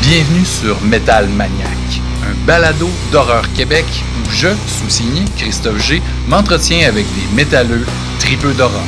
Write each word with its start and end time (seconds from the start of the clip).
Bienvenue 0.00 0.44
sur 0.44 0.80
Metal 0.82 1.28
Maniac, 1.28 1.68
un 2.24 2.46
balado 2.46 2.88
d'horreur 3.12 3.44
Québec 3.52 3.84
où 4.18 4.30
je, 4.30 4.48
sous-signé 4.66 5.24
Christophe 5.36 5.80
G, 5.86 6.02
m'entretiens 6.26 6.88
avec 6.88 7.06
des 7.14 7.36
métalleux 7.36 7.86
tripeux 8.18 8.54
d'horreur. 8.54 8.82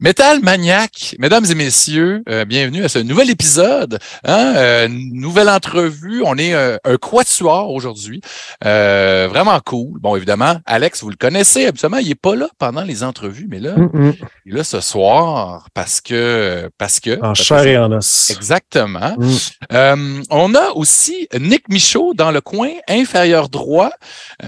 Metal 0.00 0.38
Maniac, 0.44 1.16
mesdames 1.18 1.44
et 1.50 1.56
messieurs, 1.56 2.22
euh, 2.28 2.44
bienvenue 2.44 2.84
à 2.84 2.88
ce 2.88 3.00
nouvel 3.00 3.30
épisode, 3.30 3.98
hein, 4.22 4.54
euh, 4.54 4.86
nouvelle 4.88 5.48
entrevue. 5.48 6.22
On 6.24 6.36
est 6.38 6.54
euh, 6.54 6.76
un 6.84 6.96
quatuor 6.98 7.70
aujourd'hui, 7.70 8.20
euh, 8.64 9.26
vraiment 9.28 9.58
cool. 9.58 9.98
Bon, 9.98 10.14
évidemment, 10.14 10.58
Alex, 10.66 11.02
vous 11.02 11.10
le 11.10 11.16
connaissez 11.16 11.66
habituellement, 11.66 11.96
il 11.96 12.08
est 12.12 12.14
pas 12.14 12.36
là 12.36 12.48
pendant 12.60 12.82
les 12.84 13.02
entrevues, 13.02 13.48
mais 13.50 13.58
là, 13.58 13.72
Mm 13.76 13.90
-mm. 13.92 14.14
il 14.46 14.52
est 14.54 14.58
là 14.58 14.62
ce 14.62 14.80
soir 14.80 15.66
parce 15.74 16.00
que 16.00 16.70
parce 16.78 17.00
que 17.00 17.16
En 17.16 17.32
parce 17.32 17.42
chair 17.42 17.66
et 17.66 17.76
en 17.76 17.90
os. 17.90 18.30
Exactement. 18.30 19.16
Mm. 19.18 19.36
Euh, 19.72 20.22
on 20.30 20.54
a 20.54 20.68
aussi 20.76 21.26
Nick 21.40 21.68
Michaud 21.68 22.14
dans 22.14 22.30
le 22.30 22.40
coin 22.40 22.70
inférieur 22.88 23.48
droit, 23.48 23.90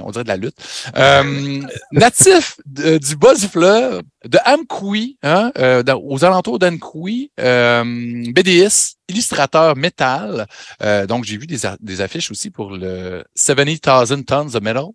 on 0.04 0.12
dirait 0.12 0.22
de 0.22 0.28
la 0.28 0.36
lutte, 0.36 0.58
Euh, 0.96 1.60
natif 1.90 2.54
du 2.66 3.16
bas 3.16 3.34
du 3.34 3.48
fleuve, 3.48 4.02
de 4.26 4.38
Amkoui, 4.44 5.18
hein, 5.22 5.52
euh, 5.58 5.82
aux 6.04 6.24
alentours 6.24 6.58
d'Amkoui, 6.58 7.30
euh, 7.40 7.84
BDS, 7.84 8.96
illustrateur 9.10 9.76
métal. 9.76 10.46
Euh, 10.82 11.06
donc, 11.06 11.24
j'ai 11.24 11.36
vu 11.36 11.46
des, 11.46 12.00
affiches 12.00 12.30
aussi 12.30 12.50
pour 12.50 12.70
le 12.70 13.24
70,000 13.34 14.24
Tons 14.24 14.54
of 14.54 14.62
Metal 14.62 14.86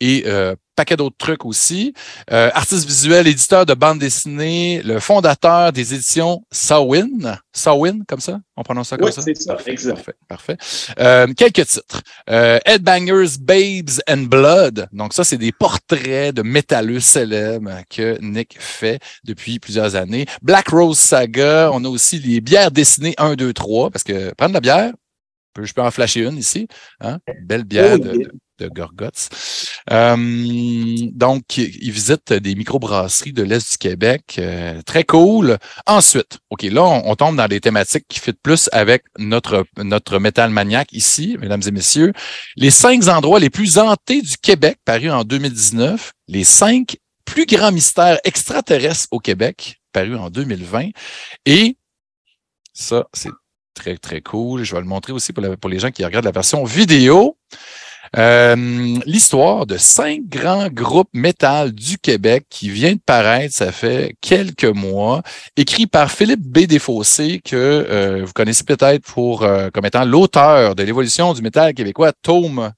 et 0.00 0.24
euh, 0.26 0.54
paquet 0.78 0.96
d'autres 0.96 1.16
trucs 1.18 1.44
aussi. 1.44 1.92
Euh, 2.30 2.50
artiste 2.54 2.86
visuel, 2.86 3.26
éditeur 3.26 3.66
de 3.66 3.74
bande 3.74 3.98
dessinée, 3.98 4.80
le 4.84 5.00
fondateur 5.00 5.72
des 5.72 5.92
éditions 5.92 6.44
Sawin. 6.52 7.36
Sawin, 7.52 8.04
comme 8.06 8.20
ça? 8.20 8.38
On 8.56 8.62
prononce 8.62 8.88
ça 8.88 8.96
comme 8.96 9.06
Oui, 9.06 9.12
ça? 9.12 9.22
c'est 9.22 9.34
ça, 9.34 9.54
Parfait, 9.54 9.72
exact. 9.72 9.96
Parfait, 9.96 10.14
parfait. 10.28 10.56
Euh, 11.00 11.26
quelques 11.36 11.66
titres. 11.66 12.02
Euh, 12.30 12.60
Headbangers, 12.64 13.38
Babes 13.40 14.00
and 14.08 14.28
Blood. 14.28 14.88
Donc 14.92 15.14
ça, 15.14 15.24
c'est 15.24 15.36
des 15.36 15.50
portraits 15.50 16.32
de 16.32 16.42
métalleux 16.42 17.00
célèbres 17.00 17.82
que 17.90 18.16
Nick 18.20 18.56
fait 18.60 19.00
depuis 19.24 19.58
plusieurs 19.58 19.96
années. 19.96 20.26
Black 20.42 20.68
Rose 20.68 20.98
Saga. 20.98 21.70
On 21.72 21.84
a 21.84 21.88
aussi 21.88 22.20
les 22.20 22.40
bières 22.40 22.70
dessinées 22.70 23.14
1, 23.18 23.34
2, 23.34 23.47
3. 23.54 23.90
Parce 23.90 24.04
que 24.04 24.32
prendre 24.34 24.54
la 24.54 24.60
bière, 24.60 24.92
je 25.60 25.72
peux- 25.72 25.82
en 25.82 25.90
flasher 25.90 26.20
une 26.24 26.36
ici. 26.38 26.68
Hein? 27.00 27.18
Belle 27.42 27.64
bière 27.64 27.98
de, 27.98 28.12
de, 28.12 28.30
de 28.60 28.68
Gorgots. 28.68 29.28
Euh, 29.90 30.16
donc, 31.12 31.56
il 31.56 31.90
visite 31.90 32.32
des 32.32 32.54
microbrasseries 32.54 33.32
de 33.32 33.42
l'Est 33.42 33.72
du 33.72 33.78
Québec. 33.78 34.36
Euh, 34.38 34.80
très 34.82 35.04
cool. 35.04 35.58
Ensuite, 35.86 36.38
OK, 36.50 36.62
là, 36.62 36.84
on, 36.84 37.10
on 37.10 37.16
tombe 37.16 37.36
dans 37.36 37.48
des 37.48 37.60
thématiques 37.60 38.04
qui 38.08 38.20
fit 38.20 38.32
plus 38.34 38.68
avec 38.72 39.02
notre, 39.18 39.64
notre 39.78 40.18
métal 40.18 40.50
maniaque 40.50 40.92
ici, 40.92 41.36
mesdames 41.40 41.62
et 41.66 41.70
messieurs. 41.70 42.12
Les 42.56 42.70
cinq 42.70 43.08
endroits 43.08 43.40
les 43.40 43.50
plus 43.50 43.78
hantés 43.78 44.22
du 44.22 44.36
Québec, 44.36 44.78
paru 44.84 45.10
en 45.10 45.24
2019. 45.24 46.12
Les 46.28 46.44
cinq 46.44 46.98
plus 47.24 47.46
grands 47.46 47.72
mystères 47.72 48.18
extraterrestres 48.24 49.08
au 49.10 49.18
Québec, 49.18 49.80
paru 49.92 50.16
en 50.16 50.30
2020. 50.30 50.90
Et 51.46 51.76
ça, 52.78 53.06
c'est 53.12 53.30
très, 53.74 53.96
très 53.96 54.20
cool. 54.20 54.62
Je 54.62 54.74
vais 54.74 54.80
le 54.80 54.86
montrer 54.86 55.12
aussi 55.12 55.32
pour, 55.32 55.68
les 55.68 55.78
gens 55.78 55.90
qui 55.90 56.04
regardent 56.04 56.24
la 56.24 56.30
version 56.30 56.64
vidéo. 56.64 57.36
Euh, 58.16 58.56
L'histoire 59.04 59.66
de 59.66 59.76
cinq 59.76 60.22
grands 60.28 60.68
groupes 60.68 61.10
métal 61.12 61.72
du 61.72 61.98
Québec 61.98 62.46
qui 62.48 62.70
vient 62.70 62.94
de 62.94 63.00
paraître, 63.04 63.54
ça 63.54 63.70
fait 63.72 64.16
quelques 64.20 64.64
mois, 64.64 65.22
écrit 65.56 65.86
par 65.86 66.10
Philippe 66.10 66.40
B. 66.40 66.60
Desfossés, 66.60 67.40
que 67.44 67.56
euh, 67.56 68.24
vous 68.24 68.32
connaissez 68.32 68.64
peut-être 68.64 69.02
pour 69.02 69.42
euh, 69.42 69.68
comme 69.74 69.84
étant 69.84 70.04
l'auteur 70.04 70.74
de 70.74 70.82
l'évolution 70.84 71.34
du 71.34 71.42
métal 71.42 71.74
québécois, 71.74 72.12
tome, 72.22 72.72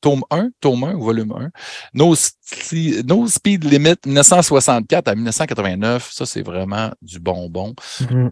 tome 0.00 0.22
1, 0.30 0.50
tome 0.60 0.84
1 0.84 0.94
ou 0.94 1.02
volume 1.02 1.32
1. 1.32 1.50
No, 1.94 2.14
Speed 2.14 3.64
Limit 3.64 3.96
1964 4.06 5.08
à 5.08 5.14
1989. 5.14 6.10
Ça, 6.12 6.26
c'est 6.26 6.42
vraiment 6.42 6.90
du 7.02 7.18
bonbon. 7.18 7.74
Mm. 8.08 8.28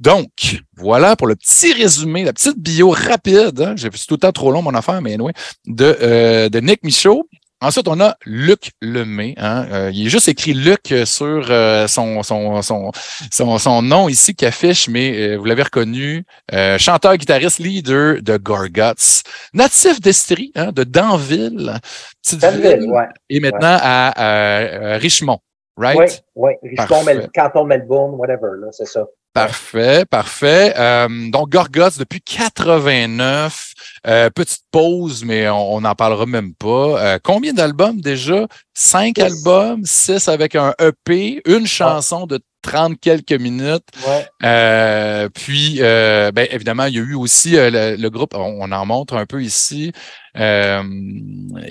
Donc, 0.00 0.60
voilà 0.76 1.16
pour 1.16 1.26
le 1.26 1.34
petit 1.34 1.72
résumé, 1.72 2.24
la 2.24 2.32
petite 2.32 2.58
bio 2.58 2.90
rapide. 2.90 3.60
Hein, 3.60 3.74
J'ai 3.76 3.90
tout 3.90 4.14
le 4.14 4.16
temps 4.18 4.32
trop 4.32 4.52
long, 4.52 4.62
mon 4.62 4.74
affaire, 4.74 5.00
mais 5.02 5.14
anyway, 5.14 5.32
de, 5.66 5.96
euh, 6.02 6.48
de 6.48 6.60
Nick 6.60 6.82
Michaud. 6.84 7.28
Ensuite, 7.60 7.88
on 7.88 8.00
a 8.00 8.14
Luc 8.24 8.70
Lemay. 8.80 9.34
Hein, 9.36 9.66
euh, 9.72 9.90
il 9.92 10.06
est 10.06 10.10
juste 10.10 10.28
écrit 10.28 10.54
Luc 10.54 10.94
sur 11.04 11.48
euh, 11.50 11.88
son, 11.88 12.22
son, 12.22 12.62
son, 12.62 12.92
son, 13.32 13.58
son 13.58 13.82
nom 13.82 14.08
ici 14.08 14.36
qui 14.36 14.46
affiche, 14.46 14.88
mais 14.88 15.32
euh, 15.32 15.36
vous 15.36 15.44
l'avez 15.44 15.64
reconnu. 15.64 16.24
Euh, 16.54 16.78
chanteur, 16.78 17.16
guitariste, 17.16 17.58
leader 17.58 18.22
de 18.22 18.36
Gorguts. 18.36 19.24
Natif 19.54 20.00
d'Estrie, 20.00 20.52
hein, 20.54 20.70
de 20.70 20.84
Danville, 20.84 21.80
petite 22.22 22.40
Danville, 22.40 22.78
ville, 22.78 22.90
ouais. 22.92 23.06
et 23.28 23.40
maintenant 23.40 23.76
à, 23.80 24.10
à- 24.10 24.94
à 24.94 24.98
Richmond. 24.98 25.40
Right? 25.76 26.22
Oui, 26.36 26.52
oui. 26.62 26.70
Richmond. 26.78 27.02
Mel- 27.04 27.28
Canton, 27.34 27.64
Melbourne, 27.64 28.12
whatever, 28.14 28.50
là, 28.60 28.68
c'est 28.70 28.86
ça. 28.86 29.04
Parfait, 29.34 30.04
parfait. 30.10 30.74
Euh, 30.76 31.30
donc, 31.30 31.50
Gorgots 31.50 31.98
depuis 31.98 32.20
89. 32.20 33.72
Euh, 34.06 34.30
petite 34.30 34.62
pause, 34.70 35.24
mais 35.24 35.48
on 35.48 35.80
n'en 35.80 35.94
parlera 35.94 36.26
même 36.26 36.54
pas. 36.54 36.66
Euh, 37.00 37.18
combien 37.22 37.52
d'albums 37.52 38.00
déjà? 38.00 38.46
Cinq 38.74 39.16
Six. 39.18 39.22
albums, 39.22 39.82
six 39.84 40.28
avec 40.28 40.54
un 40.54 40.74
EP, 40.80 41.42
une 41.46 41.66
chanson 41.66 42.26
de 42.26 42.40
30 42.62 42.98
quelques 43.00 43.32
minutes. 43.32 43.84
Ouais. 44.06 45.28
Puis, 45.34 45.78
ben, 45.78 46.46
évidemment, 46.50 46.86
il 46.86 46.94
y 46.94 46.98
a 46.98 47.02
eu 47.02 47.14
aussi 47.14 47.52
le, 47.52 47.96
le 47.96 48.10
groupe, 48.10 48.34
on, 48.34 48.58
on 48.60 48.72
en 48.72 48.86
montre 48.86 49.14
un 49.14 49.26
peu 49.26 49.42
ici. 49.42 49.92
Il 50.34 50.40
y 50.40 50.42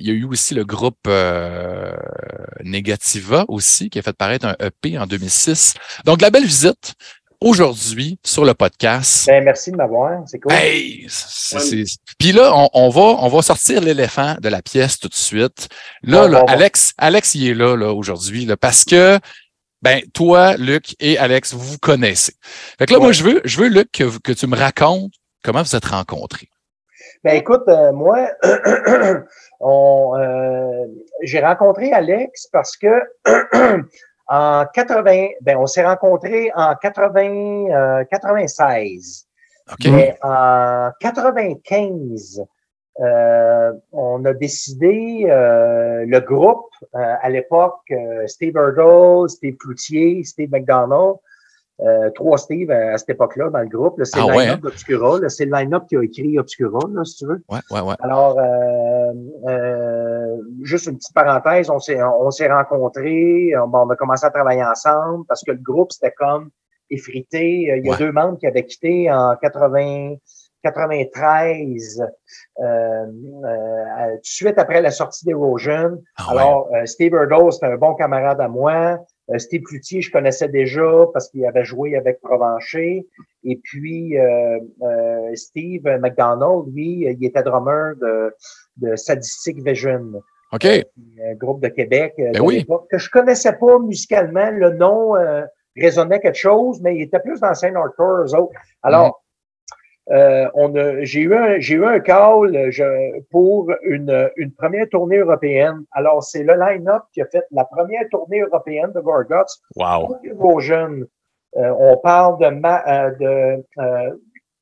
a 0.10 0.14
eu 0.14 0.26
aussi 0.26 0.54
le 0.54 0.64
groupe 0.64 1.08
Negativa 2.64 3.46
aussi, 3.48 3.90
qui 3.90 4.00
a 4.00 4.02
fait 4.02 4.16
paraître 4.16 4.46
un 4.46 4.56
EP 4.60 4.98
en 4.98 5.06
2006. 5.06 5.74
Donc, 6.06 6.22
la 6.22 6.30
belle 6.30 6.46
visite 6.46 6.96
aujourd'hui 7.42 8.20
sur 8.26 8.46
le 8.46 8.54
podcast. 8.54 9.28
Ben, 9.28 9.44
merci 9.44 9.72
de 9.72 9.78
m'avoir, 9.78 10.22
c'est 10.28 10.40
cool. 10.40 10.52
Hey! 10.54 11.06
c'est- 11.10 11.60
c'est- 11.60 11.98
Puis 12.20 12.32
là, 12.32 12.52
on, 12.56 12.70
on 12.74 12.90
va, 12.90 13.02
on 13.02 13.28
va 13.28 13.42
sortir 13.42 13.82
l'éléphant 13.82 14.36
de 14.42 14.50
la 14.50 14.62
pièce 14.62 15.00
tout 15.00 15.08
de 15.08 15.14
suite. 15.14 15.70
Là, 16.04 16.22
Bon, 16.26 16.32
là, 16.32 16.40
bon, 16.40 16.46
bon. 16.46 16.52
Alex, 16.52 16.94
Alex, 16.98 17.36
il 17.36 17.50
est 17.50 17.54
là, 17.54 17.76
là 17.76 17.94
aujourd'hui, 17.94 18.46
là, 18.46 18.58
parce 18.58 18.84
que 18.86 19.20
ben, 19.82 20.02
toi, 20.14 20.56
Luc 20.58 20.96
et 21.00 21.18
Alex, 21.20 21.54
vous 21.54 21.60
vous 21.64 21.78
connaissez. 21.78 22.34
Fait 22.80 22.86
que 22.88 22.94
là, 22.94 23.00
moi, 23.00 23.12
je 23.12 23.24
veux, 23.24 23.42
je 23.46 23.60
veux, 23.60 23.68
Luc, 23.68 23.92
que, 23.92 24.18
que 24.20 24.32
tu 24.32 24.48
me 24.48 24.56
racontes 24.58 25.12
comment 25.44 25.62
vous 25.62 25.76
êtes 25.76 25.86
rencontrés. 25.86 26.50
Ben 27.24 27.36
écoute, 27.36 27.64
euh, 27.68 27.92
moi, 27.94 28.30
on, 29.60 30.14
euh, 30.18 30.86
j'ai 31.24 31.40
rencontré 31.40 31.92
Alex 31.92 32.48
parce 32.52 32.76
que 32.78 32.88
en 34.30 34.66
80, 34.74 35.30
ben 35.42 35.58
on 35.58 35.68
s'est 35.68 35.86
rencontrés 35.86 36.52
en 36.56 36.76
80, 36.76 37.70
euh, 37.72 38.04
96. 38.06 39.28
OK? 39.72 39.92
Mais 39.92 40.18
en 40.22 40.92
95, 41.00 42.46
euh, 43.00 43.74
on 43.92 44.26
a 44.26 44.34
décidé, 44.34 45.28
euh, 45.30 46.06
le 46.08 46.20
groupe, 46.20 46.66
euh, 46.96 47.16
à 47.22 47.30
l'époque, 47.30 47.80
euh, 47.92 48.26
Steve 48.28 48.56
Erdoll, 48.58 49.30
Steve 49.30 49.56
Cloutier, 49.58 50.24
Steve 50.24 50.50
McDonald, 50.52 51.18
euh, 51.82 52.10
trois 52.12 52.38
Steve 52.38 52.72
à, 52.72 52.94
à 52.94 52.98
cette 52.98 53.10
époque-là 53.12 53.50
dans 53.52 53.60
le 53.60 53.68
groupe. 53.68 54.00
C'est 54.04 54.20
Ah 54.20 54.26
le 54.28 54.28
ouais, 54.36 54.44
line-up 54.46 54.56
hein? 54.58 54.60
d'Obscura. 54.64 55.30
C'est 55.30 55.46
le 55.46 55.52
line-up 55.52 55.84
qui 55.88 55.96
a 55.98 56.02
écrit 56.04 56.40
Obscura, 56.40 56.80
là, 56.92 57.04
si 57.06 57.18
tu 57.18 57.26
veux. 57.28 57.42
Ouais, 57.50 57.60
ouais, 57.72 57.82
ouais. 57.82 57.96
Alors, 58.00 58.38
euh, 58.40 59.14
euh, 59.48 60.38
juste 60.64 60.88
une 60.88 60.98
petite 60.98 61.14
parenthèse, 61.14 61.70
on 61.70 61.80
s'est 61.80 62.02
on 62.02 62.32
s'est 62.32 62.52
rencontrés, 62.52 63.52
on, 63.58 63.90
a 63.90 63.96
commencé 63.96 64.26
à 64.26 64.30
travailler 64.32 64.64
ensemble 64.64 65.26
parce 65.28 65.44
que 65.44 65.52
le 65.52 65.60
groupe, 65.62 65.92
c'était 65.92 66.14
comme 66.18 66.50
effrité. 66.90 67.72
Euh, 67.72 67.78
Il 67.78 67.86
y 67.86 67.90
a 67.90 67.92
Ouais. 67.92 67.98
deux 68.00 68.12
membres 68.12 68.38
qui 68.38 68.48
avaient 68.48 68.66
quitté 68.66 69.12
en 69.12 69.36
80, 69.42 70.16
93, 70.64 72.02
euh, 72.02 72.66
euh, 72.66 73.06
tout 74.16 74.16
de 74.16 74.20
suite 74.24 74.58
après 74.58 74.82
la 74.82 74.92
sortie 74.92 75.26
d'Erosion. 75.26 76.02
Ah 76.18 76.34
ouais. 76.34 76.40
Alors, 76.42 76.68
euh, 76.74 76.86
Steve 76.86 77.14
Erdo, 77.14 77.52
c'était 77.52 77.68
un 77.68 77.78
bon 77.78 77.94
camarade 77.96 78.42
à 78.42 78.48
moi. 78.48 79.00
Euh, 79.30 79.38
Steve 79.40 79.62
Cloutier, 79.64 80.02
je 80.02 80.12
connaissais 80.12 80.48
déjà 80.48 81.06
parce 81.14 81.30
qu'il 81.30 81.46
avait 81.46 81.66
joué 81.66 81.96
avec 81.96 82.22
Provencher. 82.22 83.06
Et 83.44 83.60
puis, 83.62 84.18
euh, 84.18 84.60
euh, 84.82 85.36
Steve 85.36 85.84
McDonald, 85.84 86.74
lui, 86.74 87.06
il 87.10 87.26
était 87.26 87.44
drummer 87.44 87.96
de, 88.02 88.34
de 88.78 88.96
Sadistic 88.96 89.62
Vision, 89.64 90.22
OK. 90.54 90.66
un 90.66 91.36
groupe 91.36 91.62
de 91.62 91.68
Québec 91.68 92.14
Ben 92.18 92.32
de 92.32 92.40
oui. 92.42 92.66
que 92.90 92.98
je 92.98 93.10
connaissais 93.10 93.54
pas 93.54 93.80
musicalement. 93.80 94.50
Le 94.52 94.72
nom 94.72 95.16
euh, 95.16 95.44
résonnait 95.76 96.20
quelque 96.20 96.38
chose, 96.38 96.80
mais 96.82 96.96
il 96.96 97.02
était 97.02 97.20
plus 97.20 97.40
dans 97.40 97.48
hardcore, 97.48 98.26
eux 98.26 98.36
autres. 98.36 98.60
Alors, 98.82 99.24
euh, 100.10 100.50
on 100.54 100.74
a, 100.76 101.04
j'ai 101.04 101.22
eu 101.22 101.36
un, 101.36 101.60
j'ai 101.60 101.76
eu 101.76 101.86
un 101.86 102.00
call 102.00 102.72
je, 102.72 103.20
pour 103.30 103.72
une, 103.84 104.30
une 104.38 104.52
première 104.54 104.88
tournée 104.90 105.18
européenne. 105.18 105.84
Alors, 105.92 106.24
c'est 106.24 106.44
le 106.44 106.54
line-up 106.54 107.04
qui 107.12 107.22
a 107.22 107.26
fait 107.26 107.44
la 107.52 107.66
première 107.66 108.08
tournée 108.10 108.42
européenne 108.42 108.92
de 108.94 109.02
Gorguts. 109.02 109.60
Wow. 109.76 110.18
Pour 110.40 110.62
jeunes. 110.62 111.06
Euh, 111.58 111.74
on 111.78 111.98
parle 111.98 112.40
de, 112.40 112.50
ma, 112.50 113.10
de 113.12 113.64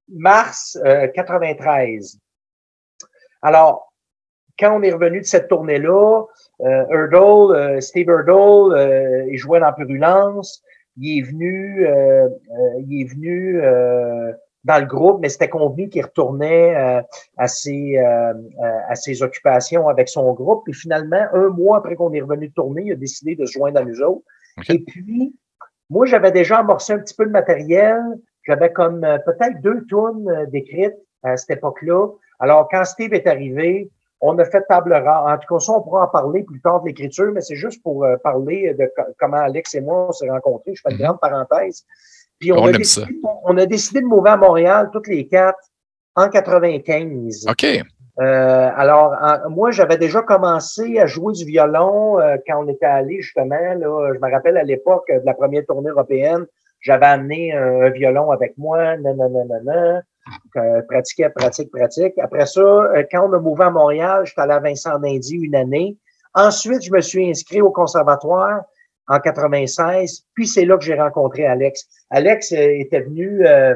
mars 0.10 0.80
93. 1.14 2.20
Alors, 3.42 3.94
quand 4.58 4.80
on 4.80 4.82
est 4.82 4.94
revenu 4.94 5.20
de 5.20 5.26
cette 5.26 5.50
tournée-là, 5.50 6.24
euh, 6.62 6.86
Erdol, 6.90 7.82
Steve 7.82 8.10
Erdol, 8.10 9.28
il 9.30 9.38
jouait 9.38 9.60
dans 9.60 9.74
Purulence. 9.74 10.64
Il 10.98 11.20
est 11.20 11.22
venu, 11.24 11.86
il 12.80 13.02
est 13.02 13.14
venu 13.14 13.62
dans 14.66 14.80
le 14.80 14.88
groupe, 14.88 15.20
mais 15.22 15.30
c'était 15.30 15.48
convenu 15.48 15.90
qu'il 15.90 16.04
retournait 16.04 16.76
euh, 16.76 17.02
à, 17.38 17.48
ses, 17.48 17.98
euh, 17.98 18.34
à 18.90 18.96
ses 18.96 19.22
occupations 19.22 19.88
avec 19.88 20.10
son 20.10 20.34
groupe. 20.34 20.68
Et 20.68 20.74
finalement, 20.74 21.24
un 21.34 21.50
mois 21.50 21.78
après 21.78 21.96
qu'on 21.96 22.12
est 22.14 22.22
revenu 22.22 22.50
de 22.50 22.54
tourner, 22.54 22.82
il 22.86 22.92
a 22.92 22.96
décidé 22.96 23.36
de 23.36 23.46
se 23.46 23.54
joindre 23.54 23.80
à 23.80 23.86
nous 23.86 24.02
autres. 24.02 24.26
Et 24.70 24.80
puis, 24.80 25.36
moi, 25.92 26.08
j'avais 26.08 26.32
déjà 26.32 26.58
amorcé 26.58 26.94
un 26.94 27.00
petit 27.00 27.14
peu 27.14 27.28
de 27.28 27.32
matériel. 27.32 28.02
J'avais 28.48 28.72
comme 28.72 29.04
euh, 29.04 29.20
peut-être 29.20 29.62
deux 29.62 29.86
tonnes 29.86 30.48
d'écrites 30.52 30.98
à 31.22 31.38
cette 31.38 31.58
époque-là. 31.58 32.08
Alors, 32.40 32.68
quand 32.72 32.84
Steve 32.86 33.14
est 33.14 33.28
arrivé, 33.28 33.92
on 34.20 34.36
a 34.40 34.46
fait 34.46 34.64
table 34.68 34.94
rase. 34.94 35.32
En 35.32 35.38
tout 35.38 35.54
cas, 35.54 35.60
ça, 35.60 35.74
on 35.74 35.82
pourra 35.82 36.06
en 36.06 36.08
parler 36.08 36.42
plus 36.42 36.60
tard 36.60 36.82
de 36.82 36.88
l'écriture, 36.88 37.32
mais 37.32 37.42
c'est 37.42 37.56
juste 37.56 37.84
pour 37.84 38.08
parler 38.24 38.74
de 38.74 38.92
comment 39.20 39.38
Alex 39.38 39.76
et 39.76 39.82
moi 39.82 40.08
on 40.10 40.12
s'est 40.12 40.30
rencontrés. 40.30 40.74
Je 40.74 40.82
fais 40.82 40.92
une 40.92 40.98
mm-hmm. 40.98 41.04
grande 41.04 41.20
parenthèse. 41.20 41.86
Puis 42.40 42.52
on, 42.52 42.66
a 42.66 42.72
décidé, 42.72 43.08
on, 43.44 43.58
a 43.58 43.66
décidé, 43.66 44.02
de 44.02 44.06
mouver 44.06 44.32
à 44.32 44.38
Montréal, 44.38 44.90
toutes 44.92 45.08
les 45.08 45.28
quatre, 45.28 45.60
en 46.16 46.30
95. 46.30 47.46
OK. 47.50 47.66
Euh, 48.18 48.70
alors, 48.76 49.14
moi, 49.50 49.72
j'avais 49.72 49.98
déjà 49.98 50.22
commencé 50.22 51.00
à 51.00 51.06
jouer 51.06 51.34
du 51.34 51.46
violon 51.46 52.20
euh, 52.20 52.38
quand 52.48 52.64
on 52.64 52.68
était 52.68 52.86
allé, 52.86 53.22
justement. 53.22 53.56
Là, 53.56 54.14
je 54.14 54.20
me 54.20 54.32
rappelle 54.32 54.58
à 54.58 54.64
l'époque 54.64 55.08
de 55.10 55.26
la 55.26 55.34
première 55.34 55.66
tournée 55.66 55.90
européenne, 55.90 56.46
j'avais 56.86 57.08
amené 57.08 57.54
un, 57.54 57.90
violon 57.90 58.32
avec 58.32 58.58
moi, 58.58 58.96
nanana, 58.98 60.04
euh, 60.56 60.82
pratiquais, 60.88 61.30
pratique, 61.30 61.72
pratique. 61.72 62.14
Après 62.20 62.46
ça, 62.46 62.62
euh, 62.62 63.04
quand 63.12 63.28
on 63.28 63.34
a 63.34 63.40
mouvé 63.40 63.66
à 63.66 63.72
Montréal, 63.72 64.24
j'étais 64.26 64.42
allé 64.42 64.54
à 64.54 64.60
Vincent 64.60 65.00
d'Indy 65.00 65.36
une 65.36 65.56
année. 65.56 65.98
Ensuite, 66.34 66.84
je 66.84 66.92
me 66.92 67.02
suis 67.02 67.28
inscrit 67.30 67.62
au 67.62 67.72
conservatoire 67.72 68.62
en 69.08 69.20
96. 69.20 70.24
Puis 70.34 70.48
c'est 70.48 70.66
là 70.66 70.78
que 70.78 70.84
j'ai 70.84 70.96
rencontré 70.96 71.46
Alex. 71.46 71.86
Alex 72.10 72.52
euh, 72.52 72.80
était 72.80 73.02
venu 73.02 73.46
euh, 73.46 73.76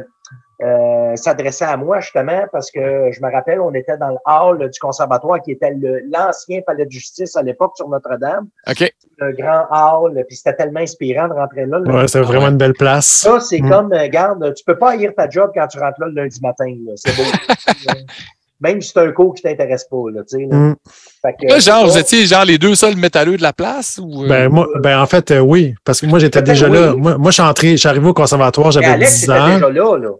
euh, 0.61 1.15
s'adresser 1.15 1.65
à 1.65 1.77
moi 1.77 1.99
justement 2.01 2.45
parce 2.51 2.69
que 2.71 3.11
je 3.11 3.21
me 3.21 3.31
rappelle, 3.31 3.61
on 3.61 3.73
était 3.73 3.97
dans 3.97 4.09
le 4.09 4.17
hall 4.25 4.69
du 4.69 4.79
conservatoire 4.79 5.41
qui 5.41 5.51
était 5.51 5.73
l'ancien 6.11 6.61
palais 6.61 6.85
de 6.85 6.91
justice 6.91 7.35
à 7.35 7.43
l'époque 7.43 7.73
sur 7.75 7.87
Notre-Dame. 7.87 8.47
OK. 8.69 8.91
Un 9.21 9.31
grand 9.31 9.65
hall, 9.69 10.23
puis 10.27 10.37
c'était 10.37 10.55
tellement 10.55 10.79
inspirant 10.79 11.27
de 11.27 11.33
rentrer 11.33 11.65
là. 11.65 11.79
Ouais, 11.81 12.07
c'était 12.07 12.25
vraiment 12.25 12.47
une 12.47 12.57
belle 12.57 12.73
place. 12.73 13.05
Ça, 13.05 13.39
c'est 13.39 13.61
mm. 13.61 13.69
comme, 13.69 13.93
garde, 14.07 14.53
tu 14.53 14.63
peux 14.63 14.77
pas 14.77 14.91
haïr 14.91 15.13
ta 15.15 15.29
job 15.29 15.51
quand 15.53 15.67
tu 15.67 15.79
rentres 15.79 15.99
là 15.99 16.07
le 16.07 16.13
lundi 16.13 16.39
matin. 16.41 16.73
C'est 16.95 17.15
beau. 17.15 17.23
même 18.61 18.81
si 18.81 18.91
c'est 18.93 18.99
un 18.99 19.11
cours 19.11 19.33
qui 19.33 19.43
t'intéresse 19.43 19.85
pas, 19.89 19.97
là, 20.13 20.21
tu 20.29 20.37
sais. 20.37 20.45
Mm. 20.45 21.59
genre, 21.59 21.87
vous 21.87 21.97
étiez 21.97 22.25
genre 22.25 22.45
les 22.45 22.57
deux 22.57 22.75
seuls 22.75 22.95
métalleux 22.95 23.37
de 23.37 23.41
la 23.41 23.53
place? 23.53 23.99
Ou, 24.03 24.23
euh? 24.23 24.27
ben, 24.27 24.49
moi, 24.49 24.67
ben, 24.81 24.99
en 24.99 25.05
fait, 25.05 25.31
euh, 25.31 25.39
oui. 25.39 25.75
Parce 25.85 26.01
que 26.01 26.05
moi, 26.05 26.19
j'étais 26.19 26.41
déjà 26.41 26.67
là. 26.67 26.93
Moi, 26.93 27.17
moi, 27.17 27.31
je 27.31 27.35
suis 27.35 27.43
entré, 27.43 27.71
je 27.71 27.77
suis 27.77 27.89
arrivé 27.89 28.07
au 28.07 28.13
conservatoire, 28.13 28.71
j'avais 28.71 28.97
10 28.97 29.29
ans. 29.29 29.53
déjà 29.53 29.69
là, 29.69 29.97
là. 29.97 30.11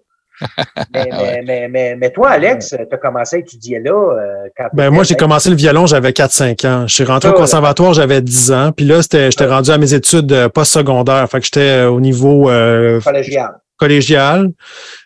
mais, 0.94 1.10
mais, 1.12 1.42
mais, 1.46 1.68
mais, 1.68 1.96
mais, 1.98 2.10
toi, 2.12 2.30
Alex, 2.30 2.70
tu 2.70 2.96
as 2.96 2.98
commencé 2.98 3.36
à 3.36 3.40
étudier 3.40 3.80
là. 3.80 3.92
Euh, 3.92 4.48
quand 4.56 4.70
ben, 4.72 4.90
moi, 4.90 5.04
j'ai 5.04 5.16
commencé 5.16 5.50
le 5.50 5.58
violon, 5.58 5.86
j'avais 5.86 6.12
4-5 6.12 6.66
ans. 6.66 6.88
Je 6.88 6.96
suis 6.96 7.04
rentré 7.04 7.30
au 7.30 7.34
conservatoire, 7.34 7.94
j'avais 7.94 8.22
10 8.22 8.52
ans. 8.54 8.72
Puis 8.72 8.86
là, 8.86 9.02
j'étais 9.02 9.46
rendu 9.46 9.70
à 9.70 9.78
mes 9.78 9.94
études 9.94 10.48
post-secondaires. 10.54 11.28
Fait 11.30 11.40
que 11.40 11.46
j'étais 11.46 11.84
au 11.84 12.00
niveau. 12.00 12.50
Euh, 12.50 13.02
collégial 13.02 13.52
collégial. 13.80 14.50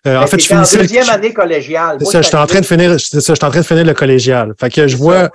Euh, 0.08 0.18
en 0.18 0.28
fait, 0.28 0.40
je 0.40 0.48
finissais. 0.48 0.80
deuxième 0.80 1.10
année 1.10 1.34
collégiale. 1.34 1.98
C'est 2.00 2.06
ça, 2.06 2.22
j'étais 2.22 2.38
en 2.38 2.48
train 2.48 2.62
de 2.62 2.66
finir, 2.66 2.96
c'est 3.00 3.22
ça, 3.22 3.34
j'étais 3.34 3.46
en 3.46 3.52
train 3.52 3.62
de 3.62 3.66
finir 3.66 3.86
le 3.86 3.94
collégial. 3.94 4.54
Fait 4.60 4.70
que 4.70 4.88
je 4.88 4.98
vois 4.98 5.30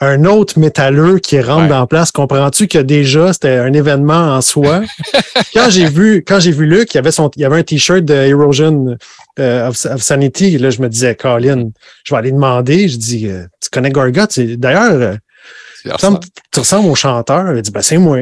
un 0.00 0.24
autre 0.24 0.58
métalleux 0.58 1.18
qui 1.18 1.40
rentre 1.40 1.68
dans 1.68 1.86
place. 1.86 2.10
Comprends-tu 2.10 2.66
que 2.66 2.78
déjà, 2.78 3.32
c'était 3.32 3.56
un 3.56 3.72
événement 3.72 4.34
en 4.36 4.40
soi? 4.40 4.82
quand 5.54 5.70
j'ai 5.70 5.86
vu, 5.86 6.24
quand 6.26 6.40
j'ai 6.40 6.50
vu 6.50 6.66
Luc, 6.66 6.92
il 6.92 6.96
y 6.96 6.98
avait 6.98 7.12
son, 7.12 7.30
il 7.36 7.42
y 7.42 7.44
avait 7.44 7.58
un 7.58 7.62
t-shirt 7.62 8.04
de 8.04 8.14
Erosion 8.14 8.96
euh, 9.38 9.68
of, 9.68 9.76
Sanity. 9.76 10.58
Là, 10.58 10.70
je 10.70 10.82
me 10.82 10.88
disais, 10.88 11.14
Colin, 11.14 11.70
je 12.04 12.12
vais 12.12 12.18
aller 12.18 12.32
demander. 12.32 12.88
Je 12.88 12.96
dis, 12.96 13.28
euh, 13.28 13.44
tu 13.62 13.70
connais 13.70 13.90
Gorgot? 13.90 14.26
D'ailleurs, 14.36 15.16
tu 15.84 16.60
ressembles, 16.60 16.88
au 16.88 16.94
chanteur. 16.94 17.54
Il 17.54 17.62
dit, 17.62 17.70
ben, 17.70 17.82
c'est 17.82 17.98
moi. 17.98 18.18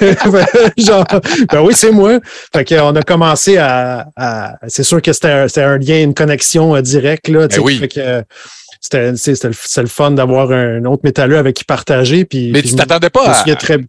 Ben, 0.00 0.46
genre, 0.78 1.06
ben 1.52 1.60
oui, 1.60 1.74
c'est 1.74 1.92
moi. 1.92 2.18
Fait 2.52 2.64
qu'on 2.64 2.94
a 2.96 3.02
commencé 3.02 3.58
à, 3.58 4.06
c'est 4.66 4.82
sûr 4.82 5.00
que 5.00 5.12
c'était 5.12 5.28
un, 5.30 5.46
un, 5.56 5.78
lien, 5.78 6.02
une 6.02 6.14
connexion 6.14 6.74
euh, 6.74 6.82
directe, 6.82 7.28
là. 7.28 7.46
Ben 7.48 7.60
oui. 7.60 7.78
Fait 7.78 7.88
que, 7.88 8.24
c'était 8.80 9.48
le, 9.80 9.86
fun 9.86 10.12
d'avoir 10.12 10.50
un 10.52 10.84
autre 10.84 11.02
métalleux 11.04 11.38
avec 11.38 11.56
qui 11.56 11.64
partager. 11.64 12.24
Puis, 12.24 12.50
Mais 12.52 12.62
tu 12.62 12.74
t'attendais 12.74 13.10
pas 13.10 13.32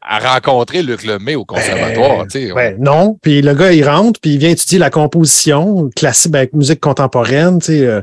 à, 0.02 0.34
rencontrer 0.34 0.82
Luc 0.82 1.04
Lemay 1.04 1.36
au 1.36 1.46
conservatoire. 1.46 2.26
Ben, 2.34 2.54
ben, 2.54 2.76
non. 2.80 3.18
Puis 3.22 3.42
le 3.42 3.54
gars, 3.54 3.72
il 3.72 3.88
rentre, 3.88 4.20
puis 4.20 4.34
il 4.34 4.40
vient 4.40 4.50
étudier 4.50 4.80
la 4.80 4.90
composition 4.90 5.90
classique 5.96 6.36
avec 6.36 6.54
musique 6.54 6.80
contemporaine. 6.80 7.60
Euh, 7.70 8.02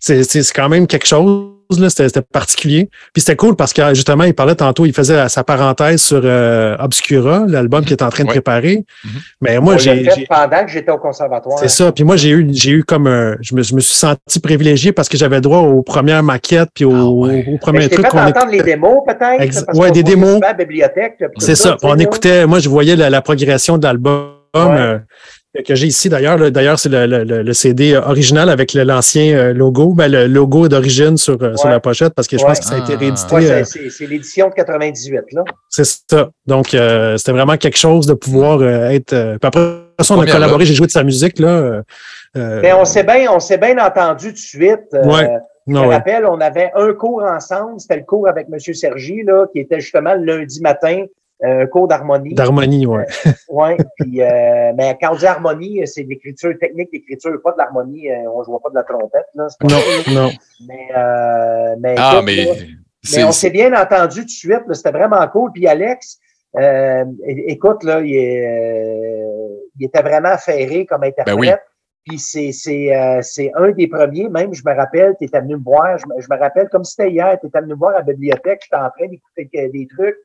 c'est 0.00 0.52
quand 0.52 0.68
même 0.68 0.86
quelque 0.86 1.06
chose 1.06 1.59
c'était 1.88 2.22
particulier. 2.22 2.88
Puis 3.12 3.22
c'était 3.22 3.36
cool 3.36 3.56
parce 3.56 3.72
que 3.72 3.94
justement, 3.94 4.24
il 4.24 4.34
parlait 4.34 4.54
tantôt, 4.54 4.86
il 4.86 4.92
faisait 4.92 5.28
sa 5.28 5.44
parenthèse 5.44 6.02
sur 6.02 6.20
euh, 6.24 6.76
Obscura, 6.78 7.44
l'album 7.46 7.82
qu'il 7.82 7.92
est 7.92 8.02
en 8.02 8.08
train 8.08 8.24
de 8.24 8.28
préparer. 8.28 8.84
Mm-hmm. 9.04 9.08
Mais 9.40 9.58
moi, 9.60 9.76
j'ai. 9.76 10.04
Pendant 10.28 10.64
que 10.64 10.70
j'étais 10.70 10.90
au 10.90 10.98
conservatoire. 10.98 11.58
C'est 11.58 11.68
ça. 11.68 11.92
Puis 11.92 12.04
moi, 12.04 12.16
j'ai 12.16 12.30
eu, 12.30 12.48
j'ai 12.52 12.72
eu 12.72 12.84
comme 12.84 13.06
un. 13.06 13.36
Je 13.40 13.54
me, 13.54 13.62
je 13.62 13.74
me 13.74 13.80
suis 13.80 13.96
senti 13.96 14.40
privilégié 14.40 14.92
parce 14.92 15.08
que 15.08 15.16
j'avais 15.16 15.40
droit 15.40 15.58
aux 15.58 15.82
premières 15.82 16.22
maquettes 16.22 16.70
puis 16.74 16.84
aux, 16.84 17.26
ah 17.26 17.58
premiers 17.60 17.88
trucs 17.88 18.06
qu'on 18.08 18.18
entendre 18.18 18.52
les 18.52 18.62
démos, 18.62 18.98
peut-être. 19.06 19.78
Ouais, 19.78 19.90
des 19.90 20.02
démos. 20.02 20.40
bibliothèque. 20.56 21.22
C'est 21.38 21.54
ça. 21.54 21.76
On 21.82 21.98
écoutait, 21.98 22.46
moi, 22.46 22.58
je 22.58 22.68
voyais 22.68 22.96
la, 22.96 23.20
progression 23.22 23.78
de 23.78 23.84
l'album. 23.84 24.32
Euh, 24.56 24.98
que 25.66 25.74
j'ai 25.74 25.88
ici 25.88 26.08
d'ailleurs. 26.08 26.50
D'ailleurs, 26.50 26.78
c'est 26.78 26.88
le, 26.88 27.06
le, 27.06 27.42
le, 27.42 27.52
CD 27.52 27.96
original 27.96 28.48
avec 28.48 28.72
l'ancien 28.74 29.34
euh, 29.36 29.52
logo. 29.52 29.94
Ben, 29.94 30.10
le 30.10 30.26
logo 30.26 30.66
est 30.66 30.68
d'origine 30.68 31.16
sur, 31.16 31.42
euh, 31.42 31.56
sur 31.56 31.68
la 31.68 31.80
pochette 31.80 32.14
parce 32.14 32.28
que 32.28 32.38
je 32.38 32.44
pense 32.44 32.60
que 32.60 32.66
ça 32.66 32.76
a 32.76 32.78
été 32.78 32.94
ah. 32.94 32.98
réédité. 32.98 33.34
Euh, 33.34 33.64
c'est 33.64 34.06
l'édition 34.06 34.48
de 34.48 34.54
98, 34.54 35.32
là. 35.32 35.44
C'est 35.68 35.84
ça. 35.84 36.30
Donc, 36.46 36.68
c'était 36.68 37.32
vraiment 37.32 37.56
quelque 37.56 37.78
chose 37.78 38.06
de 38.06 38.14
pouvoir 38.14 38.62
être. 38.62 39.10
Puis 39.10 39.48
après 39.48 39.80
ça, 40.00 40.14
on 40.14 40.20
a 40.20 40.26
collaboré, 40.26 40.64
j'ai 40.64 40.74
joué 40.74 40.86
de 40.86 40.92
sa 40.92 41.02
musique, 41.02 41.38
là. 41.38 41.82
Mais 42.34 42.72
on 42.72 42.84
s'est 42.84 43.04
bien, 43.04 43.30
on 43.32 43.40
s'est 43.40 43.58
bien 43.58 43.76
entendu 43.78 44.28
tout 44.28 44.34
de 44.34 44.38
suite. 44.38 44.92
Ouais. 44.92 45.28
Je 45.66 45.72
me 45.72 45.86
rappelle, 45.86 46.26
on 46.26 46.40
avait 46.40 46.70
un 46.74 46.92
cours 46.94 47.22
ensemble, 47.22 47.78
c'était 47.78 47.98
le 47.98 48.02
cours 48.02 48.28
avec 48.28 48.46
M. 48.52 48.58
Sergi, 48.74 49.22
là, 49.22 49.46
qui 49.52 49.60
était 49.60 49.78
justement 49.78 50.14
le 50.14 50.24
lundi 50.24 50.60
matin 50.60 51.04
un 51.42 51.66
cours 51.66 51.88
d'harmonie. 51.88 52.34
D'harmonie, 52.34 52.86
oui. 52.86 53.02
Euh, 53.26 53.30
oui, 53.48 53.70
puis, 53.96 54.22
euh, 54.22 54.72
mais 54.76 54.96
quand 55.00 55.12
on 55.12 55.16
dit 55.16 55.26
harmonie, 55.26 55.86
c'est 55.86 56.02
l'écriture 56.02 56.52
technique 56.60 56.90
d'écriture, 56.92 57.32
pas 57.42 57.52
de 57.52 57.58
l'harmonie. 57.58 58.10
Euh, 58.10 58.30
on 58.32 58.40
ne 58.40 58.44
joue 58.44 58.58
pas 58.58 58.70
de 58.70 58.74
la 58.74 58.82
trompette. 58.82 59.26
Là, 59.34 59.48
non, 59.62 60.14
non. 60.14 60.30
Mais, 60.68 60.88
euh, 60.96 61.76
mais, 61.80 61.94
ah, 61.98 62.20
mais, 62.24 62.46
mais 63.14 63.24
on 63.24 63.32
s'est 63.32 63.50
bien 63.50 63.72
entendu 63.72 64.20
tout 64.20 64.26
de 64.26 64.30
suite. 64.30 64.62
C'était 64.72 64.90
vraiment 64.90 65.26
cool. 65.28 65.50
Puis 65.52 65.66
Alex, 65.66 66.18
euh, 66.56 67.04
écoute, 67.26 67.84
là, 67.84 68.00
il, 68.00 68.14
il, 69.78 69.86
était 69.86 70.02
vraiment 70.02 70.36
ferré 70.36 70.84
comme 70.84 71.04
interprète. 71.04 71.36
Ben 71.36 71.40
oui. 71.40 71.50
Puis 72.06 72.18
c'est 72.18 72.52
c'est 72.52 72.96
euh, 72.96 73.20
c'est 73.22 73.52
un 73.54 73.70
des 73.72 73.86
premiers, 73.86 74.30
même 74.30 74.54
je 74.54 74.62
me 74.64 74.74
rappelle, 74.74 75.14
tu 75.18 75.26
étais 75.26 75.38
venu 75.40 75.56
me 75.56 75.62
voir, 75.62 75.98
je 75.98 76.06
me, 76.06 76.18
je 76.18 76.26
me 76.30 76.38
rappelle 76.38 76.68
comme 76.70 76.82
c'était 76.82 77.10
hier, 77.10 77.38
tu 77.38 77.46
étais 77.46 77.60
venu 77.60 77.74
me 77.74 77.78
voir 77.78 77.94
à 77.94 77.98
la 77.98 78.04
bibliothèque, 78.04 78.62
j'étais 78.62 78.82
en 78.82 78.88
train 78.88 79.06
d'écouter 79.06 79.68
des 79.68 79.86
trucs. 79.86 80.16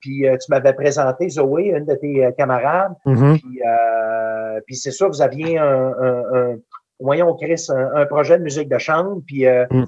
Puis 0.00 0.26
euh, 0.26 0.36
tu 0.36 0.50
m'avais 0.50 0.72
présenté 0.72 1.28
Zoé, 1.28 1.72
une 1.76 1.84
de 1.84 1.94
tes 1.94 2.24
euh, 2.24 2.30
camarades. 2.32 2.92
Mm-hmm. 3.06 3.38
Puis, 3.38 3.62
euh, 3.66 4.60
puis 4.66 4.76
c'est 4.76 4.90
ça, 4.90 5.06
vous 5.06 5.22
aviez 5.22 5.58
un, 5.58 5.92
un, 6.02 6.56
voyons, 6.98 7.34
Chris, 7.34 7.66
un, 7.70 8.06
projet 8.06 8.38
de 8.38 8.42
musique 8.42 8.68
de 8.68 8.78
chambre. 8.78 9.22
Puis 9.26 9.44
mm. 9.46 9.86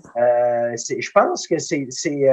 je 0.77 1.11
pense 1.12 1.47
que 1.47 1.59
c'est 1.59 1.87
c'est 1.91 2.27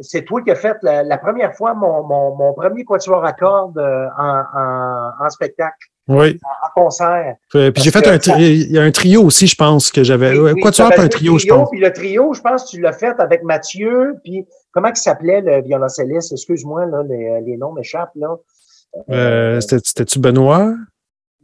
c'est 0.00 0.22
toi 0.24 0.42
qui 0.42 0.50
as 0.50 0.54
fait 0.54 0.76
la, 0.82 1.18
première 1.18 1.54
fois 1.54 1.74
mon, 1.74 2.04
mon, 2.04 2.36
mon 2.36 2.54
premier 2.54 2.84
quatuor 2.84 3.24
à 3.24 3.32
cordes 3.32 3.78
en, 3.78 4.42
en, 4.54 5.10
en 5.24 5.30
spectacle. 5.30 5.88
Oui. 6.10 6.38
En 6.42 6.82
concert. 6.82 7.36
Puis 7.50 7.72
j'ai 7.76 7.90
fait 7.90 8.06
un, 8.06 8.18
il 8.38 8.72
y 8.72 8.78
a 8.78 8.82
un 8.82 8.90
trio 8.90 9.22
aussi, 9.22 9.46
je 9.46 9.54
pense, 9.54 9.92
que 9.92 10.02
j'avais. 10.02 10.34
Quoi 10.60 10.72
tu 10.72 10.82
as 10.82 11.00
un 11.00 11.08
trio, 11.08 11.38
je 11.38 11.46
pense. 11.46 11.70
Puis 11.70 11.80
le 11.80 11.92
trio, 11.92 12.32
je 12.34 12.40
pense 12.40 12.64
que 12.64 12.70
tu 12.70 12.80
l'as 12.80 12.92
fait 12.92 13.18
avec 13.18 13.42
Mathieu, 13.44 14.16
puis 14.24 14.44
comment 14.72 14.88
il 14.88 14.96
s'appelait 14.96 15.40
le 15.40 15.62
violoncelliste? 15.62 16.32
Excuse-moi, 16.32 16.86
là, 16.86 17.02
les, 17.08 17.40
les 17.46 17.56
noms 17.56 17.72
m'échappent, 17.72 18.14
là. 18.14 18.36
Euh, 19.10 19.60
C'était-tu 19.60 20.18
Benoît? 20.18 20.74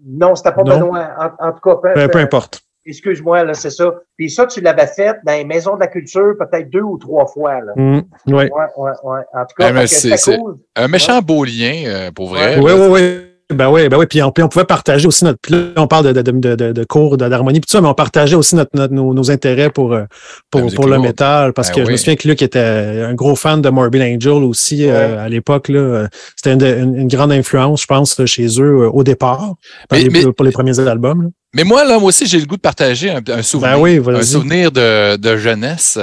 Non, 0.05 0.35
c'était 0.35 0.53
pas 0.53 0.63
Benoît. 0.63 1.09
En, 1.39 1.53
tout 1.53 1.61
cas, 1.61 1.77
peu, 1.95 2.09
peu 2.09 2.19
importe. 2.19 2.61
excuse-moi, 2.85 3.45
là, 3.45 3.55
c'est 3.55 3.71
ça. 3.71 3.95
Puis 4.17 4.31
ça, 4.31 4.47
tu 4.47 4.61
l'avais 4.61 4.87
fait 4.87 5.17
dans 5.25 5.33
les 5.33 5.45
maisons 5.45 5.75
de 5.75 5.81
la 5.81 5.87
culture 5.87 6.35
peut-être 6.39 6.71
deux 6.71 6.83
ou 6.83 6.99
trois 6.99 7.27
fois. 7.27 7.61
Là. 7.61 7.73
Mm, 7.77 7.99
ouais. 8.29 8.51
Ouais, 8.51 8.51
ouais, 8.77 8.91
ouais. 9.05 9.21
En 9.33 9.45
tout 9.47 9.55
cas, 9.57 9.73
que 9.73 9.87
c'est- 9.87 10.39
cool. 10.39 10.59
Un 10.75 10.89
méchant 10.89 11.21
beau 11.23 11.45
lien, 11.45 11.85
euh, 11.87 12.11
pour 12.13 12.29
vrai. 12.31 12.59
Oui, 12.59 12.73
oui, 12.73 12.87
oui. 12.91 13.26
Ben 13.55 13.71
oui, 13.71 13.89
ben 13.89 13.97
oui. 13.97 14.07
Puis 14.07 14.21
on, 14.23 14.33
on 14.37 14.49
pouvait 14.49 14.65
partager 14.65 15.07
aussi 15.07 15.25
notre. 15.25 15.39
puis 15.41 15.53
là, 15.55 15.59
on 15.77 15.87
parle 15.87 16.13
de, 16.13 16.21
de, 16.21 16.33
de, 16.57 16.73
de, 16.73 16.85
cours 16.85 17.17
d'harmonie, 17.17 17.61
puis 17.61 17.67
tout 17.67 17.73
ça, 17.77 17.81
mais 17.81 17.87
on 17.87 17.95
partageait 17.95 18.35
aussi 18.35 18.57
notre, 18.57 18.71
notre- 18.75 18.93
nos, 18.93 19.15
nos 19.15 19.31
intérêts 19.31 19.71
pour, 19.71 19.93
euh, 19.93 20.03
pour, 20.51 20.63
pour 20.75 20.87
le 20.89 20.99
métal. 20.99 21.53
Parce 21.53 21.69
Ben 21.69 21.75
que 21.77 21.85
je 21.85 21.91
me 21.93 21.97
souviens 21.97 22.17
que 22.17 22.27
Luc 22.27 22.43
était 22.43 22.59
un 22.59 23.15
gros 23.15 23.37
fan 23.37 23.63
de 23.63 23.69
Morbid 23.69 24.03
Angel 24.03 24.43
aussi 24.43 24.85
euh, 24.89 25.25
à 25.25 25.29
l'époque. 25.29 25.69
là. 25.69 25.79
Euh, 25.79 26.09
C'était 26.35 26.55
une, 26.55 26.63
une- 26.65 26.97
une 27.03 27.09
grande 27.09 27.31
influence, 27.31 27.83
je 27.83 27.87
pense, 27.87 28.21
chez 28.27 28.47
eux 28.61 28.89
au 28.93 29.05
départ, 29.05 29.55
Mais- 29.93 30.03
les- 30.03 30.11
mais- 30.11 30.33
pour 30.33 30.45
les 30.45 30.51
premiers 30.53 30.81
albums. 30.81 31.23
là. 31.23 31.29
Mais 31.55 31.63
moi, 31.65 31.85
là, 31.85 31.99
moi 32.01 32.09
aussi, 32.09 32.27
j'ai 32.27 32.39
le 32.41 32.47
goût 32.47 32.57
de 32.57 32.61
partager 32.61 33.11
un, 33.11 33.21
un 33.29 33.43
souvenir. 33.43 33.77
Ben 33.77 33.81
oui, 33.81 34.01
un 34.15 34.23
souvenir 34.23 34.73
de, 34.73 35.17
de 35.17 35.37
jeunesse. 35.37 35.99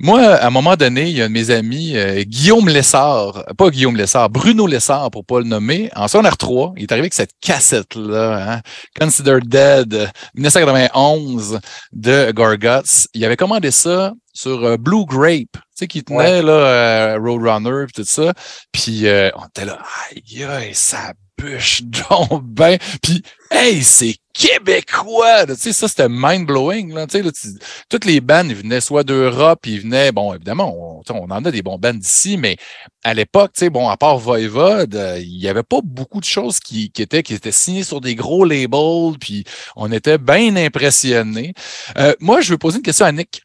Moi, 0.00 0.20
à 0.20 0.46
un 0.46 0.50
moment 0.50 0.74
donné, 0.74 1.08
il 1.08 1.16
y 1.16 1.22
a 1.22 1.26
un 1.26 1.28
de 1.28 1.32
mes 1.32 1.50
amis, 1.50 1.96
euh, 1.96 2.22
Guillaume 2.24 2.68
Lessard, 2.68 3.44
pas 3.56 3.70
Guillaume 3.70 3.96
Lessard, 3.96 4.28
Bruno 4.28 4.66
Lessard, 4.66 5.10
pour 5.10 5.24
pas 5.24 5.38
le 5.38 5.44
nommer, 5.44 5.88
en 5.94 6.08
secondaire 6.08 6.36
3, 6.36 6.74
il 6.76 6.82
est 6.82 6.92
arrivé 6.92 7.04
avec 7.04 7.14
cette 7.14 7.30
cassette-là, 7.40 8.54
hein, 8.54 8.60
Consider 8.98 9.38
Dead, 9.44 9.94
euh, 9.94 10.06
1991 10.34 11.60
de 11.92 12.32
Gorguts. 12.32 13.06
Il 13.14 13.24
avait 13.24 13.36
commandé 13.36 13.70
ça 13.70 14.14
sur 14.34 14.64
euh, 14.64 14.76
Blue 14.76 15.06
Grape, 15.06 15.52
tu 15.52 15.60
sais, 15.74 15.86
qui 15.86 16.02
tenait 16.02 16.42
là, 16.42 16.52
euh, 16.52 17.18
Roadrunner 17.18 17.84
et 17.88 17.92
tout 17.92 18.04
ça. 18.04 18.34
Puis 18.72 19.06
euh, 19.06 19.30
on 19.36 19.46
était 19.46 19.64
là, 19.64 19.78
aïe, 20.10 20.44
aïe, 20.44 20.74
ça 20.74 21.12
bûche 21.38 21.82
donc 21.82 22.44
ben. 22.44 22.78
Puis, 23.02 23.22
hey, 23.50 23.82
c'est 23.82 24.16
québécois! 24.32 25.46
Tu 25.46 25.54
sais, 25.54 25.72
ça, 25.72 25.86
c'était 25.86 26.08
mind-blowing. 26.08 26.92
Là. 26.92 27.06
Tu 27.06 27.18
sais, 27.18 27.22
là, 27.22 27.30
tu- 27.30 27.56
toutes 27.88 28.04
les 28.04 28.20
bandes, 28.20 28.48
ils 28.48 28.56
venaient 28.56 28.80
soit 28.80 29.04
d'Europe, 29.04 29.60
ils 29.66 29.80
venaient, 29.80 30.10
bon, 30.10 30.34
évidemment, 30.34 30.74
on, 30.76 31.02
on 31.14 31.30
en 31.30 31.44
a 31.44 31.50
des 31.50 31.62
bons 31.62 31.78
bands 31.78 31.94
d'ici, 31.94 32.36
mais 32.36 32.56
à 33.04 33.14
l'époque, 33.14 33.52
tu 33.54 33.60
sais, 33.60 33.70
bon, 33.70 33.88
à 33.88 33.96
part 33.96 34.18
Voivode, 34.18 34.96
euh, 34.96 35.20
il 35.20 35.38
n'y 35.38 35.46
avait 35.48 35.62
pas 35.62 35.78
beaucoup 35.84 36.18
de 36.18 36.24
choses 36.24 36.58
qui, 36.58 36.90
qui 36.90 37.02
étaient, 37.02 37.22
qui 37.22 37.34
étaient 37.34 37.52
signées 37.52 37.84
sur 37.84 38.00
des 38.00 38.14
gros 38.16 38.44
labels, 38.44 39.18
puis 39.20 39.44
on 39.76 39.92
était 39.92 40.18
bien 40.18 40.56
impressionnés. 40.56 41.54
Euh, 41.96 42.14
moi, 42.20 42.40
je 42.40 42.50
veux 42.50 42.58
poser 42.58 42.78
une 42.78 42.82
question 42.82 43.06
à 43.06 43.12
Nick. 43.12 43.42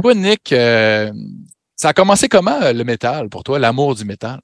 Toi, 0.00 0.14
Nick, 0.14 0.52
euh, 0.52 1.12
ça 1.76 1.90
a 1.90 1.92
commencé 1.92 2.28
comment 2.28 2.60
euh, 2.62 2.72
le 2.72 2.84
métal 2.84 3.28
pour 3.28 3.44
toi, 3.44 3.58
l'amour 3.58 3.94
du 3.94 4.04
métal? 4.06 4.40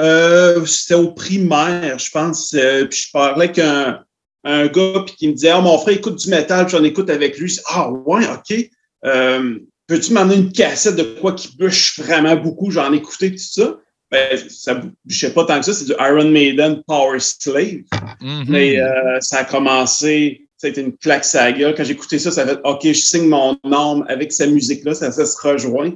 Euh, 0.00 0.64
C'était 0.66 0.94
au 0.94 1.12
primaire, 1.12 1.98
je 1.98 2.10
pense. 2.10 2.54
Euh, 2.54 2.86
puis 2.86 3.00
je 3.06 3.10
parlais 3.12 3.46
avec 3.46 3.58
un, 3.58 4.00
un 4.44 4.66
gars 4.66 5.02
puis 5.06 5.14
qui 5.16 5.28
me 5.28 5.34
disait 5.34 5.50
Ah, 5.50 5.60
mon 5.60 5.78
frère 5.78 5.96
écoute 5.96 6.16
du 6.16 6.30
métal, 6.30 6.66
puis 6.66 6.76
j'en 6.76 6.84
écoute 6.84 7.10
avec 7.10 7.38
lui. 7.38 7.48
Je 7.48 7.54
dis, 7.54 7.60
Ah 7.66 7.90
ouais, 7.90 8.24
OK. 8.26 8.70
Euh, 9.04 9.58
Peux-tu 9.88 10.12
m'emmener 10.12 10.36
une 10.36 10.52
cassette 10.52 10.96
de 10.96 11.02
quoi 11.02 11.32
qui 11.32 11.56
bûche 11.56 11.98
vraiment 11.98 12.36
beaucoup? 12.36 12.70
J'en 12.70 12.92
ai 12.92 12.96
écouté 12.96 13.30
tout 13.30 13.38
ça. 13.38 13.78
Ben, 14.10 14.38
ça 14.48 14.80
je 15.06 15.18
sais 15.18 15.32
pas 15.32 15.44
tant 15.44 15.58
que 15.58 15.64
ça, 15.66 15.72
c'est 15.72 15.86
du 15.86 15.92
Iron 15.98 16.30
Maiden 16.30 16.82
Power 16.86 17.18
Slave. 17.20 17.84
Mhm. 18.20 18.44
Mais 18.48 18.80
euh, 18.80 19.18
ça 19.20 19.38
a 19.38 19.44
commencé, 19.44 20.46
ça 20.58 20.66
a 20.66 20.70
été 20.70 20.82
une 20.82 20.96
claque 20.96 21.24
saga. 21.24 21.72
Quand 21.72 21.84
j'ai 21.84 21.92
écouté 21.92 22.18
ça, 22.18 22.30
ça 22.30 22.46
fait 22.46 22.58
OK, 22.64 22.80
je 22.84 22.92
signe 22.92 23.28
mon 23.28 23.58
âme 23.64 24.04
avec 24.08 24.32
cette 24.32 24.50
musique-là, 24.50 24.94
ça, 24.94 25.10
ça 25.10 25.24
se 25.24 25.36
rejoint. 25.40 25.92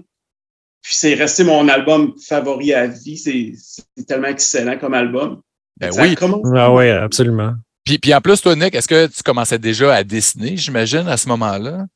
Puis 0.82 0.94
c'est 0.96 1.14
resté 1.14 1.44
mon 1.44 1.68
album 1.68 2.12
favori 2.20 2.72
à 2.74 2.86
vie. 2.88 3.16
C'est 3.16 3.52
c'est 3.96 4.04
tellement 4.06 4.28
excellent 4.28 4.78
comme 4.78 4.94
album. 4.94 5.40
Ben 5.78 5.92
Ça 5.92 6.02
oui. 6.02 6.14
Ah 6.56 6.72
oui, 6.72 6.88
absolument. 6.90 7.52
Puis, 7.84 7.98
puis 7.98 8.14
en 8.14 8.20
plus, 8.20 8.40
toi, 8.40 8.54
Nick, 8.54 8.74
est-ce 8.74 8.86
que 8.88 9.06
tu 9.06 9.22
commençais 9.24 9.58
déjà 9.58 9.94
à 9.94 10.04
dessiner, 10.04 10.56
j'imagine, 10.56 11.08
à 11.08 11.16
ce 11.16 11.28
moment-là? 11.28 11.86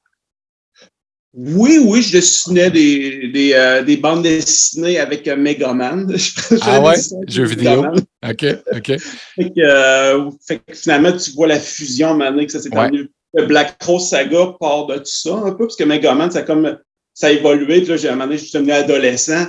Oui, 1.35 1.79
oui, 1.85 2.01
je 2.03 2.13
dessinais 2.13 2.71
des, 2.71 3.29
des, 3.29 3.53
euh, 3.53 3.83
des 3.83 3.99
bandes 3.99 4.23
dessinées 4.23 4.99
avec 4.99 5.29
euh, 5.29 5.37
Megaman. 5.37 6.11
Je- 6.17 6.33
Ah 6.63 6.77
je 6.77 6.81
ouais? 6.81 7.25
Jeux 7.29 7.45
vidéo? 7.45 7.83
Megaman. 7.83 8.01
OK, 8.27 8.47
OK. 8.75 8.87
Fait 9.35 9.51
que, 9.51 9.61
euh, 9.61 10.31
fait 10.47 10.59
que 10.61 10.75
finalement, 10.75 11.13
tu 11.13 11.33
vois 11.33 11.47
la 11.47 11.61
fusion 11.61 12.15
maintenant 12.15 12.45
que 12.45 12.53
ça 12.53 12.61
s'est 12.61 12.71
Ouais. 12.75 12.79
envenu. 12.87 13.11
Le 13.35 13.45
Black 13.45 13.77
Rose 13.85 14.09
Saga 14.09 14.55
part 14.59 14.87
de 14.87 14.97
tout 14.97 15.03
ça 15.05 15.35
un 15.35 15.51
peu, 15.53 15.67
parce 15.67 15.77
que 15.77 15.85
Megaman, 15.85 16.31
ça 16.31 16.39
a 16.39 16.43
comme 16.43 16.79
ça 17.17 17.29
a 17.29 17.31
évolué. 17.31 17.81
Puis 17.81 17.89
là, 17.89 17.97
j'ai 17.97 18.09
un 18.09 18.13
moment 18.13 18.27
donné, 18.27 18.37
je 18.37 18.45
suis 18.45 18.53
devenu 18.53 18.73
adolescent. 18.73 19.47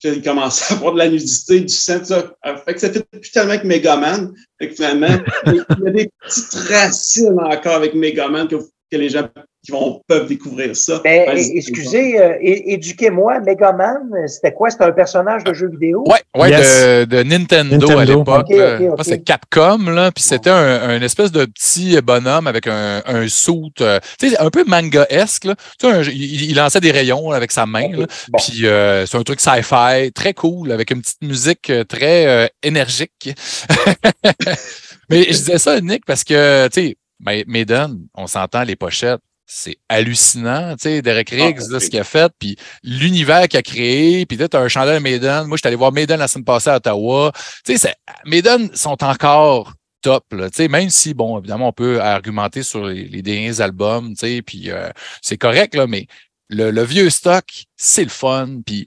J'ai 0.00 0.20
commencé 0.20 0.72
à 0.72 0.76
avoir 0.76 0.94
de 0.94 0.98
la 0.98 1.08
nudité, 1.08 1.60
du 1.60 1.68
sang, 1.68 2.00
tout 2.00 2.06
ça. 2.06 2.34
Euh, 2.46 2.56
Fait 2.64 2.74
que 2.74 2.80
ça 2.80 2.90
fait 2.90 3.06
plus 3.08 3.30
tellement 3.30 3.52
avec 3.52 3.64
Megaman. 3.64 4.34
Fait 4.58 4.70
que 4.70 4.74
finalement, 4.74 5.06
il 5.46 5.56
y 5.84 5.88
a 5.88 5.90
des 5.90 6.10
petites 6.20 6.54
racines 6.68 7.38
encore 7.38 7.74
avec 7.74 7.94
Megaman 7.94 8.48
que, 8.48 8.56
que 8.56 8.96
les 8.96 9.10
gens 9.10 9.28
qui 9.64 9.70
vont, 9.70 10.02
peuvent 10.08 10.26
découvrir 10.26 10.74
ça. 10.74 11.00
Mais 11.04 11.24
c'est- 11.36 11.52
excusez, 11.56 12.20
euh, 12.20 12.34
éduquez-moi, 12.40 13.38
Megaman, 13.40 13.98
c'était 14.26 14.52
quoi? 14.52 14.70
C'était 14.70 14.84
un 14.84 14.90
personnage 14.92 15.44
de 15.44 15.54
jeu 15.54 15.68
vidéo? 15.68 16.02
Ouais, 16.06 16.18
ouais, 16.36 16.50
Yes. 16.50 16.82
de, 16.82 17.04
de 17.04 17.22
Nintendo, 17.22 17.76
Nintendo. 17.76 17.98
à 17.98 18.04
l'époque. 18.04 18.46
Ok, 18.50 18.56
là. 18.56 18.74
ok, 18.74 18.80
Je 18.80 18.84
pense 18.86 18.92
ok. 18.92 18.98
que 18.98 19.04
C'est 19.04 19.22
Capcom, 19.22 19.78
là. 19.90 20.10
Puis 20.10 20.24
c'était 20.24 20.50
un, 20.50 20.82
un 20.90 21.00
espèce 21.00 21.30
de 21.30 21.44
petit 21.44 21.96
bonhomme 22.02 22.48
avec 22.48 22.66
un, 22.66 23.02
un 23.06 23.28
suit, 23.28 23.72
euh, 23.80 24.00
tu 24.18 24.30
sais, 24.30 24.38
un 24.38 24.50
peu 24.50 24.64
manga-esque, 24.66 25.44
là. 25.44 25.54
Tu 25.78 25.86
sais, 25.86 25.92
un- 25.92 26.02
il, 26.02 26.50
il 26.50 26.56
lançait 26.56 26.80
des 26.80 26.90
rayons 26.90 27.30
là, 27.30 27.36
avec 27.36 27.52
sa 27.52 27.64
main, 27.64 27.84
Ok, 27.84 27.96
là. 27.98 28.06
bon. 28.30 28.38
Puis 28.38 28.66
euh, 28.66 29.06
c'est 29.06 29.16
un 29.16 29.22
truc 29.22 29.40
sci-fi, 29.40 30.10
très 30.12 30.34
cool, 30.34 30.72
avec 30.72 30.90
une 30.90 31.02
petite 31.02 31.22
musique 31.22 31.70
euh, 31.70 31.84
très 31.84 32.26
euh, 32.26 32.46
énergique. 32.64 33.30
Mais 35.08 35.22
je 35.24 35.28
disais 35.38 35.58
ça, 35.58 35.80
Nick, 35.80 36.04
parce 36.06 36.24
que, 36.24 36.66
tu 36.68 36.80
sais, 36.88 36.96
Ma- 37.20 37.44
Maiden, 37.46 37.98
on 38.14 38.26
s'entend 38.26 38.62
les 38.64 38.74
pochettes. 38.76 39.20
C'est 39.46 39.76
hallucinant, 39.88 40.72
tu 40.76 40.84
sais, 40.84 41.02
Derek 41.02 41.30
Riggs, 41.30 41.58
Ah, 41.58 41.72
là, 41.72 41.78
oui. 41.78 41.80
ce 41.84 41.90
qu'il 41.90 41.98
a 41.98 42.04
fait, 42.04 42.32
puis 42.38 42.56
l'univers 42.82 43.48
qu'il 43.48 43.58
a 43.58 43.62
créé, 43.62 44.24
puis 44.24 44.36
là, 44.38 44.48
tu 44.48 44.56
as 44.56 44.60
un 44.60 44.68
chandail 44.68 45.00
Maiden. 45.00 45.44
Moi, 45.46 45.56
je 45.56 45.60
suis 45.60 45.66
allé 45.68 45.76
voir 45.76 45.92
Maiden 45.92 46.18
la 46.18 46.28
semaine 46.28 46.44
passée 46.44 46.70
à 46.70 46.76
Ottawa. 46.76 47.32
Tu 47.64 47.76
sais, 47.76 47.94
Maiden 48.24 48.70
sont 48.74 49.02
encore 49.04 49.72
top, 50.00 50.24
là, 50.32 50.48
tu 50.50 50.56
sais, 50.56 50.68
même 50.68 50.90
si, 50.90 51.12
bon, 51.14 51.38
évidemment, 51.38 51.68
on 51.68 51.72
peut 51.72 52.00
argumenter 52.00 52.62
sur 52.62 52.86
les, 52.86 53.04
les 53.04 53.22
derniers 53.22 53.60
albums, 53.60 54.10
tu 54.14 54.26
sais, 54.26 54.42
puis 54.42 54.70
euh, 54.70 54.88
c'est 55.20 55.38
correct, 55.38 55.74
là, 55.74 55.86
mais 55.86 56.06
le, 56.48 56.70
le 56.70 56.82
vieux 56.82 57.08
stock, 57.10 57.44
c'est 57.76 58.04
le 58.04 58.10
fun, 58.10 58.60
puis 58.64 58.86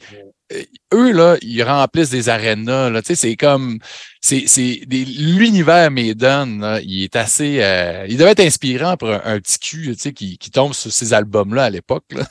eux, 0.94 1.12
là, 1.12 1.38
ils 1.42 1.64
remplissent 1.64 2.12
des 2.12 2.30
arénas, 2.30 2.90
là, 2.90 3.02
tu 3.02 3.08
sais, 3.08 3.16
c'est 3.16 3.36
comme, 3.36 3.80
c'est, 4.22 4.44
c'est 4.48 4.82
des- 4.86 5.06
l'univers 5.06 5.90
Maiden, 5.92 6.60
là, 6.62 6.80
il 6.82 7.04
est 7.04 7.16
assez, 7.16 7.62
euh, 7.62 8.06
il 8.08 8.18
devait 8.18 8.32
être 8.32 8.42
inspirant 8.42 8.96
pour 8.98 9.10
un, 9.10 9.22
un 9.26 9.40
petit 9.40 9.60
cul, 9.60 9.96
tu 9.96 10.00
sais, 10.02 10.14
qui, 10.14 10.38
qui 10.38 10.52
tombe 10.52 10.74
sur 10.74 10.92
ces 10.92 11.14
albums-là 11.14 11.64
à 11.66 11.70
l'époque, 11.70 12.06
là. 12.12 12.24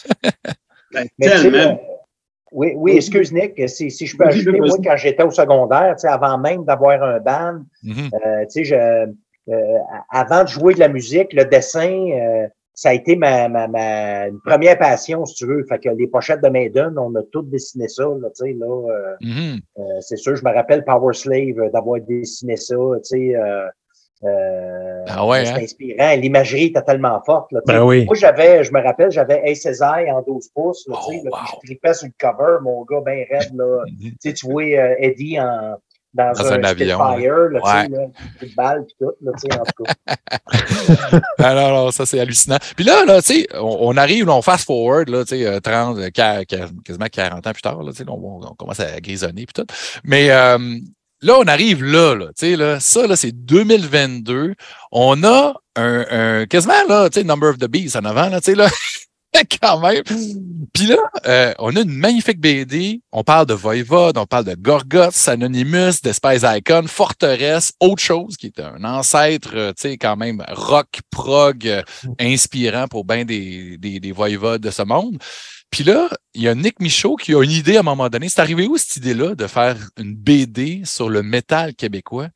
Ben, 0.93 1.09
tellement. 1.21 1.81
oui, 2.53 2.73
oui, 2.77 2.93
excuse 2.97 3.33
Nick, 3.33 3.69
si, 3.69 3.91
si 3.91 4.07
je 4.07 4.17
peux 4.17 4.25
Oui, 4.25 4.31
ajouter, 4.31 4.61
moi, 4.61 4.77
quand 4.85 4.97
j'étais 4.97 5.25
au 5.25 5.31
secondaire, 5.33 5.97
tu 5.97 6.03
sais, 6.03 6.09
avant 6.09 6.39
même 6.39 6.65
d'avoir 6.65 7.03
un 7.03 7.19
band, 7.19 7.65
Mhm. 7.83 8.11
euh, 8.15 8.45
tu 8.45 8.51
sais, 8.51 8.65
je, 8.65 8.75
euh, 9.53 9.79
avant 10.11 10.45
de 10.45 10.49
jouer 10.49 10.75
de 10.75 10.81
la 10.81 10.89
musique, 10.89 11.33
le 11.33 11.45
dessin, 11.45 11.91
euh, 11.91 12.47
ça 12.75 12.89
a 12.91 12.93
été 12.93 13.15
ma, 13.17 13.49
ma, 13.49 13.69
ma 13.69 14.27
une 14.27 14.41
première 14.41 14.77
passion, 14.79 15.25
si 15.25 15.35
tu 15.37 15.47
veux. 15.47 15.65
Fait 15.69 15.79
que 15.79 15.89
les 15.91 16.07
pochettes 16.09 16.43
de 16.43 16.49
Maiden, 16.49 16.95
on 16.99 17.15
a 17.15 17.23
toutes 17.33 17.49
dessiné 17.49 17.87
ça, 17.89 18.03
là, 18.05 18.29
tu 18.37 18.45
sais, 18.47 18.53
là. 18.59 18.67
euh, 18.67 19.15
Mhm. 19.21 19.61
euh, 19.79 19.83
c'est 20.01 20.17
sûr, 20.17 20.35
je 20.37 20.45
me 20.45 20.53
rappelle 20.53 20.85
Power 20.85 21.15
Slave 21.15 21.59
euh, 21.59 21.71
d'avoir 21.71 22.01
dessiné 22.01 22.57
ça, 22.57 22.75
tu 22.75 23.01
sais. 23.03 23.37
Euh, 23.37 23.67
euh, 24.25 25.05
Ah 25.09 25.27
ouais, 25.27 25.45
C'est 25.45 25.53
hein? 25.53 25.57
inspirant. 25.63 26.15
L'imagerie 26.17 26.65
était 26.67 26.83
tellement 26.83 27.21
forte. 27.27 27.53
Là, 27.53 27.61
tu 27.67 27.73
sais. 27.73 27.79
Ben 27.79 27.85
oui. 27.85 28.05
Moi, 28.07 28.15
j'avais, 28.15 28.65
je 28.65 28.73
me 28.73 28.81
rappelle, 28.83 29.11
j'avais 29.11 29.43
Ace 29.51 29.67
Eye 29.67 30.11
en 30.11 30.23
12 30.23 30.49
pouces. 30.55 30.87
Là, 30.89 30.97
tu 31.07 31.13
sais, 31.15 31.21
Oh, 31.23 31.29
là, 31.29 31.31
wow. 31.33 31.47
Je 31.63 31.67
tripais 31.67 31.95
sur 31.95 32.09
le 32.09 32.13
cover, 32.19 32.59
mon 32.63 32.83
gars, 32.85 33.01
ben 33.05 33.25
raide. 33.31 33.55
Là. 33.55 33.85
Tu 34.01 34.15
sais, 34.21 34.33
tu 34.33 34.47
vois 34.47 34.63
euh, 34.65 34.95
Eddie 34.99 35.39
en, 35.39 35.77
dans, 36.15 36.33
Dans 36.33 36.47
un, 36.53 36.61
un 36.61 36.65
avion, 36.65 36.99
Spitfire, 36.99 37.35
là, 37.51 37.61
Ouais. 37.63 37.89
là, 37.89 38.07
balle 38.57 38.85
tout, 38.99 39.11
là, 39.21 39.33
en 39.61 39.65
tout 39.65 39.85
cas. 39.85 40.15
Ah 41.39 41.55
non, 41.55 41.71
non, 41.71 41.91
ça 41.91 42.07
c'est 42.07 42.21
hallucinant. 42.21 42.59
Puis 42.77 42.85
là, 42.85 43.05
là, 43.05 43.21
tu 43.21 43.35
sais, 43.35 43.47
on, 43.55 43.77
on 43.81 43.97
arrive, 43.97 44.29
on 44.29 44.41
fast 44.43 44.65
forward, 44.67 45.09
là, 45.09 45.25
tu 45.25 45.37
sais, 45.37 45.47
euh, 45.47 45.61
30, 45.61 45.99
euh, 45.99 46.09
quar- 46.11 46.45
quar- 46.47 46.71
quasiment 46.85 47.07
40 47.11 47.47
ans 47.47 47.53
plus 47.53 47.63
tard, 47.63 47.83
là, 47.83 47.93
tu 47.93 47.99
sais, 47.99 48.05
on, 48.09 48.15
on- 48.43 48.55
commence 48.55 48.81
à 48.81 49.01
grisonner 49.01 49.45
puis 49.47 49.53
tout. 49.55 49.67
Mais 50.05 50.31
euh, 50.31 50.59
là, 51.23 51.35
on 51.39 51.47
arrive 51.47 51.83
là, 51.85 52.15
là, 52.15 52.27
tu 52.29 52.33
sais, 52.51 52.57
là, 52.57 52.81
ça, 52.81 53.07
là, 53.07 53.17
c'est 53.17 53.33
2022. 53.33 54.55
On 54.93 55.23
a 55.25 55.55
un, 55.77 56.05
un 56.11 56.47
quasiment, 56.47 56.85
là, 56.89 57.11
tu 57.11 57.21
sais, 57.21 57.27
Number 57.27 57.51
of 57.51 57.59
the 57.59 57.67
Beast 57.67 57.97
en 57.97 58.05
avant, 58.05 58.29
là, 58.29 58.41
tu 58.41 58.53
sais, 58.53 58.55
là. 58.57 58.69
Quand 59.63 59.81
même. 59.81 60.03
Puis 60.73 60.87
là, 60.87 60.97
euh, 61.27 61.55
on 61.59 61.75
a 61.77 61.81
une 61.81 61.93
magnifique 61.93 62.41
BD. 62.41 63.03
On 63.13 63.25
parle 63.25 63.47
de 63.47 63.55
Voivode, 63.55 64.19
on 64.19 64.27
parle 64.27 64.45
de 64.45 64.55
Gorgoth, 64.55 65.29
Anonymous, 65.29 66.01
Despise 66.03 66.45
Icon, 66.45 66.85
Forteresse, 66.87 67.73
autre 67.81 68.03
chose 68.03 68.37
qui 68.37 68.47
est 68.47 68.61
un 68.61 68.85
ancêtre, 68.85 69.51
euh, 69.55 69.73
tu 69.73 69.89
sais, 69.89 69.99
quand 69.99 70.17
même 70.17 70.45
rock, 70.49 71.01
prog, 71.11 71.67
euh, 71.67 71.83
inspirant 72.21 72.87
pour 72.89 73.05
bien 73.05 73.25
des, 73.25 73.77
des, 73.79 74.01
des 74.01 74.13
Voivodes 74.13 74.63
de 74.63 74.71
ce 74.71 74.83
monde. 74.83 75.19
Puis 75.71 75.83
là, 75.83 76.09
il 76.35 76.43
y 76.43 76.49
a 76.49 76.55
Nick 76.55 76.81
Michaud 76.81 77.17
qui 77.17 77.35
a 77.35 77.43
une 77.43 77.51
idée 77.51 77.77
à 77.77 77.81
un 77.81 77.85
moment 77.85 78.09
donné. 78.09 78.29
C'est 78.29 78.41
arrivé 78.41 78.67
où 78.67 78.77
cette 78.77 78.97
idée-là 78.97 79.35
de 79.35 79.47
faire 79.49 79.77
une 79.99 80.15
BD 80.15 80.83
sur 80.85 81.09
le 81.09 81.23
métal 81.23 81.75
québécois? 81.75 82.29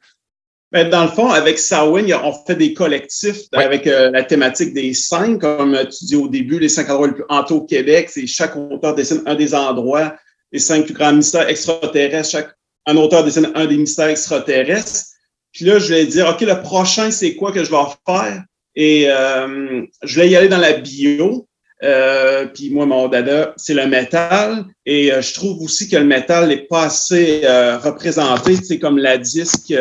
Ben, 0.71 0.91
dans 0.91 1.05
le 1.05 1.11
fond, 1.11 1.31
avec 1.31 1.59
Sawin, 1.59 2.13
on 2.23 2.33
fait 2.47 2.55
des 2.55 2.75
collectifs 2.75 3.41
avec 3.53 3.87
euh, 3.87 4.11
la 4.11 4.23
thématique 4.23 4.75
des 4.75 4.93
cinq, 4.93 5.41
comme 5.41 5.75
tu 5.91 6.05
dis 6.05 6.17
au 6.17 6.29
début, 6.29 6.59
les 6.59 6.69
cinq 6.69 6.91
endroits 6.91 7.07
les 7.07 7.15
plus 7.15 7.25
hantés 7.31 7.55
au 7.55 7.63
Québec. 7.63 8.11
C'est 8.13 8.27
chaque 8.27 8.55
auteur 8.55 8.95
dessine 8.95 9.23
un 9.25 9.35
des 9.35 9.55
endroits, 9.55 10.15
les 10.53 10.59
cinq 10.59 10.85
plus 10.85 10.93
grands 10.93 11.15
mystères 11.15 11.49
extraterrestres. 11.49 12.31
Chaque 12.31 12.51
un 12.85 12.97
auteur 12.97 13.25
dessine 13.25 13.51
un 13.55 13.65
des 13.65 13.79
mystères 13.79 14.09
extraterrestres. 14.09 15.07
Puis 15.53 15.65
là, 15.65 15.79
je 15.79 15.95
vais 15.95 16.05
dire, 16.05 16.29
OK, 16.29 16.43
le 16.43 16.61
prochain, 16.61 17.11
c'est 17.11 17.35
quoi 17.35 17.51
que 17.51 17.65
je 17.65 17.71
vais 17.71 17.77
faire? 18.07 18.43
Et 18.77 19.07
euh, 19.09 19.83
je 20.03 20.21
vais 20.21 20.29
y 20.29 20.37
aller 20.37 20.49
dans 20.49 20.59
la 20.59 20.75
bio. 20.75 21.47
Euh, 21.83 22.45
puis 22.47 22.71
moi, 22.71 22.85
mon 22.85 23.09
dada, 23.09 23.55
c'est 23.57 23.75
le 23.75 23.87
métal. 23.87 24.67
Et 24.85 25.13
je 25.19 25.35
trouve 25.35 25.63
aussi 25.63 25.89
que 25.89 25.97
le 25.97 26.05
métal 26.05 26.49
n'est 26.49 26.67
pas 26.67 26.85
assez 26.85 27.41
représenté. 27.83 28.57
C'est 28.57 28.79
comme 28.79 28.99
la 28.99 29.17
disque 29.17 29.73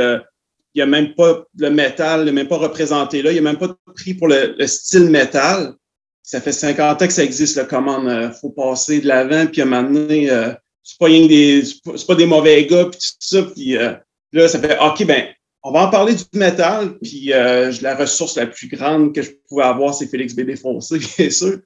il 0.77 0.81
n'y 0.81 0.83
a 0.83 1.01
même 1.01 1.15
pas 1.15 1.43
le 1.57 1.71
métal, 1.71 2.21
il 2.21 2.25
n'est 2.25 2.31
même 2.31 2.47
pas 2.47 2.57
représenté 2.57 3.23
là. 3.23 3.31
Il 3.31 3.33
n'y 3.33 3.39
a 3.39 3.41
même 3.41 3.57
pas 3.57 3.69
de 3.69 3.75
prix 3.95 4.13
pour 4.13 4.27
le, 4.27 4.55
style 4.67 5.09
métal. 5.09 5.73
Ça 6.21 6.39
fait 6.39 6.51
50 6.51 7.01
ans 7.01 7.07
que 7.07 7.13
ça 7.13 7.23
existe, 7.23 7.57
le 7.57 7.63
comment 7.63 8.03
il 8.03 8.09
euh, 8.09 8.31
faut 8.31 8.51
passer 8.51 8.99
de 8.99 9.07
l'avant, 9.07 9.47
puis 9.47 9.61
à 9.61 9.63
un 9.63 9.67
moment 9.67 9.89
donné, 9.89 10.29
euh, 10.29 10.53
c'est 10.83 10.99
pas, 10.99 11.09
des, 11.09 11.63
pas 12.05 12.13
des 12.13 12.27
mauvais 12.27 12.63
gars, 12.67 12.85
puis 12.85 12.99
tout 12.99 13.15
ça. 13.19 13.41
Puis 13.41 13.75
euh, 13.75 13.93
là, 14.33 14.47
ça 14.47 14.59
fait 14.59 14.77
OK, 14.79 15.03
ben, 15.07 15.25
on 15.63 15.71
va 15.71 15.87
en 15.87 15.89
parler 15.89 16.13
du 16.13 16.23
métal, 16.33 16.99
puis 16.99 17.29
la 17.29 17.95
ressource 17.95 18.35
la 18.35 18.45
plus 18.45 18.67
grande 18.67 19.15
que 19.15 19.23
je 19.23 19.31
pouvais 19.49 19.63
avoir, 19.63 19.95
c'est 19.95 20.05
Félix 20.05 20.35
B. 20.35 20.41
Défoncé, 20.41 20.99
bien 21.17 21.31
sûr. 21.31 21.57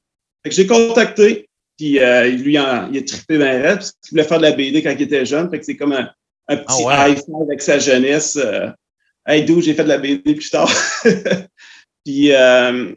Fait 0.41 0.49
que 0.49 0.55
j'ai 0.55 0.67
contacté, 0.67 1.49
puis 1.77 1.99
lui, 2.29 2.53
il 2.53 2.57
a 2.57 2.87
trippé 3.05 3.37
bien 3.37 3.61
raide, 3.61 3.79
parce 3.79 3.91
qu'il 3.91 4.11
voulait 4.11 4.23
faire 4.23 4.37
de 4.37 4.43
la 4.43 4.53
BD 4.53 4.81
quand 4.81 4.91
il 4.91 5.01
était 5.01 5.25
jeune. 5.25 5.49
Fait 5.49 5.59
que 5.59 5.65
c'est 5.65 5.75
comme 5.75 5.91
un, 5.91 6.09
petit 6.47 6.83
ah 6.87 7.07
avec 7.41 7.61
sa 7.61 7.77
jeunesse. 7.77 8.37
Hey, 9.25 9.45
d'où 9.45 9.61
j'ai 9.61 9.73
fait 9.73 9.83
de 9.83 9.89
la 9.89 9.97
BD 9.97 10.35
plus 10.35 10.49
tard. 10.49 10.71
puis, 12.05 12.31
euh, 12.33 12.93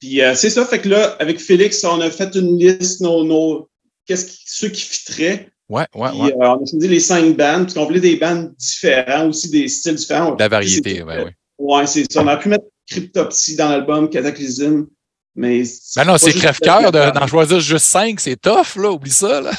puis 0.00 0.22
euh, 0.22 0.34
c'est 0.34 0.50
ça. 0.50 0.64
Fait 0.64 0.80
que 0.80 0.88
là, 0.88 1.16
avec 1.20 1.40
Félix, 1.40 1.84
on 1.84 2.00
a 2.00 2.10
fait 2.10 2.34
une 2.34 2.58
liste, 2.58 3.00
nos, 3.00 3.24
nos 3.24 3.68
qu'est-ce 4.06 4.26
qui, 4.26 4.42
ceux 4.46 4.68
qui 4.68 4.82
fitteraient. 4.82 5.48
Ouais, 5.68 5.86
ouais, 5.94 6.10
ouais. 6.10 6.32
Euh, 6.32 6.36
on 6.38 6.62
a 6.62 6.66
choisi 6.70 6.88
les 6.88 7.00
cinq 7.00 7.36
bandes, 7.36 7.62
parce 7.62 7.74
qu'on 7.74 7.86
voulait 7.86 8.00
des 8.00 8.16
bandes 8.16 8.54
différents, 8.56 9.28
aussi 9.28 9.50
des 9.50 9.68
styles 9.68 9.94
différents. 9.94 10.36
La 10.38 10.48
variété, 10.48 11.02
oui, 11.02 11.14
oui. 11.24 11.30
Ouais, 11.58 11.86
c'est 11.86 12.10
ça. 12.10 12.22
On 12.22 12.26
a 12.26 12.36
pu 12.36 12.48
mettre 12.48 12.64
Cryptopsy 12.90 13.56
dans 13.56 13.68
l'album, 13.68 14.10
Cataclysm. 14.10 14.86
Mais 15.34 15.62
ben 15.96 16.04
non, 16.04 16.18
c'est 16.18 16.32
crève-cœur 16.32 16.92
d'en 16.92 17.26
choisir 17.26 17.58
juste 17.58 17.86
cinq, 17.86 18.20
c'est 18.20 18.36
tough, 18.36 18.76
là, 18.76 18.90
oublie 18.90 19.10
ça. 19.10 19.40
Là. 19.40 19.50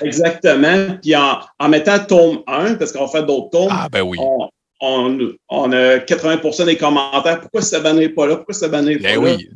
Exactement. 0.00 0.98
Puis 1.00 1.14
en, 1.14 1.38
en, 1.60 1.68
mettant 1.68 2.04
tome 2.04 2.42
1, 2.48 2.74
parce 2.74 2.90
qu'on 2.90 3.06
fait 3.06 3.24
d'autres 3.24 3.50
tomes, 3.50 3.68
ah, 3.70 3.88
ben 3.90 4.02
oui 4.02 4.18
on, 4.20 4.48
on, 4.80 5.72
a 5.72 5.98
80% 5.98 6.66
des 6.66 6.76
commentaires. 6.76 7.40
Pourquoi 7.40 7.62
cette 7.62 7.82
banne 7.82 7.98
n'est 7.98 8.08
pas 8.08 8.26
là? 8.26 8.36
Pourquoi 8.36 8.54
cette 8.54 8.70
banne 8.70 8.86
n'est 8.86 8.98
pas 8.98 9.14
ben 9.14 9.24
là? 9.24 9.36
Oui. 9.36 9.48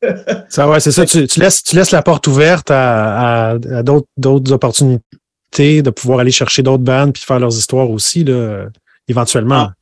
ça, 0.48 0.68
ouais, 0.68 0.80
c'est 0.80 0.92
ça. 0.92 1.04
Tu, 1.06 1.26
laisses, 1.40 1.62
tu 1.62 1.76
laisses 1.76 1.90
la 1.90 2.02
porte 2.02 2.26
ouverte 2.26 2.70
à, 2.70 3.50
à, 3.50 3.82
d'autres 3.82 4.52
opportunités 4.52 5.02
de 5.82 5.90
pouvoir 5.90 6.20
aller 6.20 6.30
chercher 6.30 6.62
d'autres 6.62 6.84
bandes 6.84 7.12
puis 7.12 7.22
faire 7.22 7.40
leurs 7.40 7.56
histoires 7.56 7.90
aussi, 7.90 8.24
là, 8.24 8.66
éventuellement. 9.08 9.70
Ah, 9.70 9.74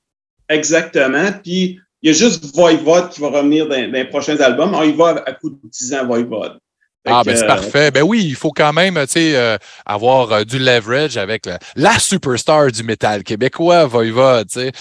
exactement. 0.48 1.32
Puis 1.42 1.80
il 2.02 2.08
y 2.08 2.10
a 2.10 2.12
juste 2.12 2.54
Voivode 2.54 3.10
qui 3.10 3.20
va 3.20 3.28
revenir 3.28 3.68
dans, 3.68 3.92
les 3.92 4.04
prochains 4.04 4.36
albums. 4.36 4.74
On 4.74 4.82
y 4.82 4.92
va 4.92 5.22
à 5.26 5.32
coup 5.32 5.50
de 5.50 5.58
10 5.64 5.94
ans, 5.94 6.06
Voivode. 6.06 6.58
Ah, 7.06 7.22
ben 7.24 7.36
c'est 7.36 7.44
euh, 7.44 7.46
parfait. 7.46 7.90
Ben 7.90 8.02
oui, 8.02 8.24
il 8.24 8.34
faut 8.34 8.50
quand 8.50 8.72
même 8.72 8.96
euh, 8.98 9.58
avoir 9.84 10.32
euh, 10.32 10.44
du 10.44 10.58
leverage 10.58 11.16
avec 11.16 11.48
la 11.76 11.98
superstar 11.98 12.72
du 12.72 12.82
métal 12.82 13.22
québécois, 13.22 13.86
Voivode. 13.86 14.50
sais. 14.50 14.72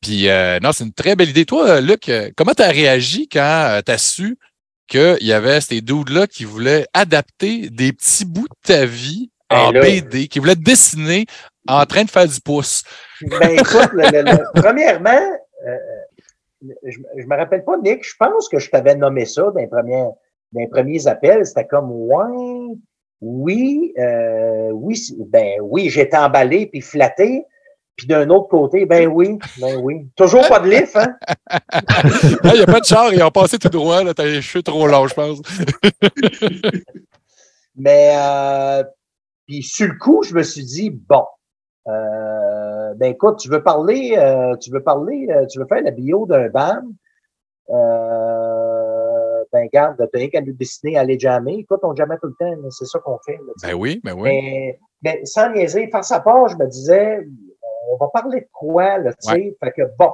Puis, 0.00 0.28
non, 0.62 0.72
c'est 0.72 0.84
une 0.84 0.92
très 0.92 1.16
belle 1.16 1.30
idée. 1.30 1.46
Toi, 1.46 1.80
Luc, 1.80 2.10
comment 2.36 2.52
tu 2.52 2.62
as 2.62 2.68
réagi 2.68 3.28
quand 3.28 3.80
tu 3.84 3.92
as 3.92 3.98
su 3.98 4.36
qu'il 4.86 5.18
y 5.22 5.32
avait 5.32 5.62
ces 5.62 5.80
dudes-là 5.80 6.26
qui 6.26 6.44
voulaient 6.44 6.86
adapter 6.92 7.70
des 7.70 7.92
petits 7.92 8.26
bouts 8.26 8.48
de 8.48 8.66
ta 8.66 8.84
vie 8.84 9.30
ben 9.48 9.56
en 9.56 9.72
BD, 9.72 10.28
qui 10.28 10.40
voulaient 10.40 10.56
dessiner 10.56 11.24
en 11.66 11.86
train 11.86 12.04
de 12.04 12.10
faire 12.10 12.28
du 12.28 12.38
pouce? 12.40 12.82
Ben 13.22 13.50
écoute, 13.58 13.92
premièrement, 14.54 15.32
je 16.60 16.98
ne 16.98 17.26
me 17.26 17.36
rappelle 17.36 17.64
pas, 17.64 17.78
Nick, 17.78 18.06
je 18.06 18.14
pense 18.18 18.50
que 18.50 18.58
je 18.58 18.70
t'avais 18.70 18.94
nommé 18.94 19.24
ça 19.24 19.42
dans 19.42 19.54
les 19.54 19.68
premières 19.68 20.10
les 20.54 20.68
premiers 20.68 21.06
appels, 21.06 21.46
c'était 21.46 21.66
comme 21.66 21.90
ouais, 21.90 22.76
oui, 23.20 23.92
euh, 23.98 24.70
oui, 24.72 25.00
ben 25.28 25.60
oui, 25.62 25.88
j'étais 25.90 26.16
emballé 26.16 26.66
puis 26.66 26.80
flatté. 26.80 27.44
Puis 27.96 28.08
d'un 28.08 28.28
autre 28.30 28.48
côté, 28.48 28.86
ben 28.86 29.06
oui, 29.06 29.38
ben 29.60 29.78
oui. 29.80 30.08
Toujours 30.16 30.46
pas 30.48 30.58
de 30.58 30.68
lift, 30.68 30.96
hein? 30.96 31.14
Il 32.44 32.54
n'y 32.54 32.62
a 32.62 32.66
pas 32.66 32.80
de 32.80 32.84
char, 32.84 33.14
ils 33.14 33.22
ont 33.22 33.30
passé 33.30 33.56
tout 33.56 33.68
droit, 33.68 34.02
là, 34.02 34.12
t'as 34.12 34.24
les 34.24 34.42
cheveux 34.42 34.64
trop 34.64 34.88
longs, 34.88 35.06
je 35.06 35.14
pense. 35.14 35.40
Mais 37.76 38.14
euh, 38.16 38.82
puis 39.46 39.62
sur 39.62 39.86
le 39.86 39.96
coup, 39.96 40.24
je 40.24 40.34
me 40.34 40.42
suis 40.42 40.64
dit, 40.64 40.90
bon, 40.90 41.24
euh, 41.86 42.94
ben 42.96 43.12
écoute, 43.12 43.38
tu 43.38 43.48
veux 43.48 43.62
parler, 43.62 44.16
euh, 44.18 44.56
tu 44.56 44.72
veux 44.72 44.82
parler, 44.82 45.28
tu 45.48 45.60
veux 45.60 45.66
faire 45.66 45.82
la 45.82 45.92
bio 45.92 46.26
d'un 46.26 46.48
band. 46.48 46.82
Euh, 47.70 48.83
ben 49.54 49.68
garde, 49.72 49.96
t'as 49.96 50.18
rien 50.18 50.28
qu'à 50.28 50.40
nous 50.40 50.52
dessiner, 50.52 50.96
à 50.98 51.00
aller 51.02 51.18
jammer. 51.18 51.58
Écoute, 51.60 51.80
on 51.84 51.94
jamais 51.94 52.16
tout 52.18 52.26
le 52.26 52.34
temps, 52.38 52.70
c'est 52.70 52.86
ça 52.86 52.98
qu'on 52.98 53.18
fait. 53.24 53.38
ben 53.62 53.74
oui, 53.74 54.00
ben 54.02 54.14
oui. 54.14 54.22
Mais, 54.22 54.78
mais 55.02 55.24
sans 55.24 55.50
niaiser, 55.50 55.88
face 55.90 56.10
à 56.10 56.20
part, 56.20 56.48
je 56.48 56.56
me 56.56 56.66
disais, 56.66 57.20
on 57.92 57.96
va 57.96 58.08
parler 58.08 58.40
de 58.40 58.48
quoi, 58.52 58.98
là, 58.98 59.12
tu 59.14 59.30
sais? 59.30 59.56
Fait 59.62 59.72
que 59.72 59.82
bon. 59.98 60.12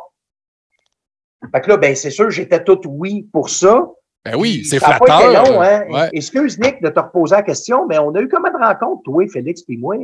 Fait 1.52 1.60
que 1.62 1.70
là, 1.70 1.78
ben 1.78 1.96
c'est 1.96 2.10
sûr, 2.10 2.30
j'étais 2.30 2.62
tout 2.62 2.80
oui 2.86 3.28
pour 3.32 3.48
ça. 3.48 3.88
Ben 4.26 4.36
oui, 4.36 4.62
c'est 4.66 4.78
flatteur. 4.78 5.06
Pas 5.06 5.24
été 5.24 5.32
long, 5.32 5.62
hein? 5.62 6.08
Excuse, 6.12 6.58
Nick, 6.58 6.82
de 6.82 6.90
te 6.90 7.00
reposer 7.00 7.36
la 7.36 7.42
question, 7.42 7.86
mais 7.86 7.98
on 7.98 8.14
a 8.14 8.20
eu 8.20 8.28
combien 8.28 8.52
de 8.52 8.58
rencontres, 8.58 9.02
toi, 9.04 9.24
Félix, 9.32 9.62
puis 9.62 9.78
moi, 9.78 9.96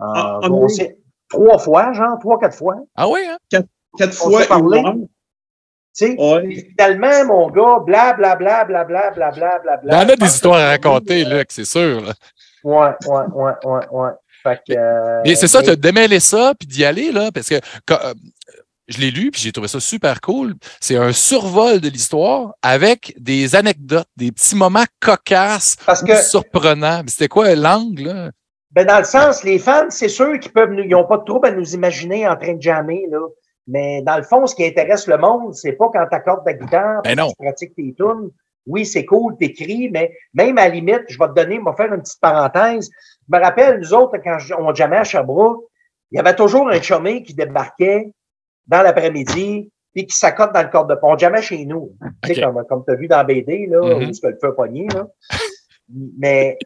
ah, 0.00 0.40
trois 1.28 1.58
fois, 1.58 1.92
genre, 1.92 2.18
trois, 2.18 2.38
quatre 2.40 2.56
fois. 2.56 2.76
Ah 2.96 3.08
oui, 3.08 3.20
hein? 3.28 3.38
Quatre, 3.48 3.68
quatre 3.96 4.14
fois. 4.14 4.42
Sais, 5.94 6.16
Finalement, 6.16 7.24
mon 7.26 7.50
gars, 7.50 7.78
blablabla, 7.84 8.64
blablabla, 8.64 9.10
blablabla, 9.12 9.58
bla, 9.62 9.76
bla, 9.76 9.80
Il 9.84 9.92
y 9.92 10.04
en 10.04 10.08
a 10.08 10.16
des 10.16 10.26
histoires 10.26 10.58
à 10.58 10.68
raconter, 10.70 11.24
Luc, 11.24 11.46
c'est 11.50 11.64
sûr. 11.64 12.12
Ouais, 12.62 12.90
ouais, 13.06 13.24
ouais, 13.32 13.52
ouais, 13.64 13.86
ouais. 13.90 14.10
Fait 14.42 14.60
que, 14.66 14.74
euh, 14.76 15.22
mais 15.24 15.34
c'est 15.36 15.48
ça, 15.48 15.62
tu 15.62 15.70
as 15.70 15.76
démêlé 15.76 16.20
ça, 16.20 16.52
puis 16.58 16.68
d'y 16.68 16.84
aller, 16.84 17.12
là, 17.12 17.30
parce 17.32 17.48
que 17.48 17.54
euh, 17.54 18.14
je 18.88 18.98
l'ai 18.98 19.10
lu, 19.10 19.30
puis 19.30 19.40
j'ai 19.40 19.52
trouvé 19.52 19.68
ça 19.68 19.80
super 19.80 20.20
cool. 20.20 20.54
C'est 20.80 20.96
un 20.96 21.12
survol 21.12 21.80
de 21.80 21.88
l'histoire 21.88 22.52
avec 22.60 23.14
des 23.18 23.56
anecdotes, 23.56 24.08
des 24.16 24.32
petits 24.32 24.56
moments 24.56 24.84
cocasses, 25.00 25.76
parce 25.86 26.02
que, 26.02 26.16
surprenants. 26.22 27.02
C'était 27.06 27.28
quoi 27.28 27.54
l'angle, 27.54 28.02
là? 28.02 28.30
Ben, 28.72 28.86
dans 28.86 28.98
le 28.98 29.04
sens, 29.04 29.44
les 29.44 29.58
fans, 29.58 29.88
c'est 29.88 30.08
sûr 30.08 30.38
qu'ils 30.40 30.52
peuvent, 30.52 30.74
ils 30.76 30.88
n'ont 30.88 31.06
pas 31.06 31.18
de 31.18 31.24
trouble 31.24 31.46
à 31.46 31.52
nous 31.52 31.74
imaginer 31.74 32.26
en 32.26 32.36
train 32.36 32.54
de 32.54 32.62
jammer, 32.62 33.06
là. 33.10 33.20
Mais 33.66 34.02
dans 34.02 34.16
le 34.16 34.22
fond, 34.22 34.46
ce 34.46 34.54
qui 34.54 34.64
intéresse 34.64 35.06
le 35.06 35.16
monde, 35.16 35.54
c'est 35.54 35.72
pas 35.72 35.88
quand 35.92 36.06
tu 36.06 36.16
accordes 36.16 36.44
ta 36.44 36.52
guitare, 36.52 37.02
ben 37.02 37.16
tu 37.16 37.34
pratiques 37.38 37.74
tes 37.74 37.94
tunes. 37.94 38.30
Oui, 38.66 38.86
c'est 38.86 39.04
cool, 39.04 39.36
t'écris, 39.36 39.90
mais 39.90 40.12
même 40.32 40.56
à 40.56 40.68
la 40.68 40.74
limite, 40.74 41.02
je 41.08 41.18
vais 41.18 41.28
te 41.28 41.34
donner, 41.34 41.56
je 41.56 41.70
vais 41.70 41.76
faire 41.76 41.92
une 41.92 42.00
petite 42.00 42.20
parenthèse. 42.20 42.90
Je 43.28 43.36
me 43.36 43.42
rappelle, 43.42 43.78
nous 43.78 43.92
autres, 43.92 44.18
quand 44.24 44.38
on 44.58 44.74
jamais 44.74 44.96
à 44.96 45.04
Sherbrooke, 45.04 45.64
il 46.10 46.16
y 46.16 46.20
avait 46.20 46.34
toujours 46.34 46.68
un 46.68 46.80
chômé 46.80 47.22
qui 47.22 47.34
débarquait 47.34 48.10
dans 48.66 48.82
l'après-midi 48.82 49.70
puis 49.94 50.06
qui 50.06 50.16
s'accote 50.16 50.52
dans 50.52 50.62
le 50.62 50.68
corps 50.68 50.86
de 50.86 50.94
pont. 50.94 51.16
Jamais 51.16 51.42
chez 51.42 51.64
nous. 51.66 51.92
Tu 52.22 52.34
sais, 52.34 52.42
comme, 52.42 52.64
comme 52.68 52.84
tu 52.84 52.92
as 52.92 52.96
vu 52.96 53.06
dans 53.06 53.22
BD, 53.24 53.66
là, 53.66 53.80
mm-hmm. 53.80 54.08
où 54.08 54.10
tu 54.10 54.26
le 54.26 54.38
feu 54.40 54.54
pogner, 54.54 54.88
là. 54.94 55.06
Mais 56.18 56.58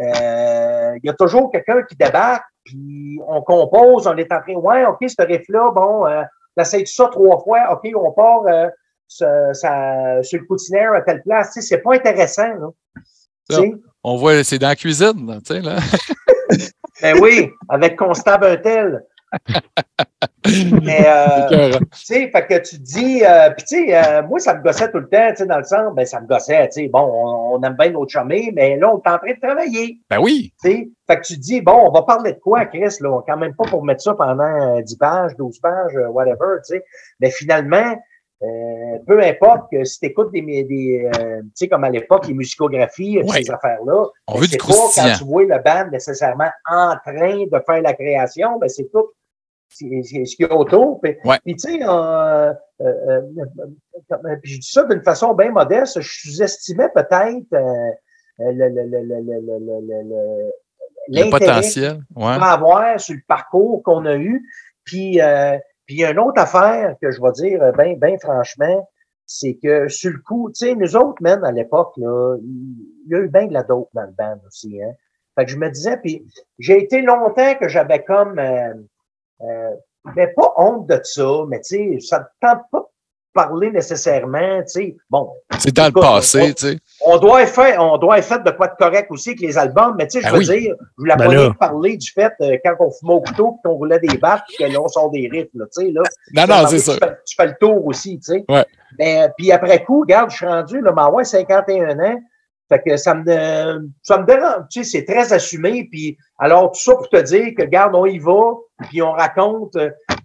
euh, 0.00 0.98
il 1.02 1.06
y 1.06 1.10
a 1.10 1.14
toujours 1.14 1.50
quelqu'un 1.50 1.82
qui 1.82 1.96
débarque, 1.96 2.44
puis 2.64 3.20
on 3.26 3.42
compose, 3.42 4.06
on 4.06 4.16
est 4.16 4.32
en 4.32 4.40
train, 4.40 4.54
ouais, 4.54 4.86
OK, 4.86 4.98
ce 5.06 5.22
riff-là, 5.22 5.70
bon, 5.72 6.06
euh, 6.06 6.22
T'essayes 6.56 6.86
ça 6.86 7.08
trois 7.08 7.38
fois, 7.42 7.72
OK, 7.72 7.90
on 7.94 8.12
part 8.12 8.46
euh, 8.46 8.68
ça, 9.08 10.22
sur 10.22 10.40
le 10.40 10.46
poutinaire 10.46 10.92
à 10.92 11.02
telle 11.02 11.22
place. 11.22 11.52
Tu 11.52 11.60
sais, 11.60 11.68
c'est 11.68 11.82
pas 11.82 11.94
intéressant. 11.94 12.72
Là. 13.50 13.60
on 14.04 14.16
voit, 14.16 14.44
c'est 14.44 14.58
dans 14.58 14.68
la 14.68 14.76
cuisine, 14.76 15.40
tu 15.46 15.54
sais, 15.54 15.60
là. 15.60 15.76
ben 17.02 17.18
oui, 17.20 17.50
avec 17.68 17.96
Constable 17.96 18.46
un 18.46 18.56
tel. 18.56 19.02
Mais, 20.82 21.06
euh, 21.06 21.78
tu 21.78 21.86
sais, 21.92 22.28
fait 22.28 22.46
que 22.46 22.68
tu 22.68 22.76
dis, 22.78 23.24
euh, 23.24 23.50
puis 23.50 23.64
tu 23.64 23.86
sais, 23.86 23.96
euh, 23.96 24.22
moi, 24.24 24.40
ça 24.40 24.54
me 24.54 24.62
gossait 24.62 24.90
tout 24.90 24.98
le 24.98 25.08
temps, 25.08 25.30
tu 25.30 25.36
sais, 25.36 25.46
dans 25.46 25.58
le 25.58 25.64
sens, 25.64 25.94
ben, 25.94 26.04
ça 26.04 26.20
me 26.20 26.26
gossait, 26.26 26.68
tu 26.68 26.82
sais, 26.82 26.88
bon, 26.88 27.00
on, 27.00 27.62
aime 27.62 27.76
bien 27.78 27.90
notre 27.90 28.10
chômé, 28.10 28.52
mais 28.54 28.76
là, 28.76 28.92
on 28.92 28.96
est 28.96 29.08
en 29.08 29.18
train 29.18 29.32
de 29.32 29.40
travailler. 29.40 30.00
Ben 30.10 30.18
oui. 30.20 30.52
Tu 30.62 30.70
sais, 30.70 30.88
fait 31.06 31.16
que 31.16 31.26
tu 31.26 31.36
dis, 31.38 31.60
bon, 31.60 31.88
on 31.88 31.92
va 31.92 32.02
parler 32.02 32.32
de 32.32 32.40
quoi, 32.40 32.66
Chris, 32.66 32.96
là, 33.00 33.20
quand 33.26 33.36
même 33.36 33.54
pas 33.54 33.64
pour 33.64 33.84
mettre 33.84 34.02
ça 34.02 34.14
pendant 34.14 34.80
10 34.80 34.96
pages, 34.96 35.36
12 35.36 35.60
pages, 35.60 35.96
whatever, 36.10 36.58
tu 36.66 36.74
sais. 36.74 36.84
Mais 37.20 37.30
finalement, 37.30 37.96
euh, 38.42 38.98
peu 39.06 39.22
importe 39.22 39.70
que 39.70 39.84
si 39.84 40.00
tu 40.00 40.06
écoutes 40.06 40.32
des, 40.32 40.42
des 40.42 41.08
euh, 41.16 41.42
tu 41.42 41.50
sais, 41.54 41.68
comme 41.68 41.84
à 41.84 41.90
l'époque, 41.90 42.26
les 42.26 42.34
musicographies, 42.34 43.20
ces 43.28 43.50
affaires-là, 43.50 44.06
c'est 44.42 44.58
pas 44.58 44.66
quand 44.96 45.14
tu 45.16 45.24
vois 45.24 45.44
le 45.44 45.62
band 45.62 45.88
nécessairement 45.92 46.50
en 46.68 46.96
train 47.06 47.44
de 47.44 47.62
faire 47.64 47.82
la 47.82 47.92
création, 47.92 48.58
ben 48.58 48.68
c'est 48.68 48.90
tout 48.90 49.06
ce 49.72 50.36
qu'il 50.36 50.46
y 50.46 50.50
a 50.50 50.54
autour. 50.54 51.00
Puis, 51.00 51.16
tu 51.46 51.58
sais, 51.58 51.80
euh, 51.82 52.52
euh, 52.80 53.20
je 54.42 54.58
dis 54.58 54.68
ça 54.70 54.84
d'une 54.84 55.02
façon 55.02 55.34
bien 55.34 55.50
modeste, 55.50 56.00
je 56.00 56.08
sous-estimais 56.08 56.88
peut-être 56.94 57.46
le, 58.38 58.68
le, 61.08 61.30
potentiel 61.30 62.00
qu'on 62.14 62.20
va 62.20 62.52
avoir 62.52 63.00
sur 63.00 63.14
le 63.14 63.22
parcours 63.26 63.82
qu'on 63.82 64.06
a 64.06 64.16
eu. 64.16 64.42
Puis, 64.84 65.20
puis 65.86 65.96
il 65.96 66.00
y 66.00 66.04
a 66.04 66.10
une 66.10 66.18
autre 66.18 66.40
affaire 66.40 66.96
que 67.00 67.10
je 67.10 67.20
vais 67.20 67.32
dire 67.32 67.72
bien 67.76 67.94
ben 67.96 68.18
franchement, 68.18 68.88
c'est 69.26 69.58
que 69.62 69.88
sur 69.88 70.10
le 70.10 70.18
coup, 70.18 70.50
tu 70.50 70.66
sais, 70.66 70.74
nous 70.74 70.96
autres, 70.96 71.22
même 71.22 71.44
à 71.44 71.52
l'époque, 71.52 71.92
là, 71.96 72.36
il 72.40 73.10
y 73.10 73.14
a 73.14 73.18
eu 73.18 73.28
bien 73.28 73.46
de 73.46 73.52
la 73.52 73.62
dope 73.62 73.88
dans 73.94 74.02
le 74.02 74.12
band 74.12 74.38
aussi. 74.46 74.82
Hein? 74.82 74.92
Fait 75.34 75.46
que 75.46 75.50
je 75.50 75.56
me 75.56 75.70
disais, 75.70 75.96
puis 75.96 76.26
j'ai 76.58 76.82
été 76.82 77.00
longtemps 77.00 77.54
que 77.54 77.68
j'avais 77.68 78.02
comme, 78.04 78.38
euh, 78.38 78.74
euh, 78.74 78.74
mais 80.16 80.28
pas 80.28 80.54
honte 80.56 80.88
de 80.88 81.00
ça, 81.02 81.44
mais 81.48 81.60
tu 81.60 81.76
sais, 81.76 82.00
ça 82.00 82.18
ne 82.18 82.24
tente 82.40 82.62
pas 82.70 82.80
de 82.80 82.84
parler 83.32 83.70
nécessairement, 83.70 84.60
tu 84.62 84.68
sais. 84.68 84.96
Bon. 85.08 85.30
C'est 85.58 85.74
dans 85.74 85.86
le 85.86 85.92
passé, 85.92 86.54
tu 86.54 86.68
sais. 86.68 86.78
On 87.06 87.18
doit 87.18 87.42
être 87.42 87.54
fait, 87.54 87.78
on 87.78 87.96
doit 87.98 88.18
être 88.18 88.26
fait 88.26 88.42
de 88.42 88.50
quoi 88.50 88.68
de 88.68 88.74
correct 88.78 89.10
aussi 89.10 89.30
avec 89.30 89.40
les 89.40 89.56
albums, 89.56 89.94
mais 89.96 90.06
tu 90.06 90.20
sais, 90.20 90.26
je 90.26 90.32
ben 90.32 90.38
veux 90.38 90.44
dire, 90.44 90.74
je 90.78 90.94
voulais 90.98 91.16
ben 91.16 91.48
pas 91.48 91.68
parler 91.68 91.96
du 91.96 92.10
fait 92.10 92.32
euh, 92.40 92.56
quand 92.64 92.74
on 92.80 92.90
fumait 92.90 93.14
au 93.14 93.20
couteau, 93.20 93.58
qu'on 93.64 93.72
roulait 93.72 94.00
des 94.00 94.18
battes, 94.18 94.42
puis 94.48 94.56
que 94.58 94.70
là, 94.70 94.80
on 94.80 94.88
sort 94.88 95.10
des 95.10 95.28
rythmes, 95.30 95.66
tu 95.76 95.86
sais, 95.86 95.92
là. 95.92 96.02
Non, 96.34 96.46
non, 96.46 96.66
c'est 96.66 96.78
ça. 96.78 96.94
Tu 97.26 97.34
fais, 97.36 97.46
le 97.46 97.54
tour 97.58 97.86
aussi, 97.86 98.18
tu 98.18 98.32
sais. 98.32 98.44
Ouais. 98.48 98.66
Mais, 98.98 99.28
puis 99.36 99.52
après 99.52 99.82
coup, 99.84 100.00
regarde, 100.00 100.30
je 100.30 100.36
suis 100.36 100.46
rendu, 100.46 100.80
là, 100.80 100.92
ma 100.92 101.08
ouais, 101.08 101.24
51 101.24 101.98
ans, 101.98 102.20
fait 102.72 102.90
que 102.90 102.96
ça 102.96 103.14
me, 103.14 103.90
ça 104.02 104.18
me 104.18 104.26
dérange. 104.26 104.64
Tu 104.70 104.82
sais, 104.82 104.90
c'est 104.90 105.04
très 105.04 105.32
assumé. 105.32 105.88
Puis, 105.90 106.16
alors, 106.38 106.72
tout 106.72 106.80
ça 106.80 106.94
pour 106.94 107.08
te 107.08 107.20
dire 107.20 107.52
que, 107.56 107.62
regarde, 107.62 107.94
on 107.94 108.06
y 108.06 108.18
va, 108.18 108.54
puis 108.88 109.02
on 109.02 109.12
raconte, 109.12 109.76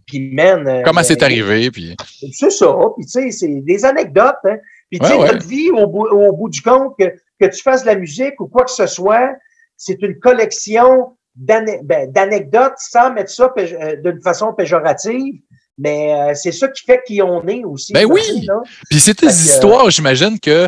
puis 0.06 0.32
man. 0.34 0.68
Euh, 0.68 0.82
Comment 0.86 1.04
c'est 1.04 1.22
arrivé, 1.24 1.70
puis. 1.72 1.96
C'est 2.32 2.50
ça. 2.50 2.74
Puis, 2.96 3.06
tu 3.06 3.12
sais, 3.12 3.32
c'est 3.32 3.62
des 3.62 3.86
anecdotes. 3.86 4.36
Hein. 4.46 4.58
Puis, 4.90 5.00
tu 5.00 5.08
sais, 5.08 5.18
notre 5.18 5.46
vie, 5.46 5.70
au 5.72 5.88
bout, 5.88 6.08
au 6.08 6.32
bout 6.34 6.50
du 6.50 6.62
compte, 6.62 6.94
que, 6.98 7.06
que 7.40 7.54
tu 7.54 7.62
fasses 7.62 7.82
de 7.82 7.88
la 7.88 7.96
musique 7.96 8.40
ou 8.40 8.48
quoi 8.48 8.64
que 8.64 8.72
ce 8.72 8.88
soit, 8.88 9.32
c'est 9.76 10.02
une 10.02 10.18
collection 10.20 11.18
ben, 11.36 11.66
d'anecdotes 12.10 12.78
sans 12.78 13.14
mettre 13.14 13.30
ça 13.30 13.54
euh, 13.58 13.96
d'une 13.98 14.22
façon 14.22 14.54
péjorative. 14.54 15.36
Mais 15.78 16.14
euh, 16.14 16.34
c'est 16.34 16.52
ça 16.52 16.70
qui 16.70 16.84
fait 16.84 17.02
qui 17.06 17.22
on 17.22 17.46
est 17.48 17.64
aussi. 17.64 17.94
Ben 17.94 18.06
oui. 18.06 18.48
Puis 18.90 19.00
c'est 19.00 19.20
des 19.20 19.28
histoires, 19.28 19.92
j'imagine 19.92 20.40
que 20.40 20.68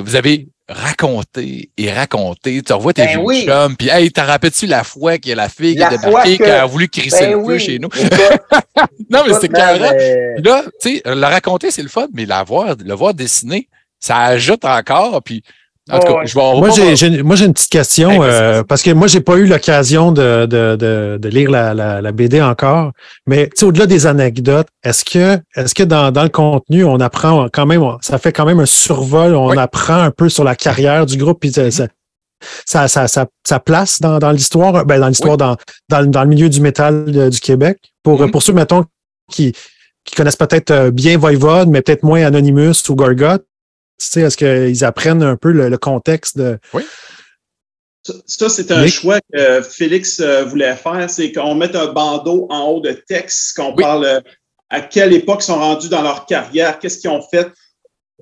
vous 0.00 0.16
avez 0.16 0.48
raconter 0.68 1.70
et 1.76 1.92
raconter. 1.92 2.62
Tu 2.62 2.72
revois 2.72 2.92
tes 2.92 3.04
ben 3.04 3.22
vieux 3.24 3.44
chums, 3.44 3.76
puis 3.76 3.88
hey, 3.88 4.10
t'as 4.10 4.24
rappelles-tu 4.24 4.66
la 4.66 4.84
fois 4.84 5.18
qu'il 5.18 5.30
y 5.30 5.32
a 5.32 5.36
la 5.36 5.48
fille 5.48 5.76
qui 5.76 5.82
a 5.82 5.90
débarqué, 5.90 6.36
qui 6.36 6.44
a 6.44 6.66
voulu 6.66 6.88
crisser 6.88 7.26
ben 7.26 7.38
le 7.38 7.44
feu 7.44 7.58
chez 7.58 7.78
nous? 7.78 7.88
non, 9.10 9.22
mais 9.26 9.34
c'est 9.40 9.48
carré. 9.48 10.36
Là, 10.38 10.64
tu 10.80 10.96
sais, 10.96 11.02
le 11.04 11.24
raconter, 11.24 11.70
c'est 11.70 11.82
le 11.82 11.88
fun, 11.88 12.08
mais 12.12 12.26
la 12.26 12.42
voir, 12.42 12.74
le 12.78 12.94
voir 12.94 13.14
dessiner, 13.14 13.68
ça 14.00 14.22
ajoute 14.22 14.64
encore, 14.64 15.22
puis 15.22 15.42
en 15.90 16.00
tout 16.00 16.12
cas, 16.12 16.24
je 16.24 16.34
vais 16.34 16.40
moi, 16.40 16.70
j'ai, 16.70 17.22
moi, 17.22 17.36
j'ai 17.36 17.44
une 17.44 17.52
petite 17.52 17.70
question 17.70 18.22
euh, 18.22 18.64
parce 18.64 18.82
que 18.82 18.90
moi, 18.90 19.06
j'ai 19.06 19.20
pas 19.20 19.36
eu 19.36 19.46
l'occasion 19.46 20.10
de, 20.10 20.44
de, 20.46 20.74
de, 20.74 21.16
de 21.20 21.28
lire 21.28 21.48
la, 21.48 21.74
la, 21.74 22.00
la, 22.00 22.12
BD 22.12 22.42
encore. 22.42 22.90
Mais 23.26 23.48
au-delà 23.62 23.86
des 23.86 24.06
anecdotes, 24.06 24.66
est-ce 24.82 25.04
que 25.04 25.38
est-ce 25.54 25.76
que 25.76 25.84
dans, 25.84 26.10
dans 26.10 26.24
le 26.24 26.28
contenu, 26.28 26.84
on 26.84 26.98
apprend 26.98 27.48
quand 27.52 27.66
même, 27.66 27.84
ça 28.00 28.18
fait 28.18 28.32
quand 28.32 28.46
même 28.46 28.58
un 28.58 28.66
survol, 28.66 29.36
on 29.36 29.56
apprend 29.56 30.00
un 30.00 30.10
peu 30.10 30.28
sur 30.28 30.42
la 30.42 30.56
carrière 30.56 31.06
du 31.06 31.16
groupe, 31.16 31.38
puis 31.40 31.52
ça, 31.52 31.70
ça, 32.64 32.88
ça, 32.88 33.26
ça, 33.44 33.60
place 33.60 34.00
dans, 34.00 34.18
dans 34.18 34.32
l'histoire, 34.32 34.84
ben, 34.84 34.98
dans 34.98 35.08
l'histoire, 35.08 35.36
dans, 35.36 35.56
dans, 35.88 36.04
dans, 36.04 36.22
le 36.22 36.28
milieu 36.28 36.48
du 36.48 36.60
métal 36.60 37.04
euh, 37.14 37.30
du 37.30 37.38
Québec? 37.38 37.78
Pour, 38.02 38.20
mm-hmm. 38.20 38.30
pour 38.32 38.42
ceux, 38.42 38.52
mettons, 38.52 38.84
qui, 39.30 39.52
qui 40.04 40.14
connaissent 40.14 40.36
peut-être 40.36 40.70
euh, 40.70 40.90
bien 40.90 41.16
Voivode, 41.16 41.68
mais 41.68 41.82
peut-être 41.82 42.02
moins 42.02 42.24
Anonymous 42.24 42.88
ou 42.88 42.96
Gorgot, 43.98 44.26
est-ce 44.26 44.36
qu'ils 44.36 44.84
apprennent 44.84 45.22
un 45.22 45.36
peu 45.36 45.52
le, 45.52 45.76
contexte 45.78 46.38
de. 46.38 46.58
Oui. 46.72 46.82
Ça, 48.26 48.48
c'est 48.48 48.70
un 48.70 48.86
choix 48.86 49.18
que 49.32 49.62
Félix 49.62 50.20
euh, 50.20 50.44
voulait 50.44 50.76
faire, 50.76 51.10
c'est 51.10 51.32
qu'on 51.32 51.56
mette 51.56 51.74
un 51.74 51.92
bandeau 51.92 52.46
en 52.50 52.68
haut 52.68 52.80
de 52.80 52.92
texte, 52.92 53.56
qu'on 53.56 53.74
parle 53.74 54.04
euh, 54.04 54.20
à 54.70 54.80
quelle 54.80 55.12
époque 55.12 55.40
ils 55.42 55.46
sont 55.46 55.58
rendus 55.58 55.88
dans 55.88 56.02
leur 56.02 56.24
carrière, 56.26 56.78
qu'est-ce 56.78 56.98
qu'ils 56.98 57.10
ont 57.10 57.22
fait. 57.22 57.48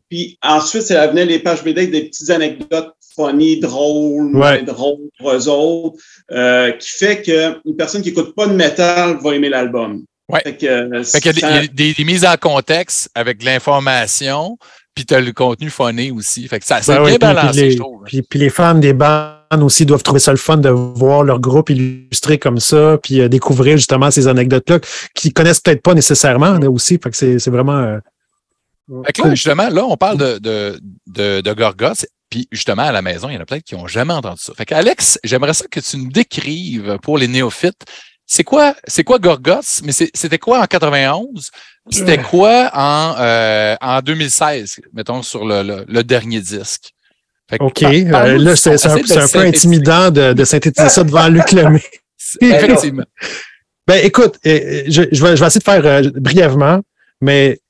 Puis 0.08 0.38
ensuite, 0.42 0.82
ça 0.82 1.06
venait 1.06 1.26
les 1.26 1.38
pages 1.38 1.62
BD 1.62 1.82
avec 1.82 1.90
des 1.90 2.04
petites 2.04 2.30
anecdotes 2.30 2.94
funny, 3.14 3.60
drôles, 3.60 4.32
drôles 4.64 5.08
pour 5.18 5.32
eux 5.32 5.48
autres, 5.48 5.98
euh, 6.30 6.72
qui 6.72 6.88
fait 6.90 7.22
qu'une 7.22 7.76
personne 7.76 8.02
qui 8.02 8.08
n'écoute 8.08 8.34
pas 8.34 8.46
de 8.46 8.54
métal 8.54 9.18
va 9.22 9.34
aimer 9.34 9.48
l'album. 9.48 10.04
Oui. 10.28 10.40
Fait 10.42 10.56
que, 10.56 11.02
fait 11.02 11.20
qu'il 11.20 11.38
y 11.38 11.44
a 11.44 11.66
des, 11.66 11.92
des, 11.92 12.04
mises 12.04 12.24
en 12.24 12.36
contexte 12.36 13.10
avec 13.14 13.38
de 13.38 13.44
l'information, 13.44 14.56
puis 14.94 15.04
tu 15.04 15.14
as 15.14 15.20
le 15.20 15.32
contenu 15.32 15.70
phoné 15.70 16.10
aussi. 16.10 16.46
Fait 16.48 16.60
que 16.60 16.66
ça, 16.66 16.80
c'est 16.80 16.94
ben 16.94 17.04
bien 17.04 17.18
balancé, 17.18 17.72
je 17.72 17.78
trouve. 17.78 18.02
Puis, 18.04 18.22
puis, 18.22 18.38
les 18.38 18.50
fans 18.50 18.74
des 18.74 18.92
bandes 18.92 19.62
aussi 19.62 19.84
doivent 19.86 20.02
trouver 20.02 20.20
ça 20.20 20.30
le 20.30 20.36
fun 20.36 20.56
de 20.56 20.68
voir 20.68 21.24
leur 21.24 21.40
groupe 21.40 21.70
illustré 21.70 22.38
comme 22.38 22.60
ça, 22.60 22.98
puis 23.02 23.20
euh, 23.20 23.28
découvrir 23.28 23.76
justement 23.76 24.10
ces 24.10 24.28
anecdotes-là 24.28 24.78
qu'ils 25.14 25.32
connaissent 25.32 25.60
peut-être 25.60 25.82
pas 25.82 25.94
nécessairement 25.94 26.58
aussi. 26.68 26.98
Fait 27.02 27.10
que 27.10 27.16
c'est 27.16 27.50
vraiment. 27.50 27.78
Euh, 27.78 27.98
fait 29.06 29.12
que 29.12 29.22
là, 29.22 29.34
justement, 29.34 29.68
là, 29.68 29.84
on 29.84 29.96
parle 29.96 30.18
de, 30.18 30.38
de, 30.38 30.80
de, 31.06 31.40
de 31.40 31.52
Gorgoth, 31.54 32.06
puis 32.28 32.46
justement, 32.52 32.82
à 32.82 32.92
la 32.92 33.02
maison, 33.02 33.28
il 33.30 33.34
y 33.34 33.38
en 33.38 33.40
a 33.40 33.46
peut-être 33.46 33.64
qui 33.64 33.74
n'ont 33.74 33.86
jamais 33.86 34.12
entendu 34.12 34.40
ça. 34.40 34.52
Fait 34.54 34.70
Alex, 34.72 35.18
j'aimerais 35.24 35.54
ça 35.54 35.66
que 35.70 35.80
tu 35.80 35.96
nous 35.96 36.10
décrives 36.10 36.98
pour 37.02 37.16
les 37.16 37.28
néophytes 37.28 37.84
c'est 38.26 38.44
quoi, 38.44 38.74
c'est 38.86 39.04
quoi 39.04 39.18
Gorgoth, 39.18 39.80
mais 39.84 39.92
c'était 39.92 40.38
quoi 40.38 40.60
en 40.60 40.66
91? 40.66 41.50
C'était 41.90 42.18
quoi 42.18 42.70
en, 42.72 43.14
euh, 43.18 43.76
en 43.80 44.00
2016, 44.00 44.76
mettons, 44.94 45.22
sur 45.22 45.44
le, 45.44 45.84
le, 45.86 46.04
dernier 46.04 46.40
disque? 46.40 46.92
OK. 47.60 47.82
Euh, 47.82 48.38
là, 48.38 48.56
c'est 48.56 48.86
un, 48.86 48.96
un, 48.96 49.28
peu 49.28 49.40
intimidant 49.40 50.10
de, 50.10 50.32
de 50.32 50.44
synthétiser 50.44 50.88
ça 50.88 51.04
devant 51.04 51.28
Luc 51.28 51.52
Lemay. 51.52 51.82
Effectivement. 52.40 53.04
Ben, 53.86 54.00
écoute, 54.02 54.38
je, 54.44 54.82
je, 54.88 55.00
vais, 55.22 55.36
je 55.36 55.40
vais 55.40 55.46
essayer 55.46 55.58
de 55.58 55.64
faire 55.64 55.84
euh, 55.84 56.10
brièvement, 56.14 56.80
mais 57.20 57.60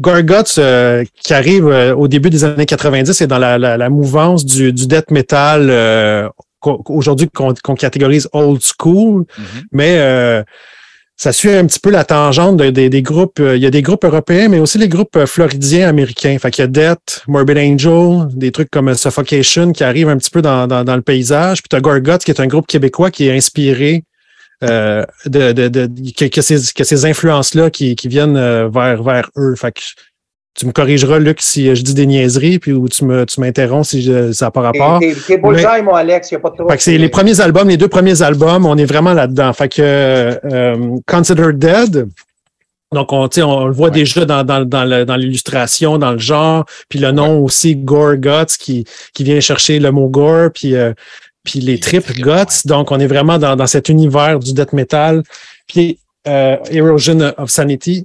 Gorgoth, 0.00 0.58
qui 1.22 1.34
arrive 1.34 1.66
au 1.66 2.08
début 2.08 2.30
des 2.30 2.44
années 2.44 2.64
90, 2.64 3.20
est 3.20 3.26
dans 3.26 3.38
la, 3.38 3.58
la, 3.58 3.76
la 3.76 3.90
mouvance 3.90 4.46
du, 4.46 4.72
du 4.72 4.86
death 4.86 5.10
metal 5.10 6.30
aujourd'hui 6.62 7.28
qu'on 7.28 7.74
catégorise 7.74 8.28
old 8.32 8.60
school, 8.62 9.22
mm-hmm. 9.22 9.62
mais 9.72 9.98
euh, 9.98 10.42
ça 11.16 11.32
suit 11.32 11.50
un 11.50 11.66
petit 11.66 11.80
peu 11.80 11.90
la 11.90 12.04
tangente 12.04 12.56
des 12.56 13.02
groupes. 13.02 13.40
Euh, 13.40 13.56
il 13.56 13.62
y 13.62 13.66
a 13.66 13.70
des 13.70 13.82
groupes 13.82 14.04
européens, 14.04 14.48
mais 14.48 14.58
aussi 14.58 14.78
les 14.78 14.88
groupes 14.88 15.16
euh, 15.16 15.26
floridiens 15.26 15.88
américains. 15.88 16.36
Fait 16.38 16.50
qu'il 16.50 16.62
y 16.62 16.64
a 16.64 16.68
Death, 16.68 17.24
Morbid 17.26 17.58
Angel, 17.58 18.28
des 18.34 18.52
trucs 18.52 18.70
comme 18.70 18.92
Suffocation 18.94 19.72
qui 19.72 19.84
arrivent 19.84 20.08
un 20.08 20.16
petit 20.16 20.30
peu 20.30 20.42
dans, 20.42 20.66
dans, 20.66 20.96
le 20.96 21.02
paysage. 21.02 21.62
Puis 21.62 21.68
tu 21.68 21.76
as 21.76 21.80
Gorgot, 21.80 22.18
qui 22.18 22.30
est 22.30 22.40
un 22.40 22.46
groupe 22.46 22.66
québécois 22.66 23.10
qui 23.10 23.28
est 23.28 23.36
inspiré 23.36 24.04
de, 24.60 25.06
de, 25.26 25.68
de, 25.68 26.28
que, 26.28 26.40
ces, 26.40 26.72
que 26.74 26.82
ces 26.82 27.04
influences-là 27.04 27.70
qui, 27.70 27.94
qui 27.94 28.08
viennent 28.08 28.68
vers, 28.68 29.02
vers 29.04 29.30
eux. 29.36 29.54
Fait 29.54 29.70
que 29.70 29.80
tu 30.58 30.66
me 30.66 30.72
corrigeras, 30.72 31.20
Luc, 31.20 31.40
si 31.40 31.74
je 31.74 31.82
dis 31.82 31.94
des 31.94 32.06
niaiseries, 32.06 32.58
puis 32.58 32.72
ou 32.72 32.88
tu 32.88 33.04
me 33.04 33.24
tu 33.24 33.40
m'interromps 33.40 33.88
si 33.88 34.10
ça 34.32 34.46
n'a 34.46 34.50
pas 34.50 34.60
rapport. 34.60 35.00
C'est 35.26 35.38
bullseye, 35.38 35.82
moi, 35.82 36.00
Alex, 36.00 36.30
il 36.30 36.34
n'y 36.34 36.38
a 36.38 36.40
pas 36.40 36.50
de 36.50 36.56
trop. 36.56 36.68
Fait 36.68 36.76
que 36.76 36.82
c'est 36.82 36.98
les 36.98 37.08
premiers 37.08 37.40
albums, 37.40 37.68
les 37.68 37.76
deux 37.76 37.88
premiers 37.88 38.22
albums, 38.22 38.66
on 38.66 38.76
est 38.76 38.84
vraiment 38.84 39.14
là-dedans. 39.14 39.52
Fait 39.52 39.68
que 39.68 39.80
euh, 39.80 40.76
Consider 41.06 41.52
Dead, 41.54 42.08
donc, 42.92 43.12
on, 43.12 43.28
on 43.42 43.66
le 43.66 43.72
voit 43.72 43.90
déjà 43.90 44.24
dans, 44.24 44.44
dans, 44.44 44.64
dans 44.64 45.16
l'illustration, 45.16 45.98
dans 45.98 46.12
le 46.12 46.18
genre, 46.18 46.64
puis 46.88 46.98
le 46.98 47.12
nom 47.12 47.44
aussi, 47.44 47.76
Gore 47.76 48.16
Guts, 48.16 48.56
qui, 48.58 48.84
qui 49.12 49.24
vient 49.24 49.40
chercher 49.40 49.78
le 49.78 49.92
mot 49.92 50.08
gore, 50.08 50.50
puis, 50.54 50.74
euh, 50.74 50.94
puis 51.44 51.60
les 51.60 51.78
tripes 51.78 52.10
Guts. 52.12 52.64
Donc, 52.66 52.90
on 52.90 52.98
est 52.98 53.06
vraiment 53.06 53.38
dans, 53.38 53.56
dans 53.56 53.66
cet 53.66 53.90
univers 53.90 54.38
du 54.38 54.54
death 54.54 54.72
metal. 54.72 55.22
Puis 55.66 55.98
euh, 56.26 56.56
Erosion 56.70 57.32
of 57.36 57.50
Sanity, 57.50 58.04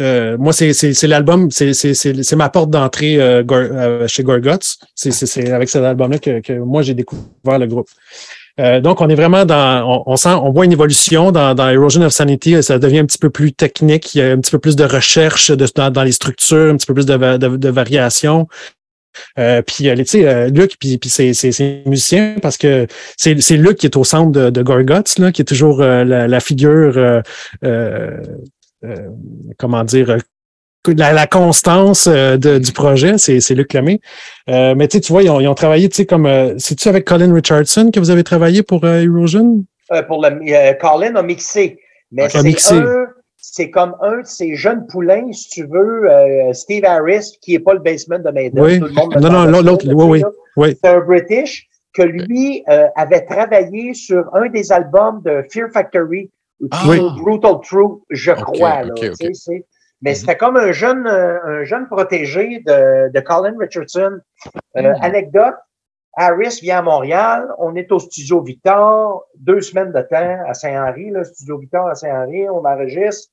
euh, 0.00 0.36
moi, 0.38 0.52
c'est 0.52 1.02
l'album, 1.04 1.50
c'est 1.50 2.36
ma 2.36 2.48
porte 2.48 2.70
d'entrée 2.70 3.16
euh, 3.20 3.42
euh, 3.50 4.08
chez 4.08 4.22
Gorguts. 4.22 4.78
C'est 4.94 5.50
avec 5.50 5.68
cet 5.68 5.82
album-là 5.82 6.18
que, 6.18 6.40
que, 6.40 6.52
moi, 6.54 6.82
j'ai 6.82 6.94
découvert 6.94 7.58
le 7.58 7.66
groupe. 7.66 7.88
donc, 8.58 9.00
on 9.00 9.08
est 9.08 9.14
vraiment 9.14 9.44
dans, 9.44 10.04
on, 10.06 10.16
sent, 10.16 10.30
on 10.30 10.50
voit 10.50 10.64
une 10.64 10.72
évolution 10.72 11.32
dans, 11.32 11.54
dans 11.54 11.68
Erosion 11.68 12.02
of 12.02 12.12
Sanity. 12.12 12.62
Ça 12.62 12.78
devient 12.78 13.00
un 13.00 13.06
petit 13.06 13.18
peu 13.18 13.30
plus 13.30 13.52
technique. 13.52 14.14
Il 14.14 14.18
y 14.18 14.22
a 14.22 14.32
un 14.32 14.38
petit 14.38 14.50
peu 14.50 14.58
plus 14.58 14.76
de 14.76 14.84
recherche 14.84 15.50
de, 15.50 15.66
dans, 15.90 16.02
les 16.02 16.12
structures, 16.12 16.72
un 16.72 16.76
petit 16.76 16.86
peu 16.86 16.94
plus 16.94 17.06
de, 17.06 17.16
de, 17.16 17.56
de 17.56 17.68
variation. 17.68 18.48
Euh, 19.38 19.60
puis, 19.60 19.88
tu 19.96 20.04
sais, 20.06 20.50
Luc, 20.50 20.76
puis, 20.78 20.96
puis 20.98 21.10
c'est 21.10 21.84
musicien 21.84 22.36
parce 22.40 22.56
que 22.56 22.86
c'est 23.16 23.56
Luc 23.56 23.78
qui 23.78 23.86
est 23.86 23.96
au 23.96 24.04
centre 24.04 24.30
de, 24.30 24.50
de 24.50 24.62
Gorguts, 24.62 25.18
là, 25.18 25.32
qui 25.32 25.42
est 25.42 25.46
toujours 25.46 25.80
la, 25.80 26.28
la, 26.28 26.40
figure 26.40 27.22
euh, 27.64 28.22
comment 29.58 29.84
dire, 29.84 30.18
la, 30.86 31.12
la 31.12 31.26
constance 31.26 32.06
euh, 32.06 32.36
de, 32.36 32.58
du 32.58 32.72
projet, 32.72 33.18
c'est 33.18 33.54
Luc 33.54 33.72
Lemay. 33.74 34.00
Euh, 34.48 34.74
mais 34.74 34.88
tu 34.88 35.00
vois, 35.12 35.22
ils 35.22 35.30
ont, 35.30 35.40
ils 35.40 35.48
ont 35.48 35.54
travaillé, 35.54 35.88
tu 35.88 35.96
sais, 35.96 36.06
comme. 36.06 36.28
C'est-tu 36.58 36.88
avec 36.88 37.04
Colin 37.04 37.32
Richardson 37.34 37.90
que 37.92 38.00
vous 38.00 38.10
avez 38.10 38.24
travaillé 38.24 38.62
pour 38.62 38.86
Erosion? 38.86 39.64
pour 40.06 40.22
le, 40.22 40.78
Colin 40.80 41.16
a 41.16 41.22
mixé. 41.22 41.78
Mais 42.12 42.24
Ok, 42.24 42.30
c'est 42.32 42.42
mixé. 42.42 42.74
un, 42.76 43.06
c'est 43.36 43.70
comme 43.70 43.96
un 44.00 44.18
de 44.18 44.26
ces 44.26 44.54
jeunes 44.54 44.86
poulains, 44.86 45.32
si 45.32 45.48
tu 45.48 45.66
veux, 45.66 46.10
euh, 46.10 46.52
Steve 46.52 46.84
Harris, 46.84 47.36
qui 47.40 47.54
est 47.54 47.58
pas 47.60 47.74
le 47.74 47.80
baseman 47.80 48.22
de 48.22 48.30
Maiden. 48.30 48.62
Oui. 48.62 48.78
Tout 48.78 48.86
le 48.86 48.92
monde 48.92 49.14
me 49.14 49.20
Non, 49.20 49.46
non, 49.46 49.62
l'autre, 49.62 49.86
oui, 49.88 50.22
oui, 50.22 50.24
oui. 50.56 50.78
C'est 50.82 50.90
un 50.90 51.00
British 51.00 51.66
que 51.92 52.02
lui 52.02 52.62
euh, 52.68 52.86
avait 52.96 53.24
travaillé 53.24 53.94
sur 53.94 54.24
un 54.34 54.48
des 54.48 54.70
albums 54.70 55.20
de 55.24 55.44
Fear 55.50 55.68
Factory, 55.72 56.30
Ah. 56.70 56.82
Oui. 56.86 57.00
Brutal 57.22 57.60
Truth, 57.62 58.02
je 58.10 58.32
crois. 58.32 58.82
là, 58.82 58.94
Mais 60.02 60.10
Mhm. 60.12 60.14
c'était 60.14 60.36
comme 60.36 60.56
un 60.56 60.72
jeune, 60.72 61.06
euh, 61.06 61.38
un 61.60 61.64
jeune 61.64 61.86
protégé 61.86 62.60
de, 62.66 63.10
de 63.12 63.20
Colin 63.20 63.54
Richardson. 63.58 64.18
Euh, 64.76 64.82
Mhm. 64.82 64.96
Anecdote, 65.02 65.54
Harris 66.16 66.58
vient 66.62 66.78
à 66.78 66.82
Montréal, 66.82 67.48
on 67.58 67.74
est 67.76 67.90
au 67.92 67.98
studio 67.98 68.40
Victor, 68.42 69.24
deux 69.38 69.60
semaines 69.60 69.92
de 69.92 70.00
temps 70.02 70.38
à 70.48 70.54
Saint-Henri, 70.54 71.10
le 71.10 71.22
studio 71.24 71.58
Victor 71.58 71.86
à 71.88 71.94
Saint-Henri, 71.94 72.48
on 72.48 72.64
enregistre. 72.64 73.30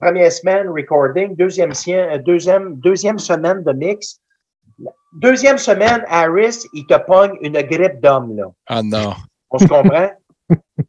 Première 0.00 0.30
semaine, 0.30 0.68
recording, 0.68 1.34
deuxième, 1.34 1.72
euh, 1.88 2.18
deuxième, 2.18 2.74
deuxième 2.76 3.18
semaine 3.18 3.62
de 3.64 3.72
mix. 3.72 4.20
Deuxième 5.20 5.58
semaine, 5.58 6.04
Harris, 6.08 6.64
il 6.74 6.86
te 6.86 6.94
pogne 7.04 7.32
une 7.40 7.60
grippe 7.62 8.00
d'homme, 8.00 8.36
là. 8.36 8.44
Ah 8.66 8.82
non. 8.82 9.14
On 9.50 9.58
se 9.58 9.66
comprend? 9.66 10.10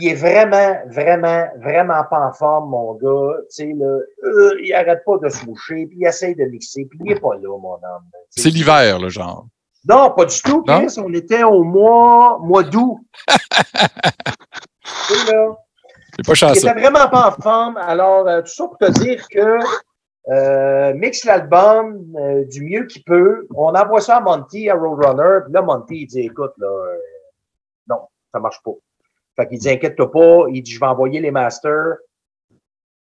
il 0.00 0.08
est 0.08 0.14
vraiment, 0.14 0.76
vraiment, 0.88 1.46
vraiment 1.60 2.02
pas 2.10 2.28
en 2.28 2.32
forme, 2.32 2.70
mon 2.70 2.94
gars. 2.94 3.36
Tu 3.50 3.56
sais, 3.56 3.72
là, 3.76 3.98
euh, 4.24 4.60
il 4.62 4.72
arrête 4.74 5.04
pas 5.04 5.18
de 5.18 5.28
se 5.28 5.44
moucher, 5.46 5.86
puis 5.86 5.98
il 6.00 6.06
essaye 6.06 6.34
de 6.34 6.44
mixer, 6.44 6.86
puis 6.90 6.98
il 7.04 7.12
est 7.12 7.20
pas 7.20 7.34
là, 7.34 7.58
mon 7.58 7.74
homme. 7.74 8.04
C'est 8.30 8.50
l'hiver, 8.50 8.98
le 8.98 9.08
genre. 9.08 9.46
Non, 9.86 10.12
pas 10.16 10.24
du 10.24 10.40
tout? 10.40 10.62
Chris. 10.62 10.94
On 10.98 11.12
était 11.12 11.42
au 11.42 11.62
mois, 11.62 12.38
mois 12.40 12.62
d'août. 12.62 12.98
C'est 16.16 16.26
pas 16.26 16.32
il 16.32 16.36
chanceux. 16.36 16.68
était 16.68 16.80
vraiment 16.80 17.08
pas 17.08 17.28
en 17.28 17.42
forme. 17.42 17.76
Alors, 17.76 18.26
euh, 18.28 18.40
tout 18.40 18.48
ça 18.48 18.68
pour 18.68 18.78
te 18.78 18.90
dire 18.90 19.26
que 19.28 19.58
euh, 20.28 20.94
mixe 20.94 21.24
l'album 21.24 22.04
euh, 22.16 22.44
du 22.44 22.64
mieux 22.64 22.86
qu'il 22.86 23.02
peut. 23.04 23.46
On 23.54 23.74
envoie 23.74 24.00
ça 24.00 24.18
à 24.18 24.20
Monty, 24.20 24.70
à 24.70 24.74
Roadrunner. 24.74 25.40
Puis 25.44 25.52
là, 25.52 25.62
Monty, 25.62 26.02
il 26.02 26.06
dit, 26.06 26.20
écoute, 26.20 26.52
là, 26.58 26.68
non, 27.88 27.98
ça 28.32 28.38
marche 28.40 28.62
pas. 28.64 28.72
Fait 29.36 29.48
qu'il 29.48 29.58
dit, 29.58 29.70
inquiète-toi 29.70 30.10
pas. 30.12 30.44
Il 30.52 30.62
dit, 30.62 30.70
je 30.72 30.80
vais 30.80 30.86
envoyer 30.86 31.20
les 31.20 31.30
masters 31.30 31.96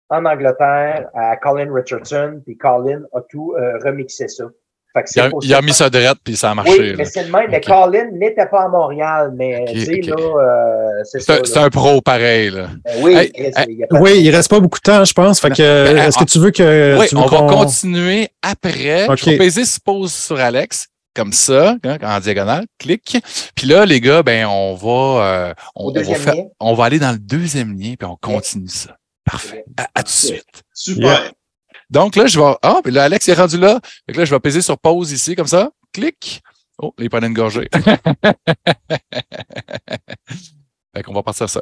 en 0.09 0.25
Angleterre 0.25 1.07
à 1.13 1.37
Colin 1.37 1.73
Richardson. 1.73 2.41
Puis 2.45 2.57
Colin 2.57 3.01
a 3.13 3.21
tout 3.29 3.53
euh, 3.57 3.77
remixé 3.83 4.27
ça. 4.27 4.45
Fait 4.93 5.03
que 5.03 5.07
Il 5.09 5.13
c'est 5.13 5.21
a, 5.21 5.29
il 5.41 5.53
a 5.53 5.61
mis 5.61 5.71
ça 5.73 5.89
direct, 5.89 6.17
puis 6.21 6.35
ça 6.35 6.51
a 6.51 6.55
marché. 6.55 6.77
Oui, 6.77 6.89
là. 6.89 6.95
mais 6.97 7.05
c'est 7.05 7.23
le 7.23 7.31
même. 7.31 7.49
Mais. 7.49 7.61
Colin 7.61 8.11
n'était 8.11 8.45
pas 8.47 8.63
à 8.63 8.67
Montréal. 8.67 9.31
Mais, 9.37 9.61
Ok, 9.61 9.69
tu 9.71 9.85
sais, 9.85 9.99
ok. 10.11 10.19
là, 10.19 10.25
euh, 10.25 11.01
c'est 11.05 11.19
ça. 11.21 11.33
un- 11.35 11.43
c'est 11.45 11.57
un 11.59 11.69
pro 11.69 12.01
pareil. 12.01 12.49
Là. 12.49 12.67
Euh, 12.87 12.91
oui, 13.01 13.15
Hey, 13.15 13.31
Chris, 13.31 13.43
hey, 13.55 13.65
il 13.69 13.87
de- 13.89 13.97
Oui, 14.01 14.19
il 14.21 14.35
reste 14.35 14.49
pas 14.49 14.59
beaucoup 14.59 14.79
de 14.79 14.83
temps, 14.91 15.05
je 15.05 15.13
pense. 15.13 15.39
Fait 15.39 15.49
que, 15.49 15.93
Ben, 15.93 15.97
est-ce 15.97 16.17
que 16.17 16.23
ah, 16.23 16.25
tu 16.25 16.39
veux 16.39 16.51
que. 16.51 16.99
Oui, 16.99 17.07
tu 17.07 17.15
veux 17.15 17.21
on 17.21 17.25
va 17.27 17.53
continuer 17.53 18.27
après. 18.41 19.07
Ok. 19.07 19.15
Je 19.17 19.29
vais 19.29 19.37
peser 19.37 19.63
ce 19.63 19.79
pause 19.79 20.11
sur 20.13 20.37
Alex, 20.37 20.87
comme 21.13 21.33
ça, 21.33 21.75
hein, 21.83 21.97
en 22.01 22.19
diagonale, 22.19 22.65
clic. 22.77 23.17
Puis 23.55 23.67
là, 23.67 23.85
les 23.85 23.99
gars, 24.01 24.23
ben, 24.23 24.45
on 24.45 24.75
va, 24.75 25.23
euh, 25.25 25.53
on, 25.75 25.91
va 25.91 26.03
faire- 26.15 26.35
on 26.59 26.73
va 26.73 26.85
aller 26.85 26.99
dans 26.99 27.11
le 27.11 27.19
deuxième 27.19 27.77
lien, 27.77 27.95
puis 27.97 28.07
on 28.07 28.15
continue 28.15 28.67
ça. 28.69 28.95
Parfait. 29.25 29.65
À, 29.77 29.87
à 29.95 30.03
tout 30.03 30.07
de 30.07 30.15
suite. 30.15 30.63
Super. 30.73 31.31
Donc 31.89 32.15
là, 32.15 32.25
je 32.27 32.39
vais. 32.39 32.55
Ah, 32.61 32.79
puis 32.83 32.91
là, 32.93 33.03
Alex 33.03 33.27
est 33.27 33.33
rendu 33.33 33.57
là. 33.57 33.79
Fait 34.05 34.13
que 34.13 34.19
là, 34.19 34.25
je 34.25 34.33
vais 34.33 34.39
peser 34.39 34.61
sur 34.61 34.77
pause 34.79 35.11
ici, 35.11 35.35
comme 35.35 35.47
ça. 35.47 35.69
Clic. 35.93 36.41
Oh, 36.81 36.93
il 36.97 37.09
prenait 37.09 37.27
une 37.27 37.33
gorgée. 37.33 37.69
fait 40.95 41.03
qu'on 41.03 41.13
va 41.13 41.23
passer 41.23 41.43
à 41.43 41.47
ça. 41.47 41.61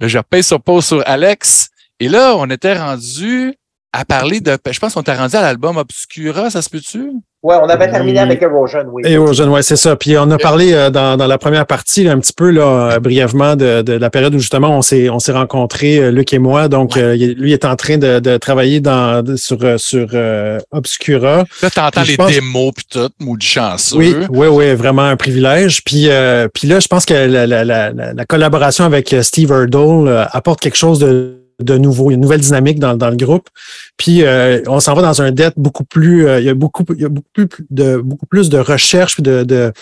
Là, 0.00 0.08
je 0.08 0.18
pèse 0.18 0.46
sur 0.46 0.62
pause 0.62 0.86
sur 0.86 1.02
Alex. 1.06 1.68
Et 2.00 2.08
là, 2.08 2.34
on 2.36 2.48
était 2.50 2.78
rendu 2.78 3.54
à 3.92 4.04
parler 4.04 4.40
de. 4.40 4.56
Je 4.70 4.78
pense 4.78 4.94
qu'on 4.94 5.00
était 5.00 5.16
rendu 5.16 5.36
à 5.36 5.42
l'album 5.42 5.76
Obscura, 5.76 6.50
ça 6.50 6.62
se 6.62 6.70
peut-tu? 6.70 7.10
Ouais, 7.46 7.56
on 7.62 7.68
avait 7.68 7.88
terminé 7.90 8.12
Oui. 8.18 8.18
avec 8.18 8.42
Erosion, 8.42 8.84
oui. 8.92 9.02
Erosion, 9.04 9.52
ouais, 9.52 9.62
c'est 9.62 9.76
ça. 9.76 9.94
Puis 9.94 10.18
on 10.18 10.28
a 10.32 10.36
parlé 10.38 10.72
euh, 10.72 10.90
dans, 10.90 11.16
dans 11.16 11.26
la 11.28 11.38
première 11.38 11.64
partie 11.66 12.02
là, 12.02 12.12
un 12.12 12.18
petit 12.18 12.32
peu 12.32 12.50
là, 12.50 12.94
euh, 12.94 12.98
brièvement 12.98 13.54
de, 13.54 13.82
de 13.82 13.92
la 13.92 14.10
période 14.10 14.34
où 14.34 14.38
justement 14.40 14.76
on 14.76 14.82
s'est 14.82 15.08
on 15.10 15.18
s'est 15.20 15.32
rencontrés, 15.32 15.98
euh, 15.98 16.10
Luc 16.10 16.32
et 16.32 16.38
moi. 16.40 16.66
Donc 16.68 16.96
Ouais. 16.96 17.02
euh, 17.02 17.34
lui 17.36 17.52
est 17.52 17.64
en 17.64 17.76
train 17.76 17.98
de, 17.98 18.18
de 18.18 18.36
travailler 18.36 18.80
dans 18.80 19.22
de- 19.22 19.36
sur 19.36 19.58
euh, 19.62 19.78
sur 19.78 20.08
euh, 20.14 20.58
Obscura. 20.72 21.44
Là, 21.62 21.70
t'entends 21.70 22.02
les 22.02 22.16
pense- 22.16 22.32
démos 22.32 22.72
puis 22.74 22.86
tout, 22.90 23.08
maudit 23.20 23.46
chanceux. 23.46 23.96
Oui, 23.96 24.14
oui, 24.30 24.46
oui, 24.48 24.74
vraiment 24.74 25.02
un 25.02 25.16
privilège. 25.16 25.84
Puis, 25.84 26.08
euh, 26.08 26.48
puis 26.52 26.66
là, 26.66 26.80
je 26.80 26.88
pense 26.88 27.04
que 27.04 27.14
la, 27.14 27.46
la, 27.46 27.64
la, 27.64 27.92
la- 27.92 28.12
la 28.12 28.24
collaboration 28.24 28.84
avec 28.84 29.12
euh, 29.12 29.22
Steve 29.22 29.52
Erdol 29.52 30.08
euh, 30.08 30.24
apporte 30.32 30.60
quelque 30.60 30.76
chose 30.76 30.98
de, 30.98 31.34
de 31.62 31.78
nouveau, 31.78 32.10
une 32.10 32.20
nouvelle 32.20 32.40
dynamique 32.40 32.78
dans, 32.78 32.96
dans 32.96 33.10
le 33.10 33.16
groupe. 33.16 33.48
Puis 33.96 34.22
euh, 34.24 34.60
on 34.66 34.80
s'en 34.80 34.94
va 34.94 35.02
dans 35.02 35.22
un 35.22 35.32
dette 35.32 35.54
beaucoup 35.56 35.84
plus, 35.84 36.26
euh, 36.26 36.40
il 36.40 36.46
y 36.46 36.50
a 36.50 36.54
beaucoup, 36.54 36.84
il 36.94 37.00
y 37.00 37.04
a 37.04 37.08
beaucoup 37.08 37.28
plus 37.32 37.48
de 37.70 37.96
beaucoup 37.96 38.26
plus 38.26 38.48
de 38.50 38.58
recherche 38.58 39.20
de, 39.20 39.42
de 39.42 39.72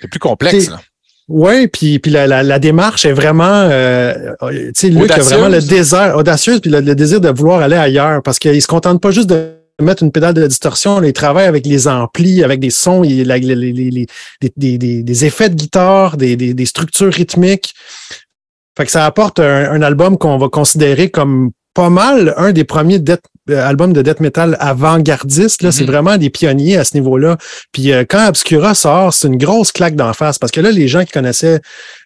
C'est 0.00 0.08
plus 0.08 0.20
complexe, 0.20 0.66
là. 0.70 0.80
Ouais, 1.28 1.68
puis, 1.68 1.98
puis 2.00 2.10
la, 2.10 2.26
la, 2.26 2.42
la 2.42 2.58
démarche 2.58 3.04
est 3.06 3.12
vraiment, 3.12 3.44
euh, 3.70 4.12
tu 4.50 4.70
sais, 4.74 4.88
Luc 4.88 5.10
a 5.12 5.14
vraiment 5.22 5.48
le 5.48 5.60
désir, 5.68 6.14
audacieuse, 6.16 6.60
puis 6.60 6.70
le, 6.70 6.80
le 6.80 6.94
désir 6.94 7.20
de 7.20 7.28
vouloir 7.30 7.60
aller 7.62 7.76
ailleurs, 7.76 8.22
parce 8.22 8.38
qu'il 8.40 8.60
se 8.60 8.66
contente 8.66 9.00
pas 9.00 9.12
juste 9.12 9.28
de 9.30 9.52
mettre 9.80 10.02
une 10.02 10.10
pédale 10.12 10.34
de 10.34 10.46
distorsion, 10.46 11.00
là, 11.00 11.06
il 11.08 11.12
travaille 11.12 11.46
avec 11.46 11.64
les 11.64 11.86
amplis, 11.88 12.42
avec 12.42 12.60
des 12.60 12.70
sons, 12.70 13.04
il, 13.04 13.22
la- 13.26 13.38
les, 13.38 13.54
les, 13.54 13.72
les, 13.72 13.90
les- 13.90 14.06
des, 14.56 14.78
des, 14.78 15.02
des 15.02 15.24
effets 15.24 15.48
de 15.48 15.54
guitare, 15.54 16.16
des, 16.16 16.36
des, 16.36 16.54
des 16.54 16.66
structures 16.66 17.12
rythmiques. 17.12 17.72
Fait 18.76 18.84
que 18.86 18.90
ça 18.90 19.04
apporte 19.06 19.38
un, 19.40 19.70
un 19.72 19.82
album 19.82 20.16
qu'on 20.18 20.38
va 20.38 20.48
considérer 20.48 21.10
comme 21.10 21.50
pas 21.74 21.90
mal 21.90 22.34
un 22.36 22.52
des 22.52 22.64
premiers 22.64 22.98
death- 22.98 23.20
euh, 23.50 23.66
albums 23.66 23.92
de 23.92 24.02
death 24.02 24.20
metal 24.20 24.56
avant-gardistes. 24.60 25.62
Là, 25.62 25.72
C'est 25.72 25.84
Mhm. 25.84 25.90
vraiment 25.90 26.16
des 26.18 26.30
pionniers 26.30 26.76
à 26.76 26.84
ce 26.84 26.94
niveau-là. 26.94 27.38
Puis 27.72 27.92
euh, 27.92 28.04
quand 28.08 28.28
Obscura 28.28 28.74
sort, 28.74 29.12
c'est 29.14 29.26
une 29.28 29.38
grosse 29.38 29.72
claque 29.72 29.96
d'en 29.96 30.12
face 30.12 30.38
parce 30.38 30.52
que 30.52 30.60
là, 30.60 30.70
les 30.70 30.86
gens 30.88 31.04
qui 31.04 31.12
connaissaient 31.12 31.60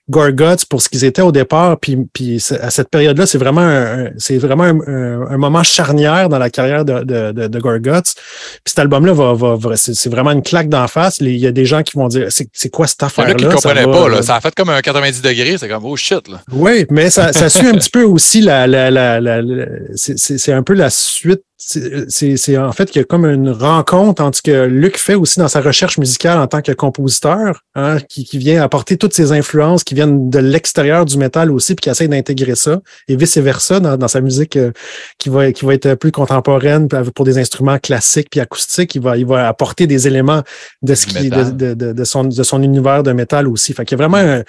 Gorguts 0.08 0.64
pour 0.70 0.80
ce 0.82 0.88
qu'ils 0.88 1.04
étaient 1.04 1.22
au 1.22 1.32
départ, 1.32 1.78
puis, 1.80 1.98
puis 2.12 2.40
à 2.60 2.70
cette 2.70 2.90
période-là, 2.90 3.26
c'est 3.26 3.38
vraiment 3.38 3.62
un, 3.62 4.10
c'est 4.18 4.38
vraiment 4.38 4.62
un, 4.62 4.78
un- 4.86 5.26
un 5.30 5.36
moment 5.36 5.62
charnière 5.64 6.28
dans 6.28 6.38
la 6.38 6.48
carrière 6.48 6.84
de, 6.84 7.02
de, 7.02 7.32
de, 7.32 7.46
de 7.48 7.58
Gorguts. 7.58 8.02
Puis 8.14 8.62
cet 8.66 8.78
album-là 8.78 9.12
va, 9.12 9.32
va, 9.34 9.56
va- 9.56 9.76
c'est 9.76 9.94
c'est 9.94 10.08
vraiment 10.08 10.30
une 10.30 10.42
claque 10.42 10.68
d'en 10.68 10.86
face. 10.86 11.18
Il 11.20 11.36
y 11.36 11.46
a 11.46 11.52
des 11.52 11.64
gens 11.66 11.82
qui 11.82 11.96
vont 11.96 12.06
dire 12.08 12.26
c'est 12.30 12.48
c'est 12.52 12.68
quoi 12.68 12.86
cette 12.86 13.00
Il 13.00 13.02
y 13.02 13.04
en 13.04 13.08
affaire-là? 13.08 13.32
a 13.32 13.34
qui 13.34 13.44
ne 13.46 13.50
comprenaient 13.52 13.84
va- 13.84 13.92
pas, 13.92 14.08
là. 14.08 14.22
Ça 14.22 14.36
a 14.36 14.40
fait 14.40 14.54
comme 14.54 14.68
un 14.70 14.80
90 14.80 15.22
degrés. 15.22 15.56
C'est 15.58 15.68
comme, 15.68 15.84
oh 15.84 15.96
shit, 15.96 16.28
là. 16.28 16.40
oui, 16.52 16.86
mais 16.90 17.10
ça, 17.10 17.32
ça 17.32 17.48
suit 17.48 17.66
un 17.66 17.74
petit 17.74 17.90
peu 17.90 18.04
aussi 18.04 18.40
la, 18.42 18.66
la, 18.68 18.90
la, 18.92 19.20
la- 19.20 19.42
la- 19.42 19.66
c'est- 19.96 20.18
c'est 20.18 20.38
c'est 20.38 20.52
un 20.52 20.62
peu 20.62 20.74
la 20.74 20.90
suite. 20.90 21.40
C'est 21.58 22.36
c'est- 22.36 22.58
en 22.58 22.70
fait 22.72 22.90
qu'il 22.90 23.00
y 23.00 23.02
a 23.02 23.06
comme 23.06 23.24
une 23.24 23.48
rencontre 23.48 24.22
entre 24.22 24.36
ce 24.36 24.42
que 24.42 24.66
Luc 24.66 24.98
fait 24.98 25.14
aussi 25.14 25.38
dans 25.38 25.48
sa 25.48 25.62
recherche 25.62 25.96
musicale 25.96 26.38
en 26.38 26.46
tant 26.46 26.60
que 26.60 26.72
compositeur, 26.72 27.60
hein, 27.74 27.96
qui, 28.10 28.24
qui 28.24 28.36
vient 28.36 28.62
apporter 28.62 28.98
toutes 28.98 29.14
ces 29.14 29.32
influences 29.32 29.82
qui 29.82 29.94
viennent 29.94 30.28
de 30.28 30.38
l'extérieur 30.38 31.06
du 31.06 31.16
métal 31.16 31.50
aussi, 31.50 31.74
puis 31.74 31.84
qui 31.84 31.88
essaie 31.88 32.08
d'intégrer 32.08 32.56
ça, 32.56 32.80
et 33.08 33.16
vice-versa 33.16 33.80
dans, 33.80 33.96
dans 33.96 34.06
sa 34.08 34.20
musique 34.20 34.56
euh, 34.56 34.70
qui, 35.18 35.30
va, 35.30 35.50
qui 35.52 35.64
va 35.64 35.72
être 35.74 35.94
plus 35.94 36.12
contemporaine 36.12 36.88
pour 37.14 37.24
des 37.24 37.38
instruments 37.38 37.78
classiques 37.78 38.28
puis 38.30 38.40
acoustiques. 38.40 38.94
Il 38.94 39.00
va, 39.00 39.16
il 39.16 39.24
va 39.24 39.48
apporter 39.48 39.86
des 39.86 40.06
éléments 40.06 40.42
de 40.82 40.94
ce 40.94 41.06
qui 41.06 41.30
de, 41.30 41.50
de, 41.50 41.74
de, 41.74 41.92
de 41.94 42.04
son, 42.04 42.24
de 42.24 42.42
son 42.42 42.62
univers 42.62 43.02
de 43.02 43.12
métal 43.12 43.48
aussi. 43.48 43.72
Fait 43.72 43.86
qu'il 43.86 43.98
y 43.98 44.02
a 44.02 44.06
vraiment 44.06 44.18
un, 44.18 44.42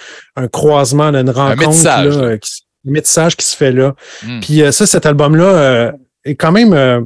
un 0.44 0.48
croisement, 0.50 1.06
une 1.14 1.30
rencontre, 1.30 1.68
métissage, 1.70 2.16
là, 2.18 2.22
là. 2.22 2.28
euh, 2.34 2.38
qui, 2.38 2.52
un 2.86 2.92
métissage 2.92 3.38
qui 3.38 3.46
se 3.46 3.56
fait 3.56 3.72
là. 3.72 3.96
Hmm. 4.26 4.40
Puis 4.42 4.62
euh, 4.62 4.72
ça, 4.74 4.86
cet 4.86 5.06
album-là 5.06 5.44
euh, 5.46 5.92
est 6.30 6.36
quand 6.36 6.52
même. 6.52 6.74
euh, 6.74 7.02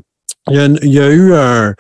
il, 0.50 0.56
y 0.56 0.60
a, 0.60 0.66
il 0.82 0.94
y 0.94 1.00
a 1.00 1.08
eu 1.10 1.34
un, 1.34 1.74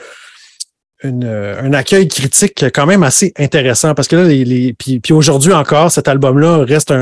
une, 1.04 1.24
euh, 1.24 1.60
un 1.62 1.74
accueil 1.74 2.08
critique 2.08 2.64
quand 2.74 2.86
même 2.86 3.02
assez 3.02 3.34
intéressant 3.40 3.96
parce 3.96 4.08
que 4.08 4.16
là, 4.18 4.24
les, 4.26 4.46
les- 4.46 4.74
puis, 4.74 5.00
puis 5.00 5.14
aujourd'hui 5.14 5.52
encore, 5.52 5.92
cet 5.92 6.08
album-là 6.08 6.64
reste 6.64 6.92
un, 6.92 7.02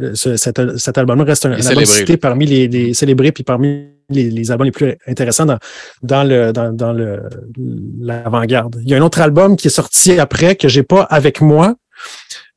un- 0.00 0.14
ce- 0.14 0.36
cet, 0.36 0.60
cet 0.76 0.98
album-là 0.98 1.24
reste 1.24 1.46
un, 1.46 1.52
album 1.52 1.62
célébré, 1.66 1.86
cité 1.86 2.12
là. 2.12 2.18
parmi 2.18 2.44
les, 2.46 2.68
les 2.68 2.92
célébrés 2.92 3.32
puis 3.32 3.44
parmi 3.44 3.86
les, 4.10 4.28
les 4.30 4.50
albums 4.50 4.66
les 4.66 4.70
plus 4.70 4.96
intéressants 5.06 5.46
dans, 5.46 5.58
dans 6.02 6.24
le 6.24 6.52
dans, 6.52 6.72
dans 6.72 6.92
le 6.92 7.22
l'avant-garde. 8.00 8.80
Il 8.84 8.90
y 8.90 8.94
a 8.94 8.98
un 8.98 9.02
autre 9.02 9.20
album 9.22 9.56
qui 9.56 9.68
est 9.68 9.70
sorti 9.70 10.18
après 10.20 10.56
que 10.56 10.68
j'ai 10.68 10.82
pas 10.82 11.02
avec 11.02 11.40
moi. 11.40 11.74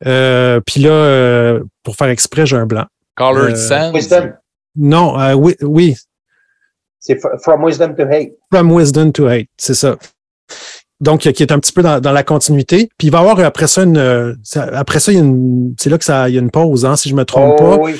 Euh, 0.06 0.60
puis 0.66 0.82
là, 0.82 0.92
euh, 0.92 1.64
pour 1.84 1.96
faire 1.96 2.08
exprès, 2.10 2.46
j'ai 2.46 2.58
un 2.58 2.66
blanc. 2.66 2.86
Colored 3.16 3.54
Euh, 3.54 3.56
Sands. 3.56 3.94
Wisdom. 3.94 4.32
Non, 4.76 5.20
euh, 5.20 5.34
oui, 5.34 5.56
oui, 5.62 5.96
C'est 7.02 7.16
fr- 7.16 7.38
From 7.44 7.64
Wisdom 7.64 7.96
to 7.96 8.04
Hate. 8.04 8.32
From 8.54 8.72
Wisdom 8.72 9.12
to 9.12 9.28
Hate, 9.28 9.48
c'est 9.58 9.74
ça. 9.74 9.98
Donc, 11.00 11.26
euh, 11.26 11.32
qui 11.32 11.42
est 11.42 11.52
un 11.52 11.58
petit 11.60 11.72
peu 11.74 11.82
dans, 11.82 12.00
dans 12.00 12.12
la 12.12 12.22
continuité. 12.24 12.90
Puis 12.98 13.08
il 13.08 13.12
va 13.12 13.18
y 13.18 13.22
avoir 13.22 13.40
après 13.40 13.66
ça 13.68 13.82
une. 13.84 13.98
euh, 13.98 14.34
après 14.74 15.00
ça, 15.00 15.12
il 15.12 15.18
y 15.18 15.22
a 15.22 15.24
une. 15.24 15.74
C'est 15.80 15.90
là 15.90 15.98
que 15.98 16.06
ça, 16.06 16.30
il 16.30 16.36
y 16.36 16.38
a 16.38 16.42
une 16.42 16.52
pause, 16.52 16.86
hein, 16.86 16.96
si 16.96 17.10
je 17.10 17.16
me 17.16 17.26
trompe 17.26 17.56
Oh, 17.60 17.64
pas. 17.64 17.78
oui. 17.78 17.96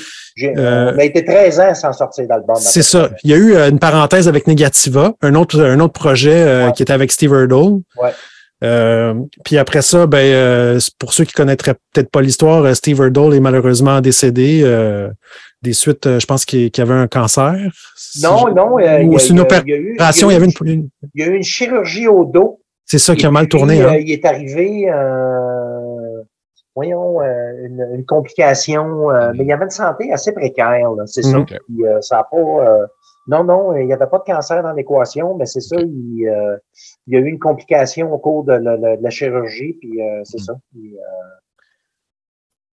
Euh, 0.58 0.94
on 0.96 1.00
a 1.00 1.04
été 1.04 1.26
13 1.26 1.60
ans 1.60 1.74
sans 1.76 1.92
sortir 1.94 2.26
d'album. 2.28 2.56
C'est 2.58 2.84
ça. 2.84 3.10
Il 3.24 3.32
y 3.32 3.34
a 3.34 3.38
eu 3.38 3.54
euh, 3.56 3.70
une 3.70 3.80
parenthèse 3.80 4.28
avec 4.30 4.48
Negativa, 4.48 5.14
un 5.22 5.36
autre, 5.36 5.60
un 5.62 5.80
autre 5.82 5.94
projet 5.94 6.34
euh, 6.34 6.68
Ouais. 6.68 6.72
qui 6.74 6.84
était 6.84 6.94
avec 6.94 7.12
Steve 7.12 7.34
Erdol. 7.34 7.82
Ouais. 8.02 8.12
Euh, 8.64 9.16
puis 9.44 9.58
après 9.58 9.82
ça, 9.82 10.06
ben, 10.06 10.20
euh, 10.20 10.80
pour 11.00 11.14
ceux 11.14 11.24
qui 11.24 11.34
connaîtraient 11.34 11.76
peut-être 11.94 12.12
pas 12.12 12.22
l'histoire, 12.22 12.64
euh, 12.64 12.74
Steve 12.74 13.02
Erdol 13.02 13.34
est 13.34 13.40
malheureusement 13.40 14.02
décédé 14.02 14.62
des 15.62 15.74
suites, 15.74 16.20
je 16.20 16.26
pense 16.26 16.44
qu'il 16.44 16.72
avait 16.80 16.94
un 16.94 17.08
cancer. 17.08 17.56
Non, 18.24 18.54
non. 18.54 18.78
Ou 19.06 19.20
c'est 19.20 19.30
une 19.30 19.42
opération, 19.42 20.30
il 20.30 20.34
y, 20.34 20.36
avait 20.36 20.48
une, 20.48 20.90
il 21.14 21.22
y 21.22 21.24
a 21.24 21.28
eu 21.28 21.36
une 21.36 21.44
chirurgie 21.44 22.08
au 22.08 22.26
dos. 22.26 22.60
C'est 22.86 22.98
ça 22.98 23.16
qui 23.16 23.28
a 23.28 23.32
mal 23.32 23.48
tourné. 23.48 23.80
Hein? 23.82 23.98
Il 23.98 24.12
est 24.12 24.26
arrivé, 24.26 24.92
voyons, 26.76 27.22
une, 27.22 27.88
une, 27.94 28.06
complication, 28.06 29.10
mais 29.36 29.44
il 29.44 29.48
y 29.48 29.54
avait 29.54 29.66
une 29.66 29.70
santé 29.70 30.12
assez 30.12 30.32
précaire, 30.32 30.90
c'est 31.06 31.22
ça. 31.22 31.38
Mm-hmm. 31.38 31.46
Puis, 31.46 31.84
ça 32.02 32.18
n'a 32.18 32.24
pas 32.24 32.88
non, 33.28 33.44
non, 33.44 33.78
il 33.78 33.86
n'y 33.86 33.94
avait 33.94 34.08
pas 34.08 34.18
de 34.18 34.24
cancer 34.24 34.64
dans 34.64 34.74
l'équation, 34.74 35.36
mais 35.38 35.46
c'est 35.46 35.62
ça, 35.62 35.76
il, 35.80 36.28
euh, 36.28 36.58
il, 37.08 37.14
y 37.14 37.18
a 37.18 37.20
eu 37.20 37.28
une 37.28 37.38
complication 37.40 38.12
au 38.12 38.18
cours 38.18 38.44
de, 38.44 38.54
la 38.54 39.10
chirurgie, 39.10 39.78
puis 39.80 40.02
euh, 40.02 40.22
c'est 40.24 40.40
hmm. 40.42 40.46
ça. 40.46 40.54
Puis, 40.72 40.96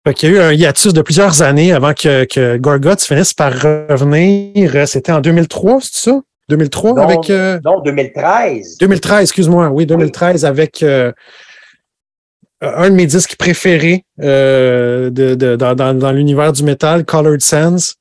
euh... 0.07 0.13
il 0.23 0.23
y 0.23 0.27
a 0.27 0.31
eu 0.31 0.39
un 0.39 0.53
hiatus 0.53 0.93
de 0.93 1.03
plusieurs 1.03 1.43
années 1.43 1.73
avant 1.73 1.95
que, 1.95 2.25
que 2.25 2.57
Gorgoth 2.59 3.03
finisse 3.03 3.35
par 3.35 3.53
revenir. 3.53 4.87
C'était 4.87 5.11
en 5.13 5.21
2003, 5.21 5.81
c'est 5.81 6.11
ça? 6.11 6.21
2003 6.49 7.01
avec. 7.01 7.29
Euh... 7.29 7.59
Non, 7.65 7.81
2013. 7.81 8.79
2013, 8.79 9.23
excuse-moi, 9.23 9.69
oui, 9.71 9.85
2013 9.85 10.45
avec 10.45 10.85
un 12.63 12.91
de 12.91 12.95
mes 12.95 13.07
disques 13.07 13.37
préférés 13.37 14.05
de, 14.19 15.11
de, 15.11 15.57
dans, 15.57 15.75
dans, 15.75 15.93
dans 15.93 16.13
l'univers 16.13 16.53
du 16.53 16.63
métal, 16.63 17.05
Colored 17.05 17.43
Sands. 17.43 17.95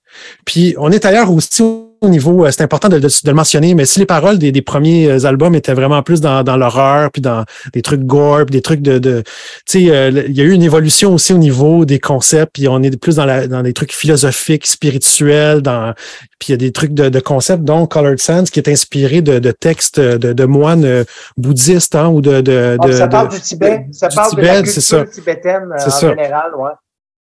Puis 0.46 0.76
on 0.78 0.92
est 0.92 1.06
ailleurs 1.06 1.32
aussi 1.32 1.86
au 2.02 2.10
niveau, 2.10 2.46
euh, 2.46 2.52
c'est 2.52 2.64
important 2.64 2.90
de, 2.90 2.98
le 2.98 3.34
mentionner, 3.34 3.74
mais 3.76 3.86
si 3.86 4.00
les 4.00 4.06
paroles 4.06 4.38
des, 4.38 4.62
premiers 4.62 5.10
euh, 5.10 5.26
albums 5.26 5.56
étaient 5.56 5.74
vraiment 5.74 6.04
plus 6.04 6.22
dans, 6.22 6.44
l'horreur, 6.58 7.12
puis 7.12 7.22
dans 7.22 7.44
des 7.74 7.82
trucs 7.82 8.04
gore, 8.04 8.46
puis 8.46 8.54
des 8.54 8.62
trucs 8.62 8.82
de, 8.82 9.00
de 9.00 9.24
tu 9.66 9.86
sais, 9.86 9.96
euh, 9.96 10.24
il 10.28 10.36
y 10.36 10.42
a 10.42 10.44
eu 10.44 10.52
une 10.52 10.64
évolution 10.64 11.14
aussi 11.14 11.34
au 11.34 11.38
niveau 11.38 11.86
des 11.86 12.00
concepts, 12.00 12.54
puis 12.54 12.68
on 12.68 12.82
est 12.84 12.96
plus 13.00 13.16
dans, 13.16 13.26
la, 13.26 13.48
dans 13.48 13.64
des 13.64 13.74
trucs 13.74 13.94
philosophiques, 13.94 14.68
spirituels, 14.68 15.62
dans, 15.62 15.94
puis 16.40 16.50
il 16.50 16.52
y 16.52 16.54
a 16.54 16.58
des 16.58 16.72
trucs 16.72 16.94
de, 16.94 17.20
concepts, 17.20 17.64
dont 17.64 17.88
Colored 17.88 18.20
Sands, 18.20 18.46
qui 18.46 18.60
est 18.60 18.70
inspiré 18.70 19.22
de, 19.22 19.52
textes 19.52 20.00
de, 20.00 20.46
moines 20.46 21.06
bouddhistes, 21.38 21.96
hein, 21.96 22.10
ou 22.10 22.22
de, 22.22 22.42
de, 22.42 22.78
ah, 22.80 22.92
ça 22.92 23.08
parle 23.08 23.30
du 23.30 23.40
Tibet, 23.40 23.88
ça 23.92 24.10
parle 24.10 24.36
de 24.36 24.42
la 24.42 24.62
culture 24.62 25.10
tibétaine 25.10 25.70
en 25.74 26.00
général, 26.00 26.52
ouais. 26.56 26.72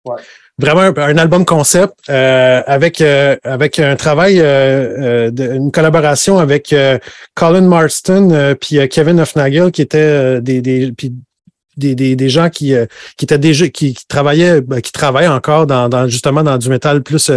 ouais 0.05 0.21
vraiment 0.59 0.81
un, 0.81 1.17
album 1.17 1.45
concept 1.45 1.93
euh, 2.09 2.61
avec 2.65 3.01
euh, 3.01 3.35
avec 3.43 3.79
un 3.79 3.95
travail, 3.95 4.39
euh, 4.39 5.29
de, 5.31 5.53
une 5.53 5.71
collaboration 5.71 6.39
avec 6.39 6.73
Colin 7.35 7.61
Marston 7.61 8.55
puis 8.59 8.87
Kevin 8.89 9.19
Hofnagel 9.19 9.71
qui 9.71 9.81
étaient 9.81 10.41
des, 10.41 10.61
des 10.61 10.91
puis 10.91 11.13
des, 11.75 11.93
des, 11.93 12.15
des, 12.15 12.29
gens 12.29 12.49
qui, 12.49 12.73
qui 13.17 13.25
étaient 13.25 13.37
déjà 13.37 13.67
qui, 13.69 13.95
travaillaient 14.07 14.61
ben, 14.61 14.81
qui 14.81 14.91
travaillent 14.91 15.27
encore 15.27 15.67
dans, 15.67 15.89
dans, 15.89 16.07
justement 16.07 16.41
dans 16.41 16.57
du 16.57 16.69
métal 16.69 17.03
plus 17.03 17.31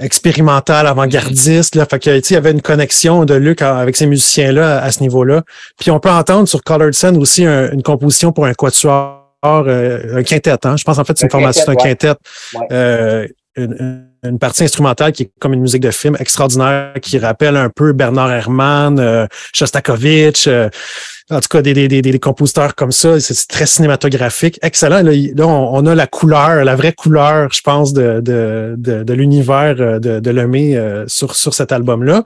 expérimental 0.00 0.88
avant-gardiste 0.88 1.76
là. 1.76 1.86
Fait 1.86 2.00
que 2.00 2.18
il 2.18 2.32
y 2.32 2.36
avait 2.36 2.50
une 2.50 2.60
connexion 2.60 3.24
de 3.24 3.34
Luc 3.34 3.62
avec 3.62 3.94
ces 3.94 4.06
musiciens 4.06 4.50
là 4.50 4.82
à, 4.82 4.90
ce 4.90 5.00
niveau-là. 5.00 5.44
Puis 5.78 5.92
on 5.92 6.00
peut 6.00 6.10
entendre 6.10 6.48
sur 6.48 6.64
Colored 6.64 6.94
Sun 6.94 7.16
aussi 7.18 7.44
une 7.46 7.84
composition 7.84 8.32
pour 8.32 8.46
un 8.46 8.54
quatuor 8.54 9.21
euh, 9.44 10.18
un 10.18 10.22
quintet. 10.22 10.66
Hein? 10.66 10.76
Je 10.76 10.84
pense 10.84 10.98
en 10.98 11.04
fait 11.04 11.18
c'est 11.18 11.26
une 11.26 11.30
formation 11.30 11.64
d'un 11.66 11.74
quintet. 11.74 12.14
Euh, 12.70 13.26
une, 13.56 14.38
partie 14.40 14.64
instrumentale 14.64 15.12
qui 15.12 15.24
est 15.24 15.32
comme 15.40 15.52
une 15.52 15.60
musique 15.60 15.82
de 15.82 15.90
film 15.90 16.16
extraordinaire, 16.18 16.94
qui 17.02 17.18
rappelle 17.18 17.56
un 17.56 17.68
peu 17.68 17.92
Bernard 17.92 18.32
Herrmann, 18.32 18.98
euh, 18.98 19.26
Shostakovich, 19.52 20.48
en 21.28 21.40
tout 21.40 21.48
cas 21.48 21.60
des, 21.60 21.74
des, 21.74 22.02
des, 22.02 22.18
compositeurs 22.18 22.74
comme 22.74 22.92
ça. 22.92 23.18
C'est 23.20 23.48
très 23.48 23.66
cinématographique. 23.66 24.58
Excellent. 24.62 25.02
Là, 25.02 25.46
on, 25.46 25.86
a 25.86 25.94
la 25.94 26.06
couleur, 26.06 26.64
la 26.64 26.76
vraie 26.76 26.92
couleur, 26.92 27.48
je 27.52 27.60
pense, 27.62 27.92
de, 27.92 28.20
de, 28.20 28.74
de, 28.78 29.02
de 29.02 29.12
l'univers 29.12 29.74
de, 29.74 30.20
de 30.20 30.30
Lemay 30.30 30.78
sur, 31.08 31.34
sur 31.34 31.52
cet 31.52 31.72
album-là. 31.72 32.24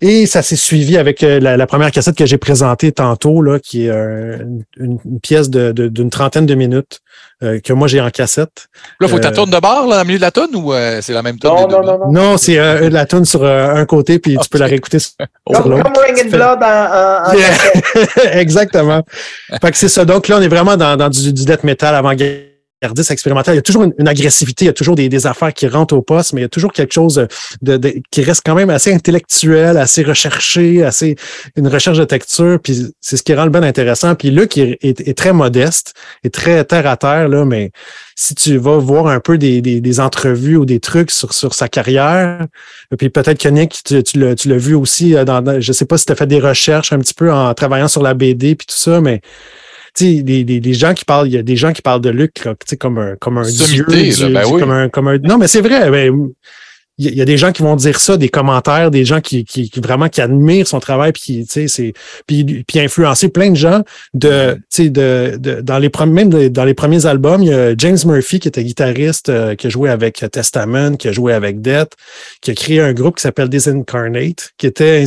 Et 0.00 0.26
ça 0.26 0.42
s'est 0.42 0.56
suivi 0.56 0.96
avec 0.96 1.22
euh, 1.22 1.38
la, 1.40 1.66
première 1.66 1.90
cassette 1.90 2.16
que 2.16 2.26
j'ai 2.26 2.38
présentée 2.38 2.92
tantôt, 2.92 3.42
là, 3.42 3.58
qui 3.58 3.86
est 3.86 3.90
euh, 3.90 4.38
une, 4.76 4.98
pièce 5.20 5.50
d'une 5.50 5.72
de, 5.72 6.08
trentaine 6.08 6.46
de 6.46 6.54
minutes 6.54 7.00
euh, 7.42 7.60
que 7.60 7.72
moi 7.72 7.88
j'ai 7.88 8.00
en 8.00 8.10
cassette. 8.10 8.68
Là, 9.00 9.08
faut 9.08 9.18
que 9.18 9.26
tu 9.26 9.32
tournes 9.32 9.50
de 9.50 9.60
barre 9.60 9.86
là, 9.86 10.02
au 10.02 10.04
milieu 10.04 10.18
de 10.18 10.22
la 10.22 10.30
tonne 10.30 10.54
ou 10.54 10.72
c'est 11.00 11.12
la 11.12 11.22
même 11.22 11.38
tonne? 11.38 11.52
Non, 11.52 11.68
non, 11.68 11.82
non, 11.82 11.98
non, 11.98 12.12
non. 12.12 12.36
c'est 12.36 12.90
la 12.90 13.06
tonne 13.06 13.24
sur 13.24 13.44
un 13.44 13.84
côté, 13.84 14.18
puis 14.18 14.36
tu 14.40 14.48
peux 14.48 14.58
la 14.58 14.66
réécouter 14.66 14.98
sur, 14.98 15.14
l'autre. 15.68 15.82
Comme 15.82 16.02
Ring 16.04 16.26
and 16.26 16.30
Blood 16.30 16.62
en, 16.62 17.30
en, 17.30 18.32
Exactement. 18.32 19.02
fait 19.60 19.70
que 19.70 19.76
c'est 19.76 19.88
ça. 19.88 20.04
Donc 20.04 20.28
là, 20.28 20.38
on 20.38 20.42
est 20.42 20.48
vraiment 20.48 20.76
dans, 20.76 20.96
dans 20.96 21.08
du, 21.08 21.32
du 21.32 21.44
death 21.44 21.64
metal 21.64 21.94
avant-guerre 21.94 22.51
expérimental, 23.10 23.54
il 23.54 23.56
y 23.56 23.58
a 23.58 23.62
toujours 23.62 23.84
une, 23.84 24.08
agressivité, 24.08 24.64
il 24.64 24.68
y 24.68 24.70
a 24.70 24.72
toujours 24.72 24.94
des, 24.94 25.26
affaires 25.26 25.52
qui 25.52 25.68
rentrent 25.68 25.94
au 25.94 26.02
poste, 26.02 26.32
mais 26.32 26.40
il 26.40 26.44
y 26.44 26.46
a 26.46 26.48
toujours 26.48 26.72
quelque 26.72 26.92
chose 26.92 27.26
de, 27.60 28.02
qui 28.10 28.22
reste 28.22 28.42
quand 28.44 28.54
même 28.54 28.70
assez 28.70 28.92
intellectuel, 28.92 29.76
assez 29.76 30.02
recherché, 30.02 30.82
assez 30.82 31.16
une 31.56 31.68
recherche 31.68 31.98
de 31.98 32.04
texture, 32.04 32.58
puis 32.60 32.92
c'est 33.00 33.16
ce 33.16 33.22
qui 33.22 33.34
rend 33.34 33.44
le 33.44 33.50
ben 33.50 33.62
intéressant. 33.62 34.14
Puis 34.14 34.30
Luc 34.30 34.58
est, 34.58 34.78
est, 34.82 35.16
très 35.16 35.32
modeste, 35.32 35.94
est 36.24 36.34
très 36.34 36.64
terre 36.64 36.86
à 36.86 36.96
terre, 36.96 37.28
là, 37.28 37.44
mais 37.44 37.70
si 38.16 38.34
tu 38.34 38.56
vas 38.56 38.78
voir 38.78 39.06
un 39.06 39.20
peu 39.20 39.38
des, 39.38 39.60
des, 39.60 40.00
entrevues 40.00 40.56
ou 40.56 40.64
des 40.64 40.80
trucs 40.80 41.10
sur, 41.10 41.32
sur 41.32 41.54
sa 41.54 41.68
carrière, 41.68 42.46
puis 42.98 43.10
peut-être 43.10 43.38
que 43.38 43.48
Nick, 43.48 43.80
tu, 43.84 44.02
tu 44.02 44.18
l'as 44.18 44.56
vu 44.56 44.74
aussi, 44.74 45.14
euh, 45.14 45.24
dans, 45.24 45.60
je 45.60 45.72
sais 45.72 45.84
pas 45.84 45.98
si 45.98 46.06
tu 46.06 46.12
as 46.12 46.16
fait 46.16 46.26
des 46.26 46.40
recherches 46.40 46.92
un 46.92 46.98
petit 46.98 47.14
peu 47.14 47.32
en 47.32 47.52
travaillant 47.54 47.88
sur 47.88 48.02
la 48.02 48.14
BD 48.14 48.54
puis 48.54 48.66
tout 48.66 48.76
ça, 48.76 49.00
mais 49.00 49.20
tu 49.94 50.22
des, 50.22 50.44
des, 50.44 50.74
gens 50.74 50.94
qui 50.94 51.04
parlent, 51.04 51.28
il 51.28 51.34
y 51.34 51.38
a 51.38 51.42
des 51.42 51.56
gens 51.56 51.72
qui 51.72 51.82
parlent 51.82 52.00
de 52.00 52.10
Luc 52.10 52.44
là, 52.44 52.54
comme 52.78 52.98
un, 52.98 53.16
comme 53.16 53.38
un 53.38 53.48
dieu, 53.48 53.84
ben 53.88 54.42
comme, 54.42 54.70
un, 54.70 54.88
comme 54.88 55.08
un. 55.08 55.18
Non, 55.18 55.38
mais 55.38 55.48
c'est 55.48 55.60
vrai. 55.60 55.90
Ben, 55.90 56.32
il 56.98 57.14
y 57.14 57.22
a 57.22 57.24
des 57.24 57.38
gens 57.38 57.52
qui 57.52 57.62
vont 57.62 57.74
dire 57.74 57.98
ça, 57.98 58.16
des 58.16 58.28
commentaires, 58.28 58.90
des 58.90 59.04
gens 59.04 59.20
qui, 59.20 59.44
qui, 59.44 59.70
vraiment 59.82 60.08
qui 60.08 60.20
admirent 60.20 60.66
son 60.66 60.78
travail, 60.78 61.12
puis 61.12 61.44
tu 61.44 61.46
sais, 61.48 61.68
c'est 61.68 61.94
puis, 62.26 62.64
puis 62.64 62.80
influencer 62.80 63.28
plein 63.28 63.50
de 63.50 63.56
gens 63.56 63.82
de, 64.14 64.58
sais, 64.68 64.90
de, 64.90 65.36
de, 65.38 65.60
dans 65.62 65.78
les 65.78 65.88
premiers 65.88 66.24
même 66.24 66.48
dans 66.50 66.64
les 66.64 66.74
premiers 66.74 67.06
albums, 67.06 67.42
il 67.42 67.48
y 67.48 67.54
a 67.54 67.74
James 67.76 67.98
Murphy 68.04 68.40
qui 68.40 68.48
était 68.48 68.62
guitariste, 68.62 69.30
euh, 69.30 69.54
qui 69.54 69.68
a 69.68 69.70
joué 69.70 69.88
avec 69.88 70.24
Testament, 70.30 70.96
qui 70.96 71.08
a 71.08 71.12
joué 71.12 71.32
avec 71.32 71.62
Death, 71.62 71.92
qui 72.42 72.50
a 72.50 72.54
créé 72.54 72.80
un 72.80 72.92
groupe 72.92 73.16
qui 73.16 73.22
s'appelle 73.22 73.48
Disincarnate, 73.48 74.52
qui 74.58 74.66
était 74.66 75.04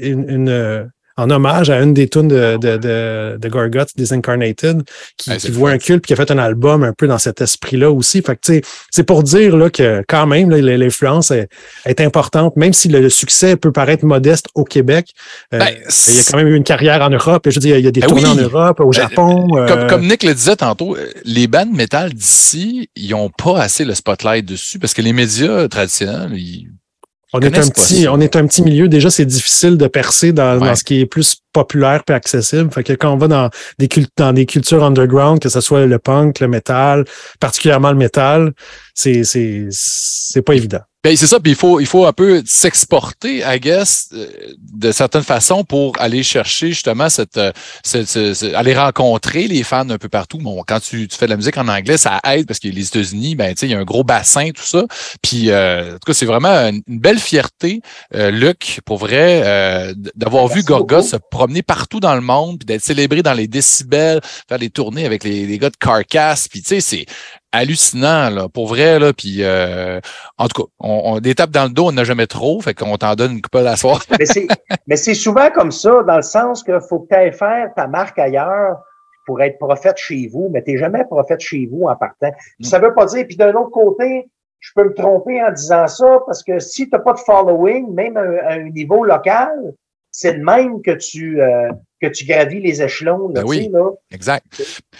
une, 0.00 0.28
une 0.28 0.90
en 1.20 1.30
hommage 1.30 1.68
à 1.70 1.80
une 1.80 1.92
des 1.92 2.08
tunes 2.08 2.28
de, 2.28 2.56
de, 2.56 2.76
de, 2.78 3.38
de 3.38 3.48
Gorguts, 3.48 3.94
Disincarnated, 3.94 4.82
qui, 5.16 5.36
qui 5.36 5.50
voit 5.50 5.70
un 5.70 5.78
culte, 5.78 6.06
qui 6.06 6.14
a 6.14 6.16
fait 6.16 6.30
un 6.30 6.38
album 6.38 6.82
un 6.82 6.92
peu 6.92 7.06
dans 7.06 7.18
cet 7.18 7.40
esprit-là 7.40 7.90
aussi. 7.90 8.22
Fait 8.22 8.36
que, 8.36 8.60
c'est 8.90 9.02
pour 9.04 9.22
dire 9.22 9.56
là, 9.56 9.68
que 9.68 10.02
quand 10.08 10.26
même, 10.26 10.50
l'influence 10.50 11.30
est, 11.30 11.48
est, 11.84 12.00
importante, 12.00 12.56
même 12.56 12.72
si 12.72 12.88
le, 12.88 13.10
succès 13.10 13.56
peut 13.56 13.72
paraître 13.72 14.04
modeste 14.04 14.46
au 14.54 14.64
Québec. 14.64 15.12
Euh, 15.52 15.58
ben, 15.58 15.68
il 15.68 16.14
y 16.14 16.18
a 16.18 16.22
quand 16.30 16.36
même 16.38 16.48
eu 16.48 16.56
une 16.56 16.64
carrière 16.64 17.02
en 17.02 17.10
Europe. 17.10 17.42
Je 17.46 17.54
veux 17.54 17.60
dire, 17.60 17.76
il 17.76 17.84
y 17.84 17.88
a 17.88 17.90
des 17.90 18.00
ben 18.00 18.08
tournées 18.08 18.26
en 18.26 18.34
Europe, 18.34 18.80
au 18.80 18.90
ben, 18.90 18.92
Japon. 18.92 19.48
Comme, 19.48 19.58
euh, 19.58 19.88
comme, 19.88 20.06
Nick 20.06 20.22
le 20.22 20.32
disait 20.32 20.56
tantôt, 20.56 20.96
les 21.24 21.46
bandes 21.48 21.72
métal 21.72 22.14
d'ici, 22.14 22.88
ils 22.96 23.10
n'ont 23.10 23.28
pas 23.30 23.60
assez 23.60 23.84
le 23.84 23.94
spotlight 23.94 24.46
dessus 24.46 24.78
parce 24.78 24.94
que 24.94 25.02
les 25.02 25.12
médias 25.12 25.68
traditionnels, 25.68 26.32
ils 26.32 26.68
on 27.32 27.40
est, 27.40 27.58
un 27.58 27.68
petit, 27.68 28.08
on 28.08 28.20
est 28.20 28.34
un 28.36 28.46
petit 28.46 28.62
milieu. 28.62 28.88
Déjà, 28.88 29.10
c'est 29.10 29.24
difficile 29.24 29.76
de 29.76 29.86
percer 29.86 30.32
dans, 30.32 30.74
ce 30.74 30.82
qui 30.82 31.00
est 31.00 31.06
plus 31.06 31.36
populaire 31.52 32.02
et 32.08 32.12
accessible. 32.12 32.70
Fait 32.72 32.82
que 32.82 32.92
quand 32.94 33.12
on 33.12 33.16
va 33.16 33.28
dans 33.28 33.50
des, 33.78 33.88
dans 34.16 34.32
des 34.32 34.46
cultures 34.46 34.82
underground, 34.82 35.40
que 35.40 35.48
ce 35.48 35.60
soit 35.60 35.86
le 35.86 35.98
punk, 35.98 36.40
le 36.40 36.48
métal, 36.48 37.04
particulièrement 37.38 37.92
le 37.92 37.98
métal, 37.98 38.52
c'est, 38.94 39.24
c'est, 39.24 39.68
c'est 39.70 40.42
pas 40.42 40.54
évident. 40.54 40.80
Ben, 41.02 41.16
c'est 41.16 41.26
ça, 41.26 41.40
puis 41.40 41.52
il 41.52 41.56
faut, 41.56 41.80
il 41.80 41.86
faut 41.86 42.04
un 42.04 42.12
peu 42.12 42.42
s'exporter, 42.44 43.38
I 43.38 43.58
guess, 43.58 44.10
euh, 44.12 44.26
de 44.58 44.92
certaines 44.92 45.22
façons 45.22 45.64
pour 45.64 45.98
aller 45.98 46.22
chercher 46.22 46.68
justement 46.68 47.08
cette, 47.08 47.38
euh, 47.38 47.52
aller 48.54 48.74
rencontrer 48.74 49.48
les 49.48 49.62
fans 49.62 49.88
un 49.88 49.96
peu 49.96 50.10
partout. 50.10 50.36
Bon, 50.36 50.62
quand 50.66 50.78
tu, 50.78 51.08
tu, 51.08 51.16
fais 51.16 51.24
de 51.24 51.30
la 51.30 51.38
musique 51.38 51.56
en 51.56 51.68
anglais, 51.68 51.96
ça 51.96 52.20
aide 52.24 52.46
parce 52.46 52.58
que 52.58 52.68
les 52.68 52.86
États-Unis, 52.86 53.34
ben, 53.34 53.54
tu 53.54 53.60
sais, 53.60 53.66
il 53.66 53.72
y 53.72 53.74
a 53.74 53.78
un 53.78 53.84
gros 53.84 54.04
bassin, 54.04 54.50
tout 54.50 54.62
ça. 54.62 54.84
Puis, 55.22 55.50
euh, 55.50 55.92
en 55.92 55.92
tout 55.94 56.06
cas, 56.06 56.12
c'est 56.12 56.26
vraiment 56.26 56.68
une, 56.68 56.82
belle 56.86 57.18
fierté, 57.18 57.80
Luc, 58.12 58.80
pour 58.84 58.98
vrai, 58.98 59.94
d'avoir 60.14 60.48
vu 60.48 60.62
Gorgoth 60.62 61.04
se 61.06 61.16
promener 61.30 61.62
partout 61.62 62.00
dans 62.00 62.14
le 62.14 62.20
monde, 62.20 62.58
puis 62.58 62.66
d'être 62.66 62.84
célébré 62.84 63.22
dans 63.22 63.32
les 63.32 63.48
décibels, 63.48 64.20
faire 64.48 64.58
des 64.58 64.68
tournées 64.68 65.06
avec 65.06 65.24
les, 65.24 65.46
les 65.46 65.58
gars 65.58 65.70
de 65.70 65.76
Carcass, 65.76 66.46
puis 66.48 66.60
tu 66.60 66.68
sais, 66.68 66.80
c'est 66.80 67.06
hallucinant, 67.52 68.30
là, 68.30 68.48
pour 68.48 68.68
vrai. 68.68 68.98
Là, 68.98 69.12
puis, 69.12 69.38
euh, 69.40 70.00
en 70.38 70.48
tout 70.48 70.62
cas, 70.62 70.68
on, 70.78 71.20
des 71.20 71.34
tapes 71.34 71.50
dans 71.50 71.64
le 71.64 71.70
dos, 71.70 71.88
on 71.88 71.92
n'a 71.92 72.04
jamais 72.04 72.26
trop, 72.26 72.60
fait 72.60 72.74
qu'on 72.74 72.96
t'en 72.96 73.14
donne 73.14 73.32
une 73.32 73.42
coupe 73.42 73.56
à 73.56 73.62
la 73.62 73.76
soirée. 73.76 74.04
mais 74.86 74.96
c'est 74.96 75.14
souvent 75.14 75.50
comme 75.50 75.72
ça, 75.72 76.02
dans 76.02 76.16
le 76.16 76.22
sens 76.22 76.62
qu'il 76.62 76.80
faut 76.88 77.00
que 77.00 77.08
tu 77.08 77.14
ailles 77.14 77.32
faire 77.32 77.72
ta 77.74 77.86
marque 77.86 78.18
ailleurs 78.18 78.78
pour 79.26 79.40
être 79.42 79.58
prophète 79.58 79.96
chez 79.98 80.28
vous, 80.28 80.50
mais 80.52 80.62
tu 80.62 80.72
n'es 80.72 80.78
jamais 80.78 81.04
prophète 81.04 81.40
chez 81.40 81.68
vous 81.70 81.84
en 81.86 81.96
partant. 81.96 82.32
Mm. 82.58 82.64
Ça 82.64 82.78
veut 82.78 82.94
pas 82.94 83.06
dire, 83.06 83.24
puis 83.26 83.36
d'un 83.36 83.52
autre 83.54 83.70
côté, 83.70 84.28
je 84.60 84.70
peux 84.74 84.84
me 84.84 84.94
tromper 84.94 85.42
en 85.42 85.52
disant 85.52 85.86
ça, 85.86 86.18
parce 86.26 86.42
que 86.42 86.58
si 86.58 86.88
tu 86.88 86.90
n'as 86.92 86.98
pas 86.98 87.14
de 87.14 87.18
following, 87.18 87.92
même 87.94 88.16
à, 88.16 88.52
un 88.52 88.70
niveau 88.70 89.04
local, 89.04 89.72
c'est 90.10 90.34
le 90.34 90.44
même 90.44 90.82
que 90.82 90.92
tu... 90.92 91.40
Euh, 91.40 91.70
que 92.00 92.06
tu 92.08 92.24
gravis 92.24 92.60
les 92.60 92.82
échelons. 92.82 93.28
Là, 93.28 93.42
Ben 93.42 93.44
oui. 93.44 93.58
tu 93.58 93.64
sais, 93.64 93.70
là. 93.70 93.90
Exact. 94.12 94.44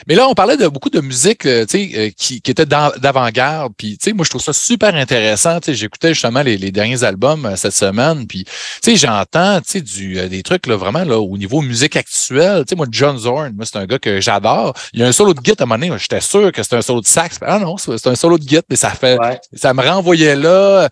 Mais 0.06 0.14
là, 0.14 0.28
on 0.28 0.34
parlait 0.34 0.56
de 0.56 0.68
beaucoup 0.68 0.90
de 0.90 1.00
musique 1.00 1.46
euh, 1.46 1.64
tu 1.66 1.90
sais, 1.90 1.98
euh, 1.98 2.10
qui, 2.16 2.40
qui 2.42 2.50
était 2.50 2.66
d'avant-garde. 2.66 3.72
Puis, 3.76 3.98
tu 3.98 4.10
sais, 4.10 4.12
moi, 4.12 4.24
je 4.24 4.30
trouve 4.30 4.42
ça 4.42 4.52
super 4.52 4.94
intéressant. 4.94 5.60
Tu 5.60 5.66
sais, 5.66 5.74
J'écoutais 5.74 6.14
justement 6.14 6.42
les, 6.42 6.56
les 6.56 6.70
derniers 6.72 7.02
albums 7.04 7.46
euh, 7.46 7.56
cette 7.56 7.72
semaine. 7.74 8.26
Puis, 8.26 8.44
tu 8.44 8.50
sais, 8.82 8.96
j'entends 8.96 9.60
tu 9.60 9.70
sais, 9.70 9.80
du, 9.80 10.18
euh, 10.18 10.28
des 10.28 10.42
trucs 10.42 10.66
là, 10.66 10.76
vraiment 10.76 11.04
là, 11.04 11.18
au 11.18 11.36
niveau 11.38 11.60
musique 11.62 11.96
actuelle. 11.96 12.64
Tu 12.64 12.70
sais, 12.70 12.76
moi, 12.76 12.86
John 12.90 13.16
Zorn, 13.18 13.52
moi, 13.54 13.64
c'est 13.66 13.78
un 13.78 13.86
gars 13.86 13.98
que 13.98 14.20
j'adore. 14.20 14.74
Il 14.92 15.00
y 15.00 15.02
a 15.02 15.06
un 15.06 15.12
solo 15.12 15.34
de 15.34 15.40
guitare 15.40 15.60
à 15.60 15.62
un 15.64 15.66
moment 15.76 15.86
donné, 15.86 15.98
j'étais 15.98 16.20
sûr 16.20 16.52
que 16.52 16.62
c'était 16.62 16.76
un 16.76 16.82
solo 16.82 17.00
de 17.00 17.06
sax. 17.06 17.38
Ah 17.42 17.58
non, 17.58 17.76
c'est 17.76 17.96
c'est 17.98 18.08
un 18.08 18.14
solo 18.14 18.38
de 18.38 18.44
guitare, 18.44 18.64
mais 18.70 18.76
ça 18.76 18.90
fait 18.90 19.18
Ouais. 19.18 19.38
ça 19.54 19.74
me 19.74 19.82
renvoyait 19.82 20.36
là. 20.36 20.88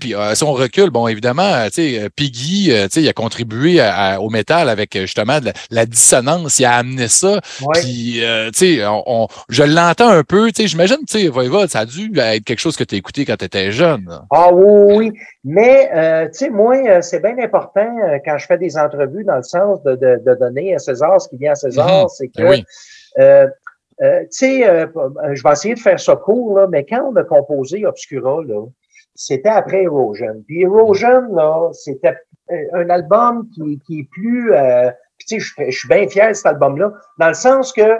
Puis 0.00 0.14
euh, 0.14 0.34
si 0.34 0.42
on 0.44 0.52
recule, 0.52 0.88
bon, 0.90 1.06
évidemment, 1.06 1.42
euh, 1.42 1.68
euh, 1.78 2.08
Piggy, 2.16 2.70
euh, 2.72 2.84
tu 2.84 2.92
sais, 2.94 3.02
il 3.02 3.08
a 3.08 3.12
contribué 3.12 3.78
à- 3.80 3.94
à- 4.14 4.18
au 4.20 4.30
métal 4.30 4.68
avec 4.70 4.96
justement 4.98 5.38
de 5.38 5.46
la, 5.46 5.52
la 5.70 5.86
dissonance. 5.86 6.58
Il 6.58 6.64
a 6.64 6.76
amené 6.76 7.08
ça. 7.08 7.40
Puis, 7.74 8.24
euh, 8.24 8.50
tu 8.52 8.76
sais, 8.78 8.86
on, 8.86 9.02
on- 9.06 9.28
je 9.50 9.62
l'entends 9.62 10.08
un 10.08 10.24
peu. 10.24 10.50
Tu 10.50 10.62
sais, 10.62 10.68
j'imagine, 10.68 10.96
tu 11.06 11.18
sais, 11.20 11.28
Voivode, 11.28 11.68
ça 11.68 11.80
a 11.80 11.84
dû 11.84 12.10
être 12.18 12.44
quelque 12.44 12.58
chose 12.60 12.76
que 12.76 12.84
tu 12.84 12.94
as 12.94 12.98
écouté 12.98 13.24
quand 13.26 13.36
tu 13.36 13.44
étais 13.44 13.70
jeune. 13.70 14.06
là. 14.08 14.22
Ah 14.30 14.50
oui, 14.52 14.94
oui. 14.96 15.12
Mais, 15.44 15.90
euh, 15.94 16.26
tu 16.28 16.38
sais, 16.38 16.50
moi, 16.50 17.02
c'est 17.02 17.20
bien 17.20 17.36
important 17.38 17.96
euh, 18.08 18.18
quand 18.24 18.38
je 18.38 18.46
fais 18.46 18.56
des 18.58 18.78
entrevues 18.78 19.24
dans 19.24 19.36
le 19.36 19.42
sens 19.42 19.82
de, 19.82 19.94
de, 19.96 20.22
de 20.24 20.34
donner 20.36 20.74
à 20.74 20.78
César 20.78 21.20
ce 21.20 21.28
qui 21.28 21.36
vient 21.36 21.52
à 21.52 21.56
César, 21.56 22.02
Mhm. 22.04 22.08
c'est 22.16 22.28
que, 22.28 22.42
oui. 22.48 22.64
euh, 23.18 23.46
euh, 24.02 24.20
tu 24.22 24.26
sais, 24.30 24.86
je 25.34 25.42
vais 25.42 25.52
essayer 25.52 25.74
de 25.74 25.80
faire 25.80 26.00
ça 26.00 26.16
court, 26.16 26.56
là, 26.58 26.66
mais 26.70 26.84
quand 26.88 27.12
on 27.12 27.16
a 27.16 27.24
composé 27.24 27.84
Obscura, 27.84 28.38
là, 28.46 28.64
c'était 29.14 29.48
après 29.48 29.84
Erosion. 29.84 30.42
Puis 30.46 30.62
Erosion, 30.62 31.34
là, 31.34 31.70
c'était 31.72 32.16
euh, 32.50 32.56
un 32.74 32.90
album 32.90 33.48
qui, 33.54 33.78
qui 33.86 34.00
est 34.00 34.08
plus... 34.10 34.52
Euh, 34.52 34.90
puis 35.18 35.26
tu 35.26 35.40
sais, 35.40 35.52
je, 35.66 35.70
je 35.70 35.78
suis 35.78 35.88
bien 35.88 36.08
fier 36.08 36.28
de 36.28 36.32
cet 36.34 36.46
album-là, 36.46 36.92
dans 37.18 37.28
le 37.28 37.34
sens 37.34 37.72
que 37.72 37.98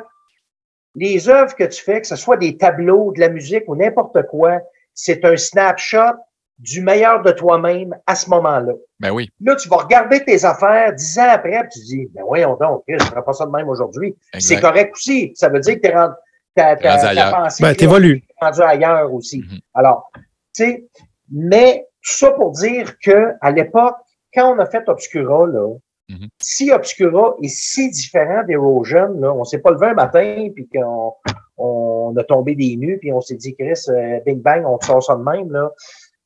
les 0.95 1.29
œuvres 1.29 1.55
que 1.55 1.65
tu 1.65 1.83
fais, 1.83 2.01
que 2.01 2.07
ce 2.07 2.17
soit 2.17 2.37
des 2.37 2.57
tableaux, 2.57 3.13
de 3.15 3.21
la 3.21 3.29
musique 3.29 3.65
ou 3.67 3.77
n'importe 3.77 4.23
quoi, 4.27 4.61
c'est 4.95 5.25
un 5.25 5.37
snapshot 5.37 6.17
du 6.59 6.81
meilleur 6.83 7.23
de 7.23 7.33
toi-même 7.33 7.97
à 8.07 8.15
ce 8.15 8.29
moment-là. 8.31 8.73
Ben 9.01 9.11
oui. 9.11 9.29
Là, 9.41 9.57
tu 9.57 9.69
vas 9.69 9.79
regarder 9.79 10.25
tes 10.25 10.45
affaires 10.45 10.93
dix 10.93 11.19
ans 11.19 11.29
après, 11.31 11.61
puis 11.61 11.71
tu 11.73 11.81
te 11.81 11.85
dis, 11.87 12.09
ben 12.15 12.23
voyons 12.25 12.57
donc, 12.61 12.85
Chris, 12.87 12.97
je 13.01 13.05
ne 13.05 13.11
ferai 13.11 13.25
pas 13.25 13.33
ça 13.33 13.47
de 13.47 13.51
même 13.51 13.69
aujourd'hui. 13.69 14.15
C'est 14.39 14.61
correct 14.61 14.93
aussi. 14.95 15.33
Ça 15.35 15.49
veut 15.49 15.61
dire 15.61 15.77
que 15.77 15.81
tu 15.81 15.89
es 15.89 15.95
rendu, 15.95 16.15
ta, 16.55 16.77
ta, 16.77 16.97
Rendu 16.97 17.31
pensée 17.33 17.63
Ben, 17.65 17.75
t'évolues. 17.75 18.23
est 18.29 18.45
rendue 18.45 18.63
ailleurs 18.63 19.13
aussi. 19.13 19.39
Mhm. 19.41 19.59
Alors, 19.75 20.13
sais, 20.53 20.85
mais 21.31 21.87
tout 22.03 22.13
ça 22.17 22.31
pour 22.33 22.51
dire 22.53 22.99
que 22.99 23.33
à 23.41 23.51
l'époque, 23.51 23.97
quand 24.35 24.55
on 24.55 24.59
a 24.59 24.67
fait 24.67 24.89
Obscura, 24.89 25.47
là, 25.47 25.75
Mhm. 26.09 26.29
si 26.43 26.73
Obscura 26.73 27.37
est 27.43 27.49
si 27.49 27.89
différent 27.91 28.43
d'Erosion, 28.45 29.15
là, 29.21 29.33
on 29.33 29.45
s'est 29.45 29.61
pas 29.61 29.71
levé 29.71 29.87
un 29.87 29.95
matin 29.95 30.49
puis 30.55 30.69
qu'on 30.69 31.15
on 31.57 32.15
a 32.17 32.25
tombé 32.25 32.55
des 32.55 32.77
nues 32.77 32.99
puis 32.99 33.13
on 33.13 33.21
s'est 33.21 33.37
dit 33.37 33.55
Chris, 33.55 33.81
euh, 33.89 34.19
Big 34.27 34.39
Bang, 34.41 34.65
on 34.67 34.79
sort 34.81 35.03
ça 35.03 35.15
de 35.15 35.23
même 35.23 35.51
là. 35.53 35.71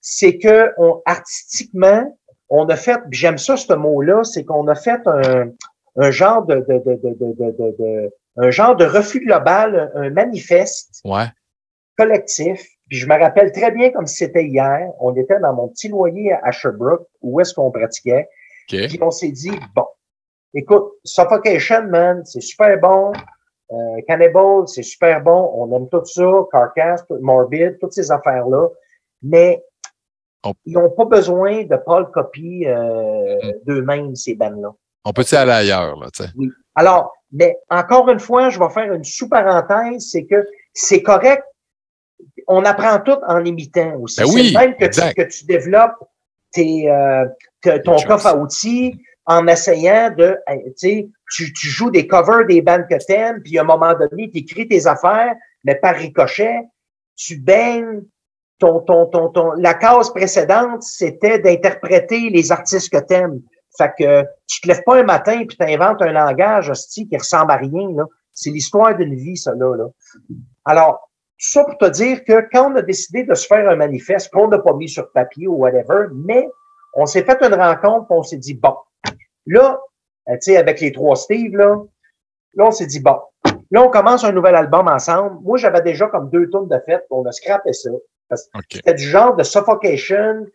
C'est 0.01 0.39
que 0.39 0.73
on, 0.79 1.03
artistiquement, 1.05 2.17
on 2.49 2.67
a 2.69 2.77
fait, 2.77 2.99
j'aime 3.11 3.39
ça 3.39 3.57
ce 3.57 3.73
mot-là, 3.75 4.25
c'est 4.25 4.45
qu'on 4.45 4.67
a 4.69 4.75
fait 4.75 5.01
un, 5.07 5.51
un 5.97 6.11
genre 6.11 6.45
de, 6.47 6.57
de, 6.57 6.79
de, 6.79 6.95
de, 6.95 7.15
de, 7.15 7.33
de, 7.35 7.51
de- 7.59 7.77
de- 7.79 8.15
un 8.39 8.51
genre 8.51 8.77
de 8.77 8.85
refus 8.87 9.21
global, 9.21 9.91
un 9.95 10.11
manifeste 10.11 11.01
Ouais. 11.05 11.27
collectif. 11.99 12.67
Puis 12.89 12.99
je 12.99 13.07
me 13.09 13.19
rappelle 13.19 13.51
très 13.53 13.71
bien 13.73 13.91
comme 13.91 14.07
si 14.07 14.17
c'était 14.17 14.45
hier. 14.45 14.91
On 15.01 15.15
était 15.17 15.41
dans 15.41 15.53
mon 15.55 15.69
petit 15.69 15.89
loyer 15.89 16.33
à 16.43 16.51
Sherbrooke, 16.53 17.07
où 17.21 17.41
est-ce 17.41 17.53
qu'on 17.55 17.71
pratiquait. 17.71 18.29
OK. 18.73 18.79
Puis 18.89 18.99
on 19.03 19.11
s'est 19.11 19.31
dit, 19.33 19.51
bon, 19.75 19.87
écoute, 20.55 20.93
Suffocation, 21.05 21.85
man, 21.89 22.25
c'est 22.25 22.41
super 22.41 22.79
bon. 22.79 23.13
Euh, 23.73 24.01
Cannibal, 24.07 24.69
c'est 24.69 24.85
super 24.85 25.21
bon. 25.21 25.51
On 25.55 25.77
aime 25.77 25.89
tout 25.89 26.05
ça. 26.05 26.23
Carcass, 26.53 27.05
tout- 27.07 27.19
Morbid, 27.21 27.79
toutes 27.81 27.93
ces 27.93 28.11
affaires-là. 28.13 28.69
Mais 29.23 29.63
On- 30.45 30.53
ils 30.65 30.75
n'ont 30.75 30.91
pas 30.91 31.05
besoin 31.07 31.65
de 31.65 31.77
Paul 31.77 32.09
Copy 32.13 32.67
euh, 32.67 33.35
Mhm. 33.43 33.53
d'eux-mêmes, 33.65 34.15
ces 34.15 34.37
bandes-là. 34.37 34.71
On 35.05 35.13
peut-tu 35.13 35.35
aller 35.35 35.51
ailleurs, 35.53 35.97
là, 35.99 36.07
tu 36.15 36.23
sais? 36.23 36.29
Alors, 36.77 37.13
mais 37.33 37.57
encore 37.71 38.09
une 38.11 38.21
fois, 38.21 38.49
je 38.51 38.59
vais 38.61 38.69
faire 38.71 38.93
une 38.93 39.03
sous-parenthèse, 39.03 40.09
c'est 40.11 40.27
que 40.27 40.47
c'est 40.73 41.03
correct. 41.03 41.43
On 42.47 42.65
apprend 42.65 42.99
tout 43.01 43.19
en 43.27 43.45
imitant 43.45 43.97
aussi. 44.01 44.21
Ben 44.21 44.27
C'est 44.27 44.35
oui, 44.35 44.55
même 44.55 44.75
que 44.75 44.85
tu, 44.85 44.87
exact. 44.87 45.17
que 45.17 45.23
tu 45.23 45.45
développes 45.47 45.97
tes, 46.53 46.91
euh, 46.91 47.27
te- 47.61 47.79
ton 47.79 47.97
coffre 48.03 48.27
à 48.27 48.37
outils 48.37 49.01
en 49.27 49.47
essayant 49.49 50.11
de, 50.17 50.39
tu 50.79 51.11
tu, 51.33 51.53
tu 51.53 51.67
joues 51.67 51.91
des 51.91 52.07
covers 52.07 52.47
des 52.47 52.63
bandes 52.63 52.87
que 52.89 53.05
t'aimes, 53.05 53.43
puis 53.43 53.59
à 53.59 53.63
un 53.63 53.65
moment 53.65 53.93
donné, 53.95 54.31
tu 54.31 54.39
écris 54.39 54.69
tes 54.69 54.87
affaires, 54.87 55.35
mais 55.65 55.75
par 55.75 55.97
ricochet, 55.97 56.61
tu 57.17 57.37
baignes 57.41 58.03
ton, 58.59 58.81
ton, 58.81 59.07
ton, 59.07 59.29
ton, 59.31 59.53
la 59.53 59.75
case 59.75 60.11
précédente, 60.11 60.83
c'était 60.83 61.41
d'interpréter 61.41 62.31
les 62.31 62.53
artistes 62.53 62.93
que 62.93 62.99
t'aimes. 62.99 63.41
Fait 63.77 63.93
que 63.99 64.25
tu 64.47 64.61
te 64.61 64.69
lèves 64.69 64.83
pas 64.87 65.01
un 65.01 65.03
matin 65.03 65.45
puis 65.47 65.57
t'inventes 65.57 66.01
un 66.01 66.13
langage 66.13 66.71
hostie 66.71 67.09
qui 67.09 67.17
ressemble 67.19 67.51
à 67.51 67.57
rien. 67.57 67.91
Là. 67.95 68.05
C'est 68.33 68.51
l'histoire 68.51 68.95
d'une 68.97 69.15
vie, 69.17 69.37
ça 69.37 69.53
là, 69.55 69.77
là. 69.77 69.87
Alors, 70.65 71.11
tout 71.39 71.49
ça 71.49 71.65
pour 71.65 71.77
te 71.77 71.91
dire 71.91 72.25
que 72.25 72.49
quand 72.51 72.73
on 72.73 72.77
a 72.77 72.83
décidé 72.83 73.25
de 73.25 73.35
se 73.35 73.47
faire 73.47 73.69
un 73.69 73.77
manifeste 73.77 74.33
qu'on 74.33 74.49
n'a 74.49 74.59
pas 74.59 74.73
mis 74.75 74.89
sur 74.89 75.11
papier 75.13 75.47
ou 75.47 75.57
whatever, 75.57 76.07
mais 76.15 76.49
on 76.95 77.05
s'est 77.05 77.25
fait 77.25 77.39
une 77.43 77.55
rencontre, 77.55 78.07
on 78.11 78.23
s'est 78.23 78.39
dit 78.39 78.55
bon, 78.55 78.75
là, 79.47 79.79
euh, 80.29 80.35
tu 80.35 80.53
sais, 80.53 80.57
avec 80.57 80.81
les 80.81 80.93
trois 80.93 81.15
Steve, 81.15 81.55
là, 81.55 81.77
là, 82.55 82.65
on 82.65 82.71
s'est 82.71 82.87
dit 82.87 83.01
bon, 83.01 83.19
là, 83.71 83.83
on 83.83 83.91
commence 83.91 84.25
un 84.25 84.33
nouvel 84.33 84.55
album 84.55 84.89
ensemble. 84.89 85.39
Moi, 85.43 85.59
j'avais 85.59 85.83
déjà 85.83 86.07
comme 86.07 86.31
deux 86.31 86.49
tours 86.49 86.67
de 86.67 86.79
fête, 86.87 87.05
on 87.11 87.25
a 87.27 87.33
scrappé 87.33 87.73
ça. 87.75 87.91
OK. 87.91 88.65
C'était 88.73 88.95
du 88.95 89.05
genre 89.05 89.37
de 89.37 89.43
suffocation, 89.43 90.47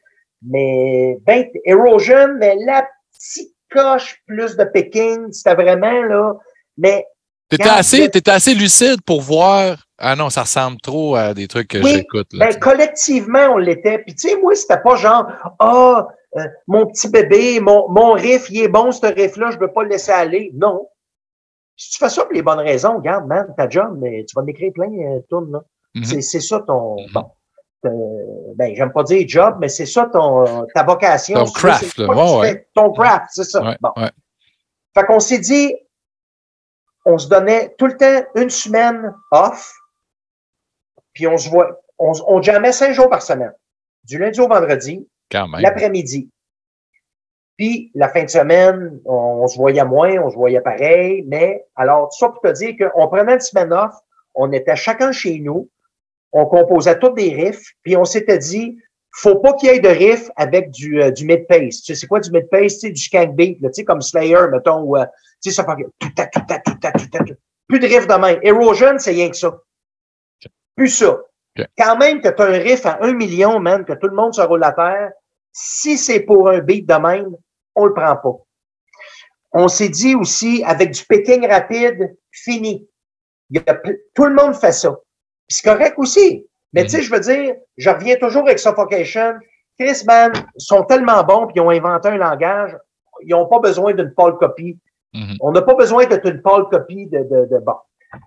mais 0.41 1.17
ben, 1.21 1.45
erosion, 1.65 2.35
mais 2.39 2.57
la 2.65 2.87
petite 3.13 3.55
coche 3.71 4.21
plus 4.25 4.57
de 4.57 4.63
picking, 4.63 5.31
c'était 5.31 5.55
vraiment 5.55 6.01
là. 6.01 6.33
Mais 6.77 7.05
T'étais 7.51 7.69
assez, 7.69 8.09
t'étais 8.09 8.31
assez 8.31 8.53
lucide 8.55 9.01
pour 9.05 9.21
voir. 9.21 9.85
Ah 10.03 10.15
non, 10.15 10.29
ça 10.29 10.41
ressemble 10.41 10.77
trop 10.81 11.15
à 11.15 11.33
des 11.33 11.47
trucs 11.47 11.67
que 11.69 11.77
Oui, 11.77 11.91
j'écoute. 11.93 12.27
là, 12.33 12.49
ben, 12.49 12.59
collectivement, 12.59 13.49
on 13.53 13.57
l'était. 13.57 13.99
Puis 13.99 14.15
tu 14.15 14.29
sais, 14.29 14.37
moi, 14.41 14.55
c'était 14.55 14.79
pas 14.81 14.95
genre 14.95 15.27
Ah, 15.59 16.07
euh, 16.37 16.43
mon 16.67 16.87
petit 16.87 17.07
bébé, 17.09 17.59
mon, 17.59 17.87
mon 17.89 18.13
riff, 18.13 18.49
il 18.49 18.61
est 18.63 18.67
bon, 18.67 18.91
ce 18.91 19.05
riff-là, 19.05 19.51
je 19.51 19.59
veux 19.59 19.71
pas 19.71 19.83
le 19.83 19.89
laisser 19.89 20.11
aller. 20.11 20.51
Non. 20.55 20.87
Si 21.77 21.91
tu 21.91 21.97
fais 21.99 22.09
ça 22.09 22.23
pour 22.23 22.33
les 22.33 22.41
bonnes 22.41 22.59
raisons, 22.59 22.97
regarde, 22.97 23.27
man, 23.27 23.47
ta 23.57 23.69
job, 23.69 23.97
mais 23.99 24.25
tu 24.27 24.33
vas 24.35 24.41
m'écrire 24.43 24.71
plein 24.73 24.87
euh, 24.87 25.17
de 25.19 25.25
tunes, 25.29 25.51
là. 25.51 25.59
Mhm. 25.95 26.03
C'est, 26.05 26.21
c'est 26.21 26.39
ça 26.39 26.59
ton. 26.65 26.95
Mhm. 26.97 27.07
Bon. 27.13 27.25
euh, 27.85 27.89
ben, 28.55 28.73
j'aime 28.75 28.91
pas 28.93 29.03
dire 29.03 29.23
job, 29.27 29.57
mais 29.59 29.67
c'est 29.69 29.85
ça 29.85 30.09
ton, 30.11 30.65
ta 30.73 30.83
vocation. 30.83 31.43
Ton 31.43 31.51
craft, 31.51 31.97
là. 31.97 32.07
que 32.07 32.39
Ouais. 32.39 32.67
Ton 32.73 32.91
craft, 32.91 33.25
c'est 33.31 33.43
ça. 33.43 33.61
Ouais, 33.63 33.77
bon. 33.81 33.91
ouais. 33.97 34.11
Fait 34.95 35.05
qu'on 35.05 35.19
s'est 35.19 35.39
dit, 35.39 35.75
on 37.05 37.17
se 37.17 37.27
donnait 37.27 37.73
tout 37.77 37.87
le 37.87 37.97
temps 37.97 38.23
une 38.35 38.49
semaine 38.49 39.13
off, 39.31 39.73
puis 41.13 41.27
on 41.27 41.37
se 41.37 41.49
voit, 41.49 41.81
on, 41.99 42.11
on 42.27 42.41
jammait 42.41 42.71
cinq 42.71 42.93
jours 42.93 43.09
par 43.09 43.21
semaine, 43.21 43.53
du 44.03 44.17
lundi 44.17 44.39
au 44.39 44.47
vendredi, 44.47 45.07
l'après-midi. 45.61 46.29
Puis 47.57 47.91
la 47.93 48.09
fin 48.09 48.23
de 48.23 48.29
semaine, 48.29 48.99
on, 49.05 49.41
on 49.43 49.47
se 49.47 49.57
voyait 49.57 49.85
moins, 49.85 50.17
on 50.19 50.29
se 50.29 50.35
voyait 50.35 50.61
pareil, 50.61 51.23
mais 51.27 51.65
alors 51.75 52.09
tout 52.09 52.17
ça 52.17 52.29
pour 52.29 52.41
te 52.41 52.51
dire 52.51 52.75
qu'on 52.77 53.07
prenait 53.07 53.33
une 53.33 53.39
semaine 53.39 53.71
off, 53.71 53.93
on 54.33 54.51
était 54.51 54.75
chacun 54.75 55.11
chez 55.11 55.39
nous, 55.39 55.69
on 56.31 56.45
composait 56.45 56.97
tous 56.97 57.13
des 57.13 57.33
riffs, 57.33 57.73
puis 57.83 57.97
on 57.97 58.05
s'était 58.05 58.37
dit, 58.37 58.77
faut 59.13 59.35
pas 59.35 59.53
qu'il 59.53 59.69
y 59.69 59.75
ait 59.75 59.79
de 59.79 59.89
riffs 59.89 60.29
avec 60.37 60.71
du, 60.71 61.01
euh, 61.01 61.11
du 61.11 61.25
mid-pace. 61.25 61.81
Tu 61.81 61.93
sais, 61.93 61.95
c'est 61.95 62.07
quoi 62.07 62.21
du 62.21 62.31
mid-pace? 62.31 62.75
Tu 62.75 62.87
sais, 62.87 62.91
du 62.91 63.01
skank 63.01 63.35
beat, 63.35 63.61
là, 63.61 63.69
tu 63.69 63.75
sais, 63.75 63.83
comme 63.83 64.01
Slayer, 64.01 64.47
mettons, 64.49 64.83
ou, 64.83 64.95
euh, 64.95 65.05
tu 65.43 65.51
sais, 65.51 65.51
ça 65.51 65.65
fait 65.65 65.83
tout 65.99 66.09
ta, 66.15 66.27
tout 66.27 66.41
ta, 66.47 66.59
tout 66.59 66.75
ta, 66.79 66.91
tout 66.93 67.07
ta, 67.07 67.19
tout. 67.19 67.35
Plus 67.67 67.79
de 67.79 67.87
riffs 67.87 68.07
de 68.07 68.13
même. 68.13 68.39
Erosion, 68.41 68.97
c'est 68.97 69.11
rien 69.11 69.29
que 69.29 69.35
ça. 69.35 69.59
Plus 70.75 70.89
ça. 70.89 71.17
Quand 71.77 71.97
même 71.97 72.21
que 72.21 72.29
tu 72.29 72.41
as 72.41 72.45
un 72.45 72.51
riff 72.59 72.85
à 72.85 72.99
un 73.01 73.13
million, 73.13 73.59
man, 73.59 73.83
que 73.85 73.93
tout 73.93 74.07
le 74.07 74.15
monde 74.15 74.33
se 74.33 74.41
roule 74.41 74.63
à 74.63 74.71
terre, 74.71 75.11
si 75.51 75.97
c'est 75.97 76.21
pour 76.21 76.49
un 76.49 76.59
beat 76.59 76.87
de 76.87 76.93
même, 76.95 77.35
on 77.75 77.85
le 77.85 77.93
prend 77.93 78.15
pas. 78.15 78.35
On 79.53 79.67
s'est 79.67 79.89
dit 79.89 80.15
aussi, 80.15 80.63
avec 80.65 80.91
du 80.91 81.03
picking 81.05 81.45
rapide, 81.47 82.15
fini. 82.31 82.87
Il 83.49 83.57
y 83.65 83.69
a 83.69 83.73
pl- 83.75 83.99
tout 84.15 84.25
le 84.25 84.33
monde 84.33 84.55
fait 84.55 84.71
ça. 84.71 84.95
C'est 85.49 85.69
correct 85.69 85.95
aussi. 85.97 86.47
Mais 86.71 86.83
Mhm. 86.83 86.87
tu 86.87 86.95
sais, 86.95 87.01
je 87.01 87.11
veux 87.11 87.19
dire, 87.19 87.55
je 87.75 87.89
reviens 87.89 88.15
toujours 88.15 88.43
avec 88.43 88.59
Suffocation. 88.59 89.33
Chris, 89.77 90.03
man, 90.07 90.31
sont 90.57 90.83
tellement 90.85 91.21
bons 91.23 91.47
puis 91.47 91.55
ils 91.57 91.61
ont 91.61 91.69
inventé 91.69 92.07
un 92.07 92.17
langage. 92.17 92.77
Ils 93.23 93.31
n'ont 93.31 93.47
pas 93.47 93.59
besoin 93.59 93.93
d'une 93.93 94.13
pâle 94.13 94.37
copie. 94.37 94.79
Mhm. 95.13 95.35
On 95.41 95.51
n'a 95.51 95.61
pas 95.63 95.73
besoin 95.75 96.05
d'être 96.05 96.25
une 96.25 96.41
pâle 96.41 96.63
copie 96.71 97.07
de, 97.07 97.17
de, 97.19 97.45
de 97.51 97.57
bon. 97.59 97.75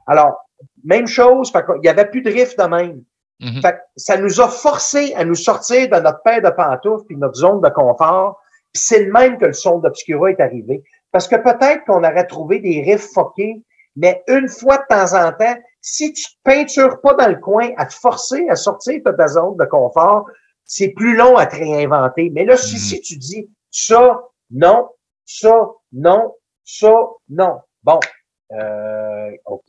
Alors, 0.07 0.44
même 0.85 1.07
chose, 1.07 1.51
fait 1.51 1.65
qu'il 1.65 1.85
y 1.85 1.89
avait 1.89 2.07
plus 2.09 2.23
de 2.23 2.31
riff 2.31 2.57
de 2.57 2.65
même. 2.65 3.03
Mhm. 3.41 3.61
Fait 3.63 3.73
que 3.73 3.79
ça 3.97 4.17
nous 4.17 4.41
a 4.41 4.49
forcé 4.49 5.13
à 5.15 5.25
nous 5.25 5.35
sortir 5.35 5.89
de 5.89 5.97
notre 6.01 6.23
paire 6.23 6.43
de 6.43 6.51
pantoufles 6.51 7.05
puis 7.07 7.17
notre 7.17 7.35
zone 7.35 7.61
de 7.61 7.69
confort. 7.69 8.41
C'est 8.73 9.05
le 9.05 9.13
même 9.13 9.39
que 9.39 9.47
le 9.47 9.53
son 9.53 9.79
d'Obscura 9.79 10.31
est 10.31 10.41
arrivé. 10.41 10.83
Parce 11.13 11.29
que 11.29 11.37
peut-être 11.37 11.85
qu'on 11.85 12.03
aurait 12.05 12.27
trouvé 12.27 12.59
des 12.59 12.83
riffs 12.83 13.09
fuckés, 13.13 13.63
mais 13.97 14.23
une 14.29 14.49
fois 14.49 14.79
de 14.79 14.85
temps 14.89 15.15
en 15.15 15.33
temps, 15.33 15.55
si 15.81 16.13
tu 16.13 16.25
te 16.25 16.37
peintures 16.43 17.01
pas 17.01 17.15
dans 17.15 17.29
le 17.29 17.37
coin 17.37 17.71
à 17.77 17.87
te 17.87 17.95
forcer 17.95 18.49
à 18.49 18.57
sortir 18.57 19.01
de 19.05 19.13
ta 19.13 19.29
zone 19.29 19.57
de 19.57 19.65
confort, 19.65 20.27
c'est 20.65 20.89
plus 20.89 21.17
long 21.17 21.37
à 21.37 21.47
te 21.47 21.57
réinventer. 21.57 22.31
Mais 22.35 22.45
là, 22.45 22.57
si, 22.57 22.75
Mhm. 22.75 22.81
si 22.81 23.01
tu 23.01 23.17
dis 23.17 23.51
ça, 23.71 24.21
non, 24.51 24.89
ça, 25.25 25.69
non, 25.93 26.35
ça, 26.65 26.93
non. 27.29 27.61
Bon, 27.83 28.01
euh, 28.53 29.31
OK. 29.47 29.63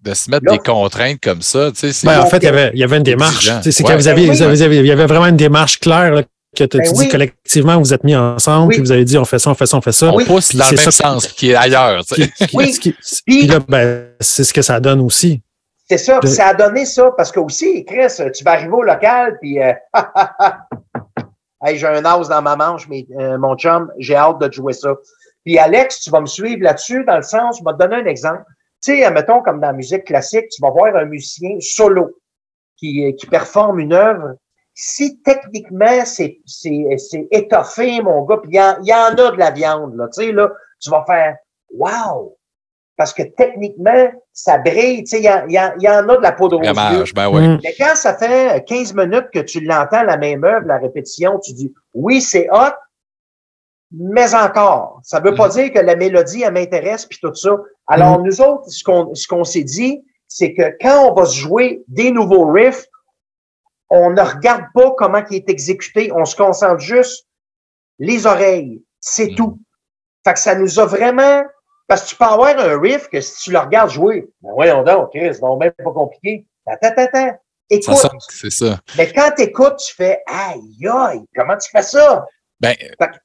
De 0.00 0.14
se 0.14 0.30
mettre 0.30 0.44
Là- 0.46 0.52
des 0.52 0.58
contraintes 0.58 1.18
comme 1.22 1.42
ça, 1.42 1.70
tu 1.72 1.78
sais, 1.80 1.92
c'est. 1.92 2.06
Ben, 2.06 2.20
en 2.20 2.26
fait, 2.26 2.38
il 2.38 2.44
y 2.44 2.48
avait, 2.48 2.70
il 2.74 2.78
y 2.80 2.84
avait 2.84 2.96
une 2.96 3.02
démarche. 3.02 3.36
exigeant. 3.36 3.56
Tu 3.58 3.64
sais, 3.64 3.72
C'est 3.72 3.84
Ouais. 3.84 3.92
que 3.92 3.96
vous 3.98 4.08
aviez, 4.08 4.26
Ben 4.26 4.32
oui. 4.32 4.36
vous 4.50 4.62
avez- 4.62 4.76
il 4.78 4.86
y 4.86 4.92
avait 4.92 5.06
vraiment 5.06 5.26
une 5.26 5.36
démarche 5.36 5.78
claire 5.80 6.12
là, 6.14 6.22
que 6.56 6.64
tu 6.64 6.78
Ben 6.78 6.82
dis 6.84 6.98
oui. 6.98 7.08
collectivement, 7.08 7.78
vous 7.78 7.92
êtes 7.92 8.04
mis 8.04 8.16
ensemble, 8.16 8.68
Oui. 8.68 8.74
puis 8.76 8.82
vous 8.84 8.92
avez 8.92 9.04
dit 9.04 9.18
on 9.18 9.24
fait 9.24 9.38
ça, 9.38 9.50
on 9.50 9.54
fait 9.54 9.66
ça, 9.66 9.76
on 9.76 9.80
fait 9.80 9.92
ça. 9.92 10.06
on 10.12 10.24
pousse 10.24 10.54
dans 10.54 10.64
le 10.70 10.76
c'est 10.76 10.82
même 10.84 10.90
ça- 10.90 11.04
sens, 11.04 11.26
qui 11.28 11.50
est 11.50 11.54
ailleurs. 11.54 12.04
tu 12.04 12.14
sais. 12.14 12.28
Qui- 12.30 12.46
qui- 12.46 12.56
Oui. 12.56 12.70
qui- 12.72 12.92
Puis- 12.92 13.22
Puis 13.26 13.46
là, 13.46 13.58
ben, 13.68 14.06
c'est 14.20 14.44
ce 14.44 14.52
que 14.54 14.62
ça 14.62 14.80
donne 14.80 15.00
aussi. 15.00 15.42
C'est 15.88 15.98
ça, 15.98 16.20
De- 16.20 16.26
ça 16.28 16.46
a 16.48 16.54
donné 16.54 16.84
ça, 16.86 17.10
parce 17.16 17.32
que 17.32 17.40
aussi, 17.40 17.84
Chris, 17.84 18.06
tu 18.32 18.44
vas 18.44 18.52
arriver 18.52 18.72
au 18.72 18.82
local, 18.84 19.36
puis 19.40 19.60
euh, 19.60 19.72
hey, 21.64 21.76
j'ai 21.78 21.86
un 21.86 22.04
os 22.04 22.28
dans 22.28 22.42
ma 22.42 22.56
manche, 22.56 22.88
mais 22.88 23.06
euh, 23.18 23.38
mon 23.38 23.56
chum, 23.56 23.90
j'ai 23.98 24.14
hâte 24.16 24.40
de 24.40 24.46
te 24.48 24.54
jouer 24.54 24.72
ça. 24.72 24.94
Puis 25.50 25.58
Alex, 25.58 25.98
tu 26.02 26.10
vas 26.10 26.20
me 26.20 26.26
suivre 26.26 26.62
là-dessus, 26.62 27.02
dans 27.04 27.16
le 27.16 27.24
sens, 27.24 27.58
je 27.58 27.64
vais 27.64 27.72
te 27.72 27.78
donner 27.78 27.96
un 27.96 28.06
exemple. 28.06 28.44
Tu 28.80 29.00
sais, 29.00 29.10
mettons, 29.10 29.42
comme 29.42 29.58
dans 29.60 29.66
la 29.66 29.72
musique 29.72 30.04
classique, 30.04 30.48
tu 30.48 30.62
vas 30.62 30.70
voir 30.70 30.94
un 30.94 31.06
musicien 31.06 31.56
solo 31.58 32.16
qui, 32.76 33.12
qui 33.16 33.26
performe 33.26 33.80
une 33.80 33.92
œuvre. 33.92 34.36
Si 34.74 35.20
techniquement, 35.22 36.04
c'est 36.04 36.38
c'est- 36.46 36.96
c'est 36.98 37.26
étoffé, 37.32 38.00
mon 38.00 38.22
gars, 38.26 38.36
puis 38.40 38.52
il 38.52 38.84
y, 38.84 38.88
y 38.90 38.94
en 38.94 39.08
a 39.12 39.32
de 39.32 39.38
la 39.38 39.50
viande, 39.50 39.96
là, 39.96 40.06
tu 40.14 40.22
sais, 40.22 40.30
là, 40.30 40.52
tu 40.80 40.88
vas 40.88 41.02
faire 41.04 41.36
«Wow!» 41.74 42.36
Parce 42.96 43.12
que 43.12 43.24
techniquement, 43.24 44.08
ça 44.32 44.58
brille, 44.58 45.02
tu 45.02 45.16
sais, 45.16 45.18
il 45.20 45.50
y, 45.50 45.54
y 45.54 45.84
y 45.84 45.88
en 45.88 46.08
a 46.08 46.16
de 46.16 46.22
la 46.22 46.30
poudre 46.30 46.58
aux 46.58 46.62
yeux. 46.62 46.68
Ramage, 46.68 47.12
ben 47.12 47.28
oui. 47.28 47.48
Mm. 47.48 47.58
Mais 47.64 47.74
quand 47.76 47.96
ça 47.96 48.14
fait 48.16 48.64
15 48.68 48.94
minutes 48.94 49.30
que 49.34 49.40
tu 49.40 49.58
l'entends, 49.62 50.04
la 50.04 50.16
même 50.16 50.44
œuvre, 50.44 50.68
la 50.68 50.78
répétition, 50.78 51.40
tu 51.40 51.54
dis 51.54 51.74
oui, 51.92 52.20
c'est 52.20 52.48
hot, 52.52 52.70
mais 53.92 54.34
encore. 54.34 55.00
Ça 55.02 55.20
veut 55.20 55.34
pas 55.34 55.48
Mm. 55.48 55.52
dire 55.52 55.72
que 55.72 55.78
la 55.80 55.96
mélodie, 55.96 56.42
elle 56.42 56.52
m'intéresse, 56.54 57.06
puis 57.06 57.18
tout 57.20 57.34
ça. 57.34 57.56
Alors, 57.86 58.20
nous 58.20 58.40
autres, 58.40 58.68
ce 58.68 58.84
qu'on 58.84 59.14
ce 59.14 59.26
qu'on 59.26 59.44
s'est 59.44 59.64
dit, 59.64 60.04
c'est 60.28 60.54
que 60.54 60.76
quand 60.80 61.10
on 61.10 61.14
va 61.14 61.24
se 61.26 61.36
jouer 61.36 61.82
des 61.88 62.10
nouveaux 62.12 62.50
riffs, 62.50 62.86
on 63.88 64.10
ne 64.10 64.20
regarde 64.22 64.64
pas 64.74 64.92
comment 64.96 65.22
il 65.30 65.36
est 65.36 65.48
exécuté, 65.50 66.12
on 66.14 66.24
se 66.24 66.36
concentre 66.36 66.78
juste 66.80 67.26
les 67.98 68.26
oreilles. 68.26 68.82
C'est 69.00 69.32
Mm. 69.32 69.34
tout. 69.34 69.58
Fait 70.24 70.34
que 70.34 70.38
ça 70.38 70.54
nous 70.54 70.78
a 70.78 70.86
vraiment. 70.86 71.42
Parce 71.88 72.04
que 72.04 72.08
tu 72.10 72.16
peux 72.16 72.24
avoir 72.24 72.56
un 72.56 72.78
riff 72.80 73.08
que 73.08 73.20
si 73.20 73.42
tu 73.42 73.50
le 73.52 73.58
regardes 73.58 73.90
jouer, 73.90 74.28
ben 74.42 74.52
voyons 74.54 74.84
donc, 74.84 75.10
Chris, 75.10 75.36
bon, 75.40 75.56
même 75.56 75.72
pas 75.72 75.90
compliqué. 75.92 76.46
Attends, 76.66 76.86
attends, 76.88 77.02
attends. 77.02 77.30
Ça 77.32 77.76
Écoute. 77.76 78.10
que 78.28 78.34
c'est 78.34 78.50
ça. 78.50 78.78
Mais 78.96 79.12
quand 79.12 79.30
tu 79.36 79.42
écoutes, 79.42 79.76
tu 79.78 79.94
fais 79.94 80.22
Aïe, 80.26 80.86
aïe, 80.88 81.22
comment 81.36 81.56
tu 81.56 81.68
fais 81.70 81.82
ça? 81.82 82.24
Ben, 82.60 82.74
Fait 82.78 82.96
que, 83.08 83.16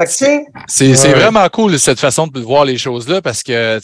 fait 0.00 0.04
que, 0.06 0.10
tu 0.10 0.14
sais, 0.16 0.46
C'est 0.66 0.94
c'est 0.94 1.08
Ouais. 1.08 1.14
vraiment 1.20 1.48
cool 1.48 1.78
cette 1.78 1.98
façon 2.00 2.26
de 2.26 2.40
voir 2.40 2.64
les 2.64 2.78
choses-là 2.78 3.20
parce 3.22 3.42
que 3.42 3.80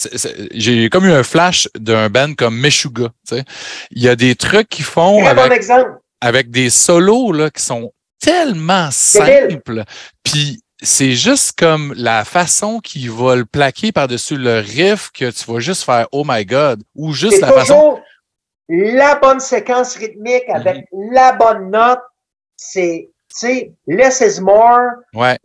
j'ai 0.53 0.89
comme 0.91 1.07
eu 1.07 1.13
un 1.13 1.23
flash 1.25 1.69
d'un 1.79 2.09
band 2.09 2.35
comme 2.35 2.59
Meshuga. 2.59 3.09
tu 3.29 3.37
sais. 3.37 3.45
Il 3.91 4.03
y 4.03 4.09
a 4.09 4.17
des 4.17 4.35
trucs 4.37 4.69
qu'ils 4.69 4.85
font 4.85 5.23
très 5.23 5.35
bon 5.35 5.43
avec, 5.43 5.53
exemple. 5.59 5.99
avec 6.21 6.51
des 6.51 6.71
solos 6.71 7.33
là, 7.33 7.51
qui 7.51 7.63
sont 7.63 7.93
tellement 8.21 8.91
simples. 8.91 9.83
Puis 10.23 10.61
c'est 10.83 11.13
juste 11.13 11.59
comme 11.59 11.95
la 11.97 12.25
façon 12.25 12.79
qu'ils 12.81 13.11
va 13.11 13.37
le 13.37 13.45
plaquer 13.45 13.91
par-dessus 13.93 14.37
le 14.37 14.59
riff 14.61 15.11
que 15.13 15.31
tu 15.31 15.51
vas 15.51 15.59
juste 15.61 15.83
faire 15.85 16.07
Oh 16.13 16.25
my 16.27 16.45
God 16.45 16.83
ou 16.95 17.13
juste 17.13 17.41
la 17.41 17.53
façon. 17.53 17.75
toujours 17.75 18.01
la 18.69 19.17
bonne 19.17 19.41
séquence 19.41 19.97
rythmique 19.97 20.45
avec 20.49 20.87
la 21.11 21.33
bonne 21.33 21.71
note. 21.71 22.01
C'est, 22.57 23.11
tu 23.29 23.37
sais, 23.47 23.73
less 23.87 24.21
is 24.21 24.41
more. 24.41 24.81
Ouais, 25.13 25.37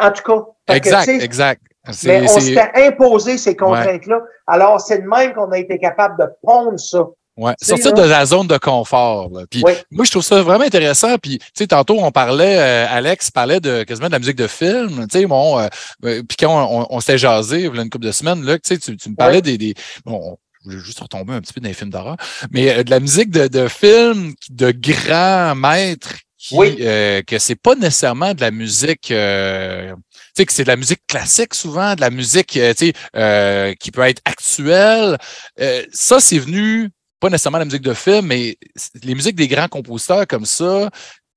en 0.00 0.10
tout 0.12 0.22
cas. 0.22 0.44
Fait 0.72 0.80
que, 0.80 0.86
exact, 0.88 1.08
exact. 1.22 1.62
Mais 2.04 2.22
on 2.28 2.40
s'était 2.40 2.70
imposé 2.86 3.38
ces 3.38 3.56
contraintes-là. 3.56 4.20
Alors, 4.46 4.80
c'est 4.80 4.98
de 4.98 5.08
même 5.08 5.32
qu'on 5.34 5.50
a 5.52 5.58
été 5.58 5.78
capable 5.78 6.18
de 6.18 6.26
pondre 6.42 6.78
ça. 6.78 7.04
Ouais, 7.38 7.54
sortir 7.62 7.94
là. 7.94 8.02
de 8.02 8.08
la 8.10 8.26
zone 8.26 8.48
de 8.48 8.58
confort. 8.58 9.30
là. 9.32 9.44
Puis 9.48 9.62
Oui. 9.64 9.72
moi, 9.92 10.04
je 10.04 10.10
trouve 10.10 10.24
ça 10.24 10.42
vraiment 10.42 10.64
intéressant. 10.64 11.16
Puis, 11.18 11.38
tu 11.38 11.46
sais, 11.54 11.66
tantôt, 11.68 11.96
on 12.00 12.10
parlait, 12.10 12.58
euh, 12.58 12.86
Alex 12.90 13.30
parlait 13.30 13.60
de 13.60 13.84
quasiment 13.84 14.08
de 14.08 14.12
la 14.12 14.18
musique 14.18 14.36
de 14.36 14.48
film. 14.48 15.06
Tu 15.08 15.20
sais, 15.20 15.26
bon, 15.26 15.56
euh, 15.58 15.68
euh, 16.04 16.22
puis 16.28 16.36
quand 16.36 16.50
on, 16.50 16.80
on, 16.80 16.86
on 16.90 17.00
s'était 17.00 17.16
jasé, 17.18 17.60
il 17.60 17.74
y 17.74 17.78
a 17.78 17.82
une 17.82 17.90
couple 17.90 18.06
de 18.06 18.12
semaines, 18.12 18.42
là, 18.44 18.58
tu 18.58 18.74
sais, 18.74 18.78
tu, 18.78 18.96
tu 18.96 19.10
me 19.10 19.14
parlais 19.14 19.40
des, 19.40 19.56
des 19.56 19.74
bon, 20.04 20.36
je 20.66 20.76
vais 20.76 20.82
juste 20.82 20.98
retomber 20.98 21.32
un 21.32 21.40
petit 21.40 21.52
peu 21.52 21.60
dans 21.60 21.68
les 21.68 21.74
films 21.74 21.90
d'horreur, 21.90 22.16
mais 22.50 22.76
euh, 22.76 22.82
de 22.82 22.90
la 22.90 22.98
musique 22.98 23.30
de, 23.30 23.46
de 23.46 23.68
film 23.68 24.34
de 24.50 24.72
grands 24.72 25.54
maîtres 25.54 26.14
qui, 26.38 26.54
Oui. 26.56 26.76
euh, 26.80 27.22
que 27.22 27.38
c'est 27.38 27.56
pas 27.56 27.74
nécessairement 27.74 28.32
de 28.34 28.40
la 28.40 28.50
musique, 28.50 29.10
euh, 29.10 29.92
tu 29.94 30.02
sais, 30.36 30.46
que 30.46 30.52
c'est 30.52 30.62
de 30.64 30.68
la 30.68 30.76
musique 30.76 31.00
classique 31.08 31.54
souvent, 31.54 31.94
de 31.94 32.00
la 32.00 32.10
musique, 32.10 32.56
euh, 32.56 32.72
tu 32.74 32.86
sais, 32.86 32.92
euh, 33.16 33.74
qui 33.80 33.90
peut 33.90 34.02
être 34.02 34.22
actuelle. 34.24 35.18
Euh, 35.60 35.84
ça, 35.92 36.20
c'est 36.20 36.38
venu 36.38 36.90
pas 37.20 37.28
nécessairement 37.30 37.58
la 37.58 37.64
musique 37.64 37.82
de 37.82 37.94
film, 37.94 38.26
mais 38.26 38.56
les 39.02 39.14
musiques 39.16 39.34
des 39.34 39.48
grands 39.48 39.66
compositeurs 39.66 40.24
comme 40.28 40.46
ça, 40.46 40.88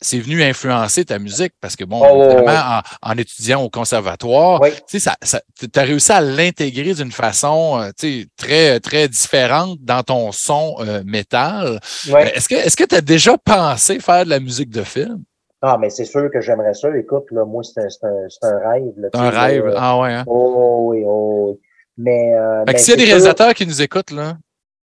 c'est 0.01 0.19
venu 0.19 0.41
influencer 0.43 1.05
ta 1.05 1.19
musique 1.19 1.53
parce 1.61 1.75
que, 1.75 1.83
bon, 1.83 2.01
Oh, 2.03 2.47
en, 2.49 2.81
en 3.01 3.17
étudiant 3.17 3.61
au 3.61 3.69
conservatoire, 3.69 4.59
Oui. 4.61 4.69
tu 4.71 4.81
sais, 4.87 4.99
ça, 4.99 5.15
ça, 5.21 5.41
tu 5.59 5.67
as 5.79 5.83
réussi 5.83 6.11
à 6.11 6.21
l'intégrer 6.21 6.93
d'une 6.93 7.11
façon 7.11 7.79
euh, 7.79 7.91
tu 7.97 8.21
sais, 8.23 8.27
très, 8.35 8.79
très 8.79 9.07
différente 9.07 9.77
dans 9.81 10.01
ton 10.03 10.31
son 10.31 10.75
euh, 10.79 11.03
métal. 11.05 11.79
Euh, 12.09 12.15
Est-ce 12.17 12.49
que 12.49 12.55
est-ce 12.55 12.75
que 12.75 12.83
tu 12.83 12.95
as 12.95 13.01
déjà 13.01 13.37
pensé 13.37 13.99
faire 13.99 14.25
de 14.25 14.29
la 14.31 14.39
musique 14.39 14.69
de 14.71 14.83
film? 14.83 15.23
Ah, 15.61 15.77
mais 15.79 15.91
c'est 15.91 16.05
sûr 16.05 16.27
que 16.33 16.41
j'aimerais 16.41 16.73
ça. 16.73 16.89
Écoute, 16.97 17.25
là, 17.29 17.45
moi, 17.45 17.61
c'est 17.63 17.81
un, 17.81 18.69
rêve. 18.71 18.93
là, 18.97 19.09
Un 19.13 19.29
rêve? 19.29 19.65
là. 19.67 19.73
Ah 19.77 19.99
ouais, 19.99 20.13
hein? 20.13 20.23
Oh 20.25 20.85
oui, 20.89 21.03
oh 21.05 21.49
oui. 21.51 21.59
Mais, 21.97 22.33
euh, 22.33 22.63
mais 22.65 22.79
s'il 22.79 22.91
y 22.91 22.93
a 22.93 22.95
des 22.95 23.03
sûr- 23.03 23.09
réalisateurs 23.13 23.53
qui 23.53 23.67
nous 23.67 23.79
écoutent, 23.79 24.09
là, 24.09 24.37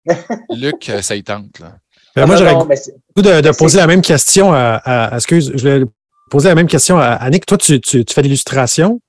Luc, 0.50 0.90
euh, 0.90 1.02
ça 1.04 1.16
y 1.16 1.24
tente. 1.24 1.60
Là. 1.60 1.74
Ben, 2.16 2.24
Ah, 2.24 2.26
moi, 2.28 2.36
j'aurais 2.36 2.54
goût 2.54 3.22
de, 3.22 3.42
de 3.42 3.52
poser 3.52 3.78
la 3.80 3.88
même 3.88 4.02
question 4.02 4.54
à, 4.54 4.58
à- 4.84 5.06
à- 5.06 5.16
excuse, 5.16 5.52
je 5.56 5.64
vais 5.68 5.86
poser 6.30 6.50
la 6.50 6.56
même 6.56 6.68
question 6.68 6.98
à 7.00 7.06
Annick. 7.14 7.46
Toi, 7.46 7.58
tu, 7.58 7.80
tu, 7.82 8.06
tu 8.06 8.14
fais 8.14 8.22
de 8.22 8.28
l'illustration. 8.28 9.00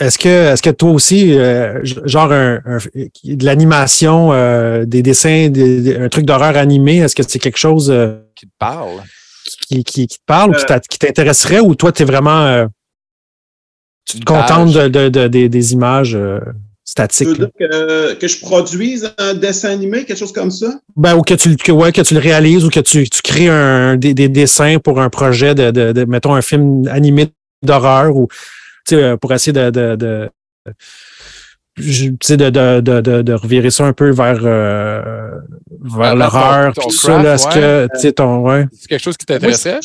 Est-ce 0.00 0.18
que, 0.18 0.28
est-ce 0.52 0.62
que 0.62 0.70
toi 0.70 0.90
aussi, 0.90 1.38
euh, 1.38 1.80
genre 1.84 2.32
un, 2.32 2.60
un- 2.64 2.78
de 2.78 3.44
l'animation, 3.44 4.32
euh, 4.32 4.84
des 4.86 5.02
dessins, 5.02 5.48
des- 5.50 5.82
des- 5.82 5.96
un 5.96 6.08
truc 6.08 6.24
d'horreur 6.26 6.56
animé, 6.56 6.96
est-ce 6.98 7.14
que 7.14 7.22
c'est 7.22 7.38
quelque 7.38 7.58
chose 7.58 7.90
euh, 7.90 8.18
Qui 8.34 8.46
te 8.46 8.52
parle? 8.58 9.02
qui, 9.68 9.84
qui, 9.84 10.06
qui 10.06 10.18
te 10.18 10.22
parle 10.26 10.50
ou 10.50 10.54
qui 10.54 10.64
Euh. 10.72 10.78
t'intéresserait 10.98 11.60
ou 11.60 11.74
toi, 11.74 11.92
tu 11.92 12.02
es 12.02 12.06
vraiment 12.06 12.40
euh, 12.46 12.66
tu 14.06 14.18
te 14.18 14.24
contentes 14.24 14.72
de, 14.72 14.88
de- 14.88 15.08
de- 15.10 15.28
des, 15.28 15.48
des 15.50 15.72
images 15.74 16.18
Tu 16.86 17.24
veux 17.24 17.34
dire 17.34 17.48
que, 17.58 18.14
que 18.14 18.28
je 18.28 18.40
produise 18.40 19.10
un 19.16 19.32
dessin 19.34 19.70
animé, 19.70 20.04
quelque 20.04 20.18
chose 20.18 20.32
comme 20.32 20.50
ça? 20.50 20.80
Ben, 20.96 21.16
ou 21.16 21.22
que 21.22 21.32
tu, 21.34 21.48
le- 21.48 21.56
que, 21.56 21.72
ouais, 21.72 21.92
que 21.92 22.02
tu 22.02 22.12
le 22.14 22.20
réalises 22.20 22.64
ou 22.64 22.68
que 22.70 22.80
tu, 22.80 23.08
tu 23.08 23.22
crées 23.22 23.48
un, 23.48 23.96
des, 23.96 24.12
des 24.12 24.28
dessins 24.28 24.78
pour 24.78 25.00
un 25.00 25.08
projet 25.08 25.54
de, 25.54 25.70
de, 25.70 25.92
de, 25.92 26.04
mettons, 26.04 26.34
un 26.34 26.42
film 26.42 26.86
animé 26.88 27.28
d'horreur 27.62 28.14
ou, 28.14 28.28
tu 28.86 28.96
sais, 28.96 29.02
euh, 29.02 29.16
pour 29.16 29.32
essayer 29.32 29.52
de, 29.54 29.70
de, 29.70 29.96
de 29.96 30.28
je- 31.76 32.08
tu 32.10 32.16
sais, 32.22 32.36
de, 32.36 32.50
de, 32.50 32.80
de, 32.80 33.00
de, 33.00 33.22
de 33.22 33.32
revirer 33.32 33.70
ça 33.70 33.84
un 33.86 33.92
peu 33.92 34.10
vers, 34.10 34.40
euh, 34.44 35.00
vers 35.82 36.14
l'horreur, 36.14 36.74
ton- 36.74 36.82
ton 36.82 36.88
tout 36.88 36.96
ça, 36.96 37.22
là. 37.22 37.34
Est-ce 37.34 37.48
que, 37.48 37.88
tu 37.94 38.00
sais, 38.00 38.12
ton, 38.12 38.40
ouais. 38.42 38.66
C'est 38.78 38.88
quelque 38.88 39.02
chose 39.02 39.16
qui 39.16 39.24
Moi, 39.28 39.38
t'intéresserait? 39.38 39.80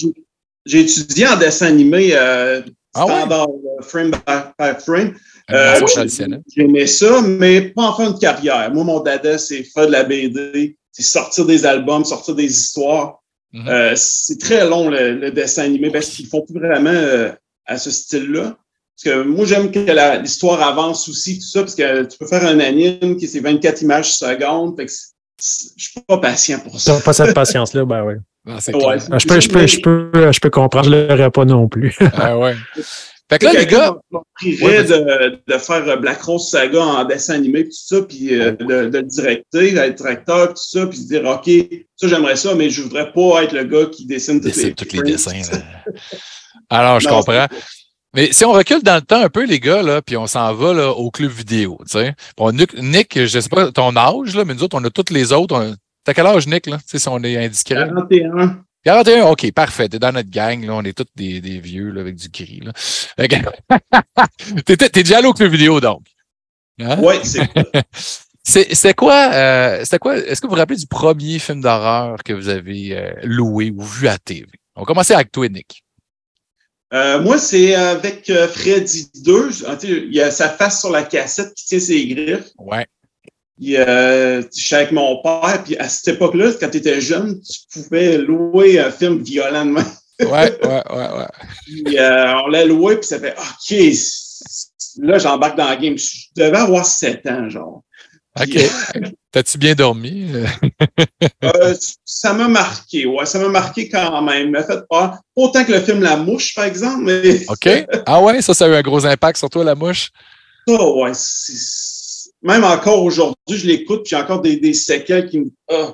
j'ai- 0.65 0.81
étudié 0.81 1.27
en 1.27 1.37
dessin 1.37 1.67
animé 1.67 2.09
euh, 2.13 2.61
Ah 2.93 3.03
standard 3.03 3.47
euh, 3.49 3.81
frame 3.81 4.11
by 4.59 4.71
frame. 4.83 5.13
Euh, 5.51 5.79
traditionnel. 5.81 6.41
J'aimais 6.55 6.87
ça, 6.87 7.21
mais 7.21 7.61
pas 7.61 7.83
en 7.83 7.93
fin 7.95 8.11
de 8.11 8.19
carrière. 8.19 8.71
Moi, 8.73 8.83
mon 8.83 8.99
dada, 8.99 9.37
c'est 9.37 9.63
faire 9.63 9.87
de 9.87 9.91
la 9.91 10.03
BD, 10.03 10.77
c'est 10.91 11.03
sortir 11.03 11.45
des 11.45 11.65
albums, 11.65 12.05
sortir 12.05 12.35
des 12.35 12.45
histoires. 12.45 13.19
Mhm. 13.53 13.67
Euh, 13.67 13.93
c'est 13.95 14.39
très 14.39 14.67
long, 14.67 14.89
le, 14.89 15.13
le 15.15 15.31
dessin 15.31 15.63
animé, 15.63 15.89
parce 15.89 16.09
qu'ils 16.09 16.27
font 16.27 16.41
plus 16.45 16.59
vraiment 16.59 16.91
euh, 16.91 17.31
à 17.65 17.77
ce 17.77 17.89
style-là. 17.89 18.57
Parce 19.01 19.15
que 19.15 19.23
moi, 19.23 19.45
j'aime 19.45 19.71
que 19.71 19.79
l'histoire 20.21 20.61
avance 20.61 21.07
aussi, 21.07 21.39
tout 21.39 21.45
ça, 21.45 21.61
parce 21.61 21.75
que 21.75 22.03
tu 22.03 22.17
peux 22.17 22.27
faire 22.27 22.45
un 22.45 22.59
anime 22.59 23.15
qui 23.17 23.27
c'est 23.27 23.39
24 23.39 23.81
images 23.81 24.13
secondes. 24.13 24.75
Fait 24.75 24.85
que 24.85 24.91
je 24.91 25.83
suis 25.83 26.01
pas 26.05 26.17
patient 26.17 26.59
pour 26.59 26.79
ça. 26.79 26.99
Pas 26.99 27.13
cette 27.13 27.33
patience-là, 27.33 27.85
ben 27.85 28.03
oui. 28.03 28.15
Ah, 28.45 28.57
Ouais, 28.73 28.97
Ah, 29.11 29.19
Je 29.19 29.27
peux, 29.27 29.39
je 29.39 29.49
peux, 29.49 29.67
je 29.67 29.79
peux, 29.79 30.31
je 30.31 30.39
peux 30.39 30.49
comprendre, 30.49 30.89
je 30.89 31.07
l'aurais 31.07 31.31
pas 31.31 31.45
non 31.45 31.67
plus. 31.67 31.97
Ah 32.13 32.37
ouais. 32.37 32.55
Fait 33.31 33.37
que 33.37 33.45
là, 33.45 33.53
les 33.53 33.65
gars, 33.67 33.95
m'a 34.11 34.21
prierait 34.35 34.83
de, 34.85 35.39
de 35.47 35.57
faire 35.59 35.99
Black 35.99 36.21
Rose 36.23 36.49
Saga 36.49 36.81
en 36.81 37.05
dessin 37.05 37.35
animé, 37.35 37.63
puis 37.63 37.71
tout 37.73 37.95
ça, 37.95 38.01
puis 38.01 38.33
euh, 38.33 38.53
de, 38.53 38.89
de 38.89 38.97
le 38.97 39.03
directer, 39.03 39.71
d'être 39.71 39.95
directeur, 39.95 40.47
puis 40.47 40.55
tout 40.55 40.79
ça, 40.79 40.87
puis 40.87 40.97
se 40.97 41.07
dire, 41.07 41.25
OK, 41.25 41.49
ça, 41.95 42.07
j'aimerais 42.07 42.35
ça, 42.35 42.55
mais 42.55 42.71
je 42.71 42.81
voudrais 42.81 43.13
pas 43.13 43.43
être 43.43 43.53
le 43.53 43.65
gars 43.65 43.85
qui 43.85 44.07
dessine 44.07 44.39
dessine 44.39 44.69
les, 44.69 44.73
tous 44.73 44.91
les 44.93 45.03
dessins. 45.03 45.41
là. 45.51 45.59
Alors, 46.69 46.99
je 46.99 47.07
Non, 47.07 47.17
comprends. 47.17 47.47
Mais 48.15 48.31
si 48.31 48.43
on 48.43 48.51
recule 48.51 48.81
dans 48.81 48.95
le 48.95 49.01
temps 49.01 49.21
un 49.21 49.29
peu, 49.29 49.45
les 49.45 49.59
gars, 49.59 49.83
là, 49.83 50.01
puis 50.01 50.17
on 50.17 50.25
s'en 50.25 50.51
va 50.55 50.73
là, 50.73 50.89
au 50.89 51.11
club 51.11 51.29
vidéo. 51.29 51.79
Bon, 52.37 52.51
Nick, 52.51 52.73
Nick, 52.81 53.13
je 53.13 53.37
ne 53.37 53.41
sais 53.41 53.49
pas 53.49 53.71
ton 53.71 53.95
âge, 53.95 54.35
là, 54.35 54.45
mais 54.45 54.55
nous 54.55 54.63
autres, 54.63 54.77
on 54.79 54.83
a 54.83 54.89
tous 54.89 55.13
les 55.13 55.31
autres. 55.31 55.55
On... 55.55 55.75
T'as 56.03 56.15
quel 56.15 56.25
âge, 56.25 56.47
Nick, 56.47 56.65
là? 56.65 56.77
Tu 56.77 56.83
sais, 56.87 56.99
si 56.99 57.07
on 57.07 57.23
est 57.23 57.37
indiscret? 57.37 57.75
41. 57.75 58.63
41, 58.89 59.27
OK, 59.27 59.51
parfait. 59.51 59.87
T'es 59.87 59.99
dans 59.99 60.11
notre 60.11 60.31
gang, 60.31 60.65
là. 60.65 60.73
On 60.73 60.83
est 60.83 60.97
tous 60.97 61.05
des, 61.15 61.41
des 61.41 61.59
vieux, 61.59 61.91
là, 61.91 62.01
avec 62.01 62.15
du 62.15 62.27
gris, 62.29 62.61
là. 62.63 62.71
t'es, 64.65 64.77
t'es 64.77 65.03
déjà 65.03 65.19
allé 65.19 65.27
au 65.27 65.33
club 65.33 65.51
vidéo, 65.51 65.79
donc. 65.79 66.01
Hein? 66.81 66.97
Oui, 66.99 67.15
c'est 67.23 67.47
C'était 68.43 68.93
quoi, 68.95 69.31
euh, 69.31 69.81
c'était 69.83 69.99
quoi, 69.99 70.17
est-ce 70.17 70.41
que 70.41 70.47
vous 70.47 70.53
vous 70.53 70.59
rappelez 70.59 70.77
du 70.77 70.87
premier 70.87 71.37
film 71.37 71.61
d'horreur 71.61 72.17
que 72.23 72.33
vous 72.33 72.49
avez 72.49 72.97
euh, 72.97 73.11
loué 73.21 73.71
ou 73.75 73.83
vu 73.83 74.07
à 74.07 74.17
TV? 74.17 74.47
On 74.75 74.81
va 74.81 74.85
commencer 74.85 75.13
avec 75.13 75.31
toi, 75.31 75.47
Nick. 75.49 75.83
Euh, 76.91 77.21
moi, 77.21 77.37
c'est 77.37 77.75
avec 77.75 78.31
Freddy 78.51 79.11
2. 79.23 79.49
Ah, 79.67 79.77
il 79.83 80.11
y 80.11 80.21
a 80.21 80.31
sa 80.31 80.49
face 80.49 80.79
sur 80.79 80.89
la 80.89 81.03
cassette 81.03 81.53
qui 81.53 81.65
tient 81.65 81.79
ses 81.79 82.07
griffes. 82.07 82.49
Ouais. 82.57 82.87
Puis, 83.59 83.75
euh, 83.75 84.41
je 84.55 84.61
suis 84.61 84.75
avec 84.75 84.91
mon 84.91 85.21
père, 85.21 85.61
puis 85.65 85.75
à 85.77 85.89
cette 85.89 86.15
époque-là, 86.15 86.51
quand 86.59 86.69
tu 86.69 86.77
étais 86.77 87.01
jeune, 87.01 87.41
tu 87.41 87.81
pouvais 87.81 88.17
louer 88.17 88.79
un 88.79 88.89
film 88.89 89.21
violemment. 89.21 89.83
ouais, 90.21 90.27
ouais, 90.29 90.83
ouais, 90.89 91.09
ouais. 91.17 91.27
Puis, 91.65 91.99
euh, 91.99 92.35
on 92.43 92.47
l'a 92.47 92.65
loué, 92.65 92.97
puis 92.97 93.07
ça 93.07 93.19
fait 93.19 93.35
OK, 93.37 93.77
là, 95.01 95.17
j'embarque 95.17 95.57
dans 95.57 95.69
le 95.69 95.75
game. 95.75 95.97
Je 95.97 96.27
devais 96.35 96.57
avoir 96.57 96.85
7 96.85 97.25
ans, 97.27 97.49
genre. 97.49 97.83
OK. 98.39 98.57
T'as-tu 99.31 99.57
bien 99.57 99.75
dormi? 99.75 100.31
euh, 101.43 101.75
ça 102.05 102.33
m'a 102.33 102.47
marqué, 102.47 103.05
ouais, 103.05 103.25
ça 103.25 103.39
m'a 103.39 103.49
marqué 103.49 103.89
quand 103.89 104.21
même. 104.21 104.51
M'a 104.51 104.63
fait 104.63 104.87
pas 104.89 105.19
autant 105.35 105.65
que 105.65 105.73
le 105.73 105.81
film 105.81 106.01
La 106.01 106.15
Mouche, 106.15 106.55
par 106.55 106.65
exemple. 106.65 107.03
Mais... 107.03 107.45
OK. 107.47 107.69
Ah 108.05 108.21
ouais, 108.21 108.41
ça, 108.41 108.53
ça 108.53 108.65
a 108.65 108.69
eu 108.69 108.75
un 108.75 108.81
gros 108.81 109.05
impact 109.05 109.37
sur 109.37 109.49
toi, 109.49 109.63
La 109.63 109.75
Mouche? 109.75 110.09
Ça, 110.67 110.83
ouais. 110.83 111.11
Même 112.41 112.63
encore 112.63 113.03
aujourd'hui, 113.03 113.35
je 113.57 113.67
l'écoute, 113.67 114.03
puis 114.03 114.11
j'ai 114.11 114.15
encore 114.15 114.41
des, 114.41 114.57
des, 114.57 114.73
séquelles 114.73 115.29
qui 115.29 115.39
me, 115.39 115.51
oh, 115.71 115.93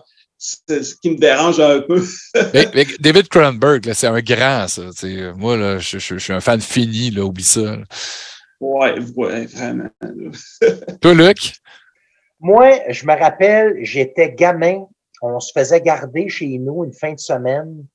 qui 1.01 1.09
me 1.09 1.17
dérangent 1.17 1.59
un 1.59 1.81
peu. 1.81 2.03
mais, 2.53 2.69
mais 2.73 2.85
David 2.99 3.27
Cronenberg, 3.29 3.91
c'est 3.93 4.07
un 4.07 4.21
grand, 4.21 4.67
ça. 4.67 4.89
T'sais. 4.91 5.33
Moi, 5.33 5.57
là, 5.57 5.79
je, 5.79 5.97
je, 5.97 6.15
je, 6.15 6.23
suis 6.23 6.33
un 6.33 6.41
fan 6.41 6.61
fini, 6.61 7.09
là, 7.09 7.23
oublie 7.23 7.43
ça. 7.43 7.61
Là. 7.61 7.83
Ouais, 8.59 8.95
ouais, 9.15 9.45
vraiment. 9.47 9.89
Toi, 11.01 11.13
Luc? 11.13 11.53
Moi, 12.39 12.79
je 12.89 13.05
me 13.05 13.17
rappelle, 13.17 13.77
j'étais 13.81 14.33
gamin. 14.33 14.85
On 15.21 15.39
se 15.39 15.51
faisait 15.57 15.81
garder 15.81 16.29
chez 16.29 16.57
nous 16.59 16.83
une 16.83 16.93
fin 16.93 17.13
de 17.13 17.19
semaine. 17.19 17.85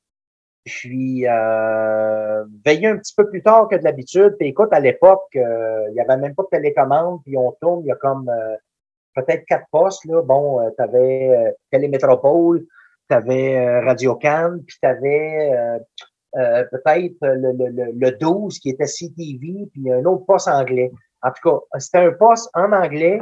Puis, 0.64 1.26
euh, 1.26 2.44
veillé 2.64 2.88
un 2.88 2.98
petit 2.98 3.14
peu 3.16 3.28
plus 3.28 3.42
tard 3.42 3.68
que 3.68 3.76
de 3.76 3.84
l'habitude. 3.84 4.36
Puis, 4.38 4.48
écoute, 4.48 4.68
à 4.72 4.80
l'époque, 4.80 5.28
euh, 5.36 5.86
il 5.88 5.94
n'y 5.94 6.00
avait 6.00 6.16
même 6.18 6.34
pas 6.34 6.42
de 6.42 6.48
télécommande. 6.48 7.20
Puis, 7.24 7.36
on 7.36 7.52
tourne, 7.60 7.80
il 7.84 7.88
y 7.88 7.92
a 7.92 7.96
comme 7.96 8.28
euh, 8.28 8.56
peut-être 9.14 9.44
quatre 9.46 9.66
postes. 9.70 10.04
Là. 10.04 10.22
Bon, 10.22 10.60
euh, 10.60 10.70
tu 10.76 10.82
avais 10.82 11.54
Télémétropole, 11.70 12.64
tu 13.08 13.16
avais 13.16 13.80
Radio 13.80 14.14
Cannes, 14.16 14.62
puis 14.66 14.76
tu 14.82 14.88
avais 14.88 15.80
peut-être 16.32 17.16
le, 17.22 17.52
le, 17.52 17.92
le 17.92 18.10
12 18.12 18.58
qui 18.58 18.70
était 18.70 18.86
CTV, 18.86 19.68
puis 19.72 19.90
un 19.90 20.04
autre 20.04 20.24
poste 20.26 20.48
anglais. 20.48 20.92
En 21.22 21.30
tout 21.30 21.50
cas, 21.50 21.78
c'était 21.78 21.98
un 21.98 22.12
poste 22.12 22.48
en 22.54 22.72
anglais 22.72 23.20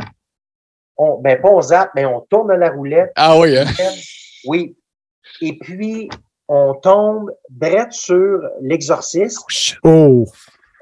on, 0.98 1.20
ben 1.20 1.40
pas 1.40 1.48
on 1.48 1.62
zappe, 1.62 1.92
mais 1.94 2.04
on 2.04 2.20
tourne 2.22 2.52
la 2.52 2.70
roulette. 2.70 3.12
Ah 3.14 3.38
oui, 3.38 3.56
hein? 3.56 3.64
Oui. 4.46 4.76
Et 5.40 5.56
puis, 5.58 6.08
on 6.48 6.74
tombe 6.74 7.30
direct 7.50 7.92
sur 7.92 8.40
l'exorcisme. 8.60 9.42
Oh! 9.84 10.26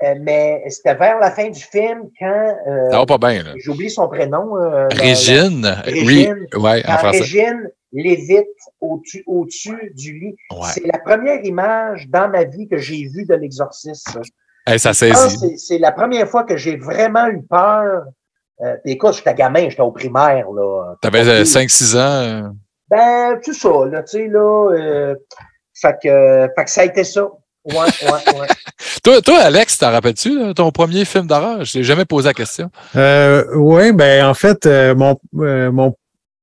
Euh, 0.03 0.14
mais 0.21 0.62
c'était 0.69 0.95
vers 0.95 1.19
la 1.19 1.31
fin 1.31 1.49
du 1.49 1.61
film 1.61 2.11
quand. 2.19 2.57
Euh, 2.69 2.91
Ça 2.91 2.99
va 2.99 3.07
pas 3.07 3.19
bien, 3.19 3.43
là. 3.43 3.53
J'oublie 3.57 3.89
son 3.91 4.09
prénom. 4.09 4.57
Euh, 4.57 4.89
Régine. 4.93 5.62
La, 5.62 5.77
la, 5.77 5.81
Régine. 5.81 6.47
Ouais, 6.55 6.83
en 6.87 6.99
français. 6.99 7.21
Régine 7.21 7.71
lévite 7.93 8.47
au-dessus 8.81 9.25
au 9.27 9.47
du 9.95 10.19
lit. 10.19 10.37
Ouais. 10.53 10.69
C'est 10.75 10.87
la 10.87 10.99
première 10.99 11.43
image 11.45 12.09
dans 12.09 12.29
ma 12.29 12.45
vie 12.45 12.69
que 12.69 12.77
j'ai 12.77 13.09
vue 13.09 13.25
de 13.25 13.35
l'exorcisme. 13.35 14.21
Hey, 14.67 14.79
ça 14.79 14.93
saisit. 14.93 15.59
C'est 15.59 15.79
la 15.79 15.93
première 15.93 16.29
fois 16.29 16.45
que 16.45 16.57
j'ai 16.59 16.77
vraiment 16.77 17.29
eu 17.29 17.43
peur 17.43 18.05
euh, 18.62 18.77
écoute, 18.87 19.14
j'étais 19.14 19.35
gamin, 19.35 19.69
j'étais 19.69 19.83
au 19.83 19.93
primaire. 19.93 20.51
là. 20.51 20.95
T'avais 21.03 21.43
5-6 21.43 21.97
ans? 21.97 21.99
Euh... 22.01 22.49
Ben, 22.89 23.39
tout 23.45 23.53
ça, 23.53 23.69
là, 23.91 24.03
tu 24.03 24.17
sais, 24.17 24.29
là. 24.29 25.14
Euh, 25.85 25.89
fait, 25.89 25.97
que, 26.03 26.49
fait 26.57 26.64
que 26.64 26.70
ça 26.70 26.81
a 26.83 26.85
été 26.85 27.05
ça. 27.05 27.22
Ouais, 27.64 27.74
ouais, 27.74 28.39
ouais. 28.41 28.47
toi, 29.03 29.20
toi, 29.20 29.39
Alex, 29.41 29.79
t'en 29.79 29.91
rappelles-tu 29.91 30.55
ton 30.55 30.70
premier 30.70 31.05
film 31.05 31.27
d'horreur? 31.27 31.64
Je 31.64 31.72
t'ai 31.72 31.83
jamais 31.85 32.05
posé 32.05 32.29
la 32.29 32.35
question. 32.35 32.70
Euh, 32.95 33.45
oui, 33.57 33.93
ben 33.93 34.24
en 34.27 34.35
fait, 34.35 34.66
euh, 34.66 34.95
mon, 34.95 35.18
mon 35.33 35.95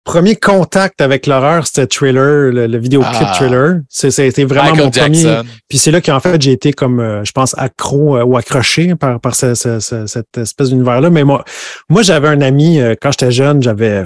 premier 0.04 0.36
contact 0.36 1.02
avec 1.02 1.28
l'horreur, 1.28 1.66
c'était 1.66 1.88
Thriller, 1.88 2.52
le, 2.52 2.68
le 2.68 2.78
vidéoclip 2.78 3.22
ah. 3.22 3.34
Thriller. 3.36 3.82
C'était 3.90 4.44
vraiment 4.44 4.72
Michael 4.72 4.86
mon 4.86 4.92
Jackson. 4.92 5.36
premier. 5.36 5.50
Puis 5.70 5.78
c'est 5.78 5.92
là 5.92 6.02
qu'en 6.02 6.20
fait, 6.20 6.42
j'ai 6.42 6.52
été 6.52 6.74
comme, 6.74 7.00
euh, 7.00 7.24
je 7.24 7.32
pense, 7.32 7.58
accro 7.58 8.18
euh, 8.18 8.24
ou 8.24 8.38
accroché 8.38 8.96
par, 8.96 9.20
par 9.20 9.36
ce, 9.36 9.56
ce, 9.56 9.80
ce, 9.80 10.06
cette 10.08 10.38
espèce 10.38 10.70
d'univers-là. 10.70 11.10
Mais 11.10 11.24
moi, 11.24 11.44
moi 11.90 12.02
j'avais 12.02 12.28
un 12.28 12.42
ami, 12.42 12.82
euh, 12.82 12.96
quand 13.02 13.12
j'étais 13.12 13.32
jeune, 13.32 13.64
j'avais 13.64 14.04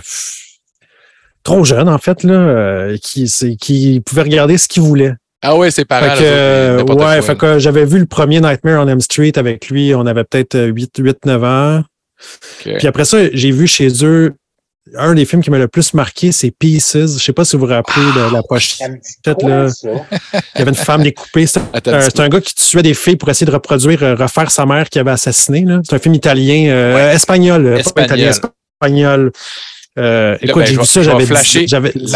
trop 1.47 1.63
jeune, 1.63 1.87
en 1.87 1.97
fait, 1.97 2.23
là, 2.23 2.89
qui, 3.01 3.31
qui 3.59 4.01
pouvait 4.05 4.23
regarder 4.23 4.57
ce 4.57 4.67
qu'il 4.67 4.83
voulait. 4.83 5.13
Ah 5.41 5.55
ouais, 5.55 5.71
c'est 5.71 5.85
pareil. 5.85 6.09
Fait 6.17 6.23
que, 6.23 6.93
ouais, 6.93 7.21
fait 7.21 7.37
que 7.37 7.59
j'avais 7.59 7.85
vu 7.85 7.99
le 7.99 8.05
premier 8.05 8.41
Nightmare 8.41 8.83
on 8.83 8.87
M 8.87 8.99
Street 8.99 9.33
avec 9.35 9.69
lui. 9.69 9.93
On 9.95 10.05
avait 10.05 10.23
peut-être 10.23 10.59
8, 10.59 10.97
8, 10.97 11.25
9 11.25 11.43
ans. 11.43 11.83
Okay. 12.61 12.77
Puis 12.77 12.87
après 12.87 13.05
ça, 13.05 13.17
j'ai 13.31 13.51
vu 13.51 13.67
chez 13.67 13.89
eux 14.03 14.33
un 14.95 15.13
des 15.13 15.25
films 15.25 15.43
qui 15.43 15.51
m'a 15.51 15.57
le 15.57 15.67
plus 15.67 15.93
marqué, 15.93 16.31
c'est 16.31 16.51
Pieces. 16.51 16.93
Je 16.93 16.99
ne 16.99 17.07
sais 17.07 17.33
pas 17.33 17.43
si 17.43 17.55
vous 17.55 17.65
vous 17.65 17.71
rappelez 17.73 18.05
de 18.15 18.33
la 18.33 18.41
pochette. 18.41 19.01
Là. 19.25 19.67
Il 19.83 20.59
y 20.59 20.61
avait 20.61 20.69
une 20.69 20.75
femme 20.75 21.03
découpée. 21.03 21.45
C'est 21.45 21.59
un, 21.59 22.23
un, 22.23 22.29
gars 22.29 22.41
qui 22.41 22.55
tuait 22.55 22.83
des 22.83 22.93
filles 22.93 23.17
pour 23.17 23.29
essayer 23.29 23.45
de 23.45 23.51
reproduire, 23.51 24.01
euh, 24.03 24.15
refaire 24.15 24.49
sa 24.49 24.65
mère 24.65 24.89
qui 24.89 24.99
avait 24.99 25.11
assassiné. 25.11 25.65
C'est 25.83 25.95
un 25.95 25.99
film 25.99 26.15
italien, 26.15 26.69
euh, 26.69 26.95
ouais. 26.95 27.15
espagnol, 27.15 27.67
espagnol, 27.67 27.93
pas 27.93 28.03
italien, 28.03 28.29
espagnol. 28.29 29.31
Euh, 29.97 30.37
écoute, 30.41 30.65
j'ai 30.65 30.77
vu 30.77 30.85
ça, 30.85 31.01
j'avais 31.01 31.25
10, 31.25 31.65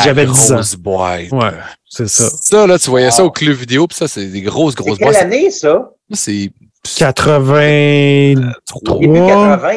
j'avais 0.03 0.25
10 0.25 0.51
ans. 0.51 0.61
Boîte. 0.79 1.32
Ouais, 1.32 1.51
c'est 1.89 2.07
ça. 2.07 2.29
Ça, 2.29 2.67
là, 2.67 2.77
tu 2.77 2.89
voyais 2.89 3.07
wow. 3.07 3.11
ça 3.11 3.25
au 3.25 3.32
club 3.32 3.55
vidéo, 3.55 3.88
puis 3.88 3.97
ça, 3.97 4.07
c'est 4.07 4.25
des 4.25 4.41
grosses, 4.41 4.75
grosses 4.75 4.99
boîtes. 4.99 5.15
Quelle 5.15 5.25
année, 5.25 5.49
ça? 5.49 5.89
C'est 6.11 6.51
83. 6.97 8.99
Début 8.99 9.13
80. 9.13 9.71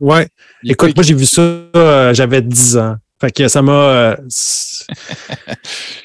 Ouais. 0.00 0.28
Écoute, 0.64 0.94
moi, 0.94 1.02
j'ai 1.02 1.14
vu 1.14 1.26
ça, 1.26 1.42
euh, 1.42 2.12
j'avais 2.12 2.42
10 2.42 2.76
ans. 2.76 2.96
Fait 3.20 3.30
que 3.30 3.48
ça 3.48 3.60
m'a. 3.60 3.72
Euh, 3.72 4.16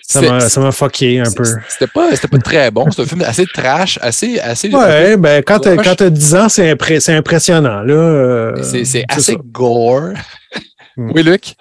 ça 0.01 0.21
m'a 0.21 0.41
ça 0.41 0.59
m'a 0.59 0.73
fucké 0.73 1.21
un 1.21 1.31
peu. 1.31 1.45
C'était 1.69 1.87
pas, 1.87 2.09
pas 2.11 2.37
très 2.39 2.71
bon. 2.71 2.91
C'est 2.91 3.03
un 3.03 3.05
film 3.05 3.21
assez 3.21 3.45
trash, 3.45 3.97
assez. 4.01 4.37
assez 4.39 4.69
ouais, 4.69 5.15
ben 5.15 5.41
quand 5.41 5.59
t'as, 5.59 5.77
quand 5.77 5.95
t'as 5.95 6.09
10 6.09 6.35
ans, 6.35 6.49
c'est, 6.49 6.69
impré 6.69 6.99
impressionnant. 7.07 7.81
Là, 7.83 7.93
euh, 7.93 8.63
c'est, 8.63 8.83
c'est 8.83 9.05
assez 9.07 9.33
ça. 9.33 9.39
gore. 9.45 10.09
Hmm. 10.97 11.11
oui, 11.13 11.23
Luc? 11.23 11.55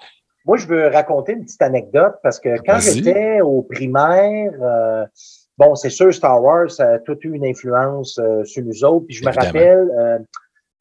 Moi, 0.45 0.57
je 0.57 0.67
veux 0.67 0.87
raconter 0.87 1.33
une 1.33 1.43
petite 1.43 1.61
anecdote 1.61 2.15
parce 2.21 2.39
que 2.39 2.49
quand 2.65 2.79
j'étais 2.79 3.41
au 3.41 3.63
primaire, 3.63 4.51
euh, 4.61 5.03
bon, 5.57 5.73
c'est 5.75 5.89
sûr, 5.89 6.13
Star 6.13 6.41
Wars, 6.41 6.69
ça 6.69 6.87
a 6.93 6.99
toute 6.99 7.23
eu 7.23 7.33
une 7.33 7.45
influence 7.45 8.19
euh, 8.19 8.43
sur 8.43 8.63
nous 8.63 8.83
autres. 8.83 9.05
Puis 9.07 9.15
je 9.17 9.23
Évidemment. 9.23 9.41
me 9.41 9.45
rappelle. 9.47 10.25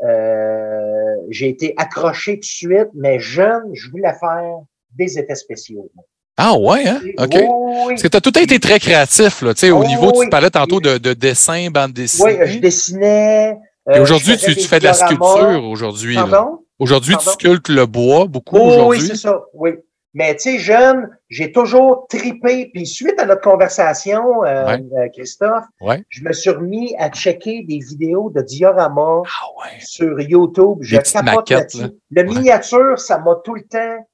Euh, 0.02 1.14
j'ai 1.30 1.48
été 1.48 1.72
accroché 1.76 2.34
tout 2.34 2.40
de 2.40 2.44
suite, 2.44 2.88
mais 2.94 3.18
jeune, 3.20 3.70
je 3.72 3.90
voulais 3.90 4.12
faire 4.20 4.59
des 4.96 5.18
effets 5.18 5.34
spéciaux. 5.34 5.90
Ah 6.36 6.59
ouais, 6.59 6.86
hein? 6.88 7.00
OK. 7.18 7.28
Oui, 7.32 7.40
oui. 7.46 7.84
Parce 7.90 8.02
que 8.02 8.09
tu 8.09 8.16
as 8.16 8.20
tout 8.20 8.38
été 8.38 8.59
très 8.59 8.80
créatif, 8.80 9.40
là. 9.42 9.55
Tu 9.55 9.61
sais, 9.61 9.70
au 9.70 9.82
Oh, 9.82 9.86
niveau, 9.86 10.11
oui. 10.16 10.24
tu 10.26 10.30
parlais 10.30 10.50
tantôt 10.50 10.80
de, 10.80 10.98
de 10.98 11.12
dessin, 11.14 11.68
bande 11.70 11.92
dessinée. 11.92 12.38
Oui, 12.40 12.46
je 12.46 12.59
dessinais. 12.59 13.57
Et 13.94 14.00
aujourd'hui, 14.00 14.36
tu, 14.36 14.55
tu 14.57 14.66
fais 14.66 14.80
de 14.80 14.84
la 14.84 14.94
sculpture 14.94 15.62
aujourd'hui. 15.64 16.16
là. 16.16 16.26
Pardon? 16.28 16.64
Aujourd'hui, 16.79 17.16
tu 17.16 17.29
sculptes 17.29 17.68
le 17.68 17.87
bois 17.87 18.27
beaucoup 18.27 18.57
Oh, 18.57 18.61
oui, 18.66 18.75
aujourd'hui. 18.75 19.07
c'est 19.09 19.16
ça, 19.16 19.43
oui. 19.55 19.70
Mais 20.16 20.33
tu 20.37 20.43
sais, 20.43 20.59
jeune, 20.59 21.09
j'ai 21.29 21.51
toujours 21.51 22.07
tripé. 22.09 22.70
Puis 22.72 22.87
suite 22.87 23.18
à 23.18 23.27
notre 23.27 23.41
conversation, 23.43 24.45
euh, 24.45 24.64
Ouais. 24.66 24.85
euh, 24.97 25.09
Christophe, 25.12 25.64
Ouais. 25.81 26.05
je 26.09 26.22
me 26.22 26.33
suis 26.33 26.51
remis 26.51 26.95
à 26.99 27.11
checker 27.11 27.64
des 27.64 27.79
vidéos 27.79 28.31
de 28.31 28.41
diorama 28.41 29.22
Ah 29.27 29.47
ouais. 29.59 29.81
sur 29.81 30.20
YouTube. 30.20 30.79
Je 30.83 30.97
Des 30.97 31.03
petites 31.03 31.14
capote 31.14 31.51
maquettes, 31.51 31.75
là. 31.75 31.89
Le 32.11 32.22
miniature, 32.22 32.99
ça 32.99 33.18
m'a 33.18 33.35
tout 33.45 33.55
le 33.55 33.62
temps 33.62 34.07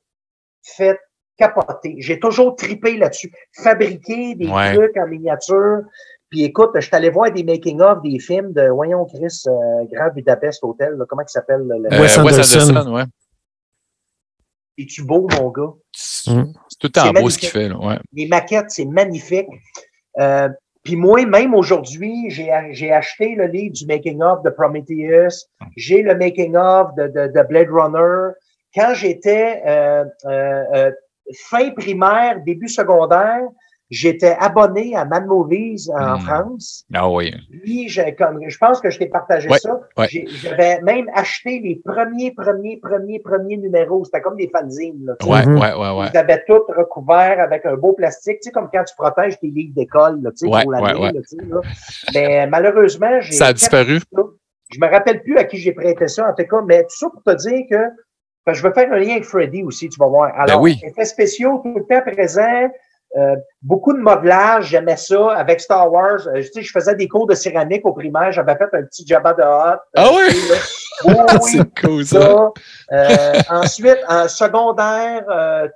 fait 0.62 0.98
capoter. 1.36 1.96
J'ai 1.98 2.18
toujours 2.18 2.56
tripé 2.56 2.96
là-dessus. 2.96 3.32
Fabriquer 3.62 4.34
des 4.36 4.46
trucs 4.46 4.96
en 4.96 5.06
miniature. 5.06 5.80
Puis 6.30 6.44
écoute, 6.44 6.70
je 6.76 6.80
suis 6.80 6.94
allé 6.94 7.10
voir 7.10 7.32
des 7.32 7.42
making-of 7.42 8.02
des 8.02 8.18
films 8.20 8.52
de, 8.52 8.68
voyons, 8.68 9.04
Chris, 9.04 9.42
euh, 9.48 9.84
Grand 9.92 10.10
Budapest 10.14 10.62
Hotel, 10.62 10.94
là, 10.94 11.04
comment 11.08 11.22
il 11.22 11.28
s'appelle? 11.28 11.62
Le, 11.62 11.78
le- 11.78 11.92
Euh, 11.92 12.00
Wes 12.00 12.18
Anderson. 12.18 12.92
ouais. 12.92 13.02
Es-tu 14.78 15.02
beau, 15.04 15.26
mon 15.38 15.50
gars? 15.50 15.72
C'est 15.92 16.30
Mm. 16.32 16.52
tout 16.52 16.86
le 16.86 16.88
temps 16.88 17.02
C'est 17.12 17.20
beau 17.20 17.28
ce 17.30 17.38
qu'il 17.38 17.48
fait, 17.48 17.68
là. 17.68 17.76
Ouais. 17.78 17.98
Les 18.12 18.28
maquettes, 18.28 18.70
c'est 18.70 18.84
magnifique. 18.84 19.48
Euh, 20.18 20.48
Puis 20.82 20.96
moi, 20.96 21.26
même 21.26 21.52
aujourd'hui, 21.52 22.30
j'ai 22.30 22.90
acheté 22.90 23.34
le 23.34 23.46
livre 23.46 23.74
du 23.74 23.84
Making 23.84 24.22
of 24.22 24.42
de 24.42 24.48
Prometheus, 24.48 25.44
j'ai 25.76 26.00
le 26.02 26.14
Making 26.14 26.56
of 26.56 26.94
de, 26.94 27.06
de, 27.08 27.26
de, 27.26 27.42
Blade 27.42 27.68
Runner. 27.70 28.32
Quand 28.74 28.94
j'étais 28.94 29.62
euh, 29.66 30.04
euh, 30.24 30.64
euh 30.74 30.90
fin 31.50 31.70
primaire, 31.72 32.40
début 32.46 32.68
secondaire, 32.68 33.42
J'étais 33.90 34.36
abonné 34.38 34.94
à 34.94 35.04
Mad 35.04 35.26
Movies 35.26 35.90
en 35.90 36.16
hmm. 36.16 36.20
France. 36.20 36.84
Ah 36.94 37.10
oui. 37.10 37.34
Puis, 37.64 37.92
comme, 38.16 38.38
je 38.46 38.56
pense 38.56 38.80
que 38.80 38.88
je 38.88 38.98
t'ai 38.98 39.06
partagé 39.06 39.48
ça. 39.58 39.80
J'avais 40.42 40.80
même 40.82 41.10
acheté 41.12 41.58
les 41.58 41.80
premiers, 41.84 42.30
premiers, 42.30 42.78
premiers, 42.78 43.18
premiers 43.18 43.56
numéros. 43.56 44.04
C'était 44.04 44.20
comme 44.20 44.36
des 44.36 44.48
fanzines. 44.48 45.04
Là, 45.04 45.16
ouais, 45.26 45.44
ouais, 45.44 45.74
ouais, 45.74 45.98
ouais. 45.98 46.06
Ils 46.14 46.16
avaient 46.16 46.44
tout 46.46 46.62
recouvert 46.68 47.40
avec 47.40 47.66
un 47.66 47.74
beau 47.74 47.92
plastique. 47.92 48.38
Tu 48.40 48.48
sais, 48.48 48.52
comme 48.52 48.68
quand 48.72 48.84
tu 48.84 48.94
protèges 48.96 49.40
tes 49.40 49.48
livres 49.48 49.74
d'école, 49.74 50.20
tu 50.38 50.46
sais, 50.46 50.62
pour 50.62 50.70
l'année. 50.70 51.20
Mais 52.14 52.46
malheureusement, 52.46 53.20
j'ai. 53.20 53.32
Ça 53.32 53.48
a 53.48 53.52
disparu. 53.52 53.98
Je 54.72 54.78
me 54.78 54.88
rappelle 54.88 55.22
plus 55.22 55.36
à 55.36 55.44
qui 55.44 55.56
j'ai 55.56 55.72
prêté 55.72 56.06
ça, 56.06 56.30
en 56.30 56.34
tout 56.34 56.46
cas, 56.48 56.62
mais 56.64 56.84
tout 56.84 56.96
ça 56.96 57.08
pour 57.10 57.24
te 57.24 57.34
dire 57.34 57.64
que 57.68 58.52
je 58.52 58.62
veux 58.62 58.72
faire 58.72 58.92
un 58.92 58.98
lien 58.98 59.12
avec 59.12 59.24
Freddy 59.24 59.62
aussi, 59.62 59.88
tu 59.88 59.98
vas 59.98 60.06
voir. 60.06 60.32
Ben 60.32 60.42
Alors, 60.42 60.62
oui. 60.62 60.78
effets 60.82 61.04
spéciaux 61.04 61.60
tout 61.62 61.74
le 61.74 61.84
temps 61.84 62.02
présents, 62.10 62.70
euh, 63.16 63.36
beaucoup 63.62 63.92
de 63.92 63.98
modelage, 63.98 64.68
j'aimais 64.68 64.96
ça. 64.96 65.32
Avec 65.32 65.60
Star 65.60 65.90
Wars, 65.92 66.26
euh, 66.28 66.36
je, 66.40 66.50
sais, 66.52 66.62
je 66.62 66.70
faisais 66.70 66.94
des 66.94 67.08
cours 67.08 67.26
de 67.26 67.34
céramique 67.34 67.84
au 67.84 67.92
primaire, 67.92 68.30
j'avais 68.30 68.56
fait 68.56 68.68
un 68.72 68.82
petit 68.82 69.04
Jabba 69.06 69.34
de 69.34 69.42
hot. 69.42 69.80
Ah 69.96 70.08
oui? 70.14 71.40
c'est 71.42 71.80
cool 71.80 72.04
ça. 72.04 72.50
Euh, 72.92 73.32
ensuite, 73.48 73.98
en 74.08 74.28
secondaire 74.28 75.24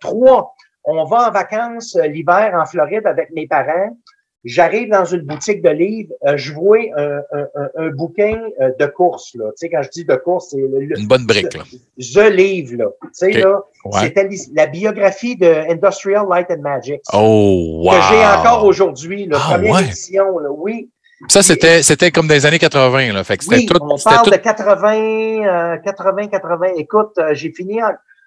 3, 0.01 0.55
on 0.85 1.05
va 1.05 1.29
en 1.29 1.31
vacances 1.31 1.97
l'hiver 2.05 2.53
en 2.55 2.67
Floride 2.67 3.07
avec 3.07 3.31
mes 3.35 3.49
parents. 3.49 3.97
J'arrive 4.45 4.91
dans 4.91 5.07
une 5.07 5.23
boutique 5.23 5.63
de 5.63 5.71
livres, 5.71 6.13
euh, 6.27 6.37
je 6.37 6.53
vois 6.53 6.81
un, 6.99 7.23
un, 7.33 7.69
un, 7.77 7.89
bouquin 7.89 8.39
euh, 8.61 8.71
de 8.79 8.85
course. 8.85 9.35
Là. 9.37 9.47
Tu 9.53 9.53
sais, 9.57 9.71
quand 9.71 9.83
je 9.83 9.89
dis 9.89 10.05
de 10.05 10.15
course, 10.17 10.49
c'est 10.51 10.59
une 10.59 11.07
bonne 11.07 11.25
brique. 11.25 11.55
Là. 11.55 11.63
The 11.99 12.31
livre. 12.31 12.77
Là. 12.77 12.91
Tu 13.05 13.09
sais, 13.13 13.31
là, 13.33 13.63
c'était 14.03 14.29
la 14.55 14.67
biographie 14.67 15.37
de 15.37 15.71
Industrial 15.71 16.27
Light 16.29 16.51
and 16.51 16.61
Magic. 16.61 17.01
Oh, 17.15 17.85
wow. 17.85 17.91
Que 17.91 17.97
j'ai 18.11 18.25
encore 18.27 18.65
aujourd'hui, 18.67 19.27
la 19.27 19.39
ah, 19.41 19.55
première 19.55 19.81
édition. 19.81 20.39
Là. 20.39 20.51
Oui. 20.51 20.91
Ça, 21.29 21.43
c'était, 21.43 21.83
c'était 21.83 22.11
comme 22.11 22.29
des 22.29 22.45
années 22.45 22.59
80. 22.59 23.15
Là. 23.15 23.25
Fait 23.25 23.39
que 23.39 23.47
oui, 23.49 23.65
tout, 23.65 23.79
on 23.81 23.97
parle 23.97 24.31
de 24.31 24.37
80, 24.37 25.79
80, 25.83 26.27
80. 26.27 26.67
Écoute, 26.77 27.13
euh, 27.17 27.33
j'ai 27.33 27.51
fini 27.51 27.81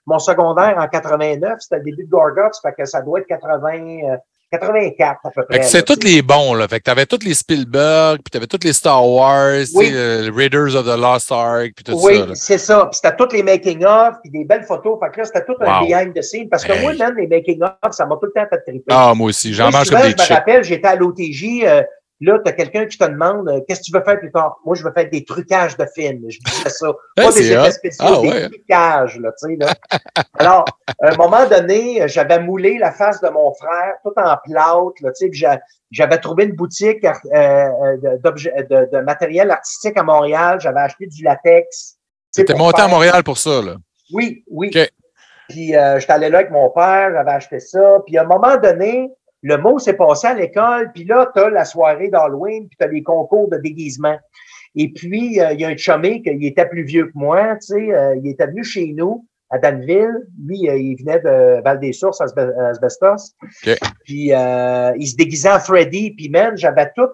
mon 0.07 0.17
secondaire 0.17 0.77
en 0.79 0.87
89. 0.87 1.57
C'était 1.59 1.77
le 1.77 1.83
début 1.83 2.05
de 2.05 2.09
Gorgots. 2.09 2.57
Fait 2.59 2.73
que 2.75 2.85
ça 2.85 3.03
doit 3.03 3.19
être 3.19 3.27
80... 3.27 4.17
84 4.51 5.19
à 5.25 5.29
peu 5.31 5.45
près. 5.45 5.63
C'est 5.63 5.83
tous 5.83 6.03
les 6.03 6.21
bons, 6.21 6.53
là. 6.53 6.67
Fait 6.67 6.79
que 6.79 6.85
t'avais 6.85 7.05
tous 7.05 7.23
les 7.23 7.33
Spielberg, 7.33 8.17
puis 8.17 8.31
t'avais 8.31 8.47
tous 8.47 8.63
les 8.63 8.73
Star 8.73 9.05
Wars, 9.05 9.65
oui. 9.75 9.91
euh, 9.93 10.31
Raiders 10.33 10.75
of 10.75 10.85
the 10.85 10.97
Lost 10.97 11.31
Ark, 11.31 11.71
puis 11.75 11.83
tout 11.83 11.93
oui, 11.93 12.17
ça. 12.17 12.25
Oui, 12.25 12.31
c'est 12.35 12.57
ça. 12.57 12.85
Puis 12.85 12.99
c'était 13.01 13.15
tous 13.15 13.33
les 13.33 13.43
making-of, 13.43 14.15
puis 14.23 14.31
des 14.31 14.45
belles 14.45 14.63
photos. 14.63 14.97
Fait 15.03 15.11
que 15.11 15.19
là, 15.19 15.25
c'était 15.25 15.45
tout 15.45 15.55
un 15.59 15.85
behind 15.85 16.13
the 16.13 16.21
scenes. 16.21 16.49
Parce 16.49 16.63
que 16.63 16.71
hey. 16.71 16.81
moi, 16.81 16.93
même, 16.93 17.15
les 17.17 17.27
making-of, 17.27 17.71
ça 17.91 18.05
m'a 18.05 18.15
tout 18.15 18.27
le 18.27 18.31
temps 18.31 18.47
fait 18.49 18.61
triper. 18.61 18.85
Ah, 18.89 19.13
moi 19.15 19.27
aussi. 19.27 19.53
J'en 19.53 19.69
mange 19.69 19.89
comme 19.89 20.01
des 20.01 20.11
Je 20.11 20.31
me 20.31 20.35
rappelle, 20.35 20.63
j'étais 20.63 20.87
à 20.87 20.95
l'OTJ, 20.95 21.63
euh, 21.63 21.83
Là, 22.19 22.39
tu 22.43 22.49
as 22.49 22.53
quelqu'un 22.53 22.87
qui 22.87 22.97
te 22.97 23.03
demande 23.03 23.47
euh, 23.47 23.61
qu'est-ce 23.67 23.81
que 23.81 23.85
tu 23.85 23.91
veux 23.91 24.03
faire 24.03 24.19
plus 24.19 24.31
tard? 24.31 24.57
Moi, 24.65 24.75
je 24.75 24.83
veux 24.83 24.91
faire 24.91 25.07
des 25.09 25.23
trucages 25.23 25.77
de 25.77 25.85
films. 25.93 26.25
Je 26.29 26.39
disais 26.39 26.69
ça. 26.69 26.87
Pas 27.15 27.31
des 27.31 27.51
effets 27.51 27.71
spéciaux, 27.71 28.05
ah, 28.07 28.21
des 28.21 28.27
ouais. 28.29 28.49
trucages, 28.49 29.19
là, 29.19 29.31
tu 29.31 29.49
sais, 29.49 29.55
là. 29.59 29.73
Alors, 30.39 30.65
à 30.99 31.13
un 31.13 31.15
moment 31.15 31.47
donné, 31.47 32.07
j'avais 32.07 32.39
moulé 32.39 32.79
la 32.79 32.91
face 32.91 33.21
de 33.21 33.29
mon 33.29 33.53
frère 33.53 33.93
tout 34.03 34.13
en 34.17 34.35
plâtre, 34.43 34.95
là, 35.01 35.11
tu 35.11 35.31
sais, 35.31 35.59
j'avais 35.91 36.17
trouvé 36.17 36.45
une 36.45 36.55
boutique 36.55 37.05
euh, 37.05 37.97
de, 37.97 38.91
de, 38.91 39.01
matériel 39.01 39.51
artistique 39.51 39.95
à 39.95 40.03
Montréal. 40.03 40.59
J'avais 40.59 40.81
acheté 40.81 41.05
du 41.05 41.23
latex. 41.23 41.97
Tu 42.33 42.41
étais 42.41 42.55
monté 42.55 42.81
à 42.81 42.87
Montréal 42.87 43.23
pour 43.23 43.37
ça, 43.37 43.61
là? 43.61 43.75
Oui, 44.11 44.43
oui. 44.49 44.69
Okay. 44.69 44.89
Puis, 45.49 45.75
euh, 45.75 45.99
j'étais 45.99 46.13
allé 46.13 46.29
là 46.29 46.39
avec 46.39 46.51
mon 46.51 46.69
père, 46.71 47.11
j'avais 47.13 47.31
acheté 47.31 47.59
ça. 47.59 47.99
Puis, 48.05 48.17
à 48.17 48.23
un 48.23 48.25
moment 48.25 48.57
donné, 48.57 49.09
le 49.47 49.57
mot 49.57 49.79
s'est 49.79 49.93
passé 49.93 50.27
à 50.27 50.33
l'école, 50.33 50.91
puis 50.93 51.05
là, 51.05 51.31
tu 51.33 51.41
as 51.41 51.49
la 51.49 51.63
soirée 51.63 52.09
d'Halloween, 52.09 52.67
puis 52.67 52.77
tu 52.77 52.85
as 52.85 52.89
les 52.89 53.01
concours 53.01 53.49
de 53.49 53.57
déguisement. 53.57 54.17
Et 54.75 54.89
puis, 54.89 55.39
euh, 55.39 55.53
il 55.53 55.61
y 55.61 55.65
a 55.65 55.69
un 55.69 55.77
chumé 55.77 56.21
qui 56.21 56.45
était 56.45 56.67
plus 56.67 56.83
vieux 56.83 57.05
que 57.05 57.13
moi, 57.15 57.55
tu 57.55 57.67
sais, 57.67 57.93
euh, 57.93 58.15
il 58.17 58.29
était 58.29 58.47
venu 58.47 58.63
chez 58.63 58.93
nous 58.93 59.25
à 59.49 59.57
Danville. 59.57 60.27
Lui, 60.45 60.69
euh, 60.69 60.75
il 60.75 60.97
venait 60.97 61.19
de 61.19 61.63
Val-des-Sources, 61.63 62.21
Asbestos. 62.21 63.33
Okay. 63.63 63.77
Puis, 64.03 64.31
il 64.31 65.07
se 65.07 65.15
déguisait 65.15 65.51
en 65.51 65.59
Freddy, 65.59 66.11
puis 66.11 66.29
man, 66.29 66.57
j'avais 66.57 66.91
tout 66.95 67.09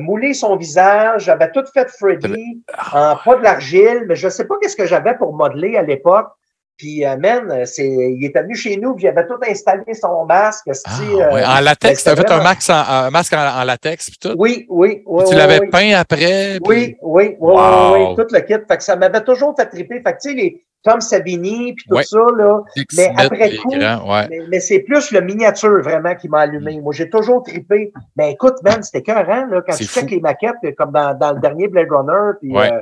moulé 0.00 0.32
son 0.32 0.56
visage, 0.56 1.24
j'avais 1.24 1.50
tout 1.50 1.64
fait 1.74 1.86
Freddy 1.90 2.64
en 2.94 3.16
pas 3.22 3.36
de 3.36 3.42
l'argile, 3.42 4.06
mais 4.08 4.16
je 4.16 4.30
sais 4.30 4.46
pas 4.46 4.54
qu'est-ce 4.58 4.76
que 4.76 4.86
j'avais 4.86 5.14
pour 5.14 5.34
modeler 5.34 5.76
à 5.76 5.82
l'époque. 5.82 6.28
Puis, 6.76 7.04
euh, 7.04 7.16
man, 7.16 7.64
c'est, 7.64 7.86
il 7.86 8.24
était 8.24 8.42
venu 8.42 8.54
chez 8.54 8.76
nous, 8.76 8.94
puis 8.94 9.04
il 9.04 9.08
avait 9.08 9.26
tout 9.26 9.38
installé 9.48 9.94
son 9.94 10.24
masque. 10.24 10.68
Ah, 10.86 11.00
ouais. 11.32 11.44
En 11.44 11.60
latex, 11.60 12.02
tu 12.02 12.10
as 12.10 12.16
fait 12.16 12.30
un, 12.30 12.42
masque 12.42 12.70
en, 12.70 12.74
un 12.74 13.10
masque 13.10 13.32
en, 13.34 13.60
en, 13.60 13.64
latex, 13.64 14.10
puis 14.10 14.18
tout? 14.20 14.34
Oui, 14.38 14.66
oui. 14.68 15.02
oui 15.06 15.24
tu 15.28 15.36
l'avais 15.36 15.60
peint 15.68 15.94
après? 15.94 16.58
Puis... 16.58 16.62
Oui, 16.66 16.96
oui, 17.02 17.36
oui, 17.38 17.54
wow. 17.54 17.92
oui, 17.94 18.16
tout 18.16 18.26
le 18.32 18.40
kit. 18.40 18.54
Fait 18.66 18.76
que 18.76 18.82
ça 18.82 18.96
m'avait 18.96 19.22
toujours 19.22 19.54
fait 19.56 19.66
triper. 19.66 20.02
Fait 20.02 20.12
que, 20.12 20.18
tu 20.20 20.30
sais, 20.30 20.34
les 20.34 20.64
Tom 20.82 21.00
Savini, 21.00 21.74
puis 21.74 21.84
tout 21.88 21.94
ouais. 21.94 22.02
ça, 22.02 22.18
là. 22.36 22.60
mais 22.96 23.12
après 23.16 23.56
coup, 23.56 23.70
ouais. 23.70 24.26
mais, 24.28 24.40
mais 24.48 24.60
c'est 24.60 24.80
plus 24.80 25.12
le 25.12 25.20
miniature, 25.20 25.80
vraiment, 25.82 26.14
qui 26.16 26.28
m'a 26.28 26.40
allumé. 26.40 26.80
Moi, 26.80 26.92
j'ai 26.92 27.08
toujours 27.08 27.42
trippé. 27.44 27.92
Mais 28.16 28.32
écoute, 28.32 28.56
man, 28.64 28.82
c'était 28.82 28.98
écœurant, 28.98 29.46
là, 29.46 29.62
quand 29.64 29.76
tu 29.76 29.84
fais 29.84 30.02
les 30.02 30.20
maquettes, 30.20 30.56
comme 30.76 30.90
dans, 30.90 31.14
dans 31.14 31.32
le 31.32 31.40
dernier 31.40 31.68
Blade 31.68 31.88
Runner, 31.90 32.32
puis... 32.40 32.52
Ouais. 32.52 32.72
Euh, 32.72 32.80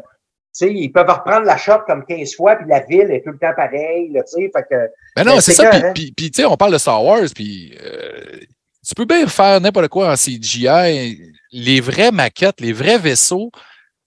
sais, 0.53 0.72
ils 0.72 0.90
peuvent 0.90 1.09
reprendre 1.09 1.46
la 1.46 1.57
shot 1.57 1.80
comme 1.86 2.05
15 2.05 2.34
fois, 2.34 2.57
puis 2.57 2.66
la 2.68 2.80
ville 2.80 3.11
est 3.11 3.22
tout 3.24 3.30
le 3.30 3.38
temps 3.38 3.55
pareille, 3.55 4.12
tu 4.12 4.20
sais, 4.26 4.51
fait 4.55 4.64
que... 4.70 4.90
Mais 5.16 5.24
non, 5.24 5.40
c'est 5.40 5.53
ça, 5.53 5.70
puis, 5.94 6.12
puis, 6.16 6.30
tu 6.30 6.42
sais, 6.42 6.46
on 6.46 6.57
parle 6.57 6.72
de 6.72 6.78
Star 6.78 7.03
Wars, 7.05 7.28
puis 7.34 7.76
euh, 7.82 8.38
tu 8.86 8.94
peux 8.94 9.05
bien 9.05 9.26
faire 9.26 9.61
n'importe 9.61 9.88
quoi 9.88 10.11
en 10.11 10.14
CGI. 10.14 11.20
Les 11.53 11.80
vraies 11.80 12.11
maquettes, 12.11 12.61
les 12.61 12.72
vrais 12.72 12.98
vaisseaux, 12.98 13.51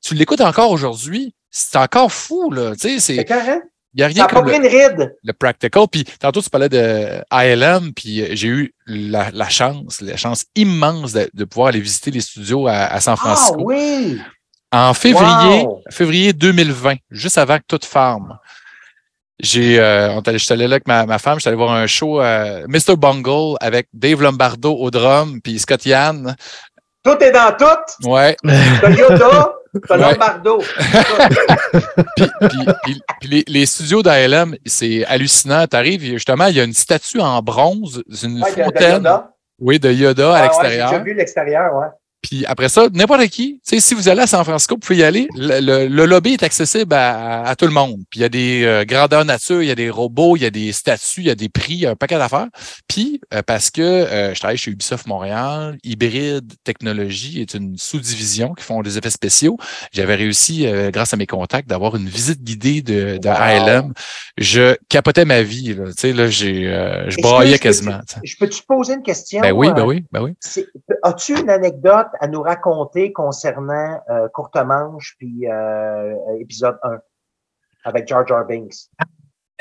tu 0.01 0.15
l'écoutes 0.15 0.41
encore 0.41 0.71
aujourd'hui, 0.71 1.33
c'est 1.49 1.77
encore 1.77 2.11
fou, 2.11 2.51
là, 2.51 2.73
tu 2.75 2.99
sais, 2.99 2.99
c'est... 2.99 3.25
Carré. 3.25 3.59
Il 3.95 4.01
y 4.01 4.03
a 4.03 4.07
rien 4.07 4.23
ça 4.23 4.27
comme 4.27 4.47
le, 4.47 4.55
une 4.55 4.65
ride. 4.65 5.15
le 5.23 5.33
practical. 5.33 5.83
Puis 5.91 6.03
tantôt, 6.19 6.41
tu 6.41 6.49
parlais 6.49 6.69
de 6.69 7.23
ILM, 7.31 7.93
puis 7.93 8.35
j'ai 8.35 8.47
eu 8.47 8.73
la, 8.87 9.29
la, 9.31 9.49
chance, 9.49 10.01
la 10.01 10.17
chance 10.17 10.45
immense 10.55 11.13
de, 11.13 11.29
de, 11.31 11.45
pouvoir 11.45 11.67
aller 11.67 11.79
visiter 11.79 12.09
les 12.09 12.21
studios 12.21 12.65
à, 12.65 12.85
à 12.85 12.99
San 12.99 13.15
Francisco. 13.15 13.59
Ah 13.59 13.63
oui! 13.63 14.19
En 14.73 14.95
février, 14.95 15.65
wow. 15.65 15.83
février 15.91 16.33
2020, 16.33 16.95
juste 17.11 17.37
avant 17.37 17.59
que 17.59 17.63
tout 17.67 17.79
ferme, 17.83 18.39
j'ai, 19.39 19.79
euh, 19.79 20.19
je 20.25 20.37
suis 20.37 20.51
allé 20.51 20.67
là 20.67 20.75
avec 20.75 20.87
ma, 20.87 21.05
ma 21.05 21.19
femme, 21.19 21.35
je 21.35 21.41
suis 21.41 21.47
allé 21.47 21.57
voir 21.57 21.73
un 21.73 21.85
show 21.85 22.19
euh, 22.19 22.65
Mr. 22.67 22.95
Bungle 22.97 23.55
avec 23.61 23.87
Dave 23.93 24.23
Lombardo 24.23 24.73
au 24.73 24.89
drum, 24.89 25.39
puis 25.43 25.59
Scott 25.59 25.85
Yann. 25.85 26.35
Tout 27.03 27.17
est 27.19 27.31
dans 27.31 27.55
tout? 27.55 28.09
Ouais. 28.09 28.35
T'as 28.81 28.89
Yoda, 28.97 29.53
t'as 29.87 29.95
ouais. 29.95 30.11
Lombardo. 30.11 30.57
puis, 32.15 32.31
puis, 32.39 32.65
puis, 32.81 33.01
puis 33.19 33.29
les, 33.29 33.43
les, 33.45 33.65
studios 33.67 34.01
d'ALM, 34.01 34.55
c'est 34.65 35.05
hallucinant. 35.05 35.67
T'arrives, 35.67 36.03
justement, 36.03 36.47
il 36.47 36.55
y 36.55 36.59
a 36.59 36.63
une 36.63 36.73
statue 36.73 37.19
en 37.19 37.43
bronze, 37.43 38.01
une 38.23 38.41
ouais, 38.41 38.49
fontaine. 38.49 39.03
De 39.03 39.07
Yoda. 39.07 39.29
Oui, 39.59 39.79
de 39.79 39.91
Yoda 39.91 40.33
ah, 40.33 40.39
à 40.39 40.43
l'extérieur. 40.43 40.91
Ouais, 40.91 40.97
j'ai 40.97 41.03
vu 41.03 41.13
l'extérieur, 41.13 41.75
ouais. 41.75 41.87
Puis 42.23 42.45
après 42.47 42.69
ça, 42.69 42.87
n'importe 42.93 43.27
qui, 43.27 43.59
si 43.63 43.93
vous 43.93 44.09
allez 44.09 44.21
à 44.21 44.27
San 44.27 44.43
Francisco, 44.43 44.75
vous 44.75 44.79
pouvez 44.79 44.99
y 44.99 45.03
aller. 45.03 45.27
Le, 45.35 45.59
le, 45.59 45.87
le 45.87 46.05
lobby 46.05 46.33
est 46.33 46.43
accessible 46.43 46.93
à, 46.93 47.43
à, 47.43 47.55
tout 47.55 47.65
le 47.65 47.71
monde. 47.71 47.97
Puis 48.09 48.21
il 48.21 48.23
y 48.23 48.25
a 48.25 48.29
des 48.29 48.63
euh, 48.63 48.85
grandeurs 48.85 49.25
nature, 49.25 49.61
il 49.61 49.67
y 49.67 49.71
a 49.71 49.75
des 49.75 49.89
robots, 49.89 50.35
il 50.35 50.43
y 50.43 50.45
a 50.45 50.49
des 50.49 50.71
statues, 50.71 51.21
il 51.21 51.27
y 51.27 51.29
a 51.29 51.35
des 51.35 51.49
prix, 51.49 51.73
il 51.73 51.79
y 51.81 51.85
a 51.85 51.91
un 51.91 51.95
paquet 51.95 52.17
d'affaires. 52.17 52.47
Puis 52.87 53.21
euh, 53.33 53.41
parce 53.45 53.69
que 53.69 53.81
euh, 53.81 54.33
je 54.33 54.39
travaille 54.39 54.57
chez 54.57 54.71
Ubisoft 54.71 55.05
Montréal, 55.05 55.77
Hybride 55.83 56.53
Technologie 56.63 57.41
est 57.41 57.53
une 57.53 57.77
sous-division 57.77 58.53
qui 58.53 58.63
font 58.63 58.81
des 58.81 58.97
effets 58.97 59.09
spéciaux. 59.09 59.57
J'avais 59.91 60.15
réussi, 60.15 60.65
euh, 60.65 60.91
grâce 60.91 61.13
à 61.13 61.17
mes 61.17 61.27
contacts, 61.27 61.69
d'avoir 61.69 61.95
une 61.95 62.07
visite 62.07 62.43
guidée 62.43 62.81
de, 62.81 63.17
de 63.17 63.27
wow. 63.27 63.35
ALM. 63.35 63.93
Je 64.37 64.75
capotais 64.89 65.25
ma 65.25 65.41
vie. 65.41 65.73
Là, 65.73 65.87
tu 65.87 65.93
sais, 65.97 66.13
là, 66.13 66.27
j'ai, 66.27 66.67
euh, 66.67 67.09
je 67.09 67.21
braillais 67.21 67.59
quasiment. 67.59 67.99
Je, 68.23 68.35
peux-tu 68.39 68.63
poser 68.63 68.93
une 68.93 69.03
question? 69.03 69.41
Ben 69.41 69.51
oui, 69.51 69.69
ben 69.75 69.85
oui, 69.85 70.05
ben 70.11 70.21
oui. 70.21 70.33
As-tu 71.03 71.39
une 71.39 71.49
anecdote 71.49 72.07
à 72.19 72.27
nous 72.27 72.41
raconter 72.41 73.11
concernant 73.11 74.01
euh, 74.09 74.27
Courte 74.33 74.55
Manche 74.55 75.15
puis 75.17 75.47
euh, 75.47 76.13
épisode 76.39 76.77
1 76.83 76.97
avec 77.85 78.07
Jar 78.07 78.27
Jar 78.27 78.45
Binks? 78.45 78.89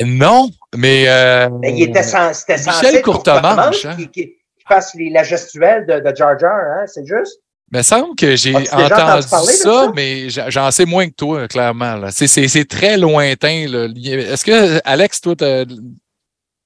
Non, 0.00 0.48
mais. 0.76 1.04
Euh, 1.08 1.48
mais 1.60 1.72
il 1.72 1.90
était 1.90 2.02
sans, 2.02 2.32
c'était 2.32 2.58
censé 2.58 3.02
Courte 3.02 3.28
Manche 3.28 3.84
hein? 3.84 3.96
qui, 3.96 4.08
qui, 4.08 4.26
qui, 4.28 4.64
fasse 4.66 4.94
les, 4.94 5.10
la 5.10 5.22
gestuelle 5.22 5.86
de, 5.86 6.00
de 6.00 6.16
Jar 6.16 6.38
Jar, 6.38 6.54
hein? 6.54 6.84
c'est 6.86 7.06
juste? 7.06 7.40
Il 7.72 7.78
me 7.78 7.82
semble 7.82 8.14
que 8.16 8.36
j'ai 8.36 8.54
entendu, 8.54 8.92
entendu 8.92 9.22
ça, 9.22 9.46
ça, 9.46 9.92
mais 9.94 10.28
j'en 10.28 10.70
sais 10.70 10.84
moins 10.84 11.08
que 11.08 11.14
toi, 11.14 11.48
clairement. 11.48 12.02
C'est 12.10 12.68
très 12.68 12.98
lointain. 12.98 13.66
Est-ce 13.66 14.44
que, 14.44 14.78
Alex, 14.84 15.22
toi, 15.22 15.34
t'as. 15.36 15.64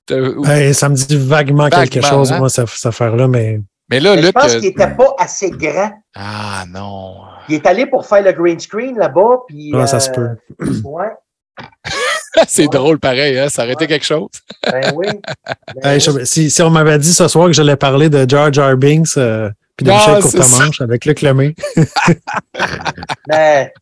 Ben, 0.09 0.72
ça 0.72 0.89
me 0.89 0.95
dit 0.95 1.16
vaguement, 1.16 1.64
vaguement 1.64 1.87
quelque 1.87 2.05
chose, 2.05 2.32
hein? 2.32 2.39
moi, 2.39 2.49
cette, 2.49 2.68
cette 2.68 2.87
affaire-là, 2.87 3.28
mais 3.28 3.61
Mais 3.91 4.01
là, 4.01 4.16
Mais 4.16 4.22
je 4.22 4.30
pense 4.30 4.53
euh, 4.55 4.59
qu'il 4.59 4.68
n'était 4.68 4.95
pas 4.95 5.14
assez 5.18 5.51
grand. 5.51 5.93
Ah 6.14 6.64
non. 6.68 7.18
Il 7.49 7.55
est 7.57 7.66
allé 7.66 7.87
pour 7.87 8.05
faire 8.07 8.22
le 8.22 8.32
green 8.32 8.59
screen 8.59 8.99
là-bas. 8.99 9.43
Puis, 9.47 9.72
Ah, 9.74 9.87
ça 9.87 10.01
se 10.01 10.11
euh, 10.11 10.34
peut. 10.59 10.66
Ouais, 10.84 11.07
c'est 12.49 12.62
Ouais. 12.62 12.68
drôle 12.68 12.99
pareil, 12.99 13.39
hein? 13.39 13.49
Ça 13.49 13.62
aurait 13.62 13.72
été 13.72 13.87
quelque 13.87 14.05
chose. 14.05 14.28
ben 14.70 14.93
oui. 14.95 15.07
Ben 15.82 15.91
Hey, 15.91 15.95
oui. 16.09 16.18
je- 16.20 16.24
si, 16.24 16.51
si 16.51 16.62
on 16.62 16.70
m'avait 16.70 16.99
dit 16.99 17.12
ce 17.12 17.28
soir 17.28 17.47
que 17.47 17.53
j'allais 17.53 17.76
parler 17.76 18.09
de 18.11 18.28
Jar 18.28 18.53
Jar 18.53 18.76
Binks 18.76 19.16
euh, 19.16 19.51
puis 19.76 19.84
de 19.86 19.90
Ah, 19.90 20.18
Michel 20.18 20.22
Courtemanche 20.22 20.80
avec 20.80 21.04
Luc 21.04 21.20
Lemay. 21.22 21.54
Mais, 23.28 23.72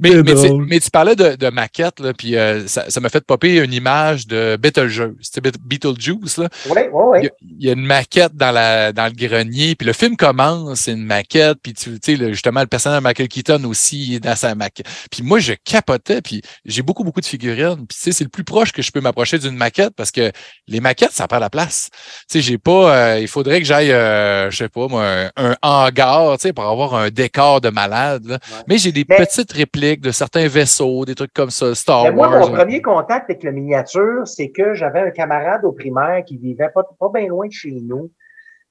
Mais, 0.00 0.10
mais, 0.22 0.22
tu, 0.24 0.48
drôle. 0.48 0.66
mais 0.66 0.80
tu 0.80 0.90
parlais 0.90 1.14
de, 1.14 1.36
de 1.36 1.48
maquette, 1.50 2.00
là, 2.00 2.12
puis 2.12 2.36
euh, 2.36 2.66
ça 2.66 2.88
ça 2.90 3.00
m'a 3.00 3.08
fait 3.08 3.24
popper 3.24 3.56
une 3.62 3.72
image 3.72 4.26
de 4.26 4.56
Beetlejuice. 4.60 5.30
Beetlejuice, 5.64 6.38
là. 6.38 6.48
oui, 6.70 6.82
oui, 6.92 7.18
Il 7.20 7.24
y, 7.24 7.26
oui. 7.26 7.26
a, 7.26 7.30
il 7.58 7.66
y 7.66 7.70
a 7.70 7.72
une 7.74 7.84
maquette 7.84 8.34
dans, 8.34 8.50
la, 8.52 8.92
dans 8.92 9.04
le 9.06 9.12
grenier, 9.12 9.74
puis 9.76 9.86
le 9.86 9.92
film 9.92 10.16
commence, 10.16 10.80
c'est 10.80 10.92
une 10.92 11.04
maquette, 11.04 11.58
puis 11.62 11.72
tu 11.74 11.98
tu 12.00 12.16
sais, 12.16 12.28
justement, 12.30 12.60
le 12.60 12.66
personnage 12.66 12.98
de 13.00 13.04
Michael 13.04 13.28
Keaton 13.28 13.64
aussi 13.64 14.14
est 14.14 14.20
dans 14.20 14.36
sa 14.36 14.54
maquette. 14.54 14.86
Puis 15.10 15.22
moi, 15.22 15.38
je 15.40 15.52
capotais, 15.64 16.22
puis 16.22 16.42
j'ai 16.64 16.82
beaucoup, 16.82 17.04
beaucoup 17.04 17.20
de 17.20 17.26
figurines, 17.26 17.86
puis 17.86 17.96
tu 17.96 18.00
sais, 18.02 18.12
c'est 18.12 18.24
le 18.24 18.30
plus 18.30 18.44
proche 18.44 18.72
que 18.72 18.82
je 18.82 18.90
peux 18.90 19.00
m'approcher 19.00 19.38
d'une 19.38 19.56
maquette, 19.56 19.94
parce 19.96 20.10
que 20.10 20.32
les 20.68 20.80
maquettes, 20.80 21.12
ça 21.12 21.28
prend 21.28 21.38
la 21.38 21.50
place. 21.50 21.90
Tu 21.92 21.98
sais, 22.38 22.40
j'ai 22.40 22.58
pas, 22.58 22.94
euh, 23.14 23.20
il 23.20 23.28
faudrait 23.28 23.60
que 23.60 23.66
j'aille, 23.66 23.92
euh, 23.92 24.49
je 24.50 24.56
sais 24.58 24.68
pas, 24.68 24.86
moi, 24.88 25.04
un, 25.04 25.30
un 25.36 25.56
hangar, 25.62 26.36
tu 26.38 26.42
sais, 26.48 26.52
pour 26.52 26.64
avoir 26.64 26.94
un 26.94 27.10
décor 27.10 27.60
de 27.60 27.70
malade, 27.70 28.24
là. 28.26 28.34
Ouais. 28.34 28.62
Mais 28.68 28.78
j'ai 28.78 28.92
des 28.92 29.04
Mais- 29.08 29.16
petites 29.16 29.52
répliques 29.52 30.00
de 30.00 30.10
certains 30.10 30.46
vaisseaux, 30.48 31.04
des 31.04 31.14
trucs 31.14 31.32
comme 31.32 31.50
ça, 31.50 31.74
Star 31.74 32.04
Mais 32.04 32.12
moi, 32.12 32.28
Wars. 32.28 32.48
mon 32.48 32.54
premier 32.54 32.82
contact 32.82 33.30
avec 33.30 33.42
la 33.42 33.52
miniature, 33.52 34.26
c'est 34.26 34.50
que 34.50 34.74
j'avais 34.74 35.00
un 35.00 35.10
camarade 35.10 35.64
au 35.64 35.72
primaire 35.72 36.24
qui 36.24 36.36
vivait 36.36 36.70
pas, 36.74 36.82
pas 36.98 37.08
bien 37.12 37.28
loin 37.28 37.46
de 37.46 37.52
chez 37.52 37.72
nous. 37.82 38.10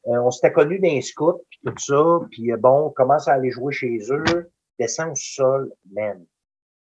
Euh, 0.07 0.17
on 0.23 0.31
s'était 0.31 0.51
connus 0.51 0.79
dans 0.79 0.87
les 0.87 1.01
scouts, 1.01 1.43
puis 1.49 1.59
tout 1.65 1.73
ça. 1.77 2.19
Puis 2.31 2.51
euh, 2.51 2.57
bon, 2.57 2.87
on 2.87 2.89
commence 2.89 3.27
à 3.27 3.33
aller 3.33 3.51
jouer 3.51 3.73
chez 3.73 3.99
eux, 4.09 4.49
descend 4.79 5.11
au 5.11 5.15
sol, 5.15 5.71
man. 5.91 6.25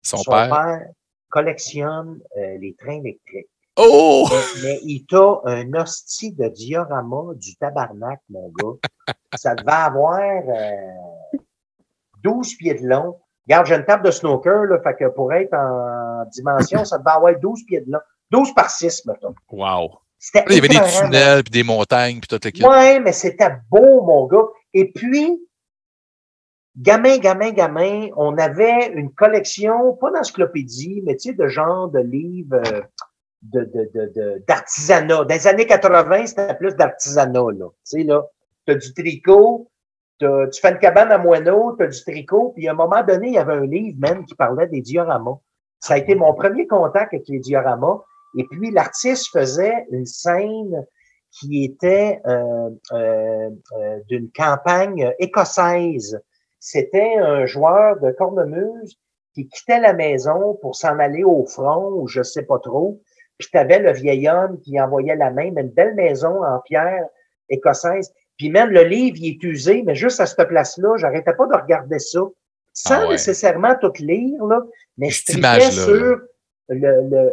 Son, 0.02 0.22
père. 0.24 0.80
collectionne 1.28 2.20
euh, 2.36 2.58
les 2.60 2.74
trains 2.74 3.00
électriques. 3.00 3.48
Oh! 3.76 4.28
Mais, 4.30 4.62
mais 4.62 4.80
il 4.82 5.06
t'a 5.06 5.40
un 5.44 5.72
hostie 5.74 6.32
de 6.32 6.48
diorama 6.48 7.34
du 7.34 7.56
tabarnak, 7.56 8.20
mon 8.28 8.50
gars. 8.50 9.14
Ça 9.34 9.54
devait 9.54 9.70
avoir 9.70 10.18
euh, 10.20 11.38
12 12.22 12.56
pieds 12.56 12.74
de 12.74 12.86
long. 12.86 13.18
Regarde, 13.46 13.66
j'ai 13.66 13.74
une 13.74 13.84
table 13.84 14.04
de 14.04 14.10
snooker, 14.10 14.66
là, 14.68 14.78
fait 14.82 14.94
que 14.96 15.08
pour 15.08 15.32
être 15.32 15.54
en 15.54 16.24
dimension, 16.30 16.84
ça 16.84 16.98
devait 16.98 17.10
avoir 17.10 17.38
12 17.38 17.64
pieds 17.66 17.80
de 17.80 17.90
long. 17.92 18.00
12 18.30 18.54
par 18.54 18.70
6, 18.70 19.06
mettons. 19.06 19.34
Wow! 19.50 19.98
C'était 20.18 20.44
Il 20.48 20.54
y 20.54 20.58
avait 20.58 20.68
des 20.68 20.80
tunnels, 21.00 21.42
puis 21.42 21.50
des 21.50 21.64
montagnes, 21.64 22.20
puis 22.20 22.28
tout 22.28 22.38
le 22.44 22.50
kit. 22.50 22.64
Ouais, 22.64 23.00
mais 23.00 23.12
c'était 23.12 23.56
beau, 23.70 24.02
mon 24.02 24.26
gars. 24.26 24.46
Et 24.72 24.92
puis, 24.92 25.42
gamin, 26.76 27.18
gamin, 27.18 27.50
gamin, 27.50 28.08
on 28.16 28.38
avait 28.38 28.92
une 28.94 29.12
collection, 29.12 29.94
pas 29.96 30.10
d'encyclopédie, 30.12 31.02
mais 31.04 31.16
tu 31.16 31.30
sais, 31.30 31.34
de 31.34 31.48
genre 31.48 31.88
de 31.88 31.98
livres 31.98 32.60
euh, 32.66 32.82
de, 33.42 33.60
de, 33.64 33.90
de, 33.94 34.12
de- 34.14 34.44
d'artisanat. 34.46 35.24
Dans 35.24 35.34
les 35.34 35.46
années 35.46 35.66
80, 35.66 36.26
c'était 36.26 36.54
plus 36.54 36.74
d'artisanat, 36.76 37.40
là. 37.58 37.68
Tu 37.70 37.74
sais, 37.84 38.02
là, 38.04 38.24
t'as 38.66 38.74
du 38.74 38.94
tricot, 38.94 39.68
t'as- 40.18 40.48
tu 40.48 40.60
fais 40.60 40.70
une 40.70 40.78
cabane 40.78 41.10
à 41.10 41.18
moineau, 41.18 41.72
t'as 41.72 41.88
du 41.88 42.02
tricot, 42.02 42.52
puis 42.54 42.68
à 42.68 42.72
un 42.72 42.74
moment 42.74 43.02
donné, 43.02 43.28
il 43.28 43.34
y 43.34 43.38
avait 43.38 43.54
un 43.54 43.66
livre, 43.66 43.98
même, 44.00 44.24
qui 44.24 44.34
parlait 44.34 44.68
des 44.68 44.80
dioramas. 44.80 45.38
Ça 45.80 45.94
a 45.94 45.98
été 45.98 46.14
mon 46.14 46.34
premier 46.34 46.66
contact 46.66 47.12
avec 47.12 47.26
les 47.28 47.40
dioramas. 47.40 48.00
Et 48.38 48.44
puis, 48.50 48.70
l'artiste 48.70 49.28
faisait 49.32 49.86
une 49.90 50.06
scène 50.06 50.86
qui 51.32 51.64
était 51.64 52.20
euh, 52.26 52.70
euh, 52.92 53.50
euh, 53.72 53.98
d'une 54.08 54.30
campagne 54.30 55.12
écossaise. 55.18 56.20
C'était 56.60 57.16
un 57.18 57.46
joueur 57.46 57.98
de 58.00 58.12
cornemuse 58.12 58.96
qui 59.34 59.48
quittait 59.48 59.80
la 59.80 59.94
maison 59.94 60.56
pour 60.60 60.76
s'en 60.76 60.98
aller 60.98 61.24
au 61.24 61.44
front 61.46 61.90
ou 61.94 62.06
je 62.06 62.22
sais 62.22 62.42
pas 62.42 62.58
trop. 62.58 63.00
Puis 63.42 63.50
tu 63.52 63.58
avais 63.58 63.78
le 63.78 63.92
vieil 63.92 64.28
homme 64.28 64.58
qui 64.60 64.80
envoyait 64.80 65.16
la 65.16 65.30
main, 65.30 65.50
mais 65.54 65.62
une 65.62 65.70
belle 65.70 65.94
maison 65.94 66.42
en 66.44 66.60
pierre 66.60 67.04
écossaise. 67.48 68.12
Puis 68.38 68.50
même 68.50 68.70
le 68.70 68.82
livre, 68.82 69.16
il 69.20 69.32
est 69.34 69.42
usé, 69.42 69.82
mais 69.84 69.94
juste 69.94 70.20
à 70.20 70.26
cette 70.26 70.48
place-là, 70.48 70.96
j'arrêtais 70.96 71.34
pas 71.34 71.46
de 71.46 71.54
regarder 71.54 71.98
ça. 71.98 72.20
Sans 72.72 72.94
Ah 72.94 73.02
ouais. 73.06 73.12
nécessairement 73.12 73.74
tout 73.80 73.92
lire, 73.98 74.42
là, 74.46 74.60
mais 74.96 75.10
je 75.10 75.24
tripais 75.24 75.40
sur 75.70 75.92
le, 76.68 77.08
le 77.10 77.32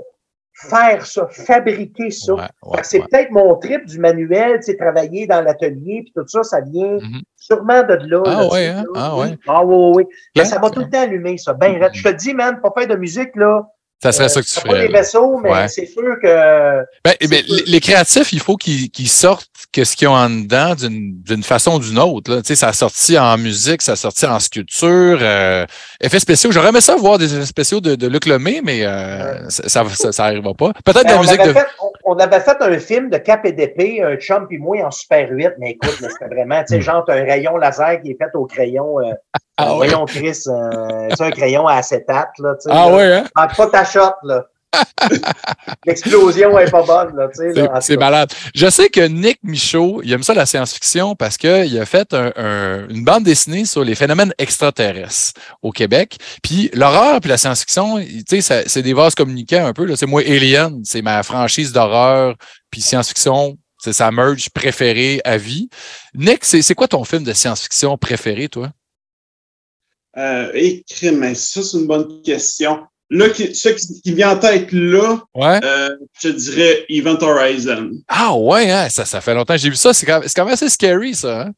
faire 0.53 1.05
ça, 1.05 1.26
fabriquer 1.30 2.12
ça. 2.12 2.34
Ouais, 2.34 2.41
ouais, 2.66 2.80
c'est 2.84 2.99
peut-être 2.99 3.32
mon 3.32 3.55
trip 3.55 3.86
du 3.86 3.97
manuel, 3.99 4.57
tu 4.57 4.64
sais, 4.64 4.76
travailler 4.76 5.26
dans 5.26 5.41
l'atelier, 5.41 6.01
puis 6.03 6.12
tout 6.14 6.28
ça, 6.28 6.43
ça 6.43 6.60
vient 6.60 6.97
Mhm. 6.97 7.22
sûrement 7.38 7.84
de 7.84 7.93
là. 8.10 8.22
Ah 8.26 8.49
sais, 8.51 8.68
hein? 8.68 8.84
là. 8.84 8.91
Ah 8.95 9.16
Oui. 9.18 9.22
ouais. 9.30 9.38
Ah 9.47 9.64
oui, 9.66 9.76
oui, 9.76 9.91
oui. 9.95 10.03
Mais 10.36 10.41
Bien, 10.41 10.45
ça 10.45 10.60
va 10.60 10.70
tout 10.70 10.82
le 10.82 10.89
temps 10.89 11.01
allumer, 11.01 11.38
ça. 11.38 11.53
Ben. 11.53 11.80
Je 11.93 12.03
te 12.03 12.10
dis, 12.10 12.34
man, 12.34 12.60
pas 12.62 12.74
faire 12.78 12.88
de 12.89 12.95
musique, 12.97 13.34
là. 13.38 13.66
Ça 14.02 14.12
serait 14.14 14.26
euh, 14.26 14.28
ça 14.30 14.41
que 14.41 14.45
tu 14.45 14.54
c'est 14.54 14.62
pas 14.64 14.70
ferais. 14.70 14.88
des 14.88 14.93
là. 14.93 15.00
vaisseaux, 15.00 15.38
mais 15.43 15.52
Ouais. 15.52 15.68
c'est 15.68 15.86
sûr 15.86 16.16
que. 16.22 16.84
Ben, 17.04 17.14
c'est 17.20 17.28
ben, 17.30 17.43
sûr. 17.43 17.64
les, 17.68 17.80
créatifs, 17.82 18.32
il 18.34 18.39
faut 18.39 18.56
qu'ils 18.56 18.89
sortent 19.10 19.47
que 19.74 19.84
ce 19.84 19.95
qu'ils 19.95 20.08
ont 20.08 20.14
en 20.16 20.30
dedans 20.30 20.74
d'une 20.76 21.43
façon 21.43 21.76
ou 21.76 21.80
d'une 21.80 22.00
autre. 22.00 22.32
Là. 22.34 22.38
Tu 22.41 22.47
sais, 22.47 22.56
ça 22.56 22.70
a 22.70 22.74
sorti 22.74 23.18
en 23.20 23.38
musique, 23.38 23.82
ça 23.82 23.91
a 23.91 23.95
sorti 23.95 24.26
en 24.26 24.39
sculpture, 24.39 25.20
euh, 25.22 25.66
effets 26.02 26.20
spéciaux. 26.20 26.52
J'aurais 26.52 26.70
aimé 26.70 26.82
ça 26.82 26.95
voir 26.95 27.18
des 27.18 27.36
effets 27.36 27.45
spéciaux 27.45 27.82
de, 27.82 27.95
de 27.95 28.08
Luc 28.08 28.26
Lemay, 28.26 28.62
mais 28.64 28.86
euh, 28.86 29.47
ça, 29.50 29.68
ça, 29.68 29.84
ça, 29.89 30.12
ça 30.12 30.26
arrivera 30.26 30.54
pas. 30.54 30.72
Peut-être 30.86 31.04
Ben, 31.04 31.12
la 31.12 31.18
on, 31.18 31.22
musique 31.22 31.39
avait 31.39 31.50
de. 31.54 31.60
fait, 31.60 31.68
on, 31.82 31.91
on 32.06 32.16
avait 32.20 32.39
fait 32.39 32.58
un 32.62 32.80
film 32.80 33.10
de 33.10 33.18
cap 33.18 33.45
et 33.45 33.52
d'épée, 33.52 34.02
un 34.02 34.16
chum 34.16 34.47
puis 34.47 34.58
moi 34.58 34.78
en 34.86 34.91
Super 34.91 35.28
8, 35.30 35.52
mais 35.60 35.72
écoute, 35.72 35.95
c'était 36.00 36.34
vraiment, 36.34 36.62
tu 36.62 36.76
sais, 36.76 36.82
genre, 36.82 37.04
t'as 37.06 37.16
un 37.16 37.24
rayon 37.26 37.58
laser 37.58 38.02
qui 38.02 38.12
est 38.12 38.18
fait 38.18 38.34
au 38.36 38.45
crayon, 38.45 39.00
euh, 39.00 39.12
Ah 39.58 39.72
un 39.72 39.78
ouais. 39.78 39.88
rayon 39.88 40.06
Chris, 40.06 40.43
euh, 40.47 41.10
sais, 41.16 41.24
un 41.24 41.32
crayon 41.32 41.68
à 41.68 41.76
acétate, 41.76 42.30
là, 42.39 42.56
tu 42.56 42.62
sais. 42.62 42.70
Ah 42.72 42.89
là. 42.89 42.95
ouais, 42.95 43.14
hein? 43.14 43.47
Pas 43.56 43.68
ta 43.68 43.84
shot, 43.90 44.14
là. 44.24 44.46
L'explosion 45.86 46.58
est 46.60 46.70
pas 46.70 46.84
bonne, 46.84 47.16
là, 47.16 47.28
tu 47.34 47.54
sais. 47.54 47.68
C'est- 47.82 47.98
malade. 47.98 48.32
Je 48.54 48.70
sais 48.70 48.90
que 48.90 49.02
Nick 49.02 49.40
Michaud, 49.44 50.02
il 50.04 50.14
aime 50.14 50.22
ça 50.22 50.34
la 50.36 50.46
science-fiction 50.46 51.16
parce 51.16 51.38
qu'il 51.38 51.80
a 51.80 51.86
fait 51.88 52.14
un- 52.14 52.32
un- 52.36 52.88
une 52.88 53.04
bande 53.04 53.24
dessinée 53.24 53.66
sur 53.66 53.84
les 53.84 53.96
phénomènes 53.96 54.34
extraterrestres 54.38 55.34
au 55.64 55.72
Québec. 55.72 56.18
Puis 56.44 56.70
l'horreur 56.74 57.20
puis 57.20 57.30
la 57.30 57.38
science-fiction, 57.38 58.00
tu 58.28 58.42
sais, 58.42 58.64
c'est 58.68 58.82
des 58.84 58.94
vases 58.94 59.16
communicants 59.16 59.66
un 59.66 59.74
peu. 59.74 59.96
C'est 59.96 60.06
moi, 60.06 60.22
Alien, 60.22 60.82
c'est 60.84 61.02
ma 61.02 61.24
franchise 61.24 61.72
d'horreur, 61.72 62.36
puis 62.70 62.82
science-fiction, 62.82 63.58
c'est 63.80 63.94
sa 63.94 64.12
merge 64.12 64.50
préférée 64.52 65.20
à 65.26 65.38
vie. 65.38 65.70
Nick, 66.14 66.46
c'est 66.46 66.76
quoi 66.76 66.88
ton 66.88 67.04
film 67.06 67.24
de 67.24 67.34
science-fiction 67.34 67.98
préféré, 67.98 68.50
toi? 68.50 68.70
Euh, 70.18 70.52
crime, 70.90 71.18
mais 71.18 71.34
ça, 71.36 71.62
c'est 71.64 71.78
une 71.78 71.88
bonne 71.88 72.22
question. 72.24 72.82
Là, 73.12 73.30
qui, 73.30 73.55
ce 73.55 73.70
qui, 73.70 74.01
qui 74.01 74.14
vient 74.14 74.32
en 74.32 74.39
tête 74.39 74.72
là, 74.72 75.20
Ouais. 75.34 75.60
euh, 75.64 75.95
je 76.22 76.30
dirais 76.30 76.86
Event 76.89 77.18
Horizon. 77.22 77.89
Ah 78.07 78.36
ouais, 78.36 78.70
hein? 78.70 78.88
ça, 78.89 79.03
ça 79.05 79.20
fait 79.20 79.34
longtemps 79.34 79.55
que 79.55 79.60
j'ai 79.60 79.70
vu 79.70 79.76
ça. 79.76 79.93
C'est 79.93 80.05
quand, 80.05 80.22
même 80.38 80.47
assez 80.53 80.70
scary, 80.70 81.16
ça. 81.16 81.41
Hein? 81.41 81.51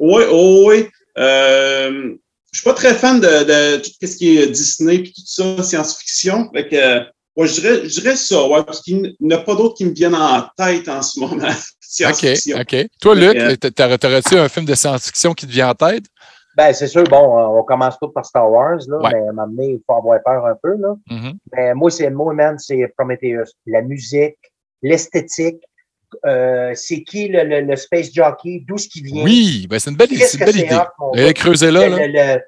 Oui, 0.00 0.24
oh, 0.28 0.64
oui. 0.66 0.88
Euh, 1.18 2.14
je 2.52 2.58
suis 2.58 2.64
pas 2.64 2.74
très 2.74 2.94
fan 2.94 3.20
de, 3.20 3.76
tout 3.76 3.90
ce 4.02 4.16
qui 4.16 4.38
est 4.38 4.48
Disney 4.48 4.96
et 4.96 5.02
tout 5.04 5.12
ça, 5.24 5.62
science-fiction. 5.62 6.50
Fait 6.52 6.68
que, 6.68 6.74
euh, 6.74 7.00
ouais, 7.36 7.46
je 7.46 7.60
dirais, 7.60 7.80
je 7.84 8.00
dirais 8.00 8.16
ça, 8.16 8.44
ouais, 8.48 8.64
parce 8.64 8.82
qu'il 8.82 9.14
n'y 9.20 9.34
a 9.34 9.38
pas 9.38 9.54
d'autres 9.54 9.76
qui 9.76 9.84
me 9.84 9.92
viennent 9.94 10.16
en 10.16 10.46
tête 10.56 10.88
en 10.88 11.00
ce 11.02 11.20
moment. 11.20 11.36
OK, 11.46 11.54
science-fiction. 11.80 12.58
OK. 12.60 12.76
Toi, 13.00 13.14
Luc, 13.14 13.36
Euh, 13.36 13.54
t'aurais- 13.56 13.98
t'aurais-tu 13.98 14.36
un 14.36 14.48
film 14.48 14.66
de 14.66 14.74
science-fiction 14.74 15.32
qui 15.34 15.46
te 15.46 15.52
vient 15.52 15.68
en 15.70 15.74
tête? 15.74 16.04
Ben, 16.56 16.72
c'est 16.74 16.86
sûr, 16.86 17.04
bon, 17.04 17.58
on 17.58 17.62
commence 17.64 17.98
tout 17.98 18.10
par 18.10 18.26
Star 18.26 18.50
Wars, 18.50 18.78
là, 18.86 18.98
Ouais. 18.98 19.10
mais 19.12 19.18
à 19.18 19.22
un 19.30 19.32
moment 19.32 19.46
donné, 19.46 19.68
il 19.70 19.80
faut 19.86 19.94
avoir 19.96 20.20
peur 20.22 20.44
un 20.46 20.54
peu, 20.62 20.76
là. 20.76 20.94
Mhm. 21.10 21.32
Mais 21.56 21.74
moi, 21.74 21.90
c'est 21.90 22.10
moi, 22.10 22.34
man, 22.34 22.58
c'est 22.58 22.86
Prometheus. 22.96 23.52
La 23.66 23.80
musique, 23.80 24.36
l'esthétique, 24.82 25.62
euh, 26.26 26.72
c'est 26.74 27.02
qui 27.04 27.28
le, 27.28 27.42
le, 27.44 27.60
le 27.62 27.76
space 27.76 28.12
jockey, 28.12 28.62
d'où 28.68 28.76
ce 28.76 28.86
qui 28.86 29.00
vient? 29.02 29.24
Oui, 29.24 29.66
ben 29.70 29.78
c'est 29.78 29.90
une 29.90 29.96
belle, 29.96 30.08
que 30.08 30.14
une 30.14 30.44
belle 30.44 30.56
idée. 30.56 30.78
hot, 30.98 31.12
gars? 31.14 31.32
creuser 31.32 31.70
là, 31.70 32.38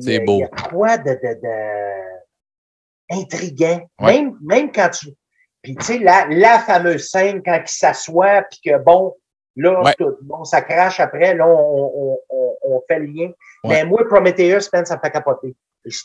C'est 0.00 0.20
beau. 0.20 0.36
Il 0.36 0.40
y 0.40 0.44
a 0.44 0.48
quoi 0.48 0.96
de, 0.96 1.10
de, 1.10 1.40
de 1.42 3.18
intriguant? 3.20 3.82
Ouais. 4.00 4.14
Même, 4.22 4.38
même 4.42 4.72
quand 4.72 4.88
tu. 4.90 5.08
Puis 5.62 5.76
tu 5.76 5.84
sais, 5.84 5.98
la, 5.98 6.26
la 6.30 6.58
fameuse 6.58 7.08
scène 7.10 7.42
quand 7.44 7.60
il 7.62 7.68
s'assoit, 7.70 8.42
puis 8.50 8.60
que 8.64 8.78
bon, 8.78 9.14
là, 9.56 9.82
Ouais. 9.82 9.94
tout, 9.98 10.16
bon, 10.22 10.44
ça 10.44 10.60
crache 10.62 11.00
après, 11.00 11.34
là, 11.34 11.46
on, 11.46 11.90
on, 11.94 12.18
on, 12.30 12.54
on 12.64 12.82
fait 12.88 12.98
le 13.00 13.06
lien. 13.06 13.26
Ouais. 13.64 13.68
Mais 13.70 13.84
moi, 13.84 14.02
Prometheus, 14.08 14.68
man, 14.72 14.84
ça 14.86 14.96
me 14.96 15.00
fait 15.00 15.10
capoter. 15.10 15.54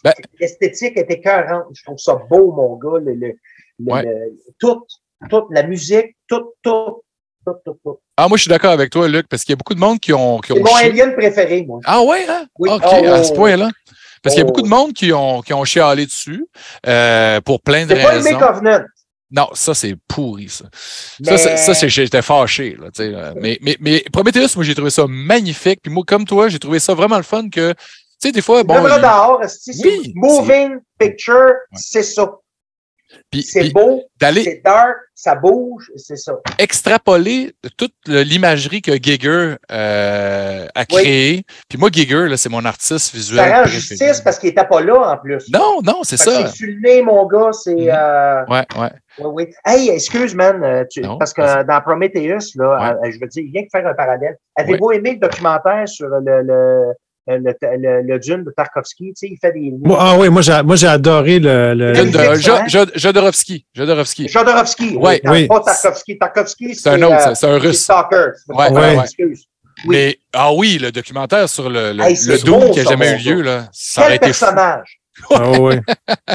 Ben- 0.03 0.13
L'esthétique 0.39 0.97
est 0.97 1.09
écœurante. 1.11 1.65
Je 1.73 1.83
trouve 1.83 1.97
ça 1.99 2.15
beau, 2.29 2.51
mon 2.51 2.75
gars. 2.77 2.99
Le, 2.99 3.13
le, 3.13 3.27
le- 3.27 3.93
Ouais. 3.93 4.01
le- 4.03 4.37
tout, 4.59 4.85
toute 5.29 5.45
la 5.51 5.63
musique, 5.63 6.15
tout, 6.27 6.53
tout, 6.63 7.03
tout, 7.45 7.53
tout, 7.63 7.77
tout. 7.83 7.99
Ah, 8.17 8.27
moi, 8.27 8.37
je 8.37 8.41
suis 8.43 8.49
d'accord 8.49 8.71
avec 8.71 8.89
toi, 8.89 9.07
Luc, 9.07 9.27
parce 9.29 9.43
qu'il 9.43 9.53
y 9.53 9.53
a 9.53 9.57
beaucoup 9.57 9.75
de 9.75 9.79
monde 9.79 9.99
qui 9.99 10.11
ont. 10.13 10.39
Qui 10.39 10.53
C'est 10.53 10.59
ont 10.59 10.63
mon 10.63 10.75
chi- 10.77 10.85
alien 10.85 11.13
préféré, 11.13 11.63
moi. 11.63 11.79
Ah 11.85 12.01
ouais, 12.01 12.25
hein? 12.27 12.45
Oui. 12.57 12.69
OK, 12.71 12.81
Oh, 12.83 13.05
à 13.07 13.23
ce 13.23 13.31
oh, 13.31 13.35
point-là. 13.35 13.69
Parce 14.23 14.33
qu'il 14.33 14.41
y 14.43 14.45
a 14.45 14.45
oh. 14.45 14.51
beaucoup 14.51 14.63
de 14.63 14.67
monde 14.67 14.93
qui 14.93 15.13
ont, 15.13 15.41
qui 15.41 15.53
ont 15.53 15.63
chialé 15.63 16.05
dessus 16.07 16.43
euh, 16.87 17.39
pour 17.41 17.61
plein 17.61 17.85
de 17.85 17.95
C'est 17.95 18.01
pas 18.03 18.15
aimé 18.15 18.31
raisons. 18.33 18.39
Covenant. 18.39 18.79
Non, 19.30 19.49
ça, 19.53 19.73
c'est 19.73 19.95
pourri, 20.07 20.47
ça. 20.47 20.65
Ça, 21.38 21.73
ça, 21.73 21.88
j'étais 21.88 22.21
fâché, 22.21 22.78
là. 22.80 23.34
Mais, 23.36 23.57
mais, 23.61 23.75
mais 23.82 24.03
Prometheus, 24.11 24.55
moi, 24.55 24.63
j'ai 24.63 24.73
trouvé 24.73 24.89
ça 24.89 25.05
magnifique. 25.07 25.82
Puis 25.84 25.91
moi, 25.91 26.03
comme 26.07 26.23
toi, 26.25 26.47
j'ai 26.47 26.59
trouvé 26.59 26.80
ça 26.80 26.93
vraiment 26.93 27.17
le 27.17 27.23
fun 27.23 27.49
que, 27.49 27.71
tu 27.73 27.78
sais, 28.19 28.32
des 28.32 28.41
fois, 28.41 28.63
bon. 28.63 28.75
L'œuvre 28.75 29.41
il- 29.43 29.49
c'est 29.49 29.73
Oui, 29.86 30.13
moving 30.15 30.78
picture, 30.97 31.51
c'est 31.75 32.03
ça. 32.03 32.32
C'est 33.41 33.72
beau, 33.72 34.03
c'est 34.22 34.62
dark, 34.64 34.95
ça 35.16 35.36
bouge, 35.36 35.91
c'est 35.95 36.18
ça. 36.18 36.34
extrapoler 36.58 37.53
toute 37.78 37.93
l'imagerie 38.08 38.82
que 38.82 38.91
Giger 39.01 39.55
euh, 39.72 40.68
a 40.76 40.86
Oui. 40.91 41.01
créée. 41.01 41.43
Puis 41.70 41.78
moi, 41.78 41.89
Giger, 41.91 42.36
c'est 42.38 42.49
mon 42.49 42.64
artiste 42.66 43.14
visuel. 43.14 43.39
Ça 43.39 43.45
rend 43.45 43.62
préféré. 43.64 43.80
justice 43.80 44.22
parce 44.22 44.39
qu'il 44.39 44.49
n'était 44.49 44.66
pas 44.66 44.82
là 44.82 45.12
en 45.14 45.18
plus. 45.18 45.49
Non, 45.51 45.80
non, 45.84 46.03
c'est 46.03 46.18
ça. 46.18 46.47
C'est 46.49 46.66
le 46.66 46.80
nez, 46.82 47.01
mon 47.01 47.26
gars, 47.28 47.51
c'est. 47.51 47.74
Mhm. 47.76 47.89
euh, 47.91 48.45
Ouais, 48.47 48.66
ouais. 48.80 48.91
Oui, 49.20 49.30
oui. 49.34 49.47
Hey, 49.66 49.89
excuse, 49.89 50.36
man, 50.36 50.64
euh, 50.64 50.84
tu- 50.89 51.01
Non, 51.01 51.18
parce 51.18 51.34
que 51.34 51.41
euh, 51.41 51.64
dans 51.64 51.82
Prometheus, 51.82 52.51
là, 52.55 52.97
je 53.03 53.20
veux 53.20 53.28
dire, 53.28 53.43
rien 53.53 53.64
que 53.64 53.70
faire 53.72 53.88
un 53.88 53.93
parallèle. 53.95 54.38
Avez-vous 54.55 54.91
aimé 54.91 55.14
le 55.14 55.20
documentaire 55.28 55.88
sur 55.88 56.08
le, 56.08 56.20
le, 56.43 56.93
le, 57.28 57.38
le, 57.78 58.01
le- 58.03 58.19
dune 58.19 58.43
de 58.43 58.51
Tarkovsky? 58.55 59.05
Tu 59.09 59.13
sais, 59.15 59.28
il 59.28 59.38
fait 59.39 59.51
des 59.51 59.73
ah 59.97 60.15
oui, 60.17 60.30
moi, 60.30 60.41
j'ai, 60.41 60.61
moi, 60.63 60.75
j'ai 60.75 60.88
adoré 60.88 61.39
le. 61.39 61.73
le- 61.73 61.93
Jodorowsky. 62.95 63.65
Jodorowsky. 63.75 64.28
Jodorowsky. 64.30 64.95
Ouais, 64.97 65.19
Tar- 65.19 65.34
oui. 65.34 65.47
Pas 65.47 65.59
Tarkovsky. 65.61 66.17
Tarkovsky, 66.17 66.75
C'est 66.75 66.89
un 66.89 67.01
autre, 67.03 67.15
euh, 67.15 67.19
c'est- 67.19 67.36
c'est 67.36 67.47
un 67.47 67.59
c'est 67.59 67.67
russe. 67.67 67.84
Stalker. 67.84 68.15
Ouais, 68.47 68.55
ouais, 68.55 68.71
ouais. 68.71 68.95
ouais. 68.97 69.03
Excuse. 69.03 69.43
Oui. 69.86 69.95
Mais, 69.95 70.17
ah 70.34 70.53
oui, 70.53 70.78
le 70.80 70.91
documentaire 70.91 71.47
sur 71.47 71.69
le, 71.69 71.93
le, 71.93 72.03
Hey, 72.03 72.15
c'est 72.15 72.32
le 72.32 72.39
Doom 72.39 72.59
beau, 72.61 72.71
qui 72.71 72.80
n'a 72.80 72.86
jamais 72.89 73.13
eu 73.13 73.17
lieu, 73.17 73.41
là. 73.41 73.67
Ça 73.71 74.01
aurait 74.01 74.11
Quel 74.17 74.19
personnage? 74.30 74.99
Ah 75.32 75.51
oui. 75.59 75.75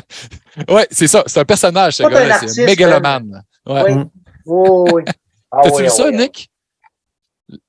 Ouais, 0.68 0.86
c'est 0.90 1.06
ça. 1.06 1.22
C'est 1.26 1.40
un 1.40 1.44
personnage, 1.44 1.94
ce 1.94 2.02
gars-là. 2.02 2.34
artiste, 2.34 2.54
C'est 2.54 2.66
mégalomane. 2.66 3.42
Ouais. 3.66 3.82
Oui. 3.94 4.02
Oui, 4.44 4.90
oui. 4.92 5.02
Ah, 5.50 5.60
T'as-tu 5.62 5.76
oui, 5.76 5.82
vu 5.82 5.88
ah, 5.88 5.90
ça, 5.90 6.06
oui. 6.08 6.16
Nick? 6.16 6.50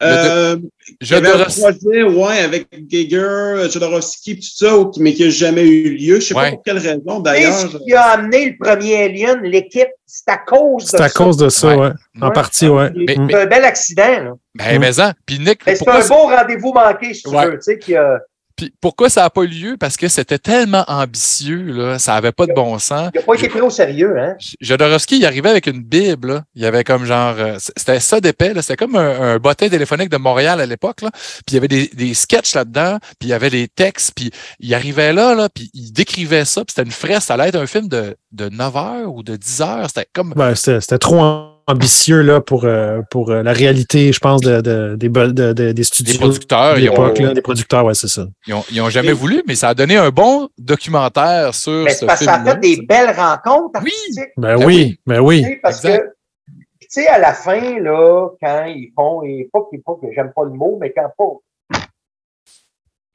Euh, 0.01 0.57
y 1.01 1.13
avait 1.13 1.29
un 1.29 1.43
projet, 1.45 2.03
ouais, 2.03 2.39
avec 2.39 2.67
Giger, 2.89 3.69
Jodorowsky, 3.71 4.35
tout 4.37 4.41
ça, 4.41 4.73
mais 4.97 5.13
qui 5.13 5.23
n'a 5.23 5.29
jamais 5.29 5.63
eu 5.67 5.95
lieu. 5.95 6.15
Je 6.19 6.25
sais 6.27 6.35
Ouais. 6.35 6.43
pas 6.43 6.51
pour 6.51 6.63
quelle 6.63 6.77
raison, 6.77 7.01
sais 7.05 7.21
d'ailleurs. 7.21 7.53
ce 7.57 7.77
qui 7.77 7.93
a 7.93 8.03
amené 8.11 8.49
le 8.51 8.55
premier 8.59 9.03
Alien, 9.03 9.41
l'équipe, 9.43 9.87
c'est 10.05 10.29
à 10.29 10.37
cause 10.37 10.85
de 10.85 10.89
C'est 10.89 10.97
ça. 10.97 11.03
à 11.05 11.09
cause 11.09 11.37
de 11.37 11.49
ça, 11.49 11.67
Ouais. 11.69 11.75
ouais. 11.75 11.91
En 12.21 12.27
Ouais. 12.27 12.33
partie, 12.33 12.67
ouais. 12.67 12.91
Mais- 12.95 13.15
mais- 13.17 13.33
C'est 13.33 13.41
un 13.41 13.45
bel 13.45 13.63
accident, 13.65 14.03
là. 14.23 14.31
Ben, 14.55 14.79
mais 14.79 14.99
en. 14.99 15.13
Puis 15.25 15.39
Nick, 15.39 15.61
Mais 15.65 15.75
c'est 15.75 15.83
pourquoi, 15.85 16.03
un 16.03 16.07
beau 16.07 16.35
rendez-vous 16.35 16.73
manqué, 16.73 17.13
si 17.13 17.23
tu 17.23 17.29
Ouais. 17.29 17.45
veux. 17.47 17.53
Tu 17.55 17.61
sais, 17.61 17.77
qui 17.79 17.95
a- 17.95 18.19
puis 18.55 18.73
pourquoi 18.81 19.09
ça 19.09 19.21
n'a 19.21 19.29
pas 19.29 19.41
eu 19.43 19.47
lieu? 19.47 19.77
Parce 19.79 19.97
que 19.97 20.07
c'était 20.07 20.37
tellement 20.39 20.83
ambitieux, 20.87 21.63
là. 21.71 21.99
Ça 21.99 22.13
n'avait 22.13 22.31
pas 22.31 22.45
de 22.45 22.53
bon 22.53 22.77
sens. 22.79 23.09
il 23.13 23.19
n'a 23.19 23.25
pas 23.25 23.33
été 23.35 23.47
pris 23.49 23.61
au 23.61 23.69
sérieux, 23.69 24.15
hein? 24.19 24.35
Jodorowsky, 24.61 25.17
il 25.17 25.25
arrivait 25.25 25.49
avec 25.49 25.67
une 25.67 25.81
Bible. 25.83 26.27
là. 26.33 26.43
Il 26.55 26.61
y 26.61 26.65
avait 26.65 26.83
comme 26.83 27.05
genre. 27.05 27.35
euh, 27.37 27.57
C'était 27.59 27.99
ça 27.99 28.19
d'épais. 28.21 28.53
là. 28.53 28.61
C'était 28.61 28.77
comme 28.77 28.95
un, 28.95 29.21
un 29.35 29.37
bottin 29.37 29.69
téléphonique 29.69 30.09
de 30.09 30.17
Montréal 30.17 30.61
à 30.61 30.65
l'époque. 30.65 31.01
là. 31.01 31.09
Puis 31.13 31.43
il 31.51 31.53
y 31.55 31.57
avait 31.57 31.67
des, 31.67 31.87
des 31.93 32.13
sketchs 32.13 32.53
là-dedans. 32.55 32.97
Puis 33.19 33.27
il 33.27 33.29
y 33.29 33.33
avait 33.33 33.49
des 33.49 33.67
textes. 33.67 34.13
Puis 34.15 34.31
il 34.59 34.73
arrivait 34.73 35.13
là, 35.13 35.35
là 35.35 35.49
puis 35.53 35.69
il 35.73 35.91
décrivait 35.91 36.45
ça. 36.45 36.63
Puis 36.65 36.73
c'était 36.75 36.85
une 36.87 36.93
fresque. 36.93 37.23
Ça 37.27 37.33
allait 37.35 37.49
être 37.49 37.55
un 37.59 37.67
film 37.67 37.87
de, 37.87 38.15
de 38.31 38.49
9 38.49 38.75
heures 38.77 39.13
ou 39.13 39.23
de 39.23 39.35
10 39.35 39.61
heures. 39.61 39.87
C'était 39.87 40.07
comme. 40.13 40.33
Ben, 40.35 40.55
c'était, 40.55 40.81
c'était 40.81 40.97
trop 40.99 41.52
ambitieux 41.67 42.21
là, 42.21 42.41
pour, 42.41 42.65
euh, 42.65 43.01
pour 43.09 43.31
euh, 43.31 43.41
la 43.43 43.53
réalité, 43.53 44.11
je 44.11 44.19
pense, 44.19 44.41
de, 44.41 44.61
de- 44.61 44.95
des, 44.95 45.09
de- 45.09 45.53
de- 45.53 45.71
des 45.71 45.83
studios 45.83 46.13
Les 46.13 46.19
producteurs, 46.19 46.75
de 46.75 46.79
ils 46.81 46.89
ont, 46.89 47.03
là, 47.13 47.33
Des 47.33 47.41
producteurs, 47.41 47.85
ouais, 47.85 47.93
c'est 47.93 48.07
ça. 48.07 48.27
ils 48.47 48.53
ont, 48.53 48.63
ils 48.71 48.81
ont 48.81 48.89
jamais 48.89 49.13
voulu, 49.13 49.43
mais 49.47 49.55
ça 49.55 49.69
a 49.69 49.73
donné 49.73 49.95
un 49.97 50.09
bon 50.09 50.49
documentaire 50.57 51.53
sur 51.55 51.83
Mais 51.83 51.93
ce 51.93 52.05
parce 52.05 52.19
que 52.19 52.25
ça 52.25 52.35
a 52.35 52.43
fait 52.43 52.59
des 52.59 52.81
belles 52.85 53.15
rencontres 53.15 53.79
Oui. 53.83 53.91
artistiques. 53.91 54.31
Ben, 54.37 54.57
Ben 54.57 54.65
oui, 54.65 54.75
oui. 54.75 54.99
ben 55.05 55.19
oui. 55.19 55.45
Parce 55.61 55.83
exact. 55.85 56.03
que, 56.03 56.53
tu 56.81 56.87
sais, 56.89 57.07
à 57.07 57.17
la 57.19 57.33
fin, 57.33 57.79
là, 57.79 58.29
quand 58.41 58.65
ils 58.65 58.91
font, 58.95 59.23
et 59.23 59.49
pas, 59.51 59.59
qu'ils- 59.69 59.81
pas 59.81 59.93
que 60.01 60.07
j'aime 60.13 60.31
pas 60.35 60.43
le 60.43 60.51
mot, 60.51 60.77
mais 60.81 60.91
quand 60.91 61.09
pas, 61.17 61.79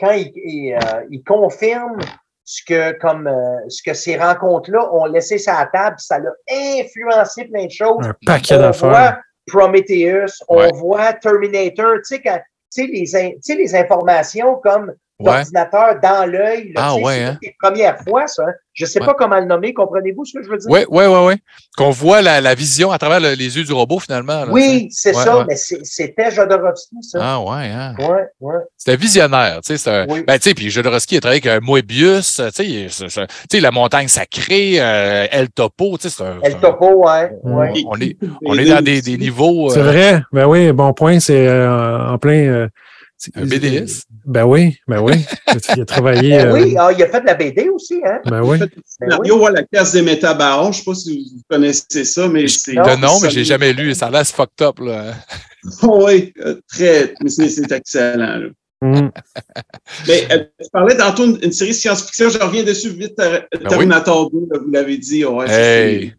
quand 0.01 0.13
ils, 0.13 0.33
ils, 0.37 0.75
euh, 0.75 1.05
ils 1.11 1.23
confirment 1.23 1.99
ce 2.51 2.63
que, 2.67 2.93
comme, 2.99 3.27
euh, 3.27 3.59
ce 3.69 3.83
que 3.83 3.93
ces 3.93 4.17
rencontres-là 4.17 4.91
ont 4.95 5.05
laissé 5.05 5.37
sur 5.37 5.53
la 5.53 5.67
table, 5.67 5.97
ça 5.99 6.17
a 6.17 6.21
influencé 6.81 7.45
plein 7.45 7.67
de 7.67 7.71
choses. 7.71 8.07
Un 8.07 8.15
paquet 8.25 8.55
on 8.55 8.61
d'affaires. 8.61 8.89
voit 8.89 9.19
Prometheus, 9.47 10.43
on 10.49 10.57
Ouais. 10.57 10.71
voit 10.73 11.13
Terminator, 11.13 11.97
tu 11.97 12.05
sais, 12.05 12.23
quand, 12.23 12.39
tu 12.75 12.87
sais, 12.87 12.87
les, 12.87 13.17
in- 13.17 13.31
tu 13.33 13.39
sais, 13.43 13.55
les 13.55 13.75
informations 13.77 14.55
comme 14.63 14.95
Ouais. 15.21 15.33
l'ordinateur 15.35 15.99
dans 16.01 16.31
l'œil, 16.31 16.73
Ah, 16.77 16.93
tu 16.95 16.99
sais, 17.01 17.05
ouais, 17.05 17.15
c'est 17.17 17.25
hein? 17.25 17.39
les 17.43 17.57
premières 17.61 17.99
fois, 18.07 18.27
ça. 18.29 18.45
Je 18.73 18.85
sais 18.87 19.01
Ouais. 19.01 19.07
pas 19.07 19.15
comment 19.15 19.41
le 19.41 19.47
nommer, 19.47 19.75
comprenez-vous 19.75 20.25
ce 20.25 20.39
que 20.39 20.45
je 20.45 20.49
veux 20.49 20.59
dire? 20.59 20.71
Oui, 20.71 20.81
oui, 20.89 21.05
oui, 21.07 21.19
oui. 21.27 21.35
Qu'on 21.77 21.91
voit 21.91 22.23
la, 22.23 22.41
la 22.41 22.55
vision 22.55 22.93
à 22.93 22.99
travers 22.99 23.19
le- 23.19 23.35
les 23.35 23.57
yeux 23.57 23.65
du 23.65 23.73
robot, 23.73 23.99
finalement. 23.99 24.41
là, 24.41 24.45
sais. 24.47 24.53
Oui, 24.53 24.89
c'est 24.93 25.17
Ouais, 25.17 25.25
ça, 25.25 25.39
ouais. 25.39 25.45
mais 25.49 25.57
c'est- 25.57 25.81
c'était 25.85 26.31
Jodorowsky, 26.31 26.97
ça. 27.03 27.19
Ah, 27.21 27.41
ouais, 27.41 27.67
hein. 27.69 27.95
Ouais, 27.99 28.27
ouais. 28.41 28.55
C'était 28.77 28.97
visionnaire, 28.97 29.57
tu 29.65 29.73
sais. 29.73 29.79
c'est 29.79 29.91
un- 29.91 30.07
Oui. 30.09 30.23
Ben, 30.25 30.39
tu 30.39 30.51
sais, 30.51 30.55
puis 30.55 30.71
Jodorowsky 30.71 31.17
a 31.17 31.21
travaillé 31.21 31.43
avec 31.45 31.63
un 31.63 31.67
Moebius, 31.67 32.41
tu 32.55 32.89
sais, 32.89 33.27
sais, 33.51 33.61
la 33.61 33.73
montagne 33.73 34.07
sacrée, 34.07 34.75
euh, 34.81 35.27
El 35.33 35.51
Topo, 35.51 35.99
tu 35.99 36.09
sais, 36.09 36.15
c'est 36.17 36.23
un. 36.23 36.39
El 36.45 36.55
Topo, 36.61 37.05
ouais. 37.09 37.33
Ouais. 37.43 37.73
on 37.89 38.01
est, 38.01 38.17
on 38.47 38.57
est 38.57 38.67
dans 38.67 38.83
des, 38.85 39.03
des 39.03 39.19
niveaux. 39.19 39.69
C'est 39.71 39.81
euh, 39.81 39.83
vrai. 39.83 40.23
Ben 40.33 40.47
oui, 40.47 40.71
bon 40.71 40.93
point. 40.93 41.19
C'est 41.19 41.49
euh, 41.49 42.13
en 42.13 42.19
plein. 42.19 42.69
C'est- 43.19 43.37
Un 43.37 43.45
BDS. 43.45 44.03
Ben 44.25 44.45
oui, 44.45 44.79
ben 44.87 45.01
oui. 45.01 45.15
Il 45.77 45.83
a 45.83 45.85
travaillé. 45.85 46.31
Ben 46.39 46.47
euh, 46.49 46.53
oui, 46.55 46.77
ah, 46.79 46.91
il 46.97 47.03
a 47.03 47.09
fait 47.09 47.21
de 47.21 47.27
la 47.27 47.35
BD 47.35 47.69
aussi, 47.69 48.01
hein? 48.07 48.21
Ben 48.25 48.43
oui. 48.43 48.59
Ben 48.59 48.69
Scénario, 48.87 49.43
ouais, 49.45 49.53
la 49.53 49.65
casse 49.65 49.93
des 49.93 50.03
métabarons, 50.03 50.73
je 50.73 50.79
sais 50.79 50.85
pas 50.85 50.95
si 50.95 51.31
vous 51.35 51.43
connaissez 51.51 52.05
ça, 52.05 52.29
mais 52.29 52.47
c'est. 52.49 52.73
De 52.73 53.01
nom, 53.01 53.19
mais 53.21 53.31
je 53.31 53.37
l'ai 53.41 53.45
ça- 53.45 53.49
jamais 53.55 53.73
lu. 53.73 53.95
Ça 53.95 54.07
a 54.07 54.11
l'air 54.11 54.27
fucked 54.27 54.63
up, 54.63 54.79
là. 54.81 55.15
Oui, 55.83 56.33
euh, 56.41 56.61
très. 56.71 57.15
Mais 57.23 57.29
c'est 57.31 57.71
excellent. 57.73 58.39
là. 58.39 58.49
Mm. 58.81 59.09
Mais 60.07 60.29
euh, 60.31 60.45
tu 60.63 60.71
parlais 60.73 60.97
tantôt 60.97 61.27
d'une 61.27 61.43
une 61.47 61.53
série 61.53 61.75
science-fiction, 61.75 62.31
je 62.31 62.39
reviens 62.39 62.63
dessus 62.63 62.91
vite. 62.91 63.15
oui. 63.21 63.59
Terminator 63.69 64.31
2, 64.31 64.39
là, 64.53 64.61
vous 64.65 64.71
l'avez 64.71 64.97
dit. 64.99 65.25
Ouais, 65.25 65.47
Hey. 65.51 66.15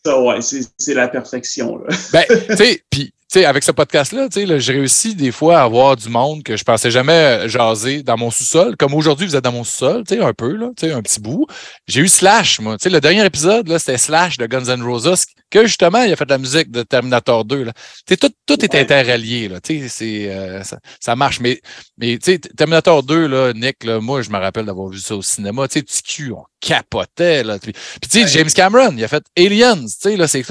c'est- 0.00 0.10
ça, 0.10 0.18
ouais, 0.22 0.38
c'est 0.78 0.94
la 0.94 1.08
perfection. 1.08 1.76
Là. 1.78 1.94
Ben, 2.14 2.24
tu 2.48 2.56
sais, 2.56 2.80
puis, 2.88 3.12
sais, 3.28 3.44
avec 3.44 3.62
ce 3.62 3.72
podcast-là, 3.72 4.28
là, 4.34 4.58
j'ai 4.58 4.72
réussi 4.72 5.14
des 5.14 5.32
fois 5.32 5.60
à 5.60 5.64
avoir 5.64 5.96
du 5.96 6.08
monde 6.08 6.42
que 6.42 6.56
je 6.56 6.64
pensais 6.64 6.90
jamais 6.90 7.12
euh, 7.12 7.48
jaser 7.48 8.02
dans 8.02 8.16
mon 8.16 8.30
sous-sol. 8.30 8.76
Comme 8.76 8.94
aujourd'hui, 8.94 9.26
vous 9.26 9.36
êtes 9.36 9.44
dans 9.44 9.52
mon 9.52 9.64
sous-sol, 9.64 10.04
un 10.20 10.32
peu, 10.32 10.52
là, 10.56 10.70
un 10.82 11.02
petit 11.02 11.20
bout. 11.20 11.46
J'ai 11.86 12.00
eu 12.00 12.08
Slash, 12.08 12.60
moi. 12.60 12.76
Le 12.82 13.00
dernier 13.00 13.24
épisode, 13.26 13.68
là, 13.68 13.78
c'était 13.78 13.98
Slash 13.98 14.38
de 14.38 14.46
Guns 14.46 14.64
N' 14.64 14.82
Roses, 14.82 15.26
que 15.50 15.66
justement, 15.66 16.02
il 16.02 16.12
a 16.12 16.16
fait 16.16 16.24
de 16.24 16.30
la 16.30 16.38
musique 16.38 16.70
de 16.70 16.82
Terminator 16.82 17.44
2, 17.44 17.64
là. 17.64 17.72
Tout, 18.06 18.30
tout 18.46 18.64
est 18.64 18.74
interrelié, 18.74 19.48
là. 19.48 19.60
Tu 19.60 19.80
sais, 19.80 19.88
c'est, 19.88 20.30
euh, 20.30 20.62
ça, 20.62 20.78
ça 20.98 21.14
marche. 21.14 21.40
Mais, 21.40 21.60
mais 21.98 22.18
tu 22.18 22.32
sais, 22.32 22.38
Terminator 22.38 23.02
2, 23.02 23.26
là, 23.26 23.52
Nick, 23.52 23.84
là, 23.84 24.00
moi, 24.00 24.22
je 24.22 24.30
me 24.30 24.38
rappelle 24.38 24.64
d'avoir 24.64 24.88
vu 24.88 24.98
ça 24.98 25.14
au 25.14 25.22
cinéma. 25.22 25.68
Tu 25.68 25.74
sais, 25.74 25.82
petit 25.82 26.02
cul, 26.02 26.32
on 26.32 26.44
capotait, 26.60 27.44
là. 27.44 27.58
Puis, 27.58 27.72
puis, 27.72 28.10
tu 28.10 28.22
sais, 28.22 28.26
James 28.26 28.50
Cameron, 28.50 28.94
il 28.96 29.04
a 29.04 29.08
fait 29.08 29.24
Aliens, 29.36 29.76
tu 29.76 29.88
sais, 29.88 30.16
là, 30.16 30.26
c'est 30.26 30.44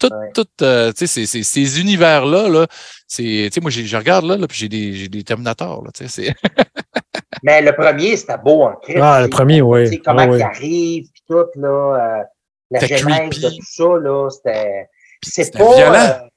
tout, 0.00 0.12
Ouais. 0.12 0.30
tout, 0.34 0.46
euh, 0.62 0.90
tu 0.92 0.98
sais, 1.00 1.06
ces- 1.06 1.26
ces- 1.26 1.42
ces 1.44 1.80
univers-là, 1.80 2.48
là, 2.48 2.66
c'est, 3.06 3.22
tu 3.22 3.50
sais, 3.52 3.60
moi, 3.60 3.70
j'ai- 3.70 3.86
je 3.86 3.96
regarde 3.96 4.24
là, 4.24 4.36
là 4.36 4.48
puis 4.48 4.58
j'ai 4.58 4.68
des, 4.68 4.94
j'ai 4.94 5.08
des 5.08 5.22
Terminators, 5.22 5.84
là, 5.84 5.90
tu 5.94 6.08
sais, 6.08 6.08
c'est, 6.08 6.34
Mais 7.42 7.62
le 7.62 7.72
premier, 7.74 8.16
c'était 8.16 8.36
beau 8.38 8.62
en 8.64 8.74
Christ. 8.76 8.98
Ah, 9.00 9.22
le 9.22 9.28
premier, 9.28 9.62
oui. 9.62 9.84
Tu 9.84 9.90
sais, 9.90 9.98
comment 9.98 10.22
Ah, 10.22 10.28
oui. 10.28 10.38
il 10.38 10.42
arrive, 10.42 11.04
puis 11.12 11.22
tout, 11.28 11.44
là, 11.60 12.18
euh, 12.20 12.22
la 12.70 12.80
genèse 12.80 13.02
creepy. 13.30 13.40
de 13.40 13.48
tout 13.50 13.64
ça, 13.66 13.84
là, 14.00 14.28
c'était... 14.30 14.86
Puis 15.22 15.30
c'est 15.32 15.44
C'était 15.44 15.58
pas... 15.58 15.74
violent. 15.76 16.28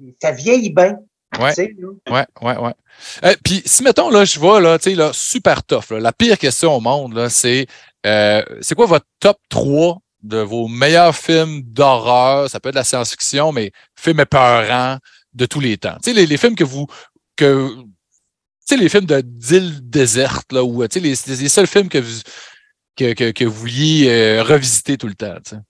euh, 0.00 0.10
ça 0.22 0.32
vieillit 0.32 0.70
bien. 0.72 0.98
Ouais. 1.40 1.52
Ouais, 2.08 2.24
ouais, 2.40 2.56
ouais. 2.56 2.72
Euh, 3.24 3.34
puis, 3.44 3.62
si, 3.66 3.82
mettons, 3.82 4.10
là, 4.10 4.24
je 4.24 4.38
vois, 4.38 4.60
là, 4.60 4.78
tu 4.78 4.90
sais, 4.90 4.96
là, 4.96 5.10
super 5.12 5.62
tough, 5.64 5.90
là, 5.90 6.00
la 6.00 6.12
pire 6.12 6.38
question 6.38 6.72
au 6.74 6.80
monde, 6.80 7.14
là, 7.14 7.28
c'est, 7.28 7.66
euh, 8.06 8.42
c'est 8.60 8.74
quoi 8.74 8.86
votre 8.86 9.06
top 9.20 9.36
3 9.50 9.98
de 10.26 10.38
vos 10.38 10.68
meilleurs 10.68 11.14
films 11.16 11.62
d'horreur? 11.62 12.50
Ça 12.50 12.60
peut 12.60 12.68
être 12.68 12.74
de 12.74 12.80
la 12.80 12.84
science-fiction, 12.84 13.52
mais 13.52 13.72
films 13.98 14.20
épeurants 14.20 14.98
de 15.34 15.46
tous 15.46 15.60
les 15.60 15.76
temps. 15.78 15.96
Tu 16.02 16.10
sais, 16.10 16.16
les, 16.16 16.26
les 16.26 16.36
films 16.36 16.54
que 16.54 16.64
vous, 16.64 16.86
que, 17.36 17.68
tu 17.76 17.84
sais, 18.66 18.76
les 18.76 18.88
films 18.88 19.06
de 19.06 19.20
d'île 19.20 19.80
déserte, 19.88 20.52
là, 20.52 20.64
ou, 20.64 20.86
tu 20.88 20.94
sais, 20.94 21.00
les, 21.00 21.14
les 21.42 21.48
seuls 21.48 21.66
films 21.66 21.88
que 21.88 21.98
vous, 21.98 22.20
que, 22.96 23.12
que, 23.12 23.30
que 23.30 23.44
vous 23.44 23.60
vouliez 23.60 24.08
euh, 24.08 24.42
revisiter 24.42 24.96
tout 24.96 25.08
le 25.08 25.14
temps, 25.14 25.36
tu 25.44 25.50
sais. 25.50 25.60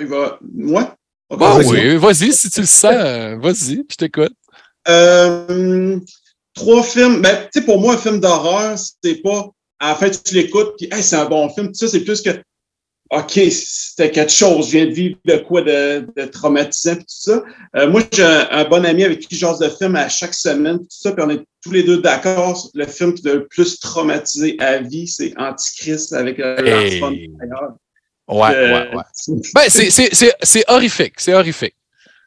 Il 0.00 0.06
va. 0.06 0.38
Moi? 0.54 0.94
Ok, 1.28 1.40
Ah 1.42 1.54
vas-y. 1.58 1.66
oui, 1.66 1.96
vas-y, 1.96 2.32
si 2.32 2.50
tu 2.50 2.60
le 2.60 2.66
sens, 2.66 2.92
euh, 2.94 3.36
vas-y, 3.38 3.84
je 3.90 3.96
t'écoute. 3.96 4.34
Euh, 4.88 5.98
trois 6.54 6.82
films. 6.82 7.20
Ben, 7.20 7.48
tu 7.52 7.60
sais, 7.60 7.64
pour 7.66 7.80
moi, 7.80 7.94
un 7.94 7.98
film 7.98 8.20
d'horreur, 8.20 8.78
c'est 8.78 9.22
pas. 9.22 9.48
À 9.78 9.88
la 9.88 9.94
fin, 9.96 10.08
tu 10.08 10.34
l'écoutes, 10.34 10.74
puis 10.78 10.88
hey, 10.90 11.02
c'est 11.02 11.16
un 11.16 11.26
bon 11.26 11.48
film. 11.50 11.68
Tout 11.68 11.74
ça, 11.74 11.88
c'est 11.88 12.04
plus 12.04 12.22
que. 12.22 12.30
OK, 13.10 13.32
c'était 13.50 14.10
quelque 14.10 14.32
chose. 14.32 14.66
Je 14.66 14.72
viens 14.78 14.86
de 14.86 14.90
vivre 14.90 15.16
de 15.24 15.36
quoi 15.36 15.62
de, 15.62 16.06
de 16.16 16.24
traumatisant, 16.26 16.94
puis 16.96 17.04
tout 17.04 17.06
ça. 17.08 17.42
Euh, 17.76 17.88
moi, 17.88 18.02
j'ai 18.12 18.24
un, 18.24 18.48
un 18.50 18.64
bon 18.64 18.84
ami 18.84 19.04
avec 19.04 19.20
qui 19.20 19.34
je 19.36 19.40
jase 19.40 19.58
de 19.60 19.68
film 19.68 19.94
à 19.96 20.08
chaque 20.08 20.34
semaine, 20.34 20.78
tout 20.80 20.86
ça, 20.90 21.12
puis 21.12 21.22
on 21.24 21.30
est 21.30 21.42
tous 21.62 21.70
les 21.70 21.82
deux 21.84 21.98
d'accord. 22.00 22.68
Le 22.74 22.86
film 22.86 23.14
qui 23.14 23.22
l'a 23.22 23.34
le 23.34 23.46
plus 23.46 23.78
traumatisé 23.80 24.56
à 24.60 24.78
vie, 24.78 25.06
c'est 25.06 25.32
Antichrist 25.36 26.12
avec 26.12 26.40
euh, 26.40 26.56
Hey. 26.64 27.00
Ouais, 28.28 28.48
Euh, 28.54 28.72
ouais, 28.90 28.96
ouais. 28.96 29.02
Ben, 29.54 29.62
c'est 30.42 30.64
horrifique. 30.68 31.14
C'est 31.18 31.34
horrifique. 31.34 31.74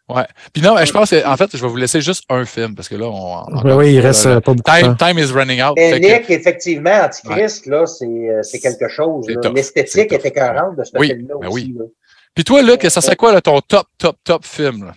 Ouais. 0.10 0.24
Puis 0.54 0.62
non, 0.64 0.76
je 0.84 0.92
pense 0.92 1.12
que, 1.12 1.26
en 1.26 1.38
fait, 1.38 1.56
je 1.56 1.62
vais 1.62 1.68
vous 1.68 1.76
laisser 1.76 2.02
juste 2.02 2.24
un 2.30 2.44
film 2.44 2.74
parce 2.76 2.90
que 2.90 2.96
là, 2.96 3.06
on. 3.06 3.44
Oui, 3.64 3.72
oui, 3.74 3.94
il 3.94 4.00
reste 4.00 4.26
là, 4.26 4.32
euh, 4.32 4.40
pas 4.42 4.54
beaucoup 4.54 4.72
de 4.72 4.80
Time, 4.82 4.98
temps. 4.98 5.08
time 5.08 5.20
is 5.20 5.32
running 5.32 5.62
out. 5.62 5.74
Mais 5.78 5.92
que- 5.92 5.98
Nick, 6.06 6.30
effectivement, 6.32 7.02
Antichrist, 7.06 7.66
là, 7.68 7.86
c'est 7.86 8.06
euh, 8.06 8.42
c'est 8.42 8.60
quelque 8.60 8.88
chose. 8.90 9.28
L'esthétique 9.54 10.12
était 10.12 10.30
écœurante 10.30 10.76
de 10.78 10.84
ce 10.84 10.92
Oui, 10.98 11.08
film-là 11.10 11.36
ben 11.40 11.48
aussi. 11.48 11.54
oui. 11.68 11.76
là. 11.78 11.86
Puis 12.34 12.44
toi, 12.44 12.62
Luc, 12.62 12.82
ça 12.90 13.02
serait 13.02 13.16
quoi 13.16 13.34
là, 13.34 13.42
ton 13.42 13.60
top, 13.62 13.86
top, 13.98 14.16
top 14.24 14.46
film? 14.46 14.86
là? 14.86 14.94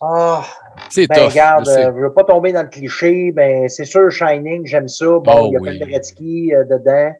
Ah, 0.00 0.42
C'est 0.90 1.06
ben 1.06 1.14
tough. 1.16 1.30
regarde, 1.30 1.64
je 1.66 1.70
euh, 1.70 1.92
je 1.96 2.00
veux 2.02 2.12
pas 2.12 2.24
tomber 2.24 2.52
dans 2.52 2.62
le 2.62 2.68
cliché, 2.68 3.30
ben 3.32 3.68
c'est 3.68 3.84
sûr 3.84 4.10
Shining, 4.10 4.66
j'aime 4.66 4.88
ça. 4.88 5.06
Bon, 5.06 5.22
Oh 5.26 5.46
il 5.48 5.52
y 5.52 5.56
a 5.56 5.60
oui. 5.60 5.78
Penderecki 5.78 6.54
euh, 6.54 6.64
dedans. 6.64 7.12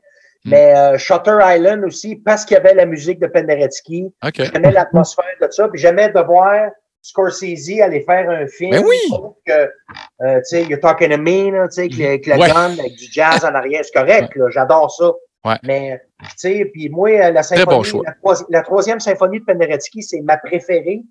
Hmm. 0.45 0.51
Mais 0.51 0.75
euh, 0.77 0.99
Shutter 0.99 1.39
Island 1.43 1.85
aussi, 1.85 2.17
parce 2.17 2.45
qu'il 2.45 2.57
y 2.57 2.61
avait 2.61 2.75
la 2.75 2.87
musique 2.87 3.19
de 3.21 3.27
Penderecki, 3.29 4.07
OK. 4.25 4.35
j'aimais 4.53 4.73
l'atmosphère 4.73 5.25
de 5.41 5.49
ça, 5.51 5.69
puis 5.69 5.81
j'aimais 5.81 6.09
de 6.11 6.21
voir 6.21 6.71
Scorsese 7.09 7.81
aller 7.81 8.03
faire 8.03 8.29
un 8.31 8.47
film. 8.47 8.71
Ben 8.73 8.85
oui. 8.85 8.97
Que, 9.47 9.53
euh, 9.53 10.37
tu 10.39 10.45
sais, 10.45 10.65
You're 10.65 10.81
Talking 10.81 11.11
to 11.11 11.19
Me, 11.19 11.51
là, 11.51 11.69
tu 11.69 11.75
sais, 11.75 11.83
avec, 11.83 12.03
avec 12.03 12.27
la 12.27 12.37
Ouais. 12.39 12.49
gun, 12.49 12.73
avec 12.79 12.95
du 12.97 13.07
jazz 13.11 13.45
en 13.45 13.55
arrière, 13.55 13.83
c'est 13.85 13.93
correct, 13.99 14.33
j'adore 14.51 14.91
ça. 14.91 15.13
Ouais. 15.45 15.57
Mais, 15.63 16.01
tu 16.21 16.27
sais, 16.37 16.65
puis 16.73 16.89
moi, 16.89 17.11
euh, 17.11 17.31
la 17.31 17.43
symphonie, 17.45 17.67
bon 17.93 18.03
la, 18.03 18.13
troisi- 18.15 18.45
la 18.51 18.63
troisième 18.63 18.99
symphonie 19.01 19.39
de 19.41 19.45
Penderecki, 19.45 20.03
c'est 20.03 20.21
ma 20.23 20.37
préférée. 20.39 21.03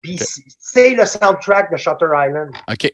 Puis 0.00 0.14
Ok. 0.14 0.22
c'est- 0.26 0.42
c'est 0.58 0.90
le 0.94 1.04
soundtrack 1.06 1.70
de 1.70 1.76
Shutter 1.76 2.06
Island. 2.12 2.50
OK. 2.70 2.90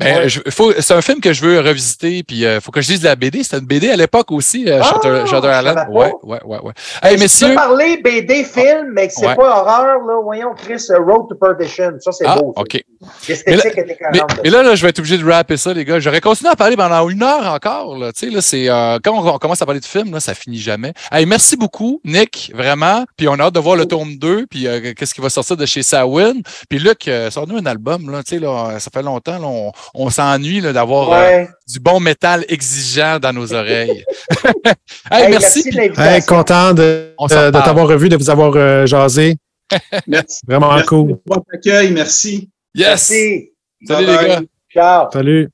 Ben, 0.00 0.26
Ouais. 0.26 0.74
c'est 0.80 0.94
un 0.94 1.02
film 1.02 1.20
que 1.20 1.32
je 1.32 1.42
veux 1.44 1.60
revisiter, 1.60 2.22
puis 2.22 2.38
il 2.40 2.60
faut 2.60 2.70
que 2.72 2.80
je 2.80 2.88
dise 2.88 3.02
la 3.02 3.16
BD. 3.16 3.42
C'était 3.42 3.58
une 3.58 3.66
BD 3.66 3.90
à 3.90 3.96
l'époque 3.96 4.32
aussi, 4.32 4.68
euh, 4.68 4.80
Ah, 4.82 4.92
Shutter, 4.94 5.24
Island. 5.26 5.86
Ouais, 5.90 6.12
ouais, 6.22 6.40
ouais, 6.44 6.58
ouais. 6.62 6.72
Hey, 7.02 7.18
messieurs. 7.18 7.48
peux 7.48 7.54
parler 7.54 8.00
BD 8.02 8.44
film, 8.44 8.92
mais 8.94 9.08
que 9.08 9.14
c'est 9.14 9.26
Ouais. 9.26 9.36
pas 9.36 9.60
horreur, 9.60 9.98
là. 10.06 10.20
Voyons, 10.22 10.54
Chris, 10.56 10.82
euh, 10.90 10.98
Road 10.98 11.26
to 11.28 11.34
Perdition. 11.34 11.92
Ça, 12.00 12.12
c'est 12.12 12.24
Ah, 12.26 12.36
beau. 12.36 12.52
ça. 12.56 12.62
OK. 12.62 12.82
L'esthétique 13.28 13.78
était 13.78 13.98
Mais, 14.42 14.50
là, 14.50 14.62
là, 14.62 14.74
je 14.74 14.82
vais 14.82 14.88
être 14.90 14.98
obligé 14.98 15.18
de 15.18 15.24
rapper 15.30 15.56
ça, 15.56 15.72
les 15.72 15.84
gars. 15.84 16.00
J'aurais 16.00 16.20
continué 16.20 16.50
à 16.50 16.56
parler 16.56 16.76
pendant 16.76 17.08
une 17.08 17.22
heure 17.22 17.46
encore. 17.52 17.96
Là. 17.98 18.12
Tu 18.12 18.26
sais, 18.28 18.34
là, 18.34 18.40
c'est, 18.40 18.68
euh, 18.68 18.98
quand 19.02 19.12
on, 19.12 19.26
on 19.34 19.38
commence 19.38 19.60
à 19.62 19.66
parler 19.66 19.80
de 19.80 19.84
film, 19.86 20.12
là, 20.12 20.20
ça 20.20 20.34
finit 20.34 20.58
jamais. 20.58 20.92
Hey, 21.12 21.26
merci 21.26 21.56
beaucoup, 21.56 22.00
Nick, 22.04 22.52
vraiment. 22.54 23.04
Puis 23.16 23.28
on 23.28 23.34
a 23.34 23.44
hâte 23.44 23.54
de 23.54 23.60
voir 23.60 23.76
le 23.76 23.86
tome 23.86 24.16
2, 24.16 24.46
puis 24.46 24.66
euh, 24.66 24.92
qu'est-ce 24.96 25.14
qui 25.14 25.20
va 25.20 25.30
sortir 25.30 25.56
de 25.56 25.66
chez 25.66 25.82
Sawin. 25.82 26.34
Puis 26.68 26.78
Luc, 26.78 27.08
euh, 27.08 27.30
sors-nous 27.30 27.56
un 27.58 27.66
album. 27.66 28.10
Là, 28.10 28.22
tu 28.22 28.36
sais, 28.36 28.38
là, 28.40 28.78
ça 28.78 28.90
fait 28.92 29.02
longtemps, 29.02 29.38
là, 29.38 29.46
on, 29.46 29.72
on 29.94 30.10
s'ennuie 30.10 30.60
d'avoir 30.60 31.12
euh, 31.12 31.44
du 31.66 31.80
bon 31.80 32.00
métal 32.00 32.44
exigeant 32.48 33.18
dans 33.20 33.32
nos 33.32 33.52
oreilles. 33.52 34.04
hey, 35.10 35.24
Hey, 35.24 35.30
merci. 35.30 35.64
Hey, 35.96 36.22
content 36.22 36.72
de, 36.74 37.14
euh, 37.30 37.50
de 37.50 37.58
t'avoir 37.60 37.88
revu, 37.88 38.08
de 38.08 38.16
vous 38.16 38.30
avoir 38.30 38.52
euh, 38.56 38.86
jasé. 38.86 39.36
Merci. 40.06 40.40
Vraiment 40.46 40.72
Merci 40.74 40.86
cool. 40.88 41.08
pour 41.26 41.36
votre 41.36 41.46
accueil. 41.54 41.92
Merci. 41.92 42.48
yes! 42.74 43.10
Merci. 43.10 43.50
Salut 43.86 44.06
Bye 44.06 44.12
les 44.12 44.16
bye. 44.16 44.28
gars. 44.28 44.42
Ciao. 44.72 45.08
Salut. 45.12 45.48